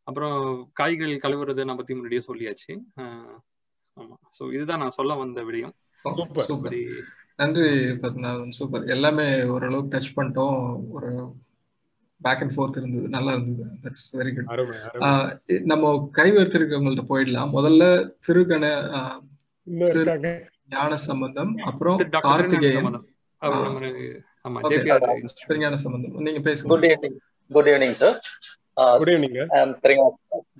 அப்புறம் 0.06 0.36
காய்கறிகள் 0.72 1.24
கழுவுறது 1.26 1.64
நான் 1.64 1.76
பத்தி 1.76 1.94
முன்னாடியே 1.94 2.22
சொல்லியாச்சு. 2.26 2.72
ஆமா. 3.96 4.16
ஸோ 4.38 4.42
இதுதான் 4.52 4.78
நான் 4.78 4.96
சொல்ல 4.98 5.14
வந்த 5.14 5.42
விடயம். 5.42 5.74
சூப்பர். 6.48 6.76
நன்றி 7.36 7.68
பத்மநாதன் 8.02 8.56
சூப்பர். 8.58 8.84
எல்லாமே 8.86 9.26
ஓரளவுக்கு 9.44 9.92
டச் 9.94 10.16
பண்ணிட்டோம். 10.16 10.58
ஒரு 10.90 11.10
பேக் 12.20 12.42
அண்ட் 12.42 12.54
ஃபோர்த் 12.54 12.78
இருந்தது. 12.80 13.08
நல்லா 13.08 13.32
இருந்தது. 13.32 13.70
தட்ஸ் 13.84 14.04
வெரி 14.18 14.32
குட் 14.34 14.50
நம்ம 15.72 15.92
கைவர்த்திருக்கவங்கள்ட்ட 16.18 17.04
போயிடலாம். 17.12 17.52
முதல்ல 17.58 17.84
திருகண 18.26 18.64
ஞான 20.74 20.96
சம்பந்தம் 21.08 21.52
அப்புறம் 21.70 21.98
கார்த்திகேயன். 22.26 23.00
திருஞான 25.48 25.76
சம்பந்தம். 25.76 26.22
நீங்க 26.28 26.42
பேசுங்க. 26.50 26.70
Good 26.74 26.86
evening 26.90 27.18
good 27.50 27.68
evening 27.68 27.96
sir 28.02 28.16
good 28.98 29.12
evening 29.14 29.38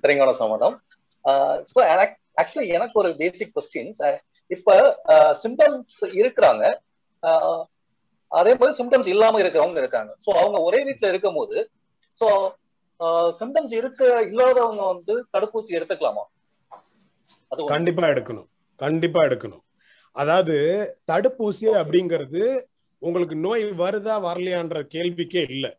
Thirugnana 0.01 0.33
Sambandam 0.41 0.75
actually 2.37 2.67
எனக்கு 2.67 2.99
ஒரு 2.99 3.15
பேசிக் 3.15 3.53
கொஸ்டின்ஸ் 3.57 3.99
இப்ப 4.47 4.99
uh, 5.13 5.31
சிம்டம்ஸ் 5.43 5.99
இருக்கிறாங்க. 6.21 6.63
Uh, 7.23 7.59
அதே 8.27 8.55
மாதிரி 8.55 8.77
சிம்டம்ஸ் 8.79 9.07
இல்லாம 9.07 9.39
இருக்கிறவங்க 9.41 9.77
இருக்காங்க. 9.77 10.15
சோ 10.25 10.29
அவங்க 10.31 10.61
ஒரே 10.61 10.79
வீட்டுல 10.83 11.07
இருக்கும் 11.07 11.33
போது 11.33 11.57
ஸோ 12.21 12.29
சிம்டம்ஸ் 13.39 13.73
uh, 13.73 13.79
இருக்க 13.81 14.21
இல்லாதவங்க 14.21 14.85
வந்து 14.85 15.27
தடுப்பூசி 15.37 15.71
எடுத்துக்கலாமா? 15.79 16.23
அது 17.51 17.65
கண்டிப்பா 17.65 18.07
எடுக்கணும். 18.07 18.47
கண்டிப்பா 18.75 19.23
எடுக்கணும். 19.23 19.63
அதாவது 20.11 20.55
தடுப்பூசி 21.11 21.67
அப்படிங்கிறது 21.81 22.43
உங்களுக்கு 23.01 23.35
நோய் 23.35 23.63
வருதா 23.65 24.15
வரலையான்ற 24.27 24.79
கேள்விக்கே 24.95 25.41
இல்ல. 25.49 25.77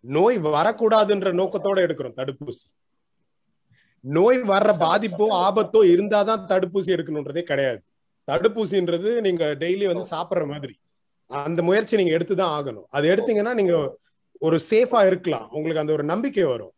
நோய் 0.00 0.38
வரக்கூடாதுன்ற 0.38 1.28
நோக்கத்தோட 1.40 1.78
எடுக்கிறோம் 1.86 2.16
தடுப்பூசி. 2.16 2.66
நோய் 4.00 4.38
வர்ற 4.38 4.70
பாதிப்போ 4.80 5.26
ஆபத்தோ 5.30 5.80
இருந்தாதான் 5.86 6.44
தடுப்பூசி 6.48 6.90
எடுக்கணுன்றதே 6.96 7.42
கிடையாது. 7.42 7.82
தடுப்பூசின்றது 8.26 9.20
நீங்க 9.20 9.44
டெய்லி 9.44 9.86
வந்து 9.86 10.06
சாப்பிடுற 10.10 10.46
மாதிரி. 10.46 10.80
அந்த 11.26 11.62
முயற்சி 11.62 11.96
நீங்க 11.96 12.16
எடுத்துதான் 12.16 12.54
ஆகணும். 12.58 12.84
அது 12.88 13.14
எடுத்தீங்கன்னா 13.14 13.54
நீங்க 13.54 13.98
ஒரு 14.38 14.60
சேஃபா 14.70 15.06
இருக்கலாம். 15.06 15.48
உங்களுக்கு 15.50 15.80
அந்த 15.80 15.92
ஒரு 15.92 16.04
நம்பிக்கை 16.04 16.44
வரும். 16.44 16.72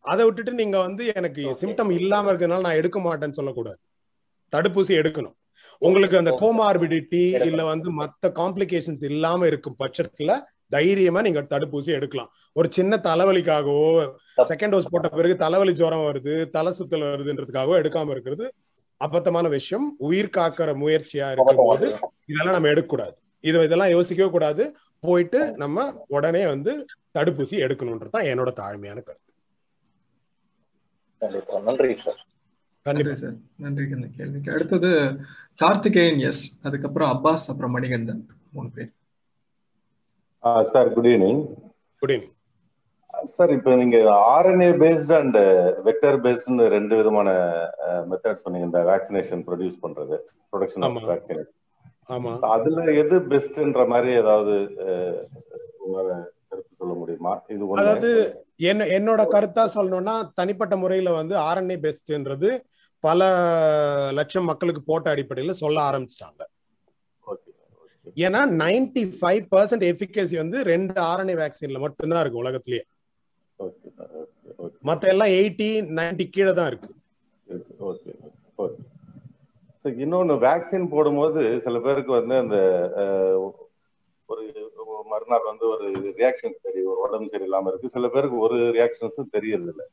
அதை 0.00 0.24
விட்டுட்டு 0.24 0.52
நீங்க 0.52 0.78
வந்து 0.78 1.12
எனக்கு 1.14 1.56
சிம்டம் 1.60 1.92
இல்லாம 1.92 2.32
இருக்கிறதுனால 2.32 2.60
நான் 2.60 2.74
எடுக்க 2.74 2.98
மாட்டேன்னு 2.98 3.30
சொல்லக்கூடாது. 3.30 3.78
தடுப்பூசி 4.56 4.92
எடுக்கணும். 5.00 5.36
உங்களுக்கு 5.78 6.18
அந்த 6.18 6.30
கோமார்பிடிட்டி 6.30 7.46
இல்ல 7.46 7.64
வந்து 7.64 8.02
மத்த 8.02 8.28
காம்ப்ளிகேஷன்ஸ் 8.28 9.04
இல்லாம 9.04 9.46
இருக்கும் 9.46 9.76
பட்சத்துல 9.78 10.40
தைரியமா 10.74 11.20
நீங்க 11.26 11.42
தடுப்பூசி 11.42 11.90
எடுக்கலாம். 11.98 12.30
ஒரு 12.52 12.68
சின்ன 12.76 13.00
தலைவலிக்காகவோ 13.02 13.90
செகண்ட் 14.50 14.72
டோஸ் 14.74 14.90
போட்ட 14.90 15.08
பிறகு 15.08 15.36
தலைவலி 15.36 15.72
ஜுரம் 15.72 16.06
வருது 16.08 16.34
தலை 16.56 16.72
சுத்தல் 16.78 17.06
வருதுன்றதுக்காகவோ 17.10 17.76
எடுக்காம 17.82 18.10
இருக்கிறது 18.10 18.46
அபத்தமான 19.00 19.48
விஷயம். 19.48 19.86
உயிர் 19.98 20.34
காக்கிற 20.36 20.70
முயற்சியா 20.82 21.26
இருக்கும் 21.32 21.64
போது 21.70 21.86
இதெல்லாம் 22.26 22.56
நம்ம 22.56 22.72
எடுக்கக்கூடாது. 22.74 23.16
இது 23.40 23.64
இதெல்லாம் 23.64 23.94
யோசிக்கவே 23.96 24.30
கூடாது. 24.30 24.64
போயிட்டு 25.00 25.40
நம்ம 25.56 26.04
உடனே 26.08 26.44
வந்து 26.52 26.72
தடுப்பூசி 27.18 27.56
எடுக்கணும்ன்றதுதான் 27.64 28.28
என்னோட 28.30 28.50
தாழ்மையான 28.62 29.00
கருத்து. 29.08 29.26
நன்றி 31.68 31.94
சார் 31.94 32.20
நன்றி 32.82 33.14
சார் 33.20 33.36
நன்றி 33.56 33.84
இந்த 33.96 34.08
கேள்விக்கு 34.16 34.52
அடுத்தது 34.52 34.90
கார்த்திகேயன் 35.62 36.20
எஸ். 36.28 36.44
அதுக்கப்புறம் 36.66 37.10
அப்பாஸ் 37.12 37.48
அப்புறம் 37.48 37.70
மணிகண்டன். 37.70 38.22
மூணு 38.52 38.68
பேர். 38.74 38.92
Sir 40.68 40.90
good 40.94 41.08
evening 41.08 41.40
good 42.02 42.12
evening 42.12 42.34
sir 43.30 43.50
இப்போ 43.54 43.70
நீங்க 43.80 43.98
ஆர்என்ஏ 44.32 44.70
பேஸ்ட் 44.82 45.12
அண்ட் 45.18 45.38
வெக்டர் 45.86 46.18
பேஸ்ட்னு 46.24 46.66
ரெண்டு 46.74 46.96
விதமான 46.96 47.28
மெத்தட் 48.10 48.42
சொன்னீங்க 48.42 48.68
இந்த 48.68 48.80
வேக்சினேஷன் 48.90 49.44
ப்ரொடியூஸ் 49.46 49.78
பண்றது 49.84 50.16
ப்ரொடக்ஷன் 50.52 50.84
ஆஃப் 50.88 51.08
வேக்சினேஷன் 51.12 51.54
ஆமா. 52.10 52.30
அதுல 52.50 52.82
எது 53.00 53.16
பெஸ்ட்ன்ற 53.30 53.82
மாதிரி 53.88 54.10
ஏதாவது 54.14 54.52
உங்களால 55.78 56.10
கருத்து 56.50 56.78
சொல்ல 56.78 56.92
முடியுமா? 56.94 57.32
இது 57.48 57.64
அதாவது 57.80 58.10
என்ன 58.68 58.86
என்னோட 58.96 59.22
கருத்தா 59.34 59.64
சொல்லணும்னா 59.74 60.14
தனிப்பட்ட 60.38 60.76
முறையில 60.76 61.10
வந்து 61.18 61.34
ஆர்என்ஏ 61.44 61.76
பெஸ்ட்ன்றது 61.84 62.50
பல 63.04 63.20
லட்சம் 64.12 64.48
மக்களுக்கு 64.50 64.82
போட்ட 64.84 65.08
அடிப்படையில 65.12 65.52
சொல்ல 65.60 65.78
ஆரம்பிச்சிட்டாங்க. 65.88 66.40
ஏன்னா 68.26 68.40
நைன்டி 68.62 69.02
ஃபைவ் 69.18 69.44
பர்சன்ட் 69.54 69.84
எஃபிகசி 69.90 70.36
வந்து 70.42 70.58
ரெண்டு 70.70 71.00
ஆர்என்ஏ 71.08 71.34
வேக்சின்ல 71.42 71.80
மட்டும்தான் 71.84 72.22
இருக்கு 72.22 72.42
உலகத்திலேயே. 72.44 72.84
மத்த 74.88 75.04
எல்லாம் 75.12 75.32
எயிட்டி 75.38 75.68
நைன்டி 75.98 76.24
கீழே 76.34 76.52
தான் 76.58 76.68
இருக்கு. 76.70 76.90
இன்னொன்னு 80.04 80.34
வேக்சின் 80.46 80.90
போடும்போது 80.94 81.42
சில 81.66 81.76
பேருக்கு 81.84 82.12
வந்து 82.18 82.34
அந்த 82.42 82.56
ஒரு 84.28 84.42
மறுநாள் 85.12 85.48
வந்து 85.50 85.64
ஒரு 85.74 85.86
ரியாக்ஷன் 86.20 86.62
தெரியும் 86.66 86.90
ஒரு 86.92 87.00
உடம்பு 87.04 87.32
சரியில்லாம 87.34 87.70
இருக்கு. 87.70 87.94
சில 87.94 88.08
பேருக்கு 88.14 88.38
ஒரு 88.46 88.58
ரியாக்ஷன்ஸும் 88.76 89.32
தெரியறது 89.36 89.70
இல்லை 89.72 89.86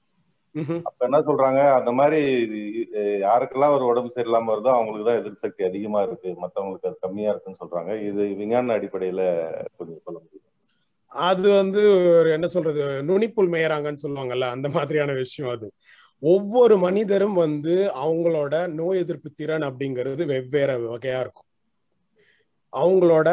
அப்ப 0.86 0.99
என்ன 1.07 1.19
சொல்றாங்க? 1.19 1.61
அந்த 1.77 1.91
மாதிரி 1.91 2.19
யாருக்கெல்லாம் 3.26 3.76
ஒரு 3.77 3.86
உடம்பு 3.86 4.15
சரியில்லாம 4.15 4.52
வருதோ 4.52 4.72
அவங்களுக்கு 4.76 5.07
தான் 5.10 5.19
எதிர்ப்பு 5.22 5.40
சக்தி 5.40 5.64
அதிகமா 5.64 6.02
இருக்கு. 6.02 6.30
மத்தவங்களுக்கு 6.44 6.90
அது 6.90 6.98
கம்மியா 7.02 7.32
இருக்குன்னு 7.32 7.61
சொல்றாங்க. 7.64 7.91
இது 8.10 8.22
விஞ்ஞான 8.41 8.76
அடிப்படையில 8.77 9.22
கொஞ்சம் 9.77 10.03
சொல்ல 10.06 10.18
முடியும்? 10.19 10.41
அது 11.11 11.48
வந்து 11.52 11.82
என்ன 12.34 12.48
சொல்றது? 12.48 12.80
நுனிப்புல் 13.10 13.53
மேயறாங்கன்னு 13.53 14.03
சொல்லுவாங்கல்ல 14.03 14.49
அந்த 14.56 14.68
மாதிரியான 14.69 15.11
விஷயம் 15.14 15.52
அது. 15.52 15.68
ஒவ்வொரு 16.23 16.76
மனிதரும் 16.77 17.36
வந்து 17.36 17.73
அவங்களோட 18.03 18.53
நோய் 18.73 19.02
எதிர்ப்பு 19.03 19.30
திறன் 19.32 19.65
அப்படிங்கிறது 19.69 20.26
வெவ்வேறு 20.26 20.76
வகையா 20.86 21.19
இருக்கும். 21.19 21.49
அவங்களோட 22.73 23.30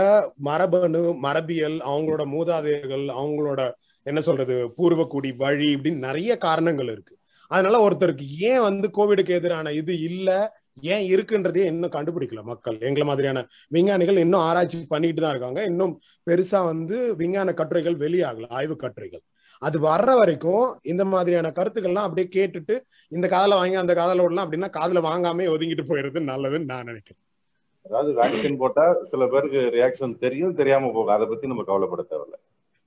மரபணு 0.49 1.01
மரபியல் 1.27 1.79
அவங்களோட 1.91 2.25
மூதாதையர்கள் 2.35 3.07
அவங்களோட 3.21 3.61
என்ன 4.03 4.21
சொல்றது 4.21 4.55
பூர்வக்குடி 4.79 5.37
வழி 5.37 5.75
இப்படின்னு 5.75 6.07
நிறைய 6.09 6.37
காரணங்கள் 6.37 6.87
இருக்கு. 6.87 7.15
அதனால 7.51 7.89
ஒருத்தருக்கு 7.89 8.27
ஏன் 8.39 8.61
வந்து 8.61 8.89
கோவிடுக்கு 8.89 9.29
எதிரான 9.29 9.73
இது 9.73 10.01
இல்ல 10.01 10.61
ஏன் 10.83 11.05
இருக்குன்றதே 11.13 11.63
இன்னும் 11.65 11.91
கண்டுபிடிக்கல 11.91 12.43
மக்கள். 12.43 12.79
எங்களை 12.81 13.07
மாதிரியான 13.07 13.41
விஞ்ஞானிகள் 13.69 14.17
இன்னும் 14.17 14.41
ஆராய்ச்சி 14.41 14.87
பண்ணிட்டு 14.87 15.21
தான் 15.21 15.31
இருக்காங்க. 15.31 15.65
இன்னும் 15.65 15.93
பெருசா 16.27 16.65
வந்து 16.65 17.17
விஞ்ஞான 17.17 17.53
கட்டுரைகள் 17.53 17.97
வெளியாகல 17.97 18.49
ஆய்வு 18.49 18.77
கட்டுரைகள். 18.77 19.23
அது 19.63 19.79
வர்ற 19.81 20.11
வரைக்கும் 20.19 20.65
இந்த 20.83 21.05
மாதிரியான 21.05 21.51
கருத்துக்கள்லாம் 21.57 22.07
அப்படியே 22.07 22.29
கேட்டுட்டு 22.37 22.77
இந்த 23.09 23.29
காதல 23.29 23.55
வாங்கி 23.55 23.75
அந்த 23.75 23.95
காதல 23.95 24.23
விடலாம் 24.23 24.47
அப்படின்னா 24.47 24.71
காதல 24.71 25.03
வாங்காம 25.09 25.47
ஒதுங்கிட்டு 25.55 25.85
போயிருது 25.89 26.23
நல்லதுன்னு 26.31 26.65
நான் 26.65 26.85
நினைக்கிறேன். 26.85 27.21
அதாவது 27.87 28.11
வேக்சின் 28.13 28.57
போட்டா 28.57 28.97
சில 29.03 29.27
பேருக்கு 29.27 29.61
ரியாக்ஷன் 29.75 30.19
தெரியும் 30.19 30.55
தெரியாம 30.55 30.91
போகும். 30.93 31.15
அதை 31.17 31.27
பத்தி 31.27 31.47
நம்ம 31.47 31.63
கவலைப்பட 31.63 32.05
தேவையில்ல. 32.11 32.37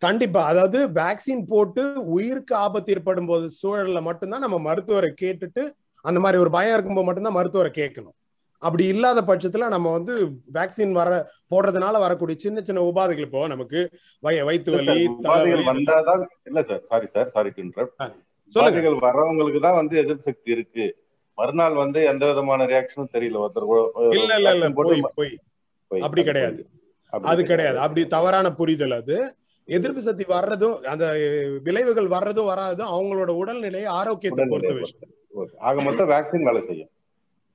கண்டிப்பா. 0.06 0.41
அதாவது 0.45 0.80
வேக்சின் 0.98 1.48
போட்டு 1.48 1.84
உயிருக்கு 2.15 2.53
ஆபத்து 2.56 2.91
ஏற்படும் 2.91 3.27
போது 3.27 3.45
சூழல்ல 3.60 4.02
மட்டும்தான் 4.02 4.45
நம்ம 4.45 4.60
மருத்துவரை 4.60 5.10
கேட்டுட்டு 5.22 5.64
அந்த 6.06 6.19
மாதிரி 6.19 6.38
ஒரு 6.41 6.49
பயம் 6.49 6.76
இருக்கும்போது 6.76 7.07
மட்டும்தான் 7.07 7.38
மருத்துவரை 7.38 7.72
கேட்கணும். 7.72 8.15
அப்படி 8.61 8.84
இல்லாத 8.86 9.19
பட்சத்துல 9.22 9.68
நம்ம 9.68 9.88
வந்து 9.91 10.14
வேக்சின் 10.53 10.91
வர 10.91 11.10
போடுறதுனால 11.52 11.99
வரக்கூடிய 11.99 12.36
சின்ன 12.40 12.61
சின்ன 12.61 12.82
உபாதைகள் 12.82 13.27
இப்போ 13.27 13.48
நமக்கு 13.48 13.80
வய 14.23 14.44
வயிற்று 14.45 14.72
வலி 14.73 15.64
வந்தாதான் 15.72 16.22
இல்ல 16.44 16.61
சார் 16.64 16.84
சாரி 16.84 17.07
சார் 17.07 17.30
சாரி 17.30 17.52
உபாதைகள் 18.56 18.98
வர்றவங்களுக்கு 18.99 19.60
தான் 19.60 19.76
வந்து 19.76 19.95
எதிர்ப்பு 19.98 20.23
சக்தி 20.23 20.52
இருக்கு. 20.52 20.86
மறுநாள் 21.38 21.73
வந்து 21.73 21.99
எந்த 22.03 22.23
விதமான 22.26 22.65
ரியாக்ஷனும் 22.65 23.14
தெரியல. 23.14 23.41
ஒருத்தர் 23.44 23.68
இல்ல 24.18 24.34
இல்ல 24.36 24.52
இல்ல 24.56 24.68
போய் 24.80 25.02
போய். 25.19 25.36
அப்படி 26.02 26.23
கிடையாது. 26.23 26.61
அது 27.14 27.41
கிடையாது. 27.44 27.77
அப்படி 27.80 28.02
தவறான 28.07 28.48
புரிதல் 28.52 28.91
அது. 28.91 29.18
எதிர்ப்பு 29.68 30.02
சக்தி 30.08 30.24
வர்றதும் 30.30 30.76
அந்த 30.94 31.06
விளைவுகள் 31.68 32.10
வர்றதும் 32.16 32.50
வராதும் 32.52 32.92
அவங்களோட 32.96 33.32
உடல்நிலையை 33.42 33.88
ஆரோக்கியத்தை 34.00 34.46
பொறுத்த 34.50 34.74
விஷயம். 34.80 35.14
ஆக 35.68 35.82
மொத்தம் 35.88 36.12
வேக்சின் 36.14 36.48
வேலை 36.50 36.62
செய்யும். 36.68 36.90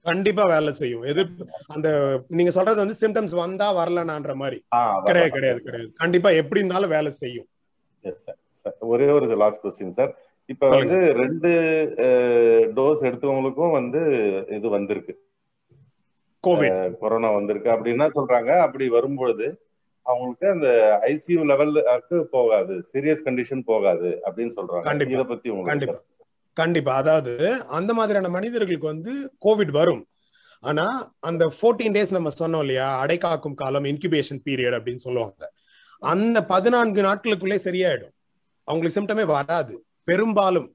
கண்டிப்பா 0.06 0.44
வேலை 0.54 0.72
செய்யும். 0.80 1.04
எதிர்ப்பு 1.12 1.46
அந்த 1.74 1.88
நீங்க 2.38 2.52
சொல்றது 2.56 2.82
வந்து 2.82 2.96
சிம்டம்ஸ் 3.02 3.34
வந்தா 3.40 3.68
வரலனான்ற 3.78 4.34
மாதிரி. 4.42 4.58
கிடையாது 5.06 5.32
கிடையாது 5.36 5.60
கிடையாது. 5.66 5.90
கண்டிப்பா 6.02 6.30
எப்படி 6.42 6.60
இருந்தாலும் 6.62 6.94
வேலை 6.96 7.12
செய்யும். 7.22 7.48
ஒரே 8.92 9.08
ஒரு 9.16 9.26
லாஸ்ட் 9.42 9.64
கொஸ்டின் 9.64 9.96
சார் 9.98 10.12
இப்ப 10.52 10.68
வந்து 10.68 10.98
ரெண்டு 11.22 11.50
டோஸ் 12.76 13.02
எடுத்தவங்களுக்கும் 13.08 13.76
வந்து 13.78 14.00
இது 14.56 14.68
வந்திருக்கு. 14.76 15.14
கொரோனா 17.02 17.30
வந்திருக்கு. 17.38 17.70
அப்படின்னா 17.74 18.06
சொல்றாங்க? 18.18 18.52
அப்படி 18.66 18.88
வரும்பொழுது 18.98 19.46
அவங்களுக்கு 20.10 20.48
அந்த 20.48 20.68
ஐசியூ 21.06 21.44
லெவலுக்கு 21.44 22.26
போகாது. 22.26 22.74
சீரியஸ் 22.92 23.24
கண்டிஷன் 23.24 23.62
போகாது 23.64 24.08
அப்படின்னு 24.24 24.52
சொல்றாங்க. 24.56 25.10
இத 25.10 25.24
பத்தி 25.24 25.62
கண்டிப்பா. 25.62 25.98
கண்டிப்பா. 26.52 26.94
அதாவது 26.94 27.34
அந்த 27.78 27.94
மாதிரியான 27.94 28.28
மனிதர்களுக்கு 28.28 28.86
வந்து 28.86 29.12
கோவிட் 29.44 29.70
வரும். 29.70 30.04
ஆனா 30.60 30.86
அந்த 31.20 31.52
ஃபோர்டீன் 31.60 31.94
டேஸ் 31.96 32.16
நம்ம 32.16 32.30
சொன்னோம் 32.38 32.60
இல்லையா? 32.60 32.88
அடைக்காக்கும் 33.04 33.54
காலம் 33.54 33.84
இன்குபேஷன் 33.84 34.42
பீரியட் 34.44 34.76
அப்படின்னு 34.78 35.04
சொல்லுவாங்க. 35.06 35.52
அந்த 35.98 36.44
பதினான்கு 36.44 37.02
நாட்களுக்குள்ளே 37.02 37.58
சரியாயிடும். 37.64 38.12
அவங்களுக்கு 38.64 39.00
சிம்டமே 39.00 39.24
வராது. 39.26 39.84
பெரும்பாலும் 40.04 40.68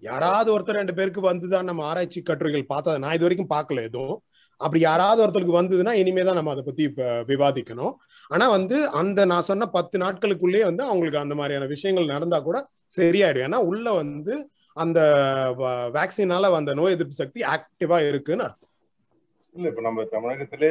யாராவது 0.00 0.48
ஒருத்தர் 0.54 0.78
ரெண்டு 0.78 0.94
பேருக்கு 0.94 1.20
வந்துதான் 1.32 1.62
நம்ம 1.62 1.84
ஆராய்ச்சி 1.84 2.22
கட்டுரைகள் 2.22 2.76
பார்த்தா 2.76 2.98
நான் 2.98 3.14
இது 3.14 3.26
வரைக்கும் 3.26 3.52
பார்க்கல. 3.54 3.82
எதுவும் 3.82 4.22
அப்படி 4.60 4.80
யாராவது 4.80 5.22
ஒருத்தருக்கு 5.24 5.58
வந்ததுன்னா 5.58 5.92
இனிமே 6.00 6.22
தான் 6.28 6.38
நம்ம 6.38 6.52
அதை 6.54 6.62
பத்தி 6.66 6.84
விவாதிக்கணும். 7.30 7.94
ஆனா 8.30 8.46
வந்து 8.56 8.76
அந்த 9.00 9.26
நான் 9.32 9.48
சொன்ன 9.50 9.68
பத்து 9.76 9.96
நாட்களுக்குள்ளேயே 10.04 10.64
வந்து 10.70 10.84
அவங்களுக்கு 10.90 11.22
அந்த 11.24 11.36
மாதிரியான 11.40 11.68
விஷயங்கள் 11.74 12.12
நடந்தா 12.14 12.40
கூட 12.48 12.58
சரியாயிடும். 12.96 13.46
ஏன்னா 13.48 13.60
உள்ள 13.70 13.86
வந்து 14.02 14.34
அந்த 14.76 15.00
வேக்சினால 15.98 16.50
வந்த 16.56 16.70
நோய் 16.80 16.94
எதிர்ப்பு 16.96 17.20
சக்தி 17.22 17.40
ஆக்டிவா 17.54 17.98
இருக்குன்னு 18.10 18.46
அர்த்தம். 18.48 18.72
இல்ல 19.54 19.68
இப்ப 19.72 19.82
நம்ம 19.88 20.04
தமிழகத்திலே 20.14 20.70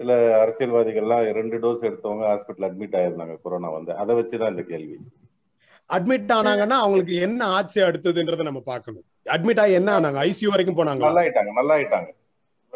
சில 0.00 0.14
அரசியல்வாதிகள்லாம் 0.42 1.26
ரெண்டு 1.38 1.56
டோஸ் 1.62 1.86
எடுத்தவங்க 1.88 2.24
ஹாஸ்பிட்டல் 2.30 2.66
அட்மிட் 2.68 2.96
ஆயிருந்தாங்க 3.00 3.36
கொரோனா 3.44 3.68
வந்து. 3.76 3.92
அதை 4.02 4.12
வச்சுதான் 4.18 4.52
இந்த 4.54 4.64
கேள்வி. 4.72 4.96
அட்மிட் 5.90 6.32
ஆனாங்கன்னா 6.36 6.76
அவங்களுக்கு 6.84 7.14
என்ன 7.26 7.40
ஆச்சு 7.56 7.80
அடுத்ததுன்றத 7.88 8.44
நம்ம 8.48 8.62
பார்க்கணும். 8.72 9.04
அட்மிட் 9.34 9.60
ஆகி 9.64 9.74
என்ன 9.80 9.90
ஆனாங்க? 9.98 10.18
ஐசியூ 10.30 10.50
வரைக்கும் 10.54 10.78
போனாங்க 10.80 11.04
நல்லா 11.06 11.22
ஆயிட்டாங்க 11.24 11.52
நல்லா 11.60 11.74
ஆயிட்டாங்க 11.76 12.10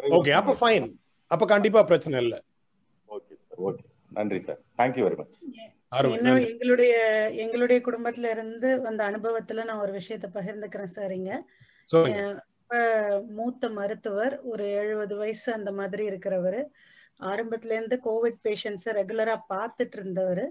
ஓகே 0.01 0.31
அப்ப 0.31 0.53
ஃபைன் 0.61 0.87
அப்ப 1.31 1.45
கண்டிப்பா 1.45 1.81
பிரச்சனை 1.83 2.17
இல்ல. 2.21 2.35
ஓகே 3.09 3.33
சார் 3.41 3.59
ஓகே 3.59 3.83
நன்றி 4.11 4.39
sir 4.39 4.59
thank you 4.77 5.03
very 5.05 5.17
much 5.17 5.37
எங்களுடைய 6.45 6.93
எங்களுடைய 7.35 7.79
குடும்பத்துல 7.81 8.29
இருந்து 8.29 8.81
வந்த 8.81 9.01
அனுபவத்துல 9.09 9.63
நான் 9.63 9.77
ஒரு 9.77 9.91
விஷயத்த 9.91 10.27
பகிர்ந்துக்கிறேன் 10.33 10.93
சார் 10.93 11.11
இங்க. 11.11 11.31
மூத்த 13.31 13.69
மருத்துவர் 13.69 14.39
ஒரு 14.43 14.65
எழுபது 14.73 15.15
வயசு 15.15 15.53
அந்த 15.53 15.71
மாதிரி 15.71 16.03
இருக்கிறவர். 16.09 16.59
ஆரம்பத்துல 17.21 17.75
இருந்து 17.75 17.97
கோவிட் 18.05 18.39
பேஷண்ட்ஸை 18.43 18.91
ரெகுலரா 18.91 19.35
பார்த்துட்டு 19.49 19.97
இருந்தவர். 19.97 20.43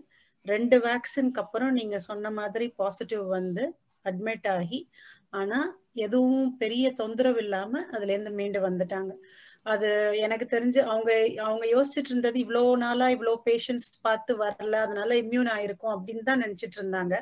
ரெண்டு 0.47 0.79
வேக்சின்க்கு 0.79 1.39
அப்புறம் 1.39 1.73
நீங்க 1.73 1.99
சொன்ன 2.01 2.31
மாதிரி 2.31 2.67
பாசிட்டிவ் 2.77 3.25
வந்து 3.29 3.65
அட்மிட் 4.05 4.49
ஆகி 4.49 4.81
ஆனா 5.33 5.59
எதுவும் 6.05 6.49
பெரிய 6.59 6.87
தொந்தரவு 6.93 7.41
இல்லாம 7.45 7.83
அதுல 7.93 8.13
இருந்து 8.13 8.33
மீண்டு 8.41 8.61
வந்துட்டாங்க. 8.69 9.13
அது 9.65 9.89
எனக்கு 10.25 10.47
தெரிஞ்சு 10.55 10.81
அவங்க 10.93 11.11
அவங்க 11.47 11.65
யோசிச்சுட்டு 11.75 12.11
இருந்தது 12.13 12.37
இவ்வளோ 12.45 12.63
நாளா 12.85 13.07
இவ்வளோ 13.17 13.35
பேஷண்ட்ஸ் 13.49 13.89
பார்த்து 14.03 14.33
வரல 14.43 14.77
அதனால 14.87 15.11
இம்யூன் 15.25 15.51
ஆயிருக்கும் 15.57 15.95
அப்படின்னு 15.97 16.23
தான் 16.23 16.43
நினைச்சிட்டு 16.45 16.79
இருந்தாங்க. 16.81 17.15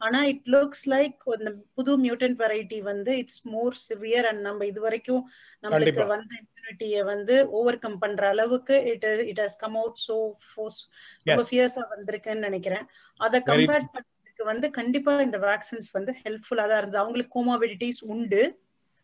ஆனா 0.00 0.18
இட் 0.30 0.48
லுக்ஸ் 0.54 0.86
லைக் 0.94 1.18
இந்த 1.38 1.50
புது 1.76 1.92
மியூட்டன்ட் 2.04 2.38
வெரைட்டி 2.42 2.78
வந்து 2.90 3.10
இட்ஸ் 3.22 3.42
மோர் 3.52 3.76
சிவியர் 3.88 4.26
அண்ட் 4.30 4.42
நம்ம 4.48 4.66
இது 4.66 4.80
வரைக்கும் 4.80 5.22
நம்மளுக்கு 5.64 6.04
வந்த 6.14 6.32
இம்யூனிட்டியை 6.40 7.02
வந்து 7.12 7.34
ஓவர் 7.58 7.82
கம் 7.84 7.98
பண்ற 7.98 8.24
அளவுக்கு 8.34 8.76
it 8.92 9.06
it 9.30 9.42
has 9.44 9.60
come 9.62 9.76
out 9.82 10.00
so 10.08 10.16
force 10.48 10.80
ரொம்ப 11.26 11.44
ஃபியர்ஸா 11.50 11.84
வந்திருக்குன்னு 11.94 12.46
நினைக்கிறேன். 12.48 12.86
அதை 13.20 13.40
கம்பேர் 13.50 13.86
பண்றதுக்கு 14.34 14.52
வந்து 14.52 14.68
கண்டிப்பா 14.78 15.12
இந்த 15.20 15.38
வேக்சின்ஸ் 15.44 15.88
வந்து 15.92 16.12
ஹெல்ப்ஃபுல்லா 16.22 16.64
தான் 16.68 16.80
இருந்தது. 16.80 17.02
அவங்களுக்கு 17.02 17.34
கோமாபிலிட்டிஸ் 17.36 18.00
உண்டு. 18.12 18.42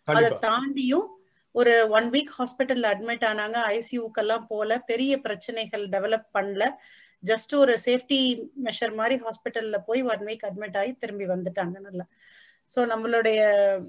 அதை 0.08 0.28
தாண்டியும் 0.44 1.08
ஒரு 1.54 1.72
ஒன் 1.96 2.08
வீக் 2.14 2.32
ஹாஸ்பிட்டல்ல 2.38 2.90
அட்மிட் 2.92 3.24
ஆனாங்க. 3.30 3.58
ஐசியூக்கெல்லாம் 3.76 4.44
போல 4.50 4.78
பெரிய 4.90 5.12
பிரச்சனைகள் 5.26 5.84
டெவலப் 5.94 6.28
பண்ணல. 6.36 6.64
ஜஸ்ட் 7.22 7.52
ஒரு 7.56 7.72
சேஃப்டி 7.86 8.20
மெஷர் 8.66 8.94
மாதிரி 8.94 9.16
ஹாஸ்பிட்டல்ல 9.24 9.78
போய் 9.88 10.02
ஒன் 10.12 10.24
வீக் 10.28 10.46
அட்மிட் 10.48 10.78
ஆகி 10.82 10.92
திரும்பி 11.02 11.26
வந்துட்டாங்க 11.26 11.76
நல்லா. 11.86 12.06
ஸோ 12.70 12.80
நம்மளுடைய 12.92 13.38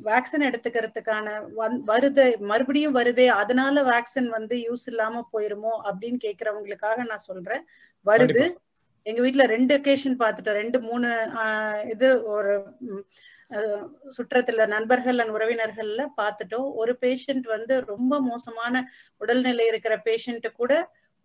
வேக்சின் 0.08 0.48
எடுத்துக்கிறதுக்கான 0.48 1.28
வந் 1.58 1.78
வருது. 1.90 2.26
மறுபடியும் 2.52 2.98
வருதே. 3.00 3.28
அதனால 3.42 3.84
வேக்சின் 3.90 4.30
வந்து 4.30 4.56
யூஸ் 4.68 4.86
இல்லாம 4.92 5.24
போயிருமோ 5.34 5.74
அப்படின்னு 5.90 6.20
கேக்குறவங்களுக்காக 6.26 6.98
நான் 7.12 7.28
சொல்றேன். 7.30 7.64
வருது. 8.06 8.44
எங்க 9.06 9.19
வீட்டுல 9.22 9.44
ரெண்டு 9.45 9.73
ஒகேஷன் 9.78 10.15
பார்த்துட்டோம் 10.23 10.60
ரெண்டு 10.61 10.80
மூணு 10.82 11.07
இது 11.90 12.07
ஒரு 12.34 12.53
சுற்றத்துல 14.18 14.65
நண்பர்கள் 14.68 15.19
அண்ட் 15.19 15.36
உறவினர்கள்ல 15.38 16.03
பார்த்துட்டோம் 16.22 16.68
ஒரு 16.82 16.94
பேஷண்ட் 17.02 17.48
வந்து 17.48 17.76
ரொம்ப 17.86 18.19
மோசமான 18.22 18.84
உடல்நிலை 19.18 19.65
இருக்கிற 19.68 19.95
பேஷண்ட் 20.06 20.48
கூட 20.60 20.73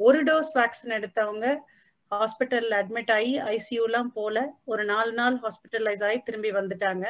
ஒரு 0.00 0.20
டோஸ் 0.22 0.52
வேக்சின் 0.60 0.96
எடுத்தவங்க 0.98 1.46
ஹாஸ்பிட்டல்ல 2.10 2.74
அட்மிட் 2.82 3.12
ஆகி 3.14 3.32
ஐசியூலாம் 3.54 4.10
போல 4.18 4.36
ஒரு 4.64 4.82
நாலு 4.84 5.12
நாள் 5.12 5.36
ஹாஸ்பிட்டலைஸ் 5.44 6.04
ஆகி 6.08 6.18
திரும்பி 6.18 6.50
வந்துட்டாங்க. 6.52 7.04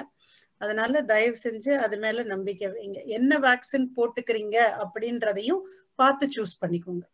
அதனால 0.60 1.02
தயவு 1.10 1.36
செஞ்சு 1.44 1.72
அது 1.84 1.96
மேல 2.04 2.22
நம்பிக்கை 2.32 2.68
வைங்க. 2.68 2.98
என்ன 3.16 3.32
வேக்சின் 3.46 3.86
போட்டுக்கிறீங்க 3.96 4.56
அப்படின்றதையும் 4.84 5.62
பார்த்து 5.98 6.26
சூஸ் 6.36 6.60
பண்ணிக்கோங்க. 6.62 7.04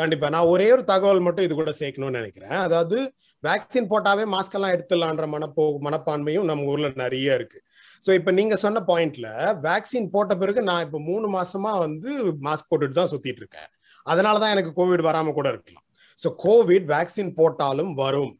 கண்டிப்பா. 0.00 0.26
நான் 0.34 0.50
ஒரே 0.52 0.66
ஒரு 0.74 0.82
தகவல் 0.92 1.24
மட்டும் 1.26 1.46
இது 1.46 1.54
கூட 1.60 1.72
சேர்க்கணும்னு 1.80 2.20
நினைக்கிறேன். 2.20 2.56
அதாவது 2.66 2.96
வேக்சின் 3.42 3.90
போட்டாவே 3.92 4.24
மாஸ்க் 4.34 4.56
எல்லாம் 4.58 4.74
எடுத்துடலான்ற 4.76 5.26
மனப்போ 5.34 5.64
மனப்பான்மையும் 5.86 6.48
நம்ம 6.50 6.66
ஊர்ல 6.72 6.88
நிறைய 7.04 7.36
இருக்கு. 7.38 7.58
ஸோ 8.02 8.10
இப்போ 8.18 8.30
நீங்க 8.38 8.54
சொன்ன 8.64 8.82
பாயிண்ட்ல 8.90 9.28
வேக்சின் 9.68 10.10
போட்ட 10.14 10.34
பிறகு 10.42 10.60
நான் 10.70 10.84
இப்போ 10.86 10.98
மூணு 11.10 11.28
மாசமா 11.36 11.72
வந்து 11.86 12.10
மாஸ்க் 12.46 12.70
போட்டுட்டு 12.70 12.98
தான் 13.00 13.12
சுத்திட்டு 13.12 13.42
இருக்கேன். 13.42 13.70
அதனாலதான் 14.06 14.54
எனக்கு 14.54 14.70
கோவிட் 14.78 15.08
வராம 15.08 15.32
கூட 15.38 15.48
இருக்கலாம். 15.54 15.86
ஸோ 16.18 16.28
கோவிட் 16.44 16.86
வேக்சின் 16.94 17.32
போட்டாலும் 17.40 17.92
வரும். 18.04 18.32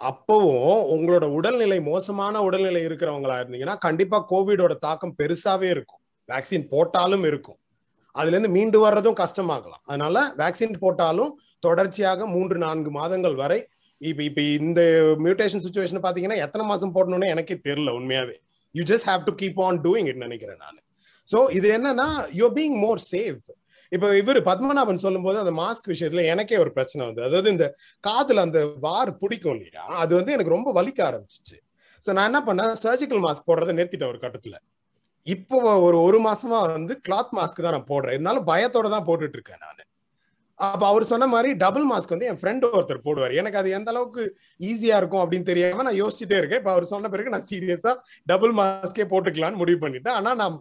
அப்பவும் 0.00 0.80
உங்களோட 0.94 1.26
உடல்நிலை 1.38 1.78
மோசமான 1.90 2.42
உடல்நிலை 2.46 2.82
இருக்கிறவங்களா 2.88 3.36
இருந்தீங்கன்னா 3.42 3.76
கண்டிப்பா 3.86 4.18
கோவிடோட 4.32 4.74
தாக்கம் 4.86 5.14
பெருசாவே 5.20 5.68
இருக்கும். 5.74 6.00
வேக்சின் 6.28 6.66
போட்டாலும் 6.74 7.24
இருக்கும். 7.30 7.58
அதுலேருந்து 8.20 8.50
மீண்டு 8.56 8.78
வர்றதும் 8.84 9.18
கஷ்டமாகலாம். 9.22 9.82
அதனால 9.90 10.16
வேக்சின் 10.40 10.80
போட்டாலும் 10.84 11.32
தொடர்ச்சியாக 11.66 12.26
மூன்று 12.34 12.56
நான்கு 12.64 12.90
மாதங்கள் 12.98 13.36
வரை 13.42 13.58
இப்போ 14.00 14.22
இப்போ 14.28 14.42
இந்த 14.60 14.80
மியூட்டேஷன் 15.24 15.62
சுச்சுவேஷன் 15.66 16.02
பார்த்தீங்கன்னா 16.04 16.38
எத்தனை 16.46 16.64
மாதம் 16.70 16.94
போடணும்னு 16.96 17.28
எனக்கே 17.34 17.56
தெரியல 17.68 17.92
உண்மையாவே. 17.98 18.36
You 18.74 18.82
just 18.90 19.08
have 19.10 19.22
to 19.28 19.34
keep 19.42 19.60
on 19.66 19.78
doing 19.86 20.08
it 20.10 20.24
நினைக்கிறேன் 20.26 20.60
நான். 20.64 20.80
ஸோ 21.28 21.38
இது 21.58 21.68
என்னன்னா 21.76 22.08
யூ 22.40 22.48
பீங் 22.58 22.76
மோர் 22.84 23.00
சேஃப் 23.12 23.46
இப்போ 23.92 24.06
இவர் 24.20 24.38
பத்மநாபன் 24.48 25.04
சொல்லும்போது 25.04 25.36
அந்த 25.42 25.52
மாஸ்க் 25.60 25.90
விஷயத்துல 25.92 26.22
எனக்கே 26.32 26.56
ஒரு 26.62 26.70
பிரச்சனை 26.76 27.02
வந்து 27.08 27.22
அதாவது 27.26 27.48
இந்த 27.54 27.66
காதுல 28.04 28.44
அந்த 28.46 28.60
வார் 28.84 29.10
பிடிக்கும் 29.20 29.54
இல்லையா? 29.56 29.84
அது 30.02 30.12
வந்து 30.18 30.34
எனக்கு 30.36 30.54
ரொம்ப 30.54 30.70
வலிக்க 30.78 31.00
ஆரம்பிச்சிச்சு. 31.08 31.56
ஸோ 32.02 32.12
நான் 32.16 32.28
என்ன 32.30 32.40
பண்ணேன் 32.48 32.72
சர்ஜிக்கல் 32.84 33.22
மாஸ்க் 33.26 33.48
போடுறதை 33.50 33.74
நிறுத்திட்டேன் 33.78 34.12
ஒரு 34.12 34.20
கட்டத்துல. 34.24 34.56
இப்போ 35.26 35.56
ஒரு 35.86 35.98
ஒரு 36.06 36.18
மாசமா 36.26 36.58
வந்து 36.76 36.94
கிளாத் 37.06 37.32
மாஸ்க் 37.38 37.64
தான் 37.64 37.76
நான் 37.76 37.90
போடுறேன். 37.92 38.14
இருந்தாலும் 38.16 38.48
பயத்தோட 38.50 38.88
தான் 38.94 39.06
போட்டுட்டு 39.08 39.36
இருக்கேன் 39.38 39.62
நான். 39.64 39.82
அப்ப 40.58 40.82
அவர் 40.90 41.04
சொன்ன 41.10 41.26
மாதிரி 41.32 41.50
டபுள் 41.62 41.86
மாஸ்க் 41.88 42.12
வந்து 42.14 42.28
என் 42.30 42.38
ஃப்ரெண்ட் 42.40 42.64
ஒருத்தர் 42.76 43.02
போடுவார். 43.06 43.32
எனக்கு 43.40 43.58
அது 43.60 43.68
எந்த 43.78 43.90
அளவுக்கு 43.92 44.22
ஈஸியா 44.68 44.96
இருக்கும் 45.00 45.22
அப்படின்னு 45.22 45.48
தெரியாம 45.50 45.84
நான் 45.88 46.00
யோசிச்சுட்டே 46.02 46.36
இருக்கேன். 46.40 46.60
இப்ப 46.62 46.72
அவர் 46.74 46.92
சொன்ன 46.92 47.08
பிறகு 47.14 47.32
நான் 47.34 47.48
சீரியஸா 47.50 47.92
டபுள் 48.26 48.54
மாஸ்கே 48.60 49.06
போட்டுக்கலாம்னு 49.12 49.60
முடிவு 49.62 49.80
பண்ணிட்டேன். 49.84 50.16
ஆனா 50.20 50.32
நான் 50.42 50.56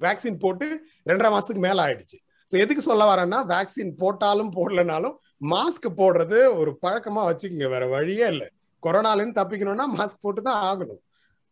வேக்சின் 0.00 0.38
போட்டு 0.44 0.66
ரெண்டரை 1.10 1.30
மாசத்துக்கு 1.34 1.64
மேல 1.68 1.82
ஆயிடுச்சு. 1.86 2.18
ஸோ 2.48 2.56
எதுக்கு 2.64 2.82
சொல்ல 2.88 3.02
வரேன்னா 3.10 3.40
வேக்சின் 3.54 3.92
போட்டாலும் 4.02 4.52
போடலனாலும் 4.58 5.16
மாஸ்க் 5.52 5.88
போடுறது 6.00 6.38
ஒரு 6.60 6.70
பழக்கமா 6.84 7.24
வச்சுக்கோங்க. 7.30 7.68
வேற 7.74 7.86
வழியே 7.96 8.26
இல்லை. 8.34 8.48
கொரோனாலேருந்து 8.82 9.38
தப்பிக்கணும்னா 9.40 9.86
மாஸ்க் 9.98 10.24
போட்டு 10.26 10.42
தான் 10.42 10.60
ஆகணும். 10.70 11.00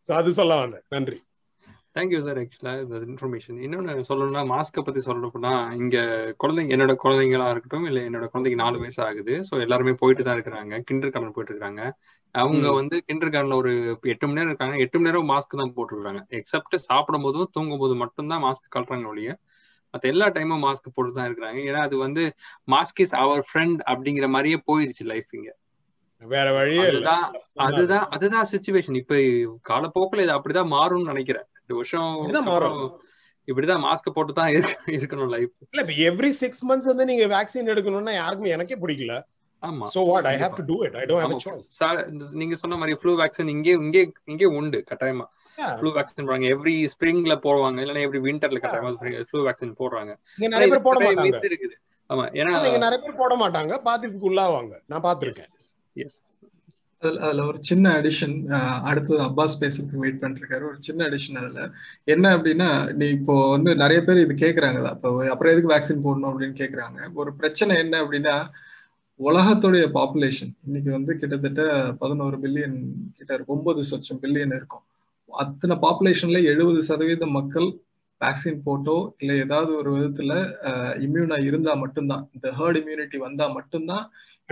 ஸோ 0.04 0.12
அது 0.20 0.32
சொல்ல 0.40 0.54
வந்தேன். 0.62 0.86
நன்றி. 0.96 1.18
தேங்க்யூ 1.96 2.18
சார் 2.24 2.38
ஆக்சுவலா 2.40 2.72
இந்த 2.82 2.96
இன்ஃபர்மேஷன் 3.06 3.56
இன்னொன்று 3.66 4.04
சொல்லணும்னா 4.08 4.42
மாஸ்க்கை 4.50 4.82
பத்தி 4.84 5.00
சொல்லணும்னா 5.06 5.52
இங்க 5.78 5.96
குழந்தைங்க 6.42 6.74
என்னோட 6.76 6.94
குழந்தைங்களா 7.04 7.46
இருக்கட்டும் 7.52 7.86
இல்ல 7.90 8.00
என்னோட 8.08 8.26
குழந்தைக்கு 8.32 8.60
நாலு 8.62 8.76
வயசு 8.82 9.00
ஆகுது. 9.06 9.34
ஸோ 9.48 9.54
எல்லாருமே 9.64 9.94
போயிட்டு 10.02 10.26
தான் 10.26 10.36
இருக்கிறாங்க. 10.38 10.74
கிண்டர் 10.88 11.12
கார்டன் 11.14 11.34
போயிட்டு 11.36 11.54
இருக்காங்க 11.54 11.82
அவங்க 12.34 12.66
வந்து 12.80 12.96
கிண்டர் 13.08 13.32
கார்டன்ல 13.34 13.58
ஒரு 13.62 13.72
எட்டு 14.12 14.26
மணி 14.26 14.38
நேரம் 14.38 14.52
இருக்காங்க. 14.52 14.76
எட்டு 14.84 14.96
மணி 14.98 15.08
நேரம் 15.08 15.30
மாஸ்க் 15.32 15.60
தான் 15.62 15.74
போட்டுருக்காங்க. 15.76 16.22
எக்ஸப்ட் 16.40 16.76
சாப்பிடும் 16.88 17.26
போதும் 17.26 17.52
தூங்கும் 17.56 17.82
போது 17.84 17.96
மட்டும்தான் 18.02 18.44
மாஸ்க் 18.46 18.74
கழட்டுறாங்க 18.76 19.12
ஒழிய 19.12 19.32
மற்ற 19.94 20.04
எல்லா 20.12 20.26
டைமும் 20.28 20.64
மாஸ்க் 20.66 20.94
போட்டு 20.96 21.12
தான் 21.12 21.28
இருக்கிறாங்க. 21.28 21.60
ஏன்னா 21.68 21.82
அது 21.88 21.96
வந்து 22.06 22.22
மாஸ்க் 22.74 23.00
இஸ் 23.04 23.16
அவர் 23.22 23.44
ஃப்ரெண்ட் 23.50 23.80
அப்படிங்கிற 23.92 24.28
மாதிரியே 24.34 24.58
போயிருச்சு 24.70 25.04
லைஃப் 25.12 25.30
இங்க. 25.38 25.50
வேற 26.22 26.48
வழியே 26.52 26.82
அதுதான் 26.86 27.24
அதுதான் 27.66 28.06
அதுதான் 28.14 28.48
சுச்சுவேஷன் 28.52 28.98
இப்ப 29.02 29.16
காலப்போக்கில் 29.62 30.24
இது 30.24 30.34
அப்படிதான் 30.36 30.74
மாறும்னு 30.76 31.12
நினைக்கிறேன். 31.12 31.48
ரெண்டு 31.68 31.78
வருஷம் 31.80 32.10
இப்படிதான் 33.48 33.84
மாஸ்க் 33.86 34.14
போட்டு 34.16 34.32
தான் 34.38 34.50
இருக்கணும் 34.98 35.30
லைஃப் 35.34 35.52
இல்ல 35.72 35.82
இப்ப 35.84 35.94
எவ்ரி 36.10 36.30
சிக்ஸ் 36.42 36.64
மந்த்ஸ் 36.70 36.90
வந்து 36.92 37.04
நீங்க 37.10 37.26
வேக்சின் 37.36 37.70
எடுக்கணும்னா 37.72 38.14
யாருக்கும் 38.20 38.54
எனக்கே 38.56 38.76
பிடிக்கல. 38.82 39.14
ஆமா. 39.62 39.86
So 39.94 40.00
what 40.10 40.26
I 40.32 40.34
have 40.42 40.56
to 40.58 40.64
do 40.70 40.76
it 40.86 40.96
I 41.00 41.04
don't 41.10 41.24
have 41.24 41.34
a 41.36 41.44
choice. 41.46 41.70
நீங்க 42.40 42.56
சொன்ன 42.62 42.76
மாதிரி 42.80 42.96
ஃப்ளூ 43.00 43.12
வேக்சின் 43.22 43.52
இங்கே 43.54 43.74
இங்கே 43.84 44.02
இங்கே 44.32 44.48
உண்டு 44.58 44.80
கட்டாயமா. 44.90 45.26
ஃப்ளூ 45.78 45.90
வேக்சின் 45.96 46.24
போடுறாங்க. 46.24 46.48
எவ்ரி 46.54 46.74
ஸ்ப்ரிங்ல 46.94 47.36
போடுவாங்க. 47.46 47.78
இல்லனா 47.84 48.04
எவ்ரி 48.08 48.20
விண்டர்ல 48.28 48.60
கட்டாயமா 48.64 48.92
ஃப்ளூ 49.30 49.42
வேக்சின் 49.48 49.74
போடுறாங்க. 49.80 50.12
இங்க 50.38 50.50
நிறைய 50.54 50.68
பேர் 50.72 50.86
போட 50.88 50.98
மாட்டாங்க. 51.06 51.40
இருக்குது. 51.50 51.76
ஆமா. 52.10 52.26
ஏன்னா 52.40 52.52
நீங்க 52.66 52.80
நிறைய 52.86 53.00
பேர் 53.06 53.20
போட 53.22 53.34
மாட்டாங்க. 53.42 53.74
பாதிப்புக்கு 53.88 54.30
உள்ளாவாங்க. 54.30 54.74
நான் 54.92 55.06
பாத்திருக்கேன். 55.08 55.50
எஸ் 55.96 56.18
அதுல 57.02 57.42
ஒரு 57.50 57.58
சின்ன 57.68 57.90
அடிஷன் 57.98 58.34
அடுத்தது 58.90 59.20
அப்பாஸ் 59.26 59.58
பேசுறதுக்கு 59.60 60.02
வெயிட் 60.04 60.22
பண்ணிருக்காரு 60.22 60.64
ஒரு 60.70 60.78
சின்ன 60.86 61.00
அடிஷன் 61.08 61.38
அதுல. 61.42 61.60
என்ன 62.14 62.24
அப்படின்னா 62.36 62.68
நீ 63.00 63.06
இப்போ 63.18 63.34
வந்து 63.54 63.70
நிறைய 63.82 64.00
பேர் 64.06 64.22
இது 64.24 64.34
கேக்குறாங்க 64.44 64.80
அப்போ 64.94 65.10
அப்புறம் 65.32 65.52
எதுக்கு 65.52 65.72
வேக்சின் 65.74 66.04
போடணும் 66.06 66.30
அப்படின்னு 66.32 66.56
கேக்குறாங்க. 66.62 66.98
ஒரு 67.20 67.32
பிரச்சனை 67.40 67.72
என்ன 67.84 67.94
அப்படின்னா 68.04 68.34
உலகத்துடைய 69.20 69.84
பாப்புலேஷன் 69.98 70.52
இன்னைக்கு 70.66 70.90
வந்து 70.96 71.12
கிட்டத்தட்ட 71.20 71.62
பதினோரு 72.02 72.36
பில்லியன் 72.44 72.76
கிட்ட 73.18 73.30
இருக்கும் 73.34 73.56
ஒன்பது 73.56 73.82
சொச்சம் 73.90 74.20
பில்லியன் 74.24 74.54
இருக்கும். 74.58 74.84
அத்தனை 75.30 75.74
பாப்புலேஷன்ல 75.84 76.40
எழுபது 76.52 76.80
சதவீத 76.90 77.26
மக்கள் 77.38 77.68
வேக்சின் 78.20 78.62
போட்டோ 78.66 78.96
இல்லை 79.20 79.34
ஏதாவது 79.44 79.72
ஒரு 79.80 79.90
விதத்துல 79.96 80.32
இம்யூனா 81.06 81.36
இருந்தா 81.48 81.72
மட்டும்தான். 81.82 82.24
இந்த 82.36 82.48
ஹேர்ட் 82.58 82.78
இம்யூனிட்டி 82.80 83.18
வந்தா 83.26 83.46
மட்டும்தான் 83.58 84.04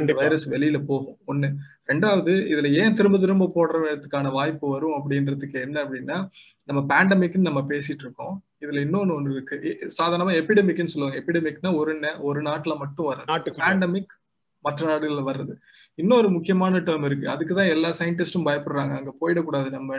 வைரஸ் 0.05 0.53
வெளியில 0.53 0.85
போகும். 0.85 1.17
ஒண்ணு. 1.27 1.55
ரெண்டாவது 1.87 2.33
இதுல 2.53 2.85
ஏன் 2.85 2.95
திரும்ப 2.95 3.19
திரும்ப 3.19 3.51
போடுறதுக்கான 3.55 4.31
வாய்ப்பு 4.31 4.69
வரும் 4.69 4.91
அப்படின்றதுக்கு 4.91 5.61
என்ன 5.61 5.85
அப்படின்னா 5.85 6.29
நம்ம 6.65 6.83
பேண்டமிக்னு 6.95 7.37
நம்ம 7.37 7.61
பேசிட்டு 7.61 7.99
இருக்கோம். 7.99 8.43
இதுல 8.61 8.63
இன்னொன்னு 8.63 9.19
ஒண்ணு 9.19 9.31
இருக்கு. 9.31 9.79
சாதாரணமா 9.85 10.35
எபிடமிக்னு 10.41 10.85
சொல்லுவாங்க. 10.85 11.33
எபிடமிக்னா 11.33 11.77
ஒரு 11.77 12.01
ஒரு 12.21 12.43
நாட்டுல 12.43 12.77
மட்டும் 12.77 13.07
வராது 13.07 13.53
பேண்டமிக் 13.53 14.07
மற்ற 14.59 14.99
நாடுகள்ல 14.99 15.33
வர்றது. 15.33 15.55
இன்னொரு 15.95 16.31
முக்கியமான 16.31 16.79
டேர்ம் 16.79 17.05
இருக்கு. 17.05 17.29
அதுக்குதான் 17.29 17.69
எல்லா 17.69 17.89
சயின்டிஸ்டும் 17.99 18.45
பயப்படுறாங்க. 18.45 18.97
அங்க 18.97 19.15
போயிடக்கூடாது 19.21 19.71
நம்ம 19.71 19.99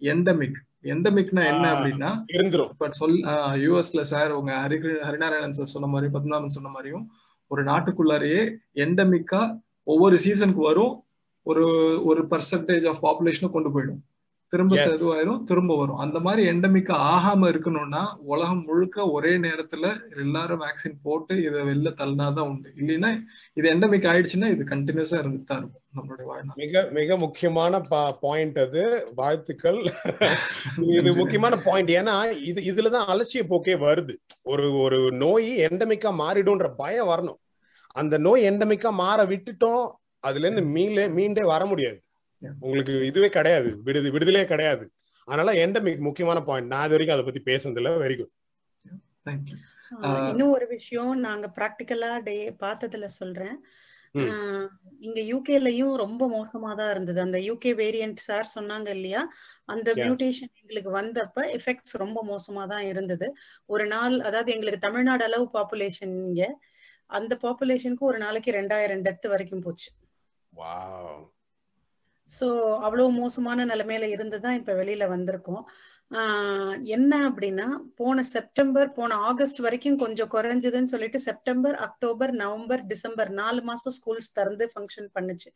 எண்டமிக் 0.00 0.54
எண்டமிக்னா 0.82 1.44
என்ன 1.46 1.72
அப்படின்னா 1.72 2.68
இப்ப 2.70 2.90
சொல் 2.90 3.20
யூஎஸ்ல 3.64 4.00
சார் 4.00 4.30
உங்க 4.30 4.66
ஹரி 4.68 4.82
ஹரிநாராயணன் 4.82 5.48
சார் 5.48 5.66
சொன்ன 5.66 5.88
மாதிரி 5.88 6.12
பத்மநாபன் 6.12 6.46
சொன்ன 6.46 6.68
மாதிரியும் 6.68 7.10
ஒரு 7.50 7.62
நாட்டுக்குள்ளாரையே 7.64 8.42
எண்டமிக்கா 8.74 9.40
ஒவ்வொரு 9.82 10.16
சீசனுக்கு 10.18 10.62
வரும். 10.62 10.94
ஒரு 11.42 11.64
ஒரு 12.04 12.22
பர்சன்டேஜ் 12.30 12.86
ஆஃப் 12.90 13.02
பாப்புலேஷனும் 13.04 13.50
கொண்டு 13.50 13.70
போயிடும். 13.70 14.00
திரும்ப 14.52 14.76
இதுவாயிரும் 14.92 15.44
திரும்ப 15.44 15.76
வரும். 15.76 15.96
அந்த 15.96 16.20
மாதிரி 16.20 16.42
எண்டமிக்கா 16.48 16.94
ஆகாம 17.10 17.48
இருக்கணும்னா 17.52 18.02
உலகம் 18.24 18.64
முழுக்க 18.64 19.10
ஒரே 19.10 19.32
நேரத்துல 19.36 19.84
எல்லாரும் 20.16 20.62
வேக்சின் 20.62 20.96
போட்டு 21.02 21.34
இதை 21.42 21.60
வெளில 21.62 21.90
தள்ளினாதான் 22.00 22.48
உண்டு. 22.48 22.70
இல்லைன்னா 22.76 23.10
இது 23.56 23.66
எண்டமிக் 23.74 24.08
ஆயிடுச்சுன்னா 24.10 24.48
இது 24.50 24.64
கண்டினியூஸா 24.64 25.18
இருந்துட்டு 25.22 25.44
தான் 25.44 25.58
இருக்கும் 25.58 25.84
நம்மளுடைய 25.96 26.26
வாழ்நாள். 26.26 26.56
மிக 26.56 26.88
மிக 26.92 27.16
முக்கியமான 27.16 27.80
பாயிண்ட் 28.22 28.58
அது. 28.58 28.82
வாழ்த்துக்கள். 29.14 29.80
இது 30.98 31.12
முக்கியமான 31.14 31.56
பாயிண்ட் 31.58 31.90
ஏன்னா 31.90 32.16
இது 32.42 32.62
இதுலதான் 32.62 33.08
அலட்சிய 33.14 33.44
போக்கே 33.44 33.76
வருது. 33.86 34.16
ஒரு 34.42 34.66
ஒரு 34.78 35.00
நோய் 35.24 35.50
எண்டமிக்கா 35.68 36.12
மாறிடும்ன்ற 36.22 36.68
பயம் 36.76 37.10
வரணும். 37.10 37.40
அந்த 37.96 38.18
நோய் 38.18 38.42
எண்டமிக்கா 38.50 38.90
மாற 38.96 39.20
விட்டுட்டோம் 39.24 39.84
அதுல 40.24 40.46
இருந்து 40.46 40.64
மீளே 40.76 41.04
மீண்டே 41.18 41.44
வர 41.46 41.64
முடியாது. 41.66 41.98
உங்களுக்கு 42.60 42.94
இதுவே 43.06 43.28
கிடையாது. 43.28 43.70
விடுது 43.86 44.08
விடுதலே 44.14 44.44
கிடையாது. 44.44 44.84
அதனால 45.28 45.52
எண்டமிக் 45.64 46.06
முக்கியமான 46.06 46.38
பாயிண்ட் 46.48 46.72
நான் 46.72 46.86
இது 46.86 46.94
வரைக்கும் 46.94 47.16
அதை 47.16 47.26
பத்தி 47.26 47.42
பேசுனதுல 47.50 47.92
வெரி 48.04 48.16
குட் 48.20 48.34
இன்னும் 50.30 50.54
ஒரு 50.56 50.66
விஷயம் 50.66 51.12
நாங்க 51.26 51.46
பிராக்டிக்கலா 51.56 52.10
டே 52.22 52.34
பார்த்ததுல 52.64 53.06
சொல்றேன். 53.20 53.56
இங்க 55.06 55.20
யூகேலயும் 55.30 55.94
ரொம்ப 56.02 56.22
மோசமா 56.36 56.70
தான் 56.76 56.90
இருந்தது. 56.90 57.20
அந்த 57.24 57.38
யூகே 57.48 57.72
வேரியன்ட் 57.80 58.20
சார் 58.28 58.46
சொன்னாங்க 58.54 58.88
இல்லையா? 58.96 59.20
அந்த 59.64 59.88
மியூட்டேஷன் 60.00 60.52
எங்களுக்கு 60.60 60.90
வந்தப்ப 60.98 61.44
எஃபெக்ட்ஸ் 61.58 61.94
ரொம்ப 62.02 62.18
மோசமா 62.30 62.64
தான் 62.72 62.86
இருந்தது. 62.92 63.28
ஒரு 63.66 63.86
நாள் 63.86 64.16
அதாவது 64.20 64.52
எங்களுக்கு 64.52 64.86
தமிழ்நாடு 64.86 65.24
அளவு 65.28 65.46
பாப்புலேஷன் 65.58 66.14
இங்க. 66.26 66.42
அந்த 67.10 67.34
பாப்புலேஷனுக்கு 67.44 68.10
ஒரு 68.10 68.18
நாளைக்கு 68.18 68.50
ரெண்டாயிரம் 68.60 69.04
டெத் 69.08 69.28
வரைக்கும் 69.28 69.64
போச்சு. 69.66 69.88
ஸோ 72.30 72.46
அவ்வளவு 72.86 73.10
மோசமான 73.20 73.64
நிலைமையில 73.64 74.08
இருந்து 74.16 74.38
தான் 74.40 74.58
இப்ப 74.60 74.72
வெளியில 74.82 75.06
வந்திருக்கோம். 75.14 75.64
என்ன 76.94 77.12
அப்படின்னா 77.28 77.66
போன 77.98 78.22
செப்டம்பர் 78.32 78.88
போன 78.96 79.16
ஆகஸ்ட் 79.28 79.60
வரைக்கும் 79.66 79.98
கொஞ்சம் 80.02 80.30
குறைஞ்சதுன்னு 80.32 80.92
சொல்லிட்டு 80.92 81.18
செப்டம்பர் 81.26 81.76
அக்டோபர் 81.86 82.32
நவம்பர் 82.40 82.82
டிசம்பர் 82.92 83.30
நாலு 83.40 83.60
மாசம் 83.68 83.94
ஸ்கூல்ஸ் 83.98 84.32
திறந்து 84.38 84.66
ஃபங்க்ஷன் 84.72 85.08
பண்ணுச்சு. 85.16 85.50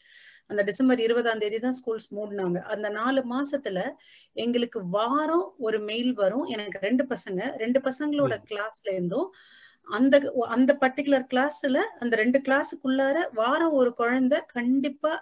அந்த 0.51 0.62
டிசம்பர் 0.70 1.02
இருபதாம் 1.06 1.42
தேதி 1.44 1.59
தான் 1.66 1.76
ஸ்கூல்ஸ் 1.80 2.09
மூடினாங்க. 2.18 2.60
அந்த 2.74 2.88
நாலு 3.01 3.22
மாசத்துல 3.34 3.80
எங்களுக்கு 4.36 4.82
வாரம் 4.98 5.46
ஒரு 5.68 5.80
மெயில் 5.90 6.12
வரும். 6.22 6.46
எனக்கு 6.56 6.80
ரெண்டு 6.88 7.06
பசங்க. 7.14 7.40
ரெண்டு 7.64 7.80
பசங்களோட 7.88 8.36
கிளாஸ்ல 8.51 8.88
இருந்தும் 8.96 9.28
அந்த 9.89 10.15
அந்த 10.48 10.73
பர்டிகுலர் 10.82 11.27
கிளாஸ்ல 11.31 11.78
அந்த 12.01 12.15
ரெண்டு 12.16 12.39
கிளாஸுக்குள்ளார 12.39 13.16
வாரம் 13.32 13.73
ஒரு 13.73 13.93
குழந்தை 13.94 14.39
கண்டிப்பா 14.52 15.12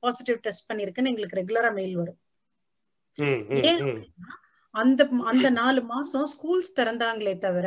பாசிட்டிவ் 0.00 0.40
டெஸ்ட் 0.40 0.68
பண்ணிருக்குன்னு 0.70 1.12
எங்களுக்கு 1.12 1.40
ரெகுலரா 1.40 1.70
மெயில் 1.74 1.96
வரும். 1.96 2.18
ஏன் 3.64 3.82
அந்த 4.74 5.02
அந்த 5.24 5.46
நாலு 5.52 5.80
மாசம் 5.84 6.28
ஸ்கூல்ஸ் 6.32 6.76
திறந்தாங்களே 6.78 7.34
தவிர 7.38 7.66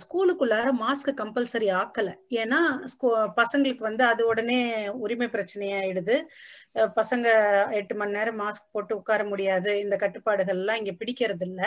ஸ்கூலுக்குள்ளார 0.00 0.68
மாஸ்க் 0.80 1.08
கம்பல்சரி 1.20 1.68
ஆக்கல. 1.78 2.08
ஏன்னா 2.42 2.58
பசங்களுக்கு 3.40 3.82
வந்து 3.88 4.04
அது 4.10 4.22
உடனே 4.32 4.58
உரிமை 5.04 5.26
பிரச்சனையாயிடுது. 5.34 6.16
பசங்க 6.98 7.26
எட்டு 7.78 7.94
மணி 8.00 8.16
நேரம் 8.16 8.38
மாஸ்க் 8.42 8.72
போட்டு 8.74 8.92
உட்கார 9.00 9.22
முடியாது. 9.32 9.72
இந்த 9.84 9.96
கட்டுப்பாடுகள் 10.02 10.60
எல்லாம் 10.62 10.80
இங்க 10.82 10.92
பிடிக்கிறது 11.00 11.46
இல்ல 11.48 11.62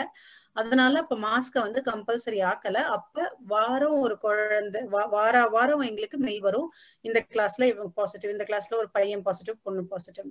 அதனால 0.55 0.93
இப்ப 1.03 1.17
மாஸ்க 1.25 1.55
வந்து 1.65 1.81
கம்பல்சரி 1.89 2.39
ஆக்கல. 2.51 2.77
அப்ப 2.97 3.15
வாரம் 3.53 3.97
ஒரு 4.05 4.17
குழந்தை 4.25 4.81
வார 5.15 5.35
வாரம் 5.55 5.85
எங்களுக்கு 5.89 6.19
மெயில் 6.27 6.45
வரும். 6.47 6.69
இந்த 7.05 7.19
கிளாஸ்ல 7.33 7.69
இவங்க 7.71 7.91
பாசிட்டிவ் 7.99 8.35
இந்த 8.35 8.47
கிளாஸ்ல 8.51 8.79
ஒரு 8.83 8.89
பையன் 8.97 9.25
பாசிட்டிவ் 9.27 9.57
பொண்ணு 9.67 9.83
பாசிட்டிவ் 9.93 10.29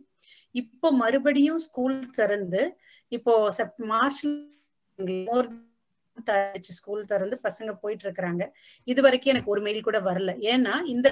இப்போ 0.55 0.89
மறுபடியும் 1.03 1.63
ஸ்கூல் 1.67 1.99
திறந்து 2.19 2.63
இப்போ 3.13 3.35
செப் 3.59 3.81
மார்ச்ல 3.93 4.31
ஸ்கூல் 6.79 7.09
திறந்து 7.13 7.37
பசங்க 7.47 7.73
போயிட்டு 7.83 8.05
இருக்கிறாங்க 8.07 8.43
இது 8.89 9.01
வரைக்கும் 9.07 9.33
எனக்கு 9.35 9.53
ஒரு 9.55 9.63
மெயில் 9.67 9.87
கூட 9.89 10.01
வரல. 10.09 10.33
ஏன்னா 10.55 10.75
இந்த 10.95 11.09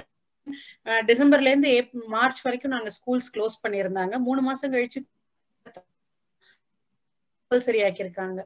டிசம்பர்ல 1.09 1.51
இருந்து 1.51 1.71
மார்ச் 2.15 2.41
வரைக்கும் 2.45 2.75
நாங்க 2.75 2.91
ஸ்கூல்ஸ் 2.97 3.31
க்ளோஸ் 3.35 3.61
பண்ணியிருந்தாங்க. 3.63 4.15
மூணு 4.27 4.41
மாசம் 4.41 4.73
கழிச்சு 4.75 4.99
கம்பல்சரி 7.51 7.81
ஆக்கியிருக்காங்க 7.87 8.39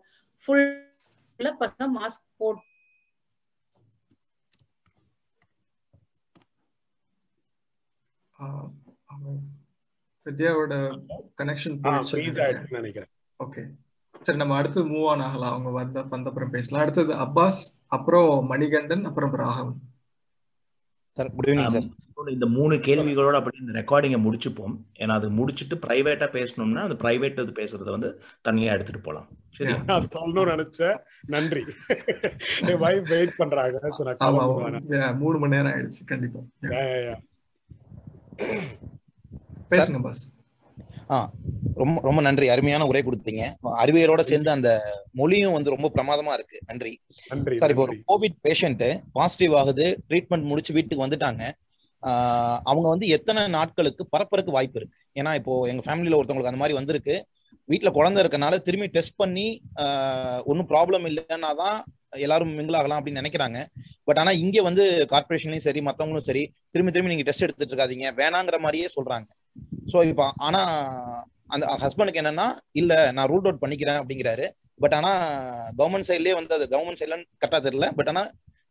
ஃபுல்லா 0.43 1.51
பசங்க 1.63 1.87
மாஸ்க் 1.99 2.25
போட்டு 2.41 2.65
வித்யாவோட 10.25 10.73
கனெக்ஷன் 11.39 11.77
நினைக்கிறேன். 12.77 13.11
ஓகே 13.39 13.61
சரி 14.21 14.37
நம்ம 14.37 14.55
அடுத்தது 14.55 14.89
மூவ் 14.89 15.07
ஆன் 15.07 15.19
ஆகலாம். 15.19 15.51
அவங்க 15.51 15.69
வந்த 15.69 15.99
வந்தப்புறம் 16.01 16.49
பேசலாம். 16.49 16.83
அடுத்தது 16.83 17.13
அப்பாஸ் 17.13 17.61
அப்புறம் 17.87 18.45
மணிகண்டன் 18.45 19.05
அப்புறம் 19.05 19.35
Raghavan. 19.35 19.79
Sir 21.11 21.31
good 21.35 21.45
evening 21.45 21.67
sir 21.67 22.07
இந்த 22.27 22.45
மூணு 22.45 22.75
கேள்விகளோட 22.75 23.33
அப்படி 23.33 23.57
இந்த 23.59 23.79
ரெக்கார்டிங்கை 23.79 24.21
முடிச்சுப்போம். 24.21 24.75
ஏன்னா 24.99 25.11
அது 25.11 25.31
முடிச்சுட்டு 25.31 25.75
பிரைவேட்டா 25.87 26.27
பேசணும்னா 26.35 26.81
அந்த 26.81 26.95
பிரைவேட் 27.03 27.41
இது 27.41 27.51
பேசுறத 27.51 27.89
வந்து 27.89 28.21
தனியா 28.41 28.73
எடுத்துட்டு 28.73 29.01
போலாம். 29.01 29.27
சரி 29.49 29.73
சொல்லணும்னு 29.73 30.53
நினைச்சேன். 30.53 30.97
நன்றி. 31.27 31.63
என் 32.61 32.81
வைஃப் 32.81 33.07
வெயிட் 33.07 33.35
பண்றாங்க. 33.35 33.79
மூணு 35.13 35.39
மணி 35.39 35.55
நேரம் 35.55 35.71
ஆயிடுச்சு 35.71 36.03
கண்டிப்பா. 36.05 36.39
பேசுங்க 39.69 40.01
பாஸ் 40.01 40.38
ரொம்ப 41.81 41.97
ரொம்ப 42.07 42.19
நன்றி. 42.27 42.47
அருமையான 42.53 42.85
உரை 42.89 43.01
கொடுத்தீங்க. 43.01 43.43
அறிவியலோட 43.83 44.21
சேர்ந்து 44.29 44.49
அந்த 44.55 44.69
மொழியும் 45.19 45.55
வந்து 45.57 45.73
ரொம்ப 45.75 45.87
பிரமாதமா 45.95 46.33
இருக்கு. 46.37 46.57
நன்றி. 46.69 46.93
சார் 47.61 47.71
இப்போ 47.73 47.83
ஒரு 47.87 47.95
கோவிட் 48.11 48.37
பேஷண்ட் 48.47 48.85
பாசிட்டிவ் 49.17 49.55
ஆகுது 49.61 49.87
ட்ரீட்மெண்ட் 50.09 50.49
முடிச்சு 50.51 50.75
வீட்டுக்கு 50.77 51.05
வந்துட்டாங்க. 51.05 51.43
அவங்க 52.69 52.87
வந்து 52.93 53.07
எத்தனை 53.17 53.41
நாட்களுக்கு 53.57 54.03
பரப்பறதுக்கு 54.13 54.57
வாய்ப்பு 54.57 54.79
இருக்கு? 54.79 54.99
ஏன்னா 55.19 55.31
இப்போ 55.39 55.53
எங்க 55.71 55.83
ஃபேமிலியில 55.87 56.19
ஒருத்தவங்களுக்கு 56.19 56.53
அந்த 56.53 56.63
மாதிரி 56.63 56.77
வந்திருக்கு. 56.79 57.15
வீட்டுல 57.71 57.89
குழந்தை 57.97 58.19
இருக்கனால 58.23 58.57
திரும்பி 58.67 58.87
டெஸ்ட் 58.97 59.19
பண்ணி 59.21 59.47
ஒன்றும் 60.49 60.69
ப்ராப்ளம் 60.73 61.07
இல்லைன்னா 61.11 61.51
தான் 61.63 61.79
எல்லாரும் 62.13 62.53
மிங்கிள் 62.59 62.77
ஆகலாம் 62.79 62.99
அப்படின்னு 62.99 63.21
நினைக்கிறாங்க. 63.21 63.59
பட் 64.03 64.17
ஆனா 64.17 64.31
இங்க 64.43 64.61
வந்து 64.61 64.83
கார்பரேஷன்லயும் 65.11 65.65
சரி 65.67 65.81
மத்தவங்களும் 65.81 66.27
சரி 66.29 66.43
திரும்பி 66.71 66.91
திரும்பி 66.91 67.13
நீங்க 67.13 67.25
டெஸ்ட் 67.27 67.45
எடுத்துட்டு 67.47 67.73
இருக்காதீங்க. 67.73 68.07
வேணாங்கிற 68.21 68.59
மாதிரியே 68.59 68.87
சொல்றாங்க. 68.95 69.27
ஸோ 69.93 69.99
இப்போ 70.11 70.27
ஆனா 70.37 70.61
அந்த 71.47 71.65
ஹஸ்பண்டுக்கு 71.83 72.21
என்னன்னா 72.21 72.47
இல்ல 72.71 72.93
நான் 73.11 73.27
ரூட் 73.27 73.47
அவுட் 73.47 73.61
பண்ணிக்கிறேன் 73.61 73.99
அப்படிங்கிறாரு. 74.01 74.45
பட் 74.75 74.93
ஆனா 74.93 75.11
கவர்மெண்ட் 75.77 76.09
சைட்லயே 76.09 76.33
வந்து 76.33 76.53
அது 76.53 76.67
கவர்மெண்ட் 76.73 77.01
சைட்ல 77.01 77.17
கரெக்டா 77.41 77.61
தெரியல. 77.67 77.87
பட் 77.99 78.07
ஆனா 78.07 78.23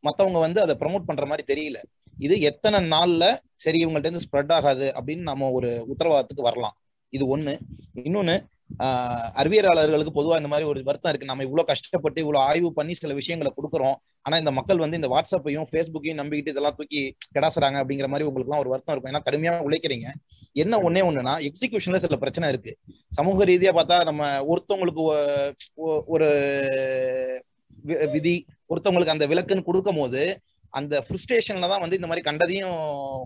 மத்தவங்க 0.05 0.39
வந்து 0.39 0.61
அதை 0.61 0.75
ப்ரமோட் 0.81 1.09
பண்ற 1.09 1.27
மாதிரி 1.27 1.45
தெரியல. 1.53 1.79
இது 2.17 2.35
எத்தனை 2.41 2.79
நாள்ல 2.91 3.25
சரி 3.57 3.79
இவங்கள்ட்ட 3.85 4.11
இருந்து 4.11 4.27
ஸ்ப்ரெட் 4.27 4.53
ஆகாது 4.53 4.87
அப்படின்னு 4.99 5.25
நம்ம 5.31 5.51
ஒரு 5.51 5.71
உத்தரவாதத்துக்கு 5.93 6.49
வரலாம். 6.49 6.77
இது 7.13 7.37
ஒண்ணு. 7.37 7.55
இன்னொன்னு 8.09 8.37
அறிவியலாளர்களுக்கு 9.41 10.13
பொதுவா 10.19 10.39
இந்த 10.41 10.51
மாதிரி 10.53 10.67
ஒரு 10.71 10.81
வருத்தம் 10.89 11.11
இருக்கு. 11.13 11.31
நம்ம 11.31 11.45
இவ்வளவு 11.47 11.69
கஷ்டப்பட்டு 11.71 12.23
இவ்வளவு 12.25 12.45
ஆய்வு 12.49 12.71
பண்ணி 12.79 12.95
சில 13.01 13.15
விஷயங்களை 13.21 13.51
கொடுக்குறோம். 13.59 13.97
ஆனா 14.27 14.37
இந்த 14.43 14.53
மக்கள் 14.59 14.83
வந்து 14.85 14.99
இந்த 15.01 15.11
வாட்ஸ்அப்பையும் 15.15 15.69
ஃபேஸ்புக்கையும் 15.71 16.21
நம்பிக்கிட்டு 16.21 16.53
இதெல்லாம் 16.55 16.77
தூக்கி 16.81 17.03
கிடாசுறாங்க 17.37 17.79
அப்படிங்கிற 17.83 18.09
மாதிரி 18.13 18.29
உங்களுக்கு 18.31 18.51
எல்லாம் 18.51 18.65
ஒரு 18.65 18.73
வருத்தம் 18.75 18.95
இருக்கும். 18.95 19.13
ஏன்னா 19.13 19.25
கடுமையா 19.29 19.55
உழைக்கிறீங்க. 19.69 20.09
என்ன 20.63 20.75
ஒன்னே 20.87 21.03
ஒண்ணுன்னா 21.09 21.35
எக்ஸிகியூஷன்ல 21.49 21.99
சில 22.05 22.17
பிரச்சனை 22.23 22.47
இருக்கு. 22.53 22.73
சமூக 23.19 23.45
ரீதியா 23.53 23.73
பார்த்தா 23.79 23.99
நம்ம 24.11 24.31
ஒருத்தவங்களுக்கு 24.53 25.03
ஒரு 26.15 26.29
விதி 28.15 28.37
ஒருத்தவங்களுக்கு 28.73 29.17
அந்த 29.17 29.27
விலக்குன்னு 29.33 29.69
கொடுக்கும் 29.69 30.01
போது 30.03 30.23
அந்த 30.79 30.95
ஃப்ரஸ்ட்ரேஷன்ல 31.05 31.69
தான் 31.73 31.83
வந்து 31.83 31.99
இந்த 31.99 32.09
மாதிரி 32.09 32.25
கண்டதையும் 32.27 32.81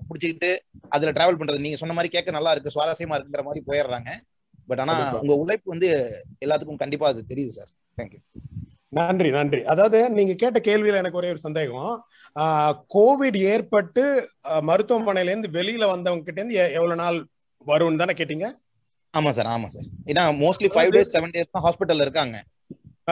பிடிச்சிக்கிட்டு 0.09 0.51
அதுல 0.95 1.13
டிராவல் 1.17 1.39
பண்றது. 1.41 1.65
நீங்க 1.65 1.79
சொன்ன 1.81 1.95
மாதிரி 1.99 2.13
கேட்க 2.17 2.37
நல்லா 2.37 2.53
இருக்கு 2.55 2.75
சுவாரஸ்யமா 2.75 3.17
இருக்குங்கிற 3.17 3.45
மாதிரி 3.49 3.63
போயிடுறாங்க. 3.71 4.11
பட் 4.73 4.83
ஆனா 4.85 4.97
உங்க 5.23 5.37
உழைப்பு 5.43 5.75
வந்து 5.75 5.91
எல்லாத்துக்கும் 6.45 6.83
கண்டிப்பா 6.83 7.09
அது 7.13 7.31
தெரியுது 7.33 7.55
சார் 7.59 7.73
தேங்க்யூ 7.99 8.21
நன்றி 8.93 9.29
நன்றி. 9.37 9.61
அதாவது 9.73 9.99
நீங்க 10.17 10.33
கேட்ட 10.41 10.59
கேள்வியில 10.67 10.99
எனக்கு 11.03 11.19
ஒரே 11.21 11.29
ஒரு 11.35 11.41
சந்தேகம். 11.45 11.93
கோவிட் 12.95 13.39
ஏற்பட்டு 13.53 14.03
மருத்துவமனையில 14.71 15.33
இருந்து 15.33 15.51
வெளியில 15.57 15.85
வந்தவங்க 15.93 16.27
கிட்ட 16.27 16.41
இருந்து 16.41 16.59
எவ்வளவு 16.79 17.01
நாள் 17.03 17.19
வரும்னு 17.67 18.03
தானே 18.03 18.15
கேட்டீங்க? 18.19 18.49
ஆமா 19.15 19.31
சார் 19.37 19.49
ஆமா 19.55 19.69
சார் 19.75 19.87
ஏன்னா 20.11 20.25
mostly 20.43 20.71
five 20.75 20.93
days 20.97 21.15
seven 21.17 21.35
days 21.37 21.55
தான் 21.55 21.65
ஹாஸ்பிட்டல்ல 21.67 22.07
இருக்காங்க. 22.07 22.37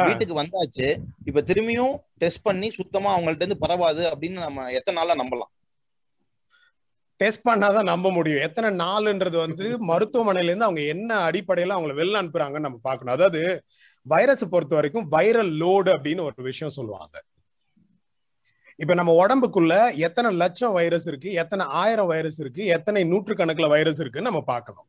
வீட்டுக்கு 0.09 0.35
வந்தாச்சு. 0.41 0.89
இப்ப 1.29 1.43
திரும்பியும் 1.49 1.95
டெஸ்ட் 2.23 2.47
பண்ணி 2.49 2.71
சுத்தமா 2.79 3.11
அவங்கள்ட்ட 3.15 3.45
இருந்து 3.45 3.63
பரவாது 3.65 4.05
அப்படின்னு 4.11 4.39
நம்ம 4.47 4.69
எத்தனை 4.79 4.97
நாள்ல 4.99 5.17
நம்பலாம். 5.23 5.53
டெஸ்ட் 7.21 7.49
பண்ணாதான் 7.49 7.91
நம்ப 7.93 8.11
முடியும். 8.13 8.43
எத்தனை 8.43 8.69
நாள்ன்றது 8.85 9.37
வந்து 9.37 9.67
மருத்துவமனையில 9.91 10.51
இருந்து 10.51 10.69
அவங்க 10.69 10.83
என்ன 10.95 11.11
அடிப்படையில 11.31 11.77
அவங்களை 11.77 11.95
வெளில 12.01 12.21
அனுப்புறாங்கன்னு 12.23 12.67
நம்ம 12.69 12.81
பார்க்கணும். 12.83 13.15
அதாவது 13.15 13.43
வைரஸ் 14.07 14.45
பொறுத்த 14.49 14.75
வரைக்கும் 14.75 15.09
வைரல் 15.13 15.53
லோடு 15.63 15.91
அப்படின்னு 15.97 16.23
ஒரு 16.23 16.43
விஷயம் 16.43 16.77
சொல்லுவாங்க. 16.79 17.17
இப்ப 18.79 18.95
நம்ம 18.95 19.13
உடம்புக்குள்ள 19.23 19.75
எத்தனை 19.97 20.29
லட்சம் 20.35 20.73
வைரஸ் 20.73 21.07
இருக்கு 21.09 21.33
எத்தனை 21.33 21.67
ஆயிரம் 21.67 22.07
வைரஸ் 22.07 22.41
இருக்கு 22.41 22.63
எத்தனை 22.77 23.01
நூற்றுக்கணக்குல 23.05 23.69
வைரஸ் 23.69 24.01
இருக்குன்னு 24.01 24.31
நம்ம 24.31 24.45
பார்க்கணும். 24.47 24.89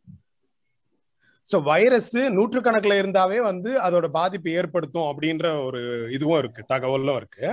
சோ 1.47 1.57
வைரஸ் 1.63 2.15
நூற்றுக்கணக்குல 2.37 2.95
இருந்தாவே 3.01 3.39
வந்து 3.41 3.71
அதோட 3.81 4.07
பாதிப்பு 4.07 4.51
ஏற்படுத்தும் 4.51 5.09
அப்படின்ற 5.09 5.45
ஒரு 5.65 5.81
இதுவும் 6.11 6.39
இருக்கு 6.39 6.63
தகவலும் 6.63 7.15
இருக்கு. 7.15 7.47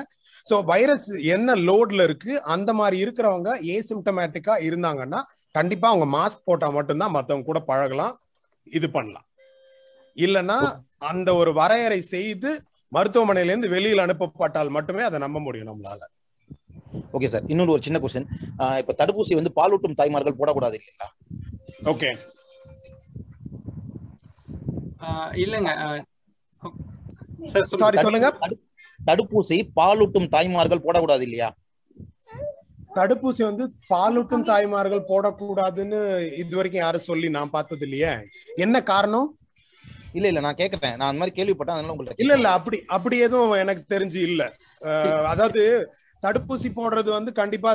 சோ 0.48 0.56
வைரஸ் 0.70 1.08
என்ன 1.34 1.54
லோட்ல 1.68 2.02
இருக்கு 2.08 2.32
அந்த 2.54 2.70
மாதிரி 2.80 2.96
இருக்கிறவங்க 3.04 3.50
ஏசிம்டமேட்டிக்கா 3.76 4.54
இருந்தாங்கன்னா 4.68 5.20
கண்டிப்பா 5.54 5.86
அவங்க 5.92 6.06
மாஸ்க் 6.16 6.46
போட்டா 6.48 6.68
மட்டும்தான் 6.76 7.14
மத்தவங்க 7.16 7.48
கூட 7.50 7.60
பழகலாம் 7.70 8.14
இது 8.78 8.86
பண்ணலாம். 8.96 9.26
இல்லைன்னா 10.16 10.58
அந்த 11.10 11.28
ஒரு 11.40 11.50
வரையறை 11.60 12.00
செய்து 12.14 12.50
மருத்துவமனையில 12.92 13.52
இருந்து 13.52 13.74
வெளியில் 13.74 14.04
அனுப்பப்பட்டால் 14.04 14.74
மட்டுமே 14.76 15.02
அதை 15.08 15.18
நம்ப 15.24 15.38
முடியும் 15.46 15.70
நம்மளால. 15.70 16.00
ஓகே 17.16 17.28
சார் 17.32 17.46
இன்னொரு 17.52 17.72
ஒரு 17.74 17.82
சின்ன 17.86 17.98
கொஸ்டின் 18.02 18.28
இப்ப 18.80 18.94
தடுப்பூசி 19.00 19.38
வந்து 19.38 19.52
பாலூட்டும் 19.58 19.98
தாய்மார்கள் 20.00 20.38
போடக்கூடாது 20.40 20.78
இல்லைங்களா? 20.78 21.08
ஓகே 21.92 22.10
இல்லங்க. 25.44 25.70
சாரி 27.82 27.98
சொல்லுங்க. 28.06 28.28
தடுப்பூசி 29.09 29.59
பாலூட்டும் 29.78 30.30
தாய்மார்கள் 30.35 30.85
போடக்கூடாது 30.86 31.24
இல்லையா? 31.28 31.48
தடுப்பூசி 32.97 33.43
வந்து 33.48 33.64
பாலூட்டும் 33.93 34.47
தாய்மார்கள் 34.51 35.09
போடக்கூடாதுன்னு 35.10 35.98
இது 36.43 36.56
வரைக்கும் 36.59 36.85
யாரும் 36.85 37.09
சொல்லி 37.09 37.28
நான் 37.36 37.55
பார்த்தது 37.56 37.85
இல்லையே. 37.86 38.12
என்ன 38.64 38.76
காரணம்? 38.93 39.28
இல்ல 40.16 40.26
இல்ல 40.30 40.40
நான் 40.47 40.60
கேக்குறேன். 40.60 40.97
நான் 40.98 41.09
அந்த 41.09 41.20
மாதிரி 41.22 41.36
கேள்விப்பட்டேன் 41.39 41.76
அதனால 41.76 41.94
உங்களுக்கு 41.94 42.22
இல்ல 42.24 42.35
இல்ல 42.39 42.51
அப்படி 42.59 42.78
அப்படி 42.97 43.16
எதுவும் 43.26 43.60
எனக்கு 43.62 43.82
தெரிஞ்சு 43.94 44.20
இல்ல. 44.28 44.43
அதாவது 45.32 45.62
தடுப்பூசி 46.22 46.68
போடுறது 46.78 47.10
வந்து 47.16 47.32
கண்டிப்பா 47.32 47.72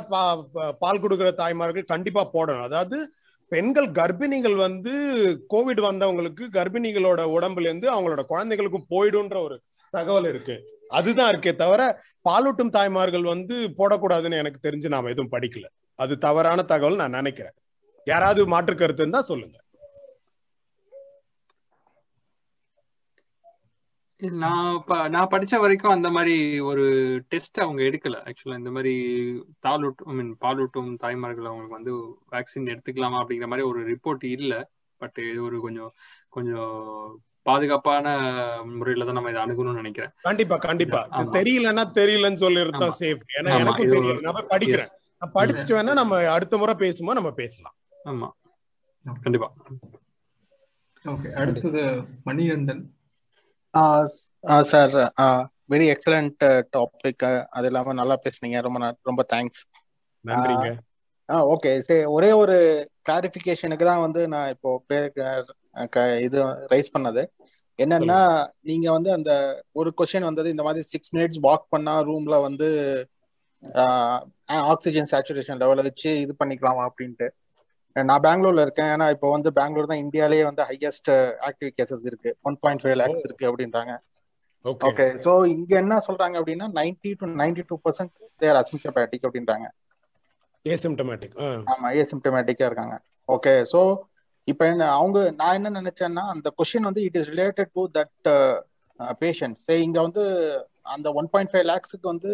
பால் 0.81 1.03
கொடுக்கிற 1.03 1.29
தாய்மார்கள் 1.41 1.91
கண்டிப்பா 1.93 2.23
போடணும். 2.33 2.67
அதாவது 2.69 2.97
பெண்கள் 3.51 3.87
கர்ப்பிணிகள் 3.97 4.57
வந்து 4.65 4.93
கோவிட் 5.53 5.81
வந்தவங்களுக்கு 5.87 6.43
கர்ப்பிணிகளோட 6.57 7.21
உடம்புல 7.35 7.67
இருந்து 7.69 7.87
அவங்களோட 7.93 8.21
குழந்தைகளுக்கும் 8.31 8.89
போயிடும்ன்ற 8.93 9.37
ஒரு 9.47 9.55
தகவல் 9.97 10.27
இருக்கு. 10.29 10.55
அதுதான் 10.99 11.31
இருக்கே 11.33 11.53
தவிர 11.55 11.81
பாலூட்டும் 12.29 12.75
தாய்மார்கள் 12.77 13.25
வந்து 13.33 13.55
போடக்கூடாதுன்னு 13.79 14.41
எனக்கு 14.43 14.65
தெரிஞ்சு 14.67 14.89
நாம 14.95 15.11
எதுவும் 15.13 15.33
படிக்கல. 15.35 15.67
அது 15.99 16.13
தவறான 16.17 16.61
தகவல் 16.71 17.01
நான் 17.01 17.17
நினைக்கிறேன். 17.19 17.55
யாராவது 18.07 18.41
மாற்று 18.47 18.75
கருத்து 18.75 19.03
இருந்தா 19.03 19.21
சொல்லுங்க. 19.31 19.57
நான் 24.41 24.83
நான் 25.15 25.31
படிச்ச 25.31 25.53
வரைக்கும் 25.59 25.95
அந்த 25.95 26.09
மாதிரி 26.09 26.35
ஒரு 26.69 26.83
டெஸ்ட் 27.31 27.59
அவங்க 27.59 27.81
எடுக்கல. 27.83 28.17
ஆக்சுவலா 28.27 28.59
இந்த 28.61 28.71
மாதிரி 28.75 28.93
தாலூட்டும் 29.67 30.09
ஐ 30.11 30.15
மீன் 30.19 30.31
பாலூட்டும் 30.41 30.91
தாய்மார்கள் 31.03 31.49
அவங்களுக்கு 31.49 31.77
வந்து 31.79 31.93
வேக்சின் 32.31 32.69
எடுத்துக்கலாமா 32.73 33.19
அப்படிங்கிற 33.21 33.47
மாதிரி 33.51 33.67
ஒரு 33.71 33.81
ரிப்போர்ட் 33.91 34.25
இல்ல. 34.37 34.53
பட் 35.01 35.19
இது 35.31 35.41
ஒரு 35.43 35.57
கொஞ்சம் 35.61 35.91
கொஞ்சம் 36.29 36.73
பாதுகாப்பான 37.43 38.07
முறையில 38.63 39.05
தான் 39.05 39.13
நம்ம 39.13 39.29
இதை 39.29 39.43
அணுகணும்னு 39.43 39.73
நினைக்கிறேன். 39.73 40.09
கண்டிப்பா 40.21 40.55
கண்டிப்பா. 40.57 41.07
தெரியலன்னா 41.09 41.85
தெரியலன்னு 41.97 42.35
ஆமா. 42.75 42.91
சேஃப் 42.99 43.19
ஏன்னா 43.41 43.59
எனக்கும் 43.59 43.87
தெரியல. 43.87 43.89
ஒரு- 43.89 44.21
நான் 44.21 44.47
படிக்கிறேன். 44.47 44.89
நான் 45.19 45.31
படிச்சுட்டு 45.33 45.89
வேணா 45.89 45.93
நம்ம 45.93 46.29
அடுத்த 46.31 46.57
முறை 46.57 46.75
பேசும்போது 46.75 47.21
நம்ம 47.21 47.35
பேசலாம். 47.35 47.75
ஆமா. 48.05 48.29
கண்டிப்பா. 49.21 49.53
ஓகே 51.05 51.31
அடுத்தது 51.31 52.03
Manikandan. 52.23 52.93
Sir 54.61 55.13
very 55.69 55.93
excellent 55.93 56.63
topic 56.77 57.45
அது 57.49 57.65
இல்லாம 57.65 57.93
நல்லா 57.93 58.19
பேசுனீங்க. 58.19 58.61
ரொம்ப 58.61 58.95
ரொம்ப 59.01 59.25
தேங்க்ஸ் 59.33 59.63
நன்றிங்க. 60.25 60.77
ஓகே 61.29 61.77
சரி 61.77 62.03
ஒரே 62.03 62.31
ஒரு 62.31 62.89
கிளாரிபிகேஷனுக்கு 63.09 63.85
தான் 63.85 63.99
வந்து 63.99 64.27
நான் 64.27 64.49
இப்போ 64.49 64.85
இது 66.25 66.37
ரைஸ் 66.73 66.93
பண்ணது. 66.95 67.23
என்னன்னா 67.79 68.17
நீங்க 68.69 68.87
வந்து 68.95 69.09
அந்த 69.17 69.31
ஒரு 69.79 69.89
கொஸ்டின் 69.99 70.27
வந்தது 70.29 70.53
இந்த 70.53 70.63
மாதிரி 70.67 70.83
சிக்ஸ் 70.93 71.13
மினிட்ஸ் 71.15 71.39
வாக் 71.47 71.65
பண்ணா 71.73 71.93
ரூம்ல 72.09 72.35
வந்து 72.47 72.67
ஆக்சிஜன் 74.71 75.09
சேச்சுரேஷன் 75.11 75.61
லெவலை 75.61 75.83
வச்சு 75.87 76.11
இது 76.23 76.33
பண்ணிக்கலாமா 76.41 76.83
அப்படின்ட்டு. 76.89 77.27
நான் 77.95 78.23
பெங்களூர்ல 78.25 78.63
இருக்கேன். 78.65 78.91
ஏன்னா 78.93 79.07
இப்போ 79.15 79.27
வந்து 79.35 79.49
பெங்களூர் 79.59 79.89
தான் 79.91 80.03
இந்தியாலேயே 80.05 80.43
வந்து 80.49 80.63
ஹையஸ்ட் 80.69 81.11
ஆக்டிவ் 81.49 81.71
கேசஸ் 81.77 82.05
இருக்கு. 82.09 82.31
ஒன் 82.47 82.57
பாயிண்ட் 82.63 82.83
ஃபைவ் 82.83 82.97
லேக்ஸ் 83.01 83.25
இருக்கு 83.27 83.45
அப்படின்றாங்க. 83.49 83.93
ஓகே 84.65 85.05
ஸோ 85.25 85.31
இங்க 85.55 85.71
என்ன 85.83 85.95
சொல்றாங்க 86.07 86.35
அப்படின்னா 86.41 86.67
ninety 86.79 87.11
to 87.21 87.25
ninety 87.41 87.63
two 87.69 87.75
percent 87.85 88.13
there 88.41 88.59
asymptomatic 88.61 89.25
அப்படின்றாங்க. 89.27 89.67
ஏசிம்டமேட்டிக் 90.65 91.35
ஆமா 91.71 91.87
ஏசிம்டமேட்டிக்கா 92.01 92.67
இருக்காங்க. 92.69 92.95
ஓகே 93.29 93.53
ஸோ 93.73 93.81
இப்போ 94.47 94.63
என்ன 94.65 94.87
அவங்க 94.91 95.19
நான் 95.31 95.57
என்ன 95.59 95.69
நினைச்சேன்னா 95.79 96.23
அந்த 96.33 96.47
கொஸ்டின் 96.57 96.87
வந்து 96.89 97.03
it 97.03 97.17
is 97.19 97.29
related 97.29 97.71
to 97.75 97.83
that 97.97 98.29
patients 99.21 99.65
இங்க 99.85 99.97
வந்து 100.01 100.23
அந்த 100.95 101.07
ஒன் 101.13 101.29
பாயிண்ட் 101.33 101.51
ஃபைவ் 101.51 101.69
லேக்ஸுக்கு 101.71 102.07
வந்து 102.07 102.31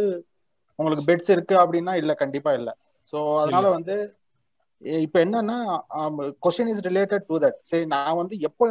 உங்களுக்கு 0.80 1.03
பெட்ஸ் 1.10 1.31
இருக்கு 1.31 1.56
அப்படின்னா 1.56 1.94
இல்ல 1.94 2.11
கண்டிப்பா 2.14 2.52
இல்ல. 2.53 2.69
ஸோ 3.07 3.18
அதனால. 3.41 3.68
வந்து 3.77 3.95
இப்போ 5.02 5.18
என்னன்னா 5.19 5.57
question 6.45 6.72
is 6.73 6.84
related 6.88 7.26
to 7.30 7.38
that 7.38 7.57
சரி 7.61 7.86
நான் 7.86 8.19
வந்து 8.22 8.36
எப்போ 8.40 8.65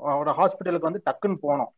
ஒரு 0.00 0.32
ஹாஸ்பிட்டலுக்கு 0.38 0.88
வந்து 0.90 1.06
டக்குன்னு 1.08 1.38
போனோம். 1.46 1.70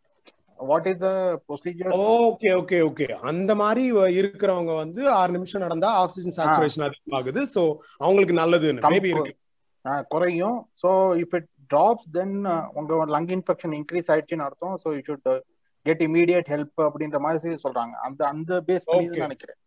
What 0.60 0.88
is 0.90 0.98
the 0.98 1.10
procedure 1.46 1.94
okay 2.24 2.50
okay 2.60 2.78
okay 2.88 3.06
அந்த 3.30 3.52
மாதிரி 3.62 3.84
இருக்கிறவங்க 4.20 4.74
வந்து 4.76 5.02
ஆறு 5.20 5.32
நிமிஷம் 5.32 5.64
நடந்தா 5.66 5.90
ஆக்சிஜன் 6.02 6.36
சேச்சுரேஷன் 6.38 6.86
அதிகமாகுது. 6.88 7.42
சோ 7.54 7.62
அவங்களுக்கு 8.00 8.36
நல்லதுன்னு 8.42 8.84
மேபி 8.92 9.10
இருக்கு. 9.14 9.34
குறையும். 10.14 10.59
So 10.82 10.90
if 11.22 11.34
it 11.38 11.48
drops 11.74 12.09
then 12.18 12.36
உங்க 12.78 13.00
லங் 13.16 13.32
இன்ஃபெக்ஷன் 13.38 13.74
இன்க்ரீஸ் 13.80 14.10
ஆயிடுச்சுன்னு 14.12 14.46
அர்த்தம். 14.48 14.76
So 14.84 14.88
you 14.96 15.02
should 15.09 15.28
get 15.86 16.02
immediate 16.09 16.48
help 16.54 16.80
அப்படின்ற 16.86 17.20
மாதிரி 17.26 17.60
சொல்றாங்க. 17.66 17.94
அந்த 18.09 18.20
அந்த 18.34 18.62
பேஸ் 18.68 18.88
பண்ணி. 18.90 19.22
நினைக்கிறேன். 19.26 19.59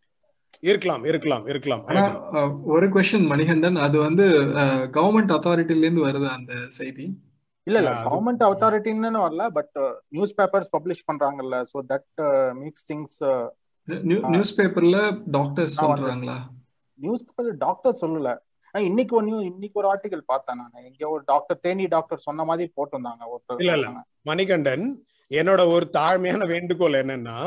இருக்கலாம் 0.69 1.03
இருக்கலாம் 1.09 1.45
இருக்கலாம். 1.51 1.81
ஒரு 2.73 2.85
கொஸ்டின் 2.93 3.27
மணிகண்டன். 3.31 3.77
அது 3.85 3.97
வந்து 3.99 4.25
கவர்மெண்ட் 4.97 5.33
அத்தாரிட்டில 5.37 5.85
இருந்து 5.85 6.05
வருது 6.07 6.27
அந்த 6.37 6.53
செய்தி? 6.79 7.05
இல்ல 7.67 7.77
இல்ல. 7.81 7.91
கவர்மெண்ட் 8.07 8.43
அத்தாரிட்டின்னு 8.47 9.21
வரல 9.25 9.43
பட் 9.49 9.77
நியூஸ் 10.15 10.33
பேப்பர்ஸ் 10.39 10.71
பப்ளிஷ் 10.75 11.05
பண்றாங்கல்ல. 11.11 11.57
So 11.71 11.77
that 11.91 12.09
makes 12.61 12.85
things 12.91 13.17
news 14.33 14.53
பேப்பர்ல 14.59 14.99
டாக்டர்ஸ் 15.37 15.77
சொல்றாங்களா? 15.83 16.37
நியூஸ் 16.99 17.25
பேப்பர் 17.25 17.57
டாக்டர் 17.65 17.99
சொல்லல. 18.01 18.31
இன்னைக்கு 18.75 19.13
ஒரு 19.15 19.25
நியூ 19.25 19.39
இன்னைக்கு 19.49 19.79
ஒரு 19.81 19.87
ஆர்டிகல் 19.91 20.23
பார்த்தேன் 20.31 20.57
நான். 20.61 20.85
இங்க 20.89 21.03
ஒரு 21.09 21.23
டாக்டர் 21.25 21.59
தேனி 21.65 21.85
டாக்டர் 21.95 22.25
சொன்ன 22.27 22.43
மாதிரி 22.43 22.65
போட்டிருந்தாங்க 22.77 23.23
ஒருத்தர். 23.33 23.59
இல்ல 23.63 23.75
இல்ல. 23.77 23.89
மணிகண்டன் 24.29 24.85
என்னோட 25.31 25.61
ஒரு 25.75 25.85
தாழ்மையான 25.97 26.45
வேண்டுகோள் 26.53 26.99
என்னன்னா 27.01 27.37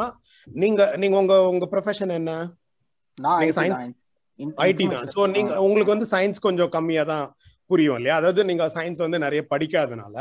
நீங்க 0.47 0.83
நீங்க 0.97 1.17
உங்க 1.17 1.35
உங்க 1.53 1.67
ப்ரொஃபஷன் 1.73 2.13
என்ன? 2.19 2.33
நான் 3.19 3.53
சயின்ஸ் 3.59 3.97
ஐடி 4.67 4.87
தான். 4.95 5.09
சோ 5.15 5.21
நீங்க 5.37 5.53
உங்களுக்கு 5.67 5.95
வந்து 5.95 6.11
சயின்ஸ் 6.15 6.45
கொஞ்சம் 6.47 6.73
கம்மியா 6.77 7.05
தான் 7.13 7.27
புரியும் 7.71 7.97
இல்லையா? 7.99 8.17
அதாவது 8.17 8.43
நீங்க 8.45 8.65
சயின்ஸ் 8.77 9.05
வந்து 9.05 9.19
நிறைய 9.19 9.41
படிக்காதனால. 9.53 10.17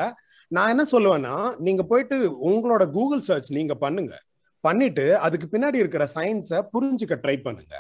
நான் 0.51 0.71
என்ன 0.73 0.83
சொல்லுவேன்னா 0.91 1.35
நீங்க 1.57 1.83
போயிட்டு 1.83 2.17
உங்களோட 2.49 2.83
கூகுள் 2.91 3.27
சர்ச் 3.29 3.49
நீங்க 3.51 3.75
பண்ணுங்க. 3.75 4.13
பண்ணிட்டு 4.63 5.05
அதுக்கு 5.25 5.47
பின்னாடி 5.53 5.77
இருக்கிற 5.83 6.03
சயின்ஸை 6.15 6.59
புரிஞ்சுக்க 6.73 7.15
ட்ரை 7.23 7.37
பண்ணுங்க. 7.41 7.75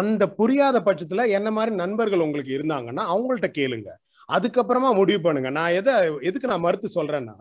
அந்த 0.00 0.22
புரியாத 0.38 0.76
பட்சத்துல 0.86 1.24
என்ன 1.38 1.48
மாதிரி 1.56 1.72
நண்பர்கள் 1.82 2.24
உங்களுக்கு 2.26 2.52
இருந்தாங்கன்னா 2.58 3.04
அவங்கள்ட்ட 3.14 3.48
கேளுங்க. 3.58 3.90
அதுக்கப்புறமா 4.28 4.90
முடிவு 4.98 5.20
பண்ணுங்க. 5.24 5.50
நான் 5.58 5.74
எதை 5.78 5.94
எதுக்கு 6.28 6.50
நான் 6.50 6.64
மறுத்து 6.66 6.88
சொல்றேன்னா 6.98 7.36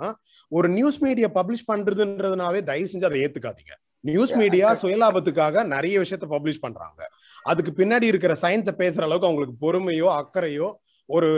ஒரு 0.52 0.68
நியூஸ் 0.78 0.99
மீடியா 1.06 1.28
பப்ளிஷ் 1.38 1.69
பண்றதுன்றதுனாவே 1.72 2.61
தயவு 2.69 2.91
செஞ்சு 2.91 3.10
அதை 3.10 3.19
ஏத்துக்காதீங்க. 3.26 3.73
நியூஸ் 4.10 4.34
மீடியா 4.41 4.68
சுயலாபத்துக்காக 4.82 5.64
நிறைய 5.73 5.95
விஷயத்த 6.03 6.28
பப்ளிஷ் 6.36 6.64
பண்றாங்க. 6.65 7.02
அதுக்கு 7.52 7.72
பின்னாடி 7.80 8.06
இருக்கிற 8.11 8.34
சயின்ஸை 8.44 8.73
பேசுற 8.82 9.03
அளவுக்கு 9.07 9.30
அவங்களுக்கு 9.30 9.56
பொறுமையோ 9.65 10.07
அக்கறையோ 10.22 10.69
ஒரு 11.10 11.30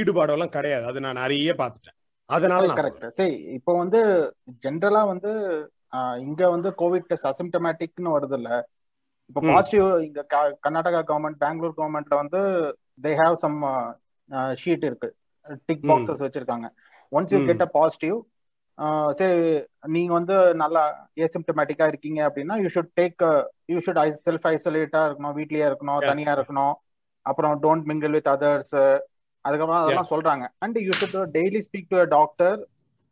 ஈடுபாடோ 0.00 0.34
எல்லாம் 0.36 0.54
கிடையாது. 0.56 0.84
அது 0.90 0.98
நான் 1.06 1.20
நிறைய 1.22 1.52
பார்த்துட்டேன். 1.60 1.96
அதனால 2.28 2.66
நான் 2.68 2.80
கரெக்ட் 2.80 3.18
சரி 3.18 3.36
இப்போ 3.58 3.72
வந்து 3.82 4.00
ஜென்ரலா 4.64 5.02
வந்து 5.12 5.30
இங்க 6.26 6.42
வந்து 6.54 6.70
கோவிட் 6.80 7.08
டெஸ்ட் 7.10 7.30
அசிம்டமேட்டிக்னு 7.30 8.14
வருது 8.16 8.36
இல்ல 8.40 8.50
இப்போ. 9.30 9.40
பாசிட்டிவ் 9.48 9.86
இங்க 10.06 10.20
கர்நாடகா 10.64 11.00
கவர்மெண்ட் 11.08 11.40
பெங்களூர் 11.42 11.76
கவர்மெண்ட்ல 11.78 12.16
வந்து 12.22 12.40
தே 13.04 13.12
ஹேவ் 13.20 13.36
சம் 13.42 13.58
ஷீட் 14.62 14.86
இருக்கு 14.88 15.08
டிக். 15.68 15.84
பாக்ஸஸ் 15.90 16.24
வச்சிருக்காங்க 16.24 16.66
once 17.12 17.34
you. 17.34 17.40
Get 17.48 17.62
a 17.62 17.70
positive 17.76 18.16
சரி 19.18 19.38
நீங்க 19.94 20.12
வந்து 20.16 20.34
நல்லா 20.60 20.82
ஏசிம்டமேட்டிக்கா 21.24 21.86
இருக்கீங்க 21.88 22.20
அப்படின்னா 22.28 22.56
you 22.62 22.68
should 22.74 22.92
take 22.96 23.22
you 23.72 23.78
should 23.86 23.98
self 24.26 24.46
ஐசோலேட்டா 24.52 25.00
இருக்கணும் 25.08 25.36
வீட்லயே 25.38 25.64
இருக்கணும். 25.70 26.00
தனியா 26.10 26.32
இருக்கணும் 26.36 26.74
அப்புறம் 27.26 27.54
டோன்ட் 27.64 27.86
மிங்கிள் 27.90 28.14
வித் 28.16 28.30
அதர்ஸ் 28.34 28.74
அதுக்கப்புறம் 29.44 29.82
அதெல்லாம் 29.82 30.10
சொல்றாங்க 30.12 30.44
and 30.64 30.78
you 30.86 30.92
should 31.00 31.18
daily 31.36 31.60
speak 31.66 31.90
to 31.90 32.00
doctor 32.16 32.58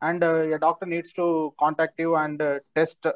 and 0.03 0.25
doctor 0.65 0.91
needs 0.93 1.17
to 1.19 1.27
contact 1.63 2.01
you 2.05 2.11
and 2.23 2.43
test 2.79 3.09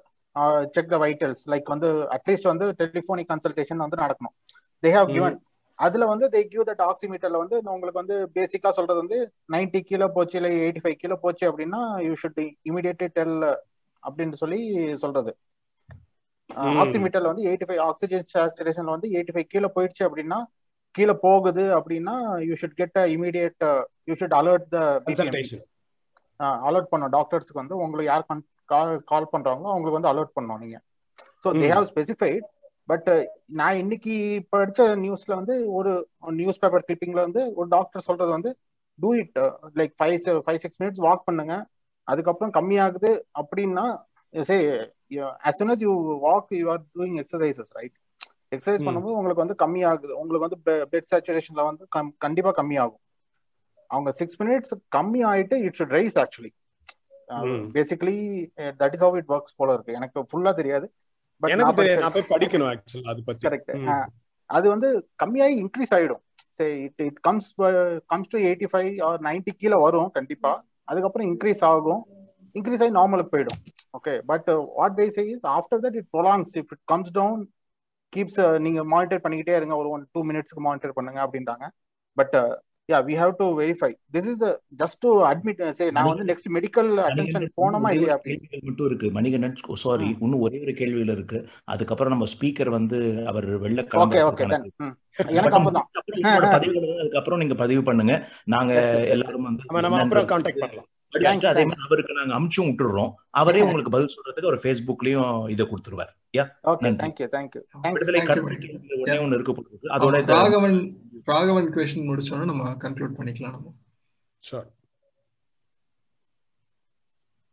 check 0.74 0.90
the 0.92 0.98
vitals 1.04 1.42
like 1.52 1.68
வந்து 1.74 1.88
அட்லீஸ்ட் 2.16 2.50
வந்து 2.52 2.66
டெலிஃபோனிக் 2.80 3.30
கன்சல்டேஷன் 3.32 3.84
வந்து 3.84 3.98
நடக்கணும். 4.04 4.34
They 4.82 4.90
have. 4.96 5.08
கிவன் 5.16 5.38
அதுல 5.78 6.06
வந்து 6.06 6.26
தே 6.32 6.40
கிவ் 6.48 6.64
தட் 6.70 6.82
ஆக்சிமீட்டர்ல 6.88 7.38
வந்து 7.42 7.56
உங்களுக்கு 7.74 8.00
வந்து 8.02 8.16
பேசிக்கா 8.36 8.70
சொல்றது 8.78 9.00
வந்து 9.02 9.18
90 9.54 9.80
கிலோ 9.90 10.08
போச்சு 10.16 10.36
இல்லை 10.40 10.50
எயிட்டி 10.64 10.82
ஃபைவ் 10.84 10.96
கிலோ 11.02 11.16
போச்சு 11.24 11.44
அப்படின்னா 11.50 11.80
யூ 12.06 12.14
ஷுட் 12.22 12.40
இமிடியேட்லி 12.70 13.08
டெல் 13.18 13.36
அப்படின்னு 14.02 14.36
சொல்லி 14.42 14.60
சொல்றது. 15.04 15.32
ஆக்சிமீட்டர்ல 16.82 17.30
வந்து 17.32 17.46
எயிட்டி 17.50 17.66
ஃபைவ் 17.68 17.82
ஆக்சிஜன் 17.88 18.26
சேச்சுரேஷன்ல 18.34 18.94
வந்து 18.96 19.10
எயிட்டி 19.16 19.34
ஃபைவ் 19.34 19.50
கீழே 19.54 19.68
போயிடுச்சு 19.76 20.04
அப்படின்னா 20.08 20.38
கீழே 20.94 21.14
போகுது 21.24 21.64
அப்படின்னா 21.78 22.14
you 22.48 22.54
should 22.60 22.78
get 22.80 22.98
a 22.98 23.04
immediate 23.16 23.64
you 24.08 24.14
should 24.20 24.36
alert 24.40 24.68
the 24.74 24.80
alert 26.68 26.90
பண்ணும் 26.92 27.12
டாக்டர்ஸ்க்கு 27.16 27.60
வந்து 27.62 27.76
உங்களுக்கு 27.84 28.10
யார் 28.12 28.28
கால் 29.12 29.32
பண்றாங்களோ 29.34 29.70
அவங்களுக்கு 29.72 29.98
வந்து 29.98 30.12
அலர்ட் 30.12 30.34
பண்ணணும் 30.36 30.62
நீங்க 30.64 30.78
so 31.44 31.48
they. 31.60 31.68
Have 31.74 31.86
specified 31.92 32.46
but 32.88 33.08
நான் 33.58 33.80
இன்னைக்கு 33.82 34.14
படிச்ச 34.54 34.86
நியூஸ்ல 35.04 35.32
வந்து 35.40 35.56
ஒரு 35.78 35.92
நியூஸ் 36.40 36.60
பேப்பர் 36.62 36.86
கிளிப்பிங்ல 36.86 37.20
வந்து 37.26 37.42
ஒரு 37.58 37.68
டாக்டர் 37.68 38.06
சொல்றது 38.08 38.32
வந்து 38.36 38.52
do 38.98 39.10
it 39.14 39.38
like 39.80 39.94
five 40.00 40.16
five 40.46 40.60
six 40.64 40.80
minutes 40.82 41.04
walk 41.06 41.26
பண்ணுங்க 41.28 41.54
அதுக்கப்புறம் 42.08 42.54
கம்மியாகுது 42.58 43.10
அப்படின்னா 43.42 43.84
say 44.34 44.56
as 45.48 45.54
soon 45.58 45.70
as 45.74 45.80
you 45.84 45.92
walk 46.24 46.44
you 46.58 46.66
are 46.72 46.80
doing 46.98 47.14
exercises 47.22 47.68
right 47.78 47.94
exercise. 48.54 48.84
பண்ணும்போது 48.86 49.16
உங்களுக்கு 49.16 49.42
வந்து 49.42 49.56
கம்மியாகுது 49.62 50.12
உங்களுக்கு 50.20 50.46
வந்து 50.46 50.58
பிளட் 50.90 51.10
சேச்சுரேஷன்ல 51.12 51.64
வந்து 51.68 51.84
கண்டிப்பா 52.24 52.50
கம்மியாகும் 52.58 53.02
அவங்க 53.90 54.10
சிக்ஸ் 54.20 54.38
மினிட்ஸ் 54.42 54.72
கம்மி 54.96 55.20
ஆயிட்டு 55.30 55.56
it 55.66 55.76
should 55.78 55.94
rise 55.98 56.18
actually. 56.22 56.50
Basically 57.76 58.16
that 58.80 58.94
is 58.96 59.04
how 59.06 59.18
it 59.20 59.30
works 59.36 59.56
போல 59.60 59.74
இருக்கு. 59.76 59.96
எனக்கு 59.98 60.26
ஃபுல்லா 60.30 60.52
தெரியாது. 60.60 60.88
பட் 61.42 61.54
நான் 61.60 62.14
போய் 62.16 62.30
படிக்கணும் 62.34 62.70
ஆக்சுவலா 62.72 63.10
அது 63.12 63.22
பத்தி. 63.28 63.44
கரெக்ட். 63.48 63.72
அது 64.50 64.66
வந்து 64.74 64.88
கம்மியாகி 65.22 65.54
இன்க்ரீஸ் 65.64 65.94
ஆயிடும். 65.98 66.22
சரி 66.58 66.74
it 66.86 67.02
it 67.08 67.20
comes 67.26 67.50
comes 68.12 68.32
to 68.32 68.38
eighty 68.48 68.68
five 68.72 68.90
or 69.08 69.20
ninety 69.28 69.52
கீழே 69.60 69.78
வரும் 69.84 70.10
கண்டிப்பா. 70.16 70.52
அதுக்கப்புறம் 70.90 71.28
இன்க்ரீஸ் 71.32 71.62
ஆகும். 71.72 72.02
இன்க்ரீஸ் 72.58 72.82
ஆகி 72.84 72.92
நார்மலுக்கு 72.98 73.32
போயிடும். 73.34 73.60
Okay 73.98 74.14
but 74.30 74.48
what 74.78 74.96
they 75.00 75.06
say 75.16 75.22
is 75.34 75.46
after 75.56 75.82
that 75.84 75.96
it 76.00 76.08
prolongs 76.16 76.54
if 76.60 76.72
it 76.74 76.82
comes 76.92 77.12
down 77.18 77.42
keeps 78.12 78.40
நீங்க 78.66 78.80
மானிட்டர் 78.92 79.22
பண்ணிக்கிட்டே 79.24 79.54
இருங்க. 79.60 79.74
ஒரு 79.82 79.88
ஒன் 79.96 80.04
டூ 80.14 80.20
மினிட்ஸ்க்கு 80.30 80.62
மானிட்டர் 80.66 80.96
பண்ணுங்க 80.98 81.20
அப்படின்றாங்க. 81.26 81.66
But 82.18 82.36
ya 82.92 82.98
we 83.08 83.14
have 83.22 83.32
to 83.40 83.46
verify 83.60 83.90
this 84.16 84.28
is 84.32 84.44
just 84.82 85.00
to 85.06 85.10
admit 85.30 85.62
say 85.78 85.86
நான் 85.96 86.08
வந்து 86.10 86.28
next 86.30 86.50
medical 86.56 86.90
attention 87.06 87.46
போனோமா 87.60 87.90
இல்லையா 87.96 88.16
அப்படி 88.16 88.34
கேள்விகள் 88.34 88.66
மட்டும் 88.68 88.88
இருக்கு. 88.90 89.08
மணிகண்டன் 89.18 89.56
சாரி 89.84 90.08
இன்னும் 90.24 90.44
ஒரே 90.46 90.60
ஒரு 90.66 90.74
கேள்விகள் 90.80 91.14
இருக்கு. 91.16 91.40
அதுக்கப்புறம் 91.74 92.14
நம்ம 92.14 92.28
ஸ்பீக்கர் 92.34 92.72
வந்து 92.78 93.00
அவர் 93.32 93.48
வெளில 93.64 93.84
ஓகே 94.04 94.22
ஓகே 94.30 94.46
எனக்கு 95.38 95.58
அப்பதான். 95.58 95.88
அதுக்கப்புறம் 96.58 97.42
நீங்க 97.42 97.56
பதிவு 97.64 97.82
பண்ணுங்க. 97.88 98.14
நாங்க 98.54 98.72
எல்லாரும் 99.16 99.48
வந்து 99.48 99.82
நம்ம 99.86 100.00
அப்புறம் 100.04 100.30
கான்டாக்ட் 100.32 100.62
பண்ணலாம். 100.64 100.88
அதே 101.18 101.30
மாதிரி 101.68 101.84
அவருக்கு 101.86 102.16
நாங்க 102.18 102.32
அமுச்சும் 102.38 102.68
விட்டுறோம். 102.68 103.10
அவரே 103.40 103.62
உங்களுக்கு 103.66 103.92
பதில் 103.94 104.12
சொல்றதுக்கு 104.14 104.50
ஒரு 104.52 104.58
ஃபேஸ்புக்லயும் 104.64 105.32
இதை 105.54 105.64
கொடுத்துருவார். 105.70 106.12
Ya 106.38 106.44
okay 106.72 106.90
thank 107.00 107.20
you 107.22 107.28
thank 107.34 107.54
you 107.56 107.62
விடுதலை 107.94 108.20
கருத்து 108.28 108.58
கேள்வி 108.64 109.00
ஒண்ணே 109.04 109.18
ஒண்ணு 109.24 109.38
இருக்க 109.38 109.52
போகுது 109.52 109.90
அதோட 109.96 110.20
ராகவன் 110.34 110.78
ராகவன் 111.28 111.72
கொஸ்டின் 111.74 112.08
முடிச்சோன்னா 112.08 112.44
நம்ம 112.50 112.64
கன்க்ளூட் 112.82 113.16
பண்ணிக்கலாம் 113.18 113.54
நம்ம. 113.56 113.70
ஷூர் 114.42 114.68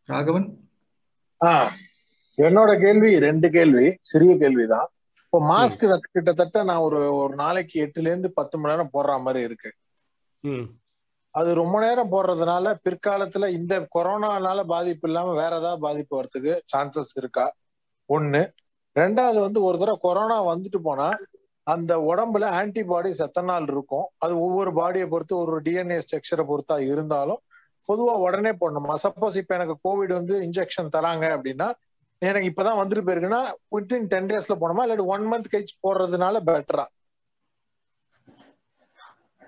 ராகவன்? 0.10 0.48
ஆ 1.42 1.52
என்னோட 2.38 2.72
கேள்வி 2.84 3.10
ரெண்டு 3.26 3.48
கேள்வி 3.56 3.86
சிறிய 4.12 4.34
கேள்விதான். 4.38 4.88
இப்போ 5.24 5.40
மாஸ்க் 5.52 5.84
கிட்டத்தட்ட 6.16 6.64
நான் 6.64 6.84
ஒரு 6.88 7.00
ஒரு 7.22 7.34
நாளைக்கு 7.36 7.76
எட்டுல 7.86 8.10
இருந்து 8.12 8.30
பத்து 8.40 8.56
மணி 8.58 8.72
நேரம் 8.72 8.94
போடுற 8.94 9.16
மாதிரி 9.26 9.42
இருக்கு. 9.48 9.70
அது 11.36 11.50
ரொம்ப 11.62 11.78
நேரம் 11.80 12.12
போடுறதுனால 12.12 12.68
பிற்காலத்துல 12.86 13.48
இந்த 13.58 13.74
கொரோனானால 13.96 14.60
பாதிப்பு 14.74 15.08
இல்லாம 15.10 15.34
வேற 15.42 15.52
ஏதாவது 15.62 15.82
பாதிப்பு 15.88 16.14
வர்றதுக்கு 16.18 16.54
சான்சஸ் 16.72 17.14
இருக்கா? 17.22 17.46
ஒண்ணு. 18.10 18.42
ரெண்டாவது 18.96 19.40
வந்து 19.46 19.60
ஒரு 19.68 19.78
தடவை 19.80 20.00
கொரோனா 20.02 20.38
வந்துட்டு 20.52 20.80
போனா 20.88 21.08
அந்த 21.68 21.94
உடம்புல 22.12 22.46
ஆன்டிபாடிஸ் 22.60 23.24
எத்தனை 23.26 23.48
நாள் 23.52 23.68
இருக்கும்? 23.74 24.08
அது 24.18 24.34
ஒவ்வொரு 24.40 24.72
பாடியை 24.72 25.08
பொறுத்து 25.08 25.34
ஒரு 25.38 25.62
டிஎன்ஏ 25.62 25.98
ஸ்ட்ரக்சரை 26.06 26.44
பொறுத்தா 26.52 26.78
இருந்தாலும் 26.92 27.42
பொதுவா 27.86 28.14
உடனே 28.26 28.52
போடணுமா? 28.62 28.94
சப்போஸ் 29.06 29.36
இப்ப 29.42 29.54
எனக்கு 29.58 29.76
கோவிட் 29.88 30.14
வந்து 30.20 30.36
இன்ஜெக்ஷன் 30.48 30.94
தராங்க 30.96 31.26
அப்படின்னா 31.36 31.68
எனக்கு 32.22 32.50
இப்பதான் 32.52 32.80
வந்துட்டு 32.80 33.06
போயிருக்குன்னா 33.08 33.42
வித்தின் 33.76 34.08
டென் 34.14 34.30
டேஸ்ல 34.30 34.56
போனோமா 34.62 34.84
இல்லாட்டி 34.86 35.06
ஒன் 35.16 35.26
மந்த் 35.32 35.52
கழிச்சு 35.54 35.76
போடுறதுனால 35.86 36.40
பெட்டரா 36.50 36.86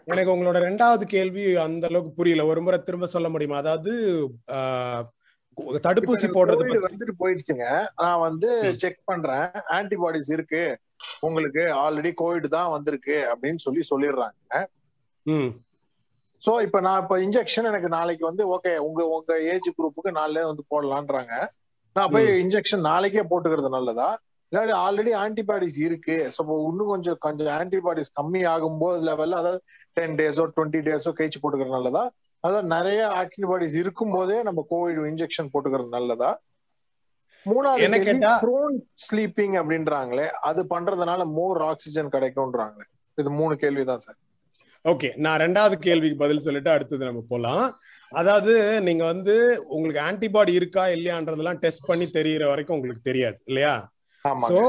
எனக்கு 0.08 0.34
உங்களோட 0.34 0.58
ரெண்டாவது 0.66 1.04
கேள்வி 1.14 1.44
அந்த 1.64 1.84
அளவுக்கு 1.90 2.12
புரியல. 2.20 2.44
ஒரு 2.46 2.62
முறை 2.62 2.78
திரும்ப 2.84 3.08
சொல்ல 3.16 3.28
முடியுமா? 3.30 3.58
அதாவது 3.58 3.92
தடுப்பூசி 5.88 6.28
போடுறது 6.36 6.78
வந்துட்டு 6.86 7.14
போயிடுச்சுங்க. 7.22 7.66
நான் 8.02 8.24
வந்து 8.28 8.50
செக் 8.84 9.02
பண்றேன். 9.06 9.50
ஆன்டிபாடிஸ் 9.78 10.32
இருக்கு. 10.36 10.64
உங்களுக்கு 11.28 11.64
ஆல்ரெடி 11.86 12.12
கோவிட் 12.22 12.48
தான் 12.58 12.74
வந்திருக்கு 12.76 13.18
அப்படின்னு 13.32 13.62
சொல்லி 13.66 13.84
சொல்லிடுறாங்க. 13.92 14.40
சோ 16.44 16.52
இப்ப 16.66 16.78
நான் 16.80 17.02
இப்ப 17.04 17.16
இன்ஜெக்ஷன் 17.20 17.70
எனக்கு 17.72 17.90
நாளைக்கு 17.98 18.24
வந்து 18.26 18.44
ஓகே 18.56 18.74
உங்க 18.88 19.02
உங்க 19.16 19.34
ஏஜ் 19.54 19.70
குரூப்புக்கு 19.78 20.12
நாளிலே 20.20 20.44
வந்து 20.52 20.64
போடலான்றாங்க. 20.74 21.34
நான் 21.96 22.12
போய் 22.14 22.28
இன்ஜெக்ஷன் 22.44 22.88
நாளைக்கே 22.92 23.24
போட்டுக்கிறது 23.32 23.70
நல்லதா? 23.70 24.10
இல்லாட்டி 24.52 24.76
ஆல்ரெடி 24.86 25.12
ஆன்டிபாடிஸ் 25.24 25.80
இருக்கு. 25.88 26.16
ஸோ 26.36 26.42
இன்னும் 26.70 26.92
கொஞ்சம் 26.94 27.20
கொஞ்சம் 27.26 27.52
ஆன்டிபாடிஸ் 27.60 28.12
கம்மி 28.20 28.42
ஆகும்போது 28.54 29.00
லெவல்ல 29.10 29.40
அதாவது 29.42 29.60
டென் 29.98 30.16
டேஸோ 30.22 30.46
டுவெண்ட்டி 30.56 30.82
டேஸோ 30.88 31.12
கழிச்சு 31.20 31.42
போட்டுக்கிறது 31.42 31.78
நல்லதா? 31.78 32.04
அதாவது 32.44 32.68
நிறைய 32.68 33.02
ஆன்டிபாடிஸ் 33.22 33.76
இருக்கும் 33.76 34.14
போதே 34.16 34.38
நம்ம 34.44 34.60
கோவிட் 34.72 35.02
இன்ஜெக்ஷன் 35.12 35.52
போட்டுக்கிறது 35.54 35.90
நல்லதா? 35.90 36.30
மூணாவது 37.46 38.32
ப்ரோன் 38.46 38.76
ஸ்லீப்பிங் 39.06 39.56
அப்படின்றாங்களே 39.60 40.26
அது 40.50 40.64
பண்றதுனால 40.74 41.22
மோர் 41.38 41.62
ஆக்சிஜன் 41.72 42.14
கிடைக்கும்ன்றாங்களே. 42.16 42.88
இது 43.18 43.30
மூணு 43.40 43.56
கேள்விதான் 43.64 44.04
சார் 44.06 44.18
ஓகே 44.86 45.10
நான் 45.18 45.40
ரெண்டாவது 45.40 45.76
கேள்விக்கு 45.86 46.18
பதில் 46.18 46.46
சொல்லிட்டு 46.46 46.70
அடுத்தது 46.70 47.04
நம்ம 47.06 47.22
போலாம். 47.30 47.66
அதாவது 48.12 48.54
நீங்க 48.88 49.04
வந்து 49.06 49.36
உங்களுக்கு 49.68 50.02
ஆன்டிபாடி 50.10 50.54
இருக்கா 50.60 50.84
இல்லையான்றதெல்லாம் 50.88 51.60
டெஸ்ட் 51.64 51.88
பண்ணி 51.88 52.06
தெரியற 52.18 52.46
வரைக்கும் 52.48 52.78
உங்களுக்கு 52.78 53.10
தெரியாது 53.10 53.38
இல்லையா? 53.46 53.74
சோ 54.52 54.62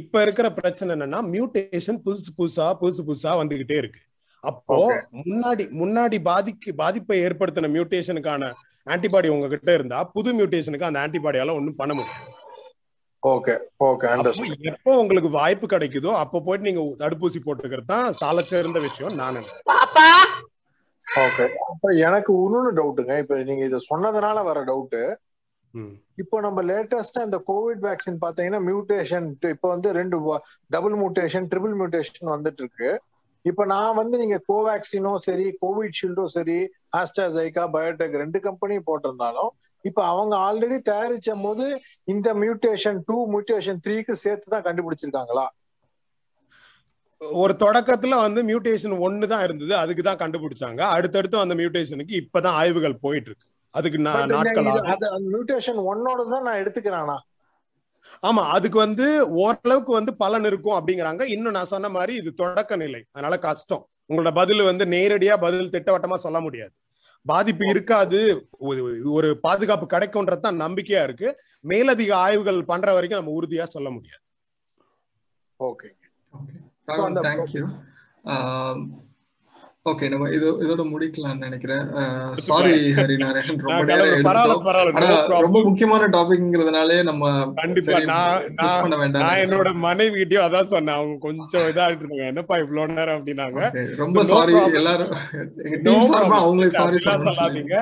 இப்ப 0.00 0.22
இருக்கிற 0.22 0.48
பிரச்சனை 0.52 0.90
என்னன்னா 0.96 1.20
மியூட்டேஷன் 1.34 2.00
புதுசு 2.06 2.30
புதுசா 2.38 2.66
புதுசு 2.80 3.02
புதுசா 3.08 3.32
வந்துகிட்டே 3.42 3.76
இருக்கு. 3.82 4.02
அப்போ 4.44 4.76
முன்னாடி 5.22 5.64
முன்னாடி 5.80 6.16
பாதிக்கு 6.22 6.70
பாதிப்பை 6.80 7.18
ஏற்படுத்தின 7.26 7.70
மியூட்டேஷனுக்கான 7.74 8.52
ஆன்டிபாடி 8.86 9.28
உங்ககிட்ட 9.34 9.70
இருந்தா 9.74 9.98
புது 10.14 10.30
மியூட்டேஷனுக்கு 10.38 10.88
அந்த 10.88 11.02
ஆன்டிபாடியால 11.04 11.56
ஒன்றும் 11.58 11.80
பண்ண 11.80 11.92
முடியும் 11.94 12.32
ஓகே 13.22 13.54
ஓகே 13.86 14.08
எப்போ 14.70 14.90
உங்களுக்கு 15.02 15.30
வாய்ப்பு 15.36 15.66
கிடைக்குதோ 15.68 16.10
அப்போ 16.22 16.38
போயிட்டு 16.40 16.68
நீங்க 16.68 16.82
தடுப்பூசி 17.02 17.40
போட்டுக்கிறது 17.40 17.92
தான் 17.92 18.16
சால 18.18 18.42
சிறந்த 18.50 18.80
விஷயம் 18.80 19.16
நான் 19.20 19.38
ஓகே 21.06 21.44
அப்ப 21.68 21.92
எனக்கு 22.06 22.32
இன்னொன்னு 22.42 22.72
டவுட்டுங்க 22.78 23.16
இப்ப 23.22 23.38
நீங்க 23.48 23.64
இத 23.66 23.80
சொன்னதுனால 23.88 24.44
வர 24.44 24.60
டவுட்டு 24.68 25.02
இப்போ 26.18 26.36
நம்ம 26.40 26.62
லேட்டஸ்டா 26.62 27.20
இந்த 27.26 27.38
கோவிட் 27.48 27.82
வேக்சின் 27.86 28.20
பாத்தீங்கன்னா 28.20 28.60
மியூட்டேஷன் 28.66 29.24
இப்ப 29.50 29.66
வந்து 29.68 29.88
ரெண்டு 29.92 30.16
டபுள் 30.70 30.94
மியூட்டேஷன் 31.00 31.48
ட்ரிபிள் 31.52 31.74
மியூட்டேஷன் 31.74 32.34
வந்துட்டு 32.34 32.62
இருக்கு. 32.62 32.90
இப்ப 33.44 33.64
நான் 33.66 33.98
வந்து 33.98 34.16
நீங்க 34.18 34.36
கோவேக்சினோ 34.48 35.12
சரி 35.24 35.46
கோவிட்ஷீல்டோ 35.62 36.24
சரி 36.34 36.58
ஆஸ்ட்ராசைகா 37.00 37.64
பயோடெக் 37.74 38.20
ரெண்டு 38.22 38.38
கம்பெனியும் 38.46 38.88
போட்டிருந்தாலும் 38.88 39.50
இப்ப 39.84 40.00
அவங்க 40.04 40.34
ஆல்ரெடி 40.46 40.78
தயாரிச்ச 40.82 41.30
போது 41.42 41.64
இந்த 42.08 42.28
மியூட்டேஷன் 42.42 42.98
டூ 43.08 43.16
மியூட்டேஷன் 43.32 43.80
த்ரீக்கு 43.84 44.14
சேர்த்து 44.22 44.52
தான் 44.54 44.66
கண்டுபிடிச்சிருக்காங்களா? 44.68 45.46
ஒரு 47.40 47.52
தொடக்கத்துல 47.60 48.14
வந்து 48.22 48.40
மியூட்டேஷன் 48.42 48.94
ஒன்னு 49.06 49.26
தான் 49.26 49.44
இருந்தது 49.46 49.74
அதுக்கு 49.82 50.02
தான் 50.02 50.22
கண்டுபிடிச்சாங்க. 50.22 50.80
அடுத்தடுத்து 50.96 51.44
அந்த 51.44 51.54
மியூட்டேஷனுக்கு 51.60 52.14
இப்பதான் 52.22 52.56
ஆய்வுகள் 52.60 52.96
போயிட்டு 53.04 53.30
இருக்கு. 53.30 53.46
அதுக்கு 53.74 53.98
நாட்கள் 54.00 54.66
மியூட்டேஷன் 55.28 55.80
ஒன்னோட 55.90 56.20
தான் 56.32 56.44
நான் 56.48 56.60
எடுத்துக்கிறானா 56.62 57.16
ஆமா 58.22 58.42
அதுக்கு 58.56 58.78
வந்து 58.78 59.06
ஓரளவுக்கு 59.36 59.92
வந்து 59.92 60.14
பலன் 60.14 60.44
இருக்கும் 60.44 60.76
அப்படிங்கிறாங்க. 60.78 61.22
இன்னும் 61.22 61.52
நான் 61.52 61.72
சொன்ன 61.74 61.88
மாதிரி 61.88 62.14
இது 62.14 62.30
தொடக்க 62.34 62.76
நிலை. 62.76 63.02
அதனால 63.12 63.38
கஷ்டம். 63.38 63.84
உங்களோட 64.08 64.30
பதில் 64.34 64.62
வந்து 64.62 64.84
நேரடியா 64.84 65.34
பதில் 65.40 65.70
திட்டவட்டமா 65.70 66.14
சொல்ல 66.14 66.40
முடியாது. 66.40 66.72
பாதிப்பு 67.26 67.64
இருக்காது. 67.68 68.20
ஒரு 69.16 69.28
பாதுகாப்பு 69.40 69.86
கிடைக்கும்ன்றது 69.96 70.44
தான் 70.46 70.60
நம்பிக்கையா 70.60 71.02
இருக்கு. 71.02 71.28
மேலதிக 71.64 72.16
ஆய்வுகள் 72.16 72.60
பண்ற 72.64 72.92
வரைக்கும் 72.92 73.20
நம்ம 73.20 73.34
உறுதியா 73.38 73.64
சொல்ல 73.76 73.90
முடியாது. 73.90 74.22
ஓகே 75.60 75.90
தேங்க்யூ 77.28 77.64
ஓகே 79.86 80.06
நம்ம 80.12 80.26
இது 80.34 80.46
இதோட 80.64 80.82
முடிக்கலாம்னு 80.90 81.46
நினைக்கிறேன். 81.46 81.82
சாரி 82.44 82.70
ஹரிநாராயணன் 82.98 83.58
ரொம்ப 83.64 83.82
நேரம் 83.90 85.42
ரொம்ப 85.46 85.58
முக்கியமான 85.66 86.06
டாபிக்ங்கிறதுனாலே 86.14 86.96
நம்ம 87.08 87.24
கண்டிப்பா 87.58 87.98
நான் 88.12 88.46
பண்ண 88.84 88.96
வேண்டாம் 89.02 89.24
நான் 89.26 89.42
என்னோட 89.44 89.72
மனைவி 89.86 90.16
கிட்டயும் 90.20 90.46
அதான் 90.46 90.70
சொன்னேன். 90.72 90.96
அவங்க 91.00 91.16
கொஞ்சம் 91.26 91.66
இதா 91.72 91.88
இருந்தாங்க 91.90 92.30
என்னப்பா 92.32 92.56
இவ்வளவு 92.64 92.96
நேரம் 93.00 93.18
அப்படின்னாங்க. 93.18 93.60
ரொம்ப 94.02 94.24
சாரி 94.32 94.54
எல்லாரும் 94.80 95.12
எங்க 95.66 95.76
டீம் 95.88 96.08
சார்பா 96.12 96.38
அவங்களே 96.46 96.70
சாரி 96.78 97.02
சொல்லாதீங்க. 97.08 97.76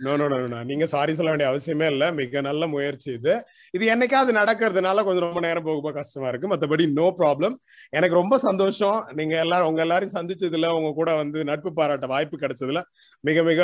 நோ 0.00 0.16
நோ 0.16 0.26
நோ 0.28 0.64
நீங்க 0.64 0.86
சாரி 0.86 1.14
சொல்ல 1.14 1.30
வேண்டிய 1.32 1.48
அவசியமே 1.50 1.86
இல்ல. 1.90 2.12
மிக 2.12 2.40
நல்ல 2.40 2.66
முயற்சி 2.66 3.12
இது. 3.12 3.32
இது 3.70 3.84
என்னைக்காவது 3.94 4.32
நடக்கிறதுனால 4.32 5.04
கொஞ்சம் 5.04 5.24
ரொம்ப 5.24 5.40
நேரம் 5.40 5.62
போக 5.62 5.80
போக 5.80 5.92
கஷ்டமா 5.92 6.28
இருக்கு. 6.28 6.48
மத்தபடி 6.48 6.92
நோ 6.92 7.14
ப்ராப்ளம் 7.18 7.54
எனக்கு 7.90 8.14
ரொம்ப 8.14 8.38
சந்தோஷம். 8.38 9.04
நீங்க 9.12 9.38
எல்லாரும் 9.38 9.66
உங்க 9.66 9.80
எல்லாரையும் 9.80 10.16
சந்திச்சதுல 10.18 10.70
உங்க 10.70 10.92
கூட 10.92 11.14
வந்து 11.14 11.44
நட்பு 11.44 11.72
பாராட்ட 11.72 12.06
வாய்ப்பு 12.06 12.38
கிடைச்சதுல 12.38 12.82
மிக 13.24 13.42
மிக 13.42 13.60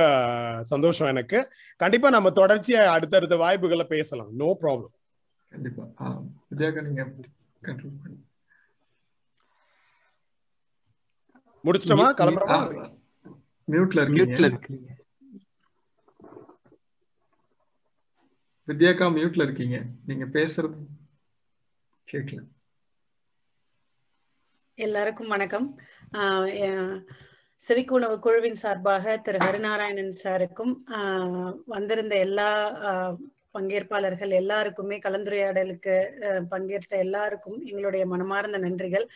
சந்தோஷம் 0.62 1.08
எனக்கு. 1.08 1.40
கண்டிப்பா 1.76 2.10
நம்ம 2.10 2.30
தொடர்ச்சியா 2.30 2.82
அடுத்தடுத்த 2.96 3.36
வாய்ப்புகளை 3.36 3.84
பேசலாம். 3.84 4.32
நோ 4.32 4.58
ப்ராப்ளம் 4.60 4.94
கண்டிப்பா. 7.62 8.10
முடிச்சிட்டோமா? 11.64 12.08
கிளம்புறோமா? 12.18 12.58
மியூட்ல 13.68 14.00
மியூட்ல 14.14 14.44
இருக்கீங்க. 14.44 14.88
வித்யாக்கா 18.68 19.06
மியூட்ல 19.14 19.42
இருக்கீங்க. 19.42 19.78
நீங்க 20.06 20.26
பேசுறது 20.36 20.78
கேட்கல 22.08 22.40
எல்லாருக்கும் 24.78 25.32
வணக்கம். 25.34 25.66
செவிக்குணவு 27.60 28.16
குழுவின் 28.18 28.58
சார்பாக 28.62 29.16
திரு. 29.18 29.38
ஹரிநாராயணன் 29.38 30.10
சாருக்கும் 30.22 30.72
வந்திருந்த 31.74 32.14
எல்லா 32.18 32.50
பங்கேற்பாளர்கள் 33.54 34.32
எல்லாருக்குமே 34.40 34.96
கலந்துரையாடலுக்கு 34.98 35.96
பங்கேற்ற 36.52 36.92
எல்லாருக்கும் 36.98 37.58
எங்களுடைய 37.70 38.06
மனமார்ந்த 38.06 38.58
நன்றிகள். 38.58 39.06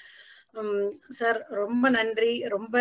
சார் 1.10 1.38
ரொம்ப 1.50 1.88
நன்றி. 1.88 2.42
ரொம்ப 2.46 2.76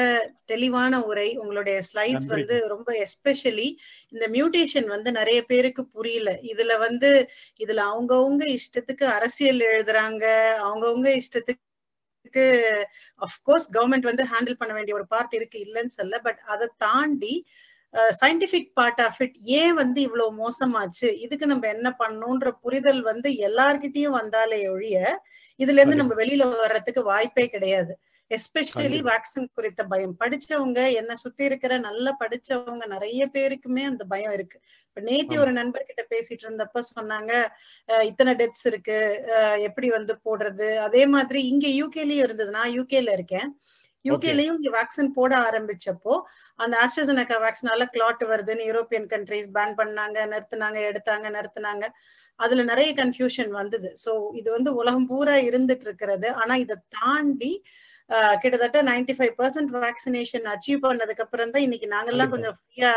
தெளிவான 0.45 1.01
உரை. 1.01 1.37
உங்களுடைய 1.37 1.77
ஸ்லைட்ஸ் 1.89 2.27
வந்து 2.27 2.67
ரொம்ப 2.67 2.89
எஸ்பெஷலி 3.03 3.67
இந்த 4.09 4.25
மியூட்டேஷன் 4.27 4.87
வந்து 4.87 5.11
நிறைய 5.11 5.39
பேருக்கு 5.41 5.83
புரியல. 5.87 6.31
இதுல 6.43 6.77
வந்து 6.79 7.11
இதுல 7.59 7.83
அவங்கவுங்க 7.91 8.57
இஷ்டத்துக்கு 8.57 9.07
அரசியல் 9.17 9.59
எழுதுறாங்க. 9.71 10.25
அவங்கவுங்க 10.63 11.09
இஷ்டத்துக்கு 11.21 12.45
அஃப்கோர்ஸ் 13.21 13.67
கவர்மெண்ட் 13.73 14.09
வந்து 14.11 14.23
ஹேண்டில் 14.23 14.57
பண்ண 14.57 14.73
வேண்டிய 14.73 14.95
ஒரு 14.95 15.07
பார்ட் 15.07 15.33
இருக்கு 15.33 15.59
இல்லைன்னு 15.59 15.93
சொல்ல 15.99 16.19
பட் 16.19 16.41
அதை 16.45 16.67
தாண்டி 16.77 17.33
சயின்டிபிக் 18.19 18.69
பார்ட் 18.73 19.01
ஆஃப் 19.01 19.19
இட் 19.23 19.35
ஏன் 19.59 19.73
வந்து 19.73 19.99
இவ்வளவு 20.01 20.31
மோசமாச்சு? 20.41 21.09
இதுக்கு 21.25 21.45
நம்ம 21.45 21.67
என்ன 21.67 21.89
பண்ணணும்ன்ற 21.99 22.49
புரிதல் 22.63 23.01
வந்து 23.01 23.29
எல்லார்கிட்டயும் 23.47 24.17
வந்தாலே 24.19 24.59
ஒழிய 24.69 24.97
இதுல 25.59 25.79
இருந்து 25.81 26.01
நம்ம 26.01 26.15
வெளியில 26.15 26.45
வர்றதுக்கு 26.63 27.03
வாய்ப்பே 27.03 27.45
கிடையாது. 27.47 27.93
எஸ்பெஷலி 28.31 28.99
வேக்சின் 29.09 29.47
குறித்த 29.53 29.81
பயம். 29.83 30.15
படிச்சவங்க 30.21 30.79
என்ன 30.93 31.11
சுத்தி 31.15 31.43
இருக்கிற 31.43 31.73
நல்லா 31.79 32.11
படிச்சவங்க 32.23 32.83
நிறைய 32.95 33.21
பேருக்குமே 33.35 33.83
அந்த 33.91 34.03
பயம் 34.13 34.33
இருக்கு. 34.33 34.57
இப்ப 34.87 35.01
நேத்தி 35.09 35.35
ஒரு 35.43 35.51
நண்பர்கிட்ட 35.51 36.03
பேசிட்டு 36.13 36.45
இருந்தப்ப 36.47 36.83
சொன்னாங்க 36.91 37.31
இத்தனை 38.09 38.33
டெத்ஸ் 38.41 38.65
இருக்கு 38.71 38.97
எப்படி 39.67 39.89
வந்து 39.89 40.15
போடுறது? 40.25 40.69
அதே 40.87 41.05
மாதிரி 41.15 41.41
இங்க 41.53 41.67
யூகேலயும் 41.79 42.23
இருந்தது. 42.25 42.51
நான் 42.51 42.75
யூகேல 42.79 43.11
இருக்கேன். 43.11 43.49
யூகேலயும் 44.05 44.57
இங்க 44.59 44.71
வேக்சின் 44.77 45.11
போட 45.13 45.33
ஆரம்பிச்சப்போ 45.47 46.13
அந்த 46.59 46.73
ஆஸ்ட்ரசனக்கா 46.83 47.37
வேக்சினால 47.45 47.85
கிளாட் 47.95 48.23
வருதுன்னு 48.31 48.67
யூரோப்பியன் 48.69 49.07
கண்ட்ரிஸ் 49.13 49.49
பேன் 49.57 49.75
பண்ணாங்க 49.81 50.17
நிறுத்தினாங்க 50.33 50.79
எடுத்தாங்க 50.91 51.27
நிறுத்தினாங்க. 51.37 51.85
அதுல 52.39 52.63
நிறைய 52.63 52.89
கன்ஃபியூஷன் 52.93 53.51
வந்தது. 53.59 53.89
சோ 54.05 54.11
இது 54.33 54.49
வந்து 54.51 54.71
உலகம் 54.73 55.07
பூரா 55.07 55.35
இருந்துட்டு 55.49 55.85
இருக்கிறது. 55.89 56.27
ஆனா 56.33 56.55
இதை 56.55 56.75
தாண்டி 56.89 57.51
கிட்டத்தட்ட 58.41 58.79
ninety 58.83 59.13
five 59.15 59.33
percent 59.39 59.71
vaccination 59.77 60.45
achieve 60.51 60.79
பண்ணதுக்கு 60.85 61.23
அப்புறம் 61.23 61.51
தான் 61.51 61.63
இன்னைக்கு 61.65 61.87
நாங்கெல்லாம் 61.93 62.31
கொஞ்சம் 62.33 62.55
ஃப்ரீயா 62.57 62.91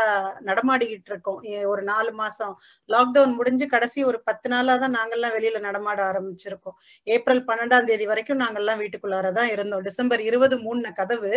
நடமாடிக்கிட்டு 0.49 1.11
இருக்கோம். 1.11 1.39
ஒரு 1.71 1.81
நாலு 1.89 2.11
மாசம். 2.21 2.53
லாக்டவுன் 2.89 3.33
முடிஞ்சு 3.39 3.65
கடைசி 3.67 3.99
ஒரு 4.03 4.19
பத்து 4.29 4.49
நாளா 4.49 4.75
தான் 4.77 4.95
நாங்கெல்லாம் 4.97 5.35
வெளியில 5.37 5.59
நடமாட 5.59 5.99
ஆரம்பிச்சிருக்கோம். 6.09 6.75
ஏப்ரல் 7.07 7.43
பன்னெண்டாம் 7.49 7.87
தேதி 7.89 8.07
வரைக்கும் 8.11 8.41
நாங்கெல்லாம் 8.43 8.81
வீட்டுக்குள்ளாரதான் 8.83 9.51
இருந்தோம். 9.55 9.83
டிசம்பர் 9.89 10.23
இருபது 10.29 10.57
மூணு 10.65 10.93
கதவு 11.01 11.33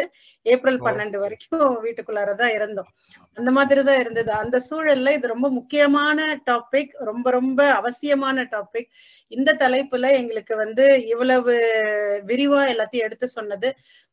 ஏப்ரல் 0.46 0.80
பன்னெண்டு 0.86 1.18
வரைக்கும் 1.24 1.66
வீட்டுக்குள்ளாரதான் 1.84 2.54
இருந்தோம். 2.58 2.90
அந்த 3.36 3.50
மாதிரி 3.50 3.82
தான் 3.82 4.00
இருந்தது. 4.00 4.32
அந்த 4.42 4.56
சூழல்ல 4.68 5.16
இது 5.18 5.34
ரொம்ப 5.34 5.48
முக்கியமான 5.58 6.18
டாபிக் 6.50 6.94
ரொம்ப 7.10 7.26
ரொம்ப 7.30 7.60
அவசியமான 7.80 8.46
டாபிக் 8.54 8.90
இந்த 9.32 9.50
தலைப்புல 9.60 10.06
எங்களுக்கு 10.20 10.54
வந்து 10.56 10.84
இவ்வளவு 11.12 11.54
விரிவா 12.26 12.62
எல்லாத்தையும் 12.72 13.06
எடுத்து 13.06 13.26
சொன்னது 13.28 13.63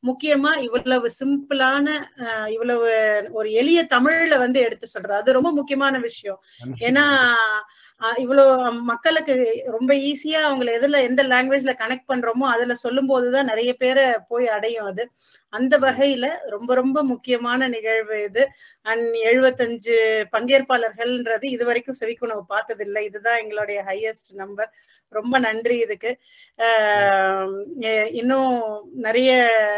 முக்கியமா 0.04 0.52
இவ்வளவு 0.58 1.08
சிம்பிளான 1.20 1.88
இவ்வளவு 2.48 2.88
ஒரு 3.32 3.50
எளிய 3.52 3.80
தமிழ்ல 3.90 4.38
வந்து 4.38 4.60
எடுத்து 4.60 4.88
சொல்றது. 4.88 5.20
அது 5.20 5.38
ரொம்ப 5.40 5.52
முக்கியமான 5.52 6.00
விஷயம். 6.00 6.40
ஏன்னா 6.80 7.06
இவ்வளவு 8.18 8.72
மக்களுக்கு 8.90 9.34
ரொம்ப 9.66 9.92
ஈஸியா 9.94 10.40
அவங்களை 10.50 10.72
எதுல 10.78 11.02
எந்த 11.10 11.24
லாங்குவேஜ்ல 11.24 11.74
கனெக்ட் 11.82 12.10
பண்றோமோ 12.12 12.48
அதுல 12.56 12.76
சொல்லும் 12.84 13.10
போதுதான் 13.12 13.50
நிறைய 13.52 13.72
பேரை 13.74 14.06
போய் 14.32 14.48
அடையும் 14.56 14.90
அது. 14.92 15.04
அந்த 15.50 15.74
வகையில 15.80 16.26
ரொம்ப 16.54 16.72
ரொம்ப 16.80 17.00
முக்கியமான 17.04 17.68
நிகழ்வு 17.68 18.18
இது. 18.24 18.44
அண்ட் 18.82 19.08
எழுபத்தஞ்சு 19.30 19.98
பங்கேற்பாளர்கள்ன்றது 20.36 21.46
இது 21.56 21.64
வரைக்கும் 21.70 22.00
செவிக்குணவு 22.02 22.44
பார்த்ததில்லை. 22.48 23.04
இதுதான் 23.10 23.42
எங்களுடைய 23.44 23.80
ஹையஸ்ட் 23.88 24.32
நம்பர் 24.42 24.72
ரொம்ப 25.10 25.36
நன்றி 25.46 25.78
இதுக்கு. 25.86 26.12
இன்னும் 28.20 28.54
நிறைய 29.08 29.32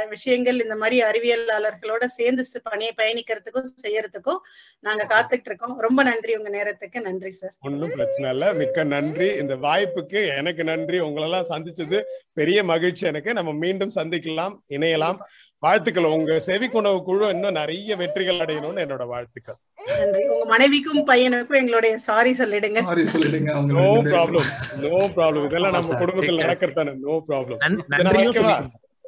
விஷயங்கள் 0.09 0.61
இந்த 0.63 0.75
மாதிரி 0.75 0.97
அறிவியலாளர்களோட 1.09 2.05
சேர்ந்து 2.17 2.45
பணியை 2.69 2.93
பயணிக்கிறதுக்கும் 2.97 3.71
செய்யறதுக்கும் 3.85 4.41
நாங்க 4.79 5.03
காத்துட்டு 5.13 5.49
இருக்கோம். 5.51 5.75
ரொம்ப 5.87 5.99
நன்றி 6.11 6.35
உங்க 6.39 6.51
நேரத்துக்கு. 6.57 7.01
நன்றி 7.09 7.31
சார். 7.41 7.55
ஒன்றும் 7.69 7.95
பிரச்சனை 8.13 8.33
இல்ல 8.37 8.47
மிக்க 8.59 8.83
நன்றி. 8.83 9.27
இந்த 9.41 9.53
வாய்ப்புக்கு 9.65 10.19
எனக்கு 10.39 10.63
நன்றி. 10.63 10.97
உங்களெல்லாம் 10.99 11.47
சந்திச்சது 11.53 11.97
பெரிய 12.33 12.63
மகிழ்ச்சி 12.71 13.03
எனக்கு. 13.07 13.33
நம்ம 13.33 13.51
மீண்டும் 13.63 13.93
சந்திக்கலாம் 13.95 14.53
இணையலாம். 14.75 15.17
வாழ்த்துக்கள். 15.63 16.07
உங்க 16.17 16.33
செவிக்குணவு 16.47 16.99
குழு 17.03 17.25
இன்னும் 17.29 17.57
நிறைய 17.59 17.95
வெற்றிகள் 17.95 18.41
அடையணும்னு 18.45 18.83
என்னோட 18.85 19.03
வாழ்த்துக்கள். 19.13 19.57
நன்றி. 19.97 20.23
உங்க 20.27 20.45
மனைவிக்கும் 20.45 21.03
பையனுக்கும் 21.07 21.59
எங்களுடைய 21.61 21.93
சாரி 22.07 22.31
சொல்லிடுங்க. 22.31 22.79
சாரி 22.89 23.05
சொல்லிடுங்க. 23.15 23.51
நோ 23.73 23.87
ப்ராப்ளம் 24.13 24.49
நோ 24.85 24.95
ப்ராப்ளம் 25.17 25.47
இதெல்லாம் 25.49 25.77
நம்ம 25.77 25.95
குடும்பத்தில் 25.95 26.43
நடக்கிறதானே? 26.45 26.95
நோ 27.07 27.15
ப்ராப்ளம் 27.29 27.61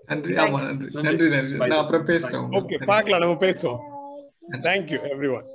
நன்றி. 0.08 0.34
ஆமா 0.44 0.60
நன்றி. 0.68 0.88
நன்றி 1.02 1.28
நன்றி. 1.30 1.58
நான் 1.58 1.82
அப்புறம் 1.84 2.08
பேசுறேன் 2.08 2.48
ஓகே 2.60 2.80
பார்க்கலாம். 2.94 3.24
நம்ம 3.26 3.38
பேசுவோம். 3.48 3.84
Thank you 4.68 5.00
every 5.14 5.32
one 5.38 5.46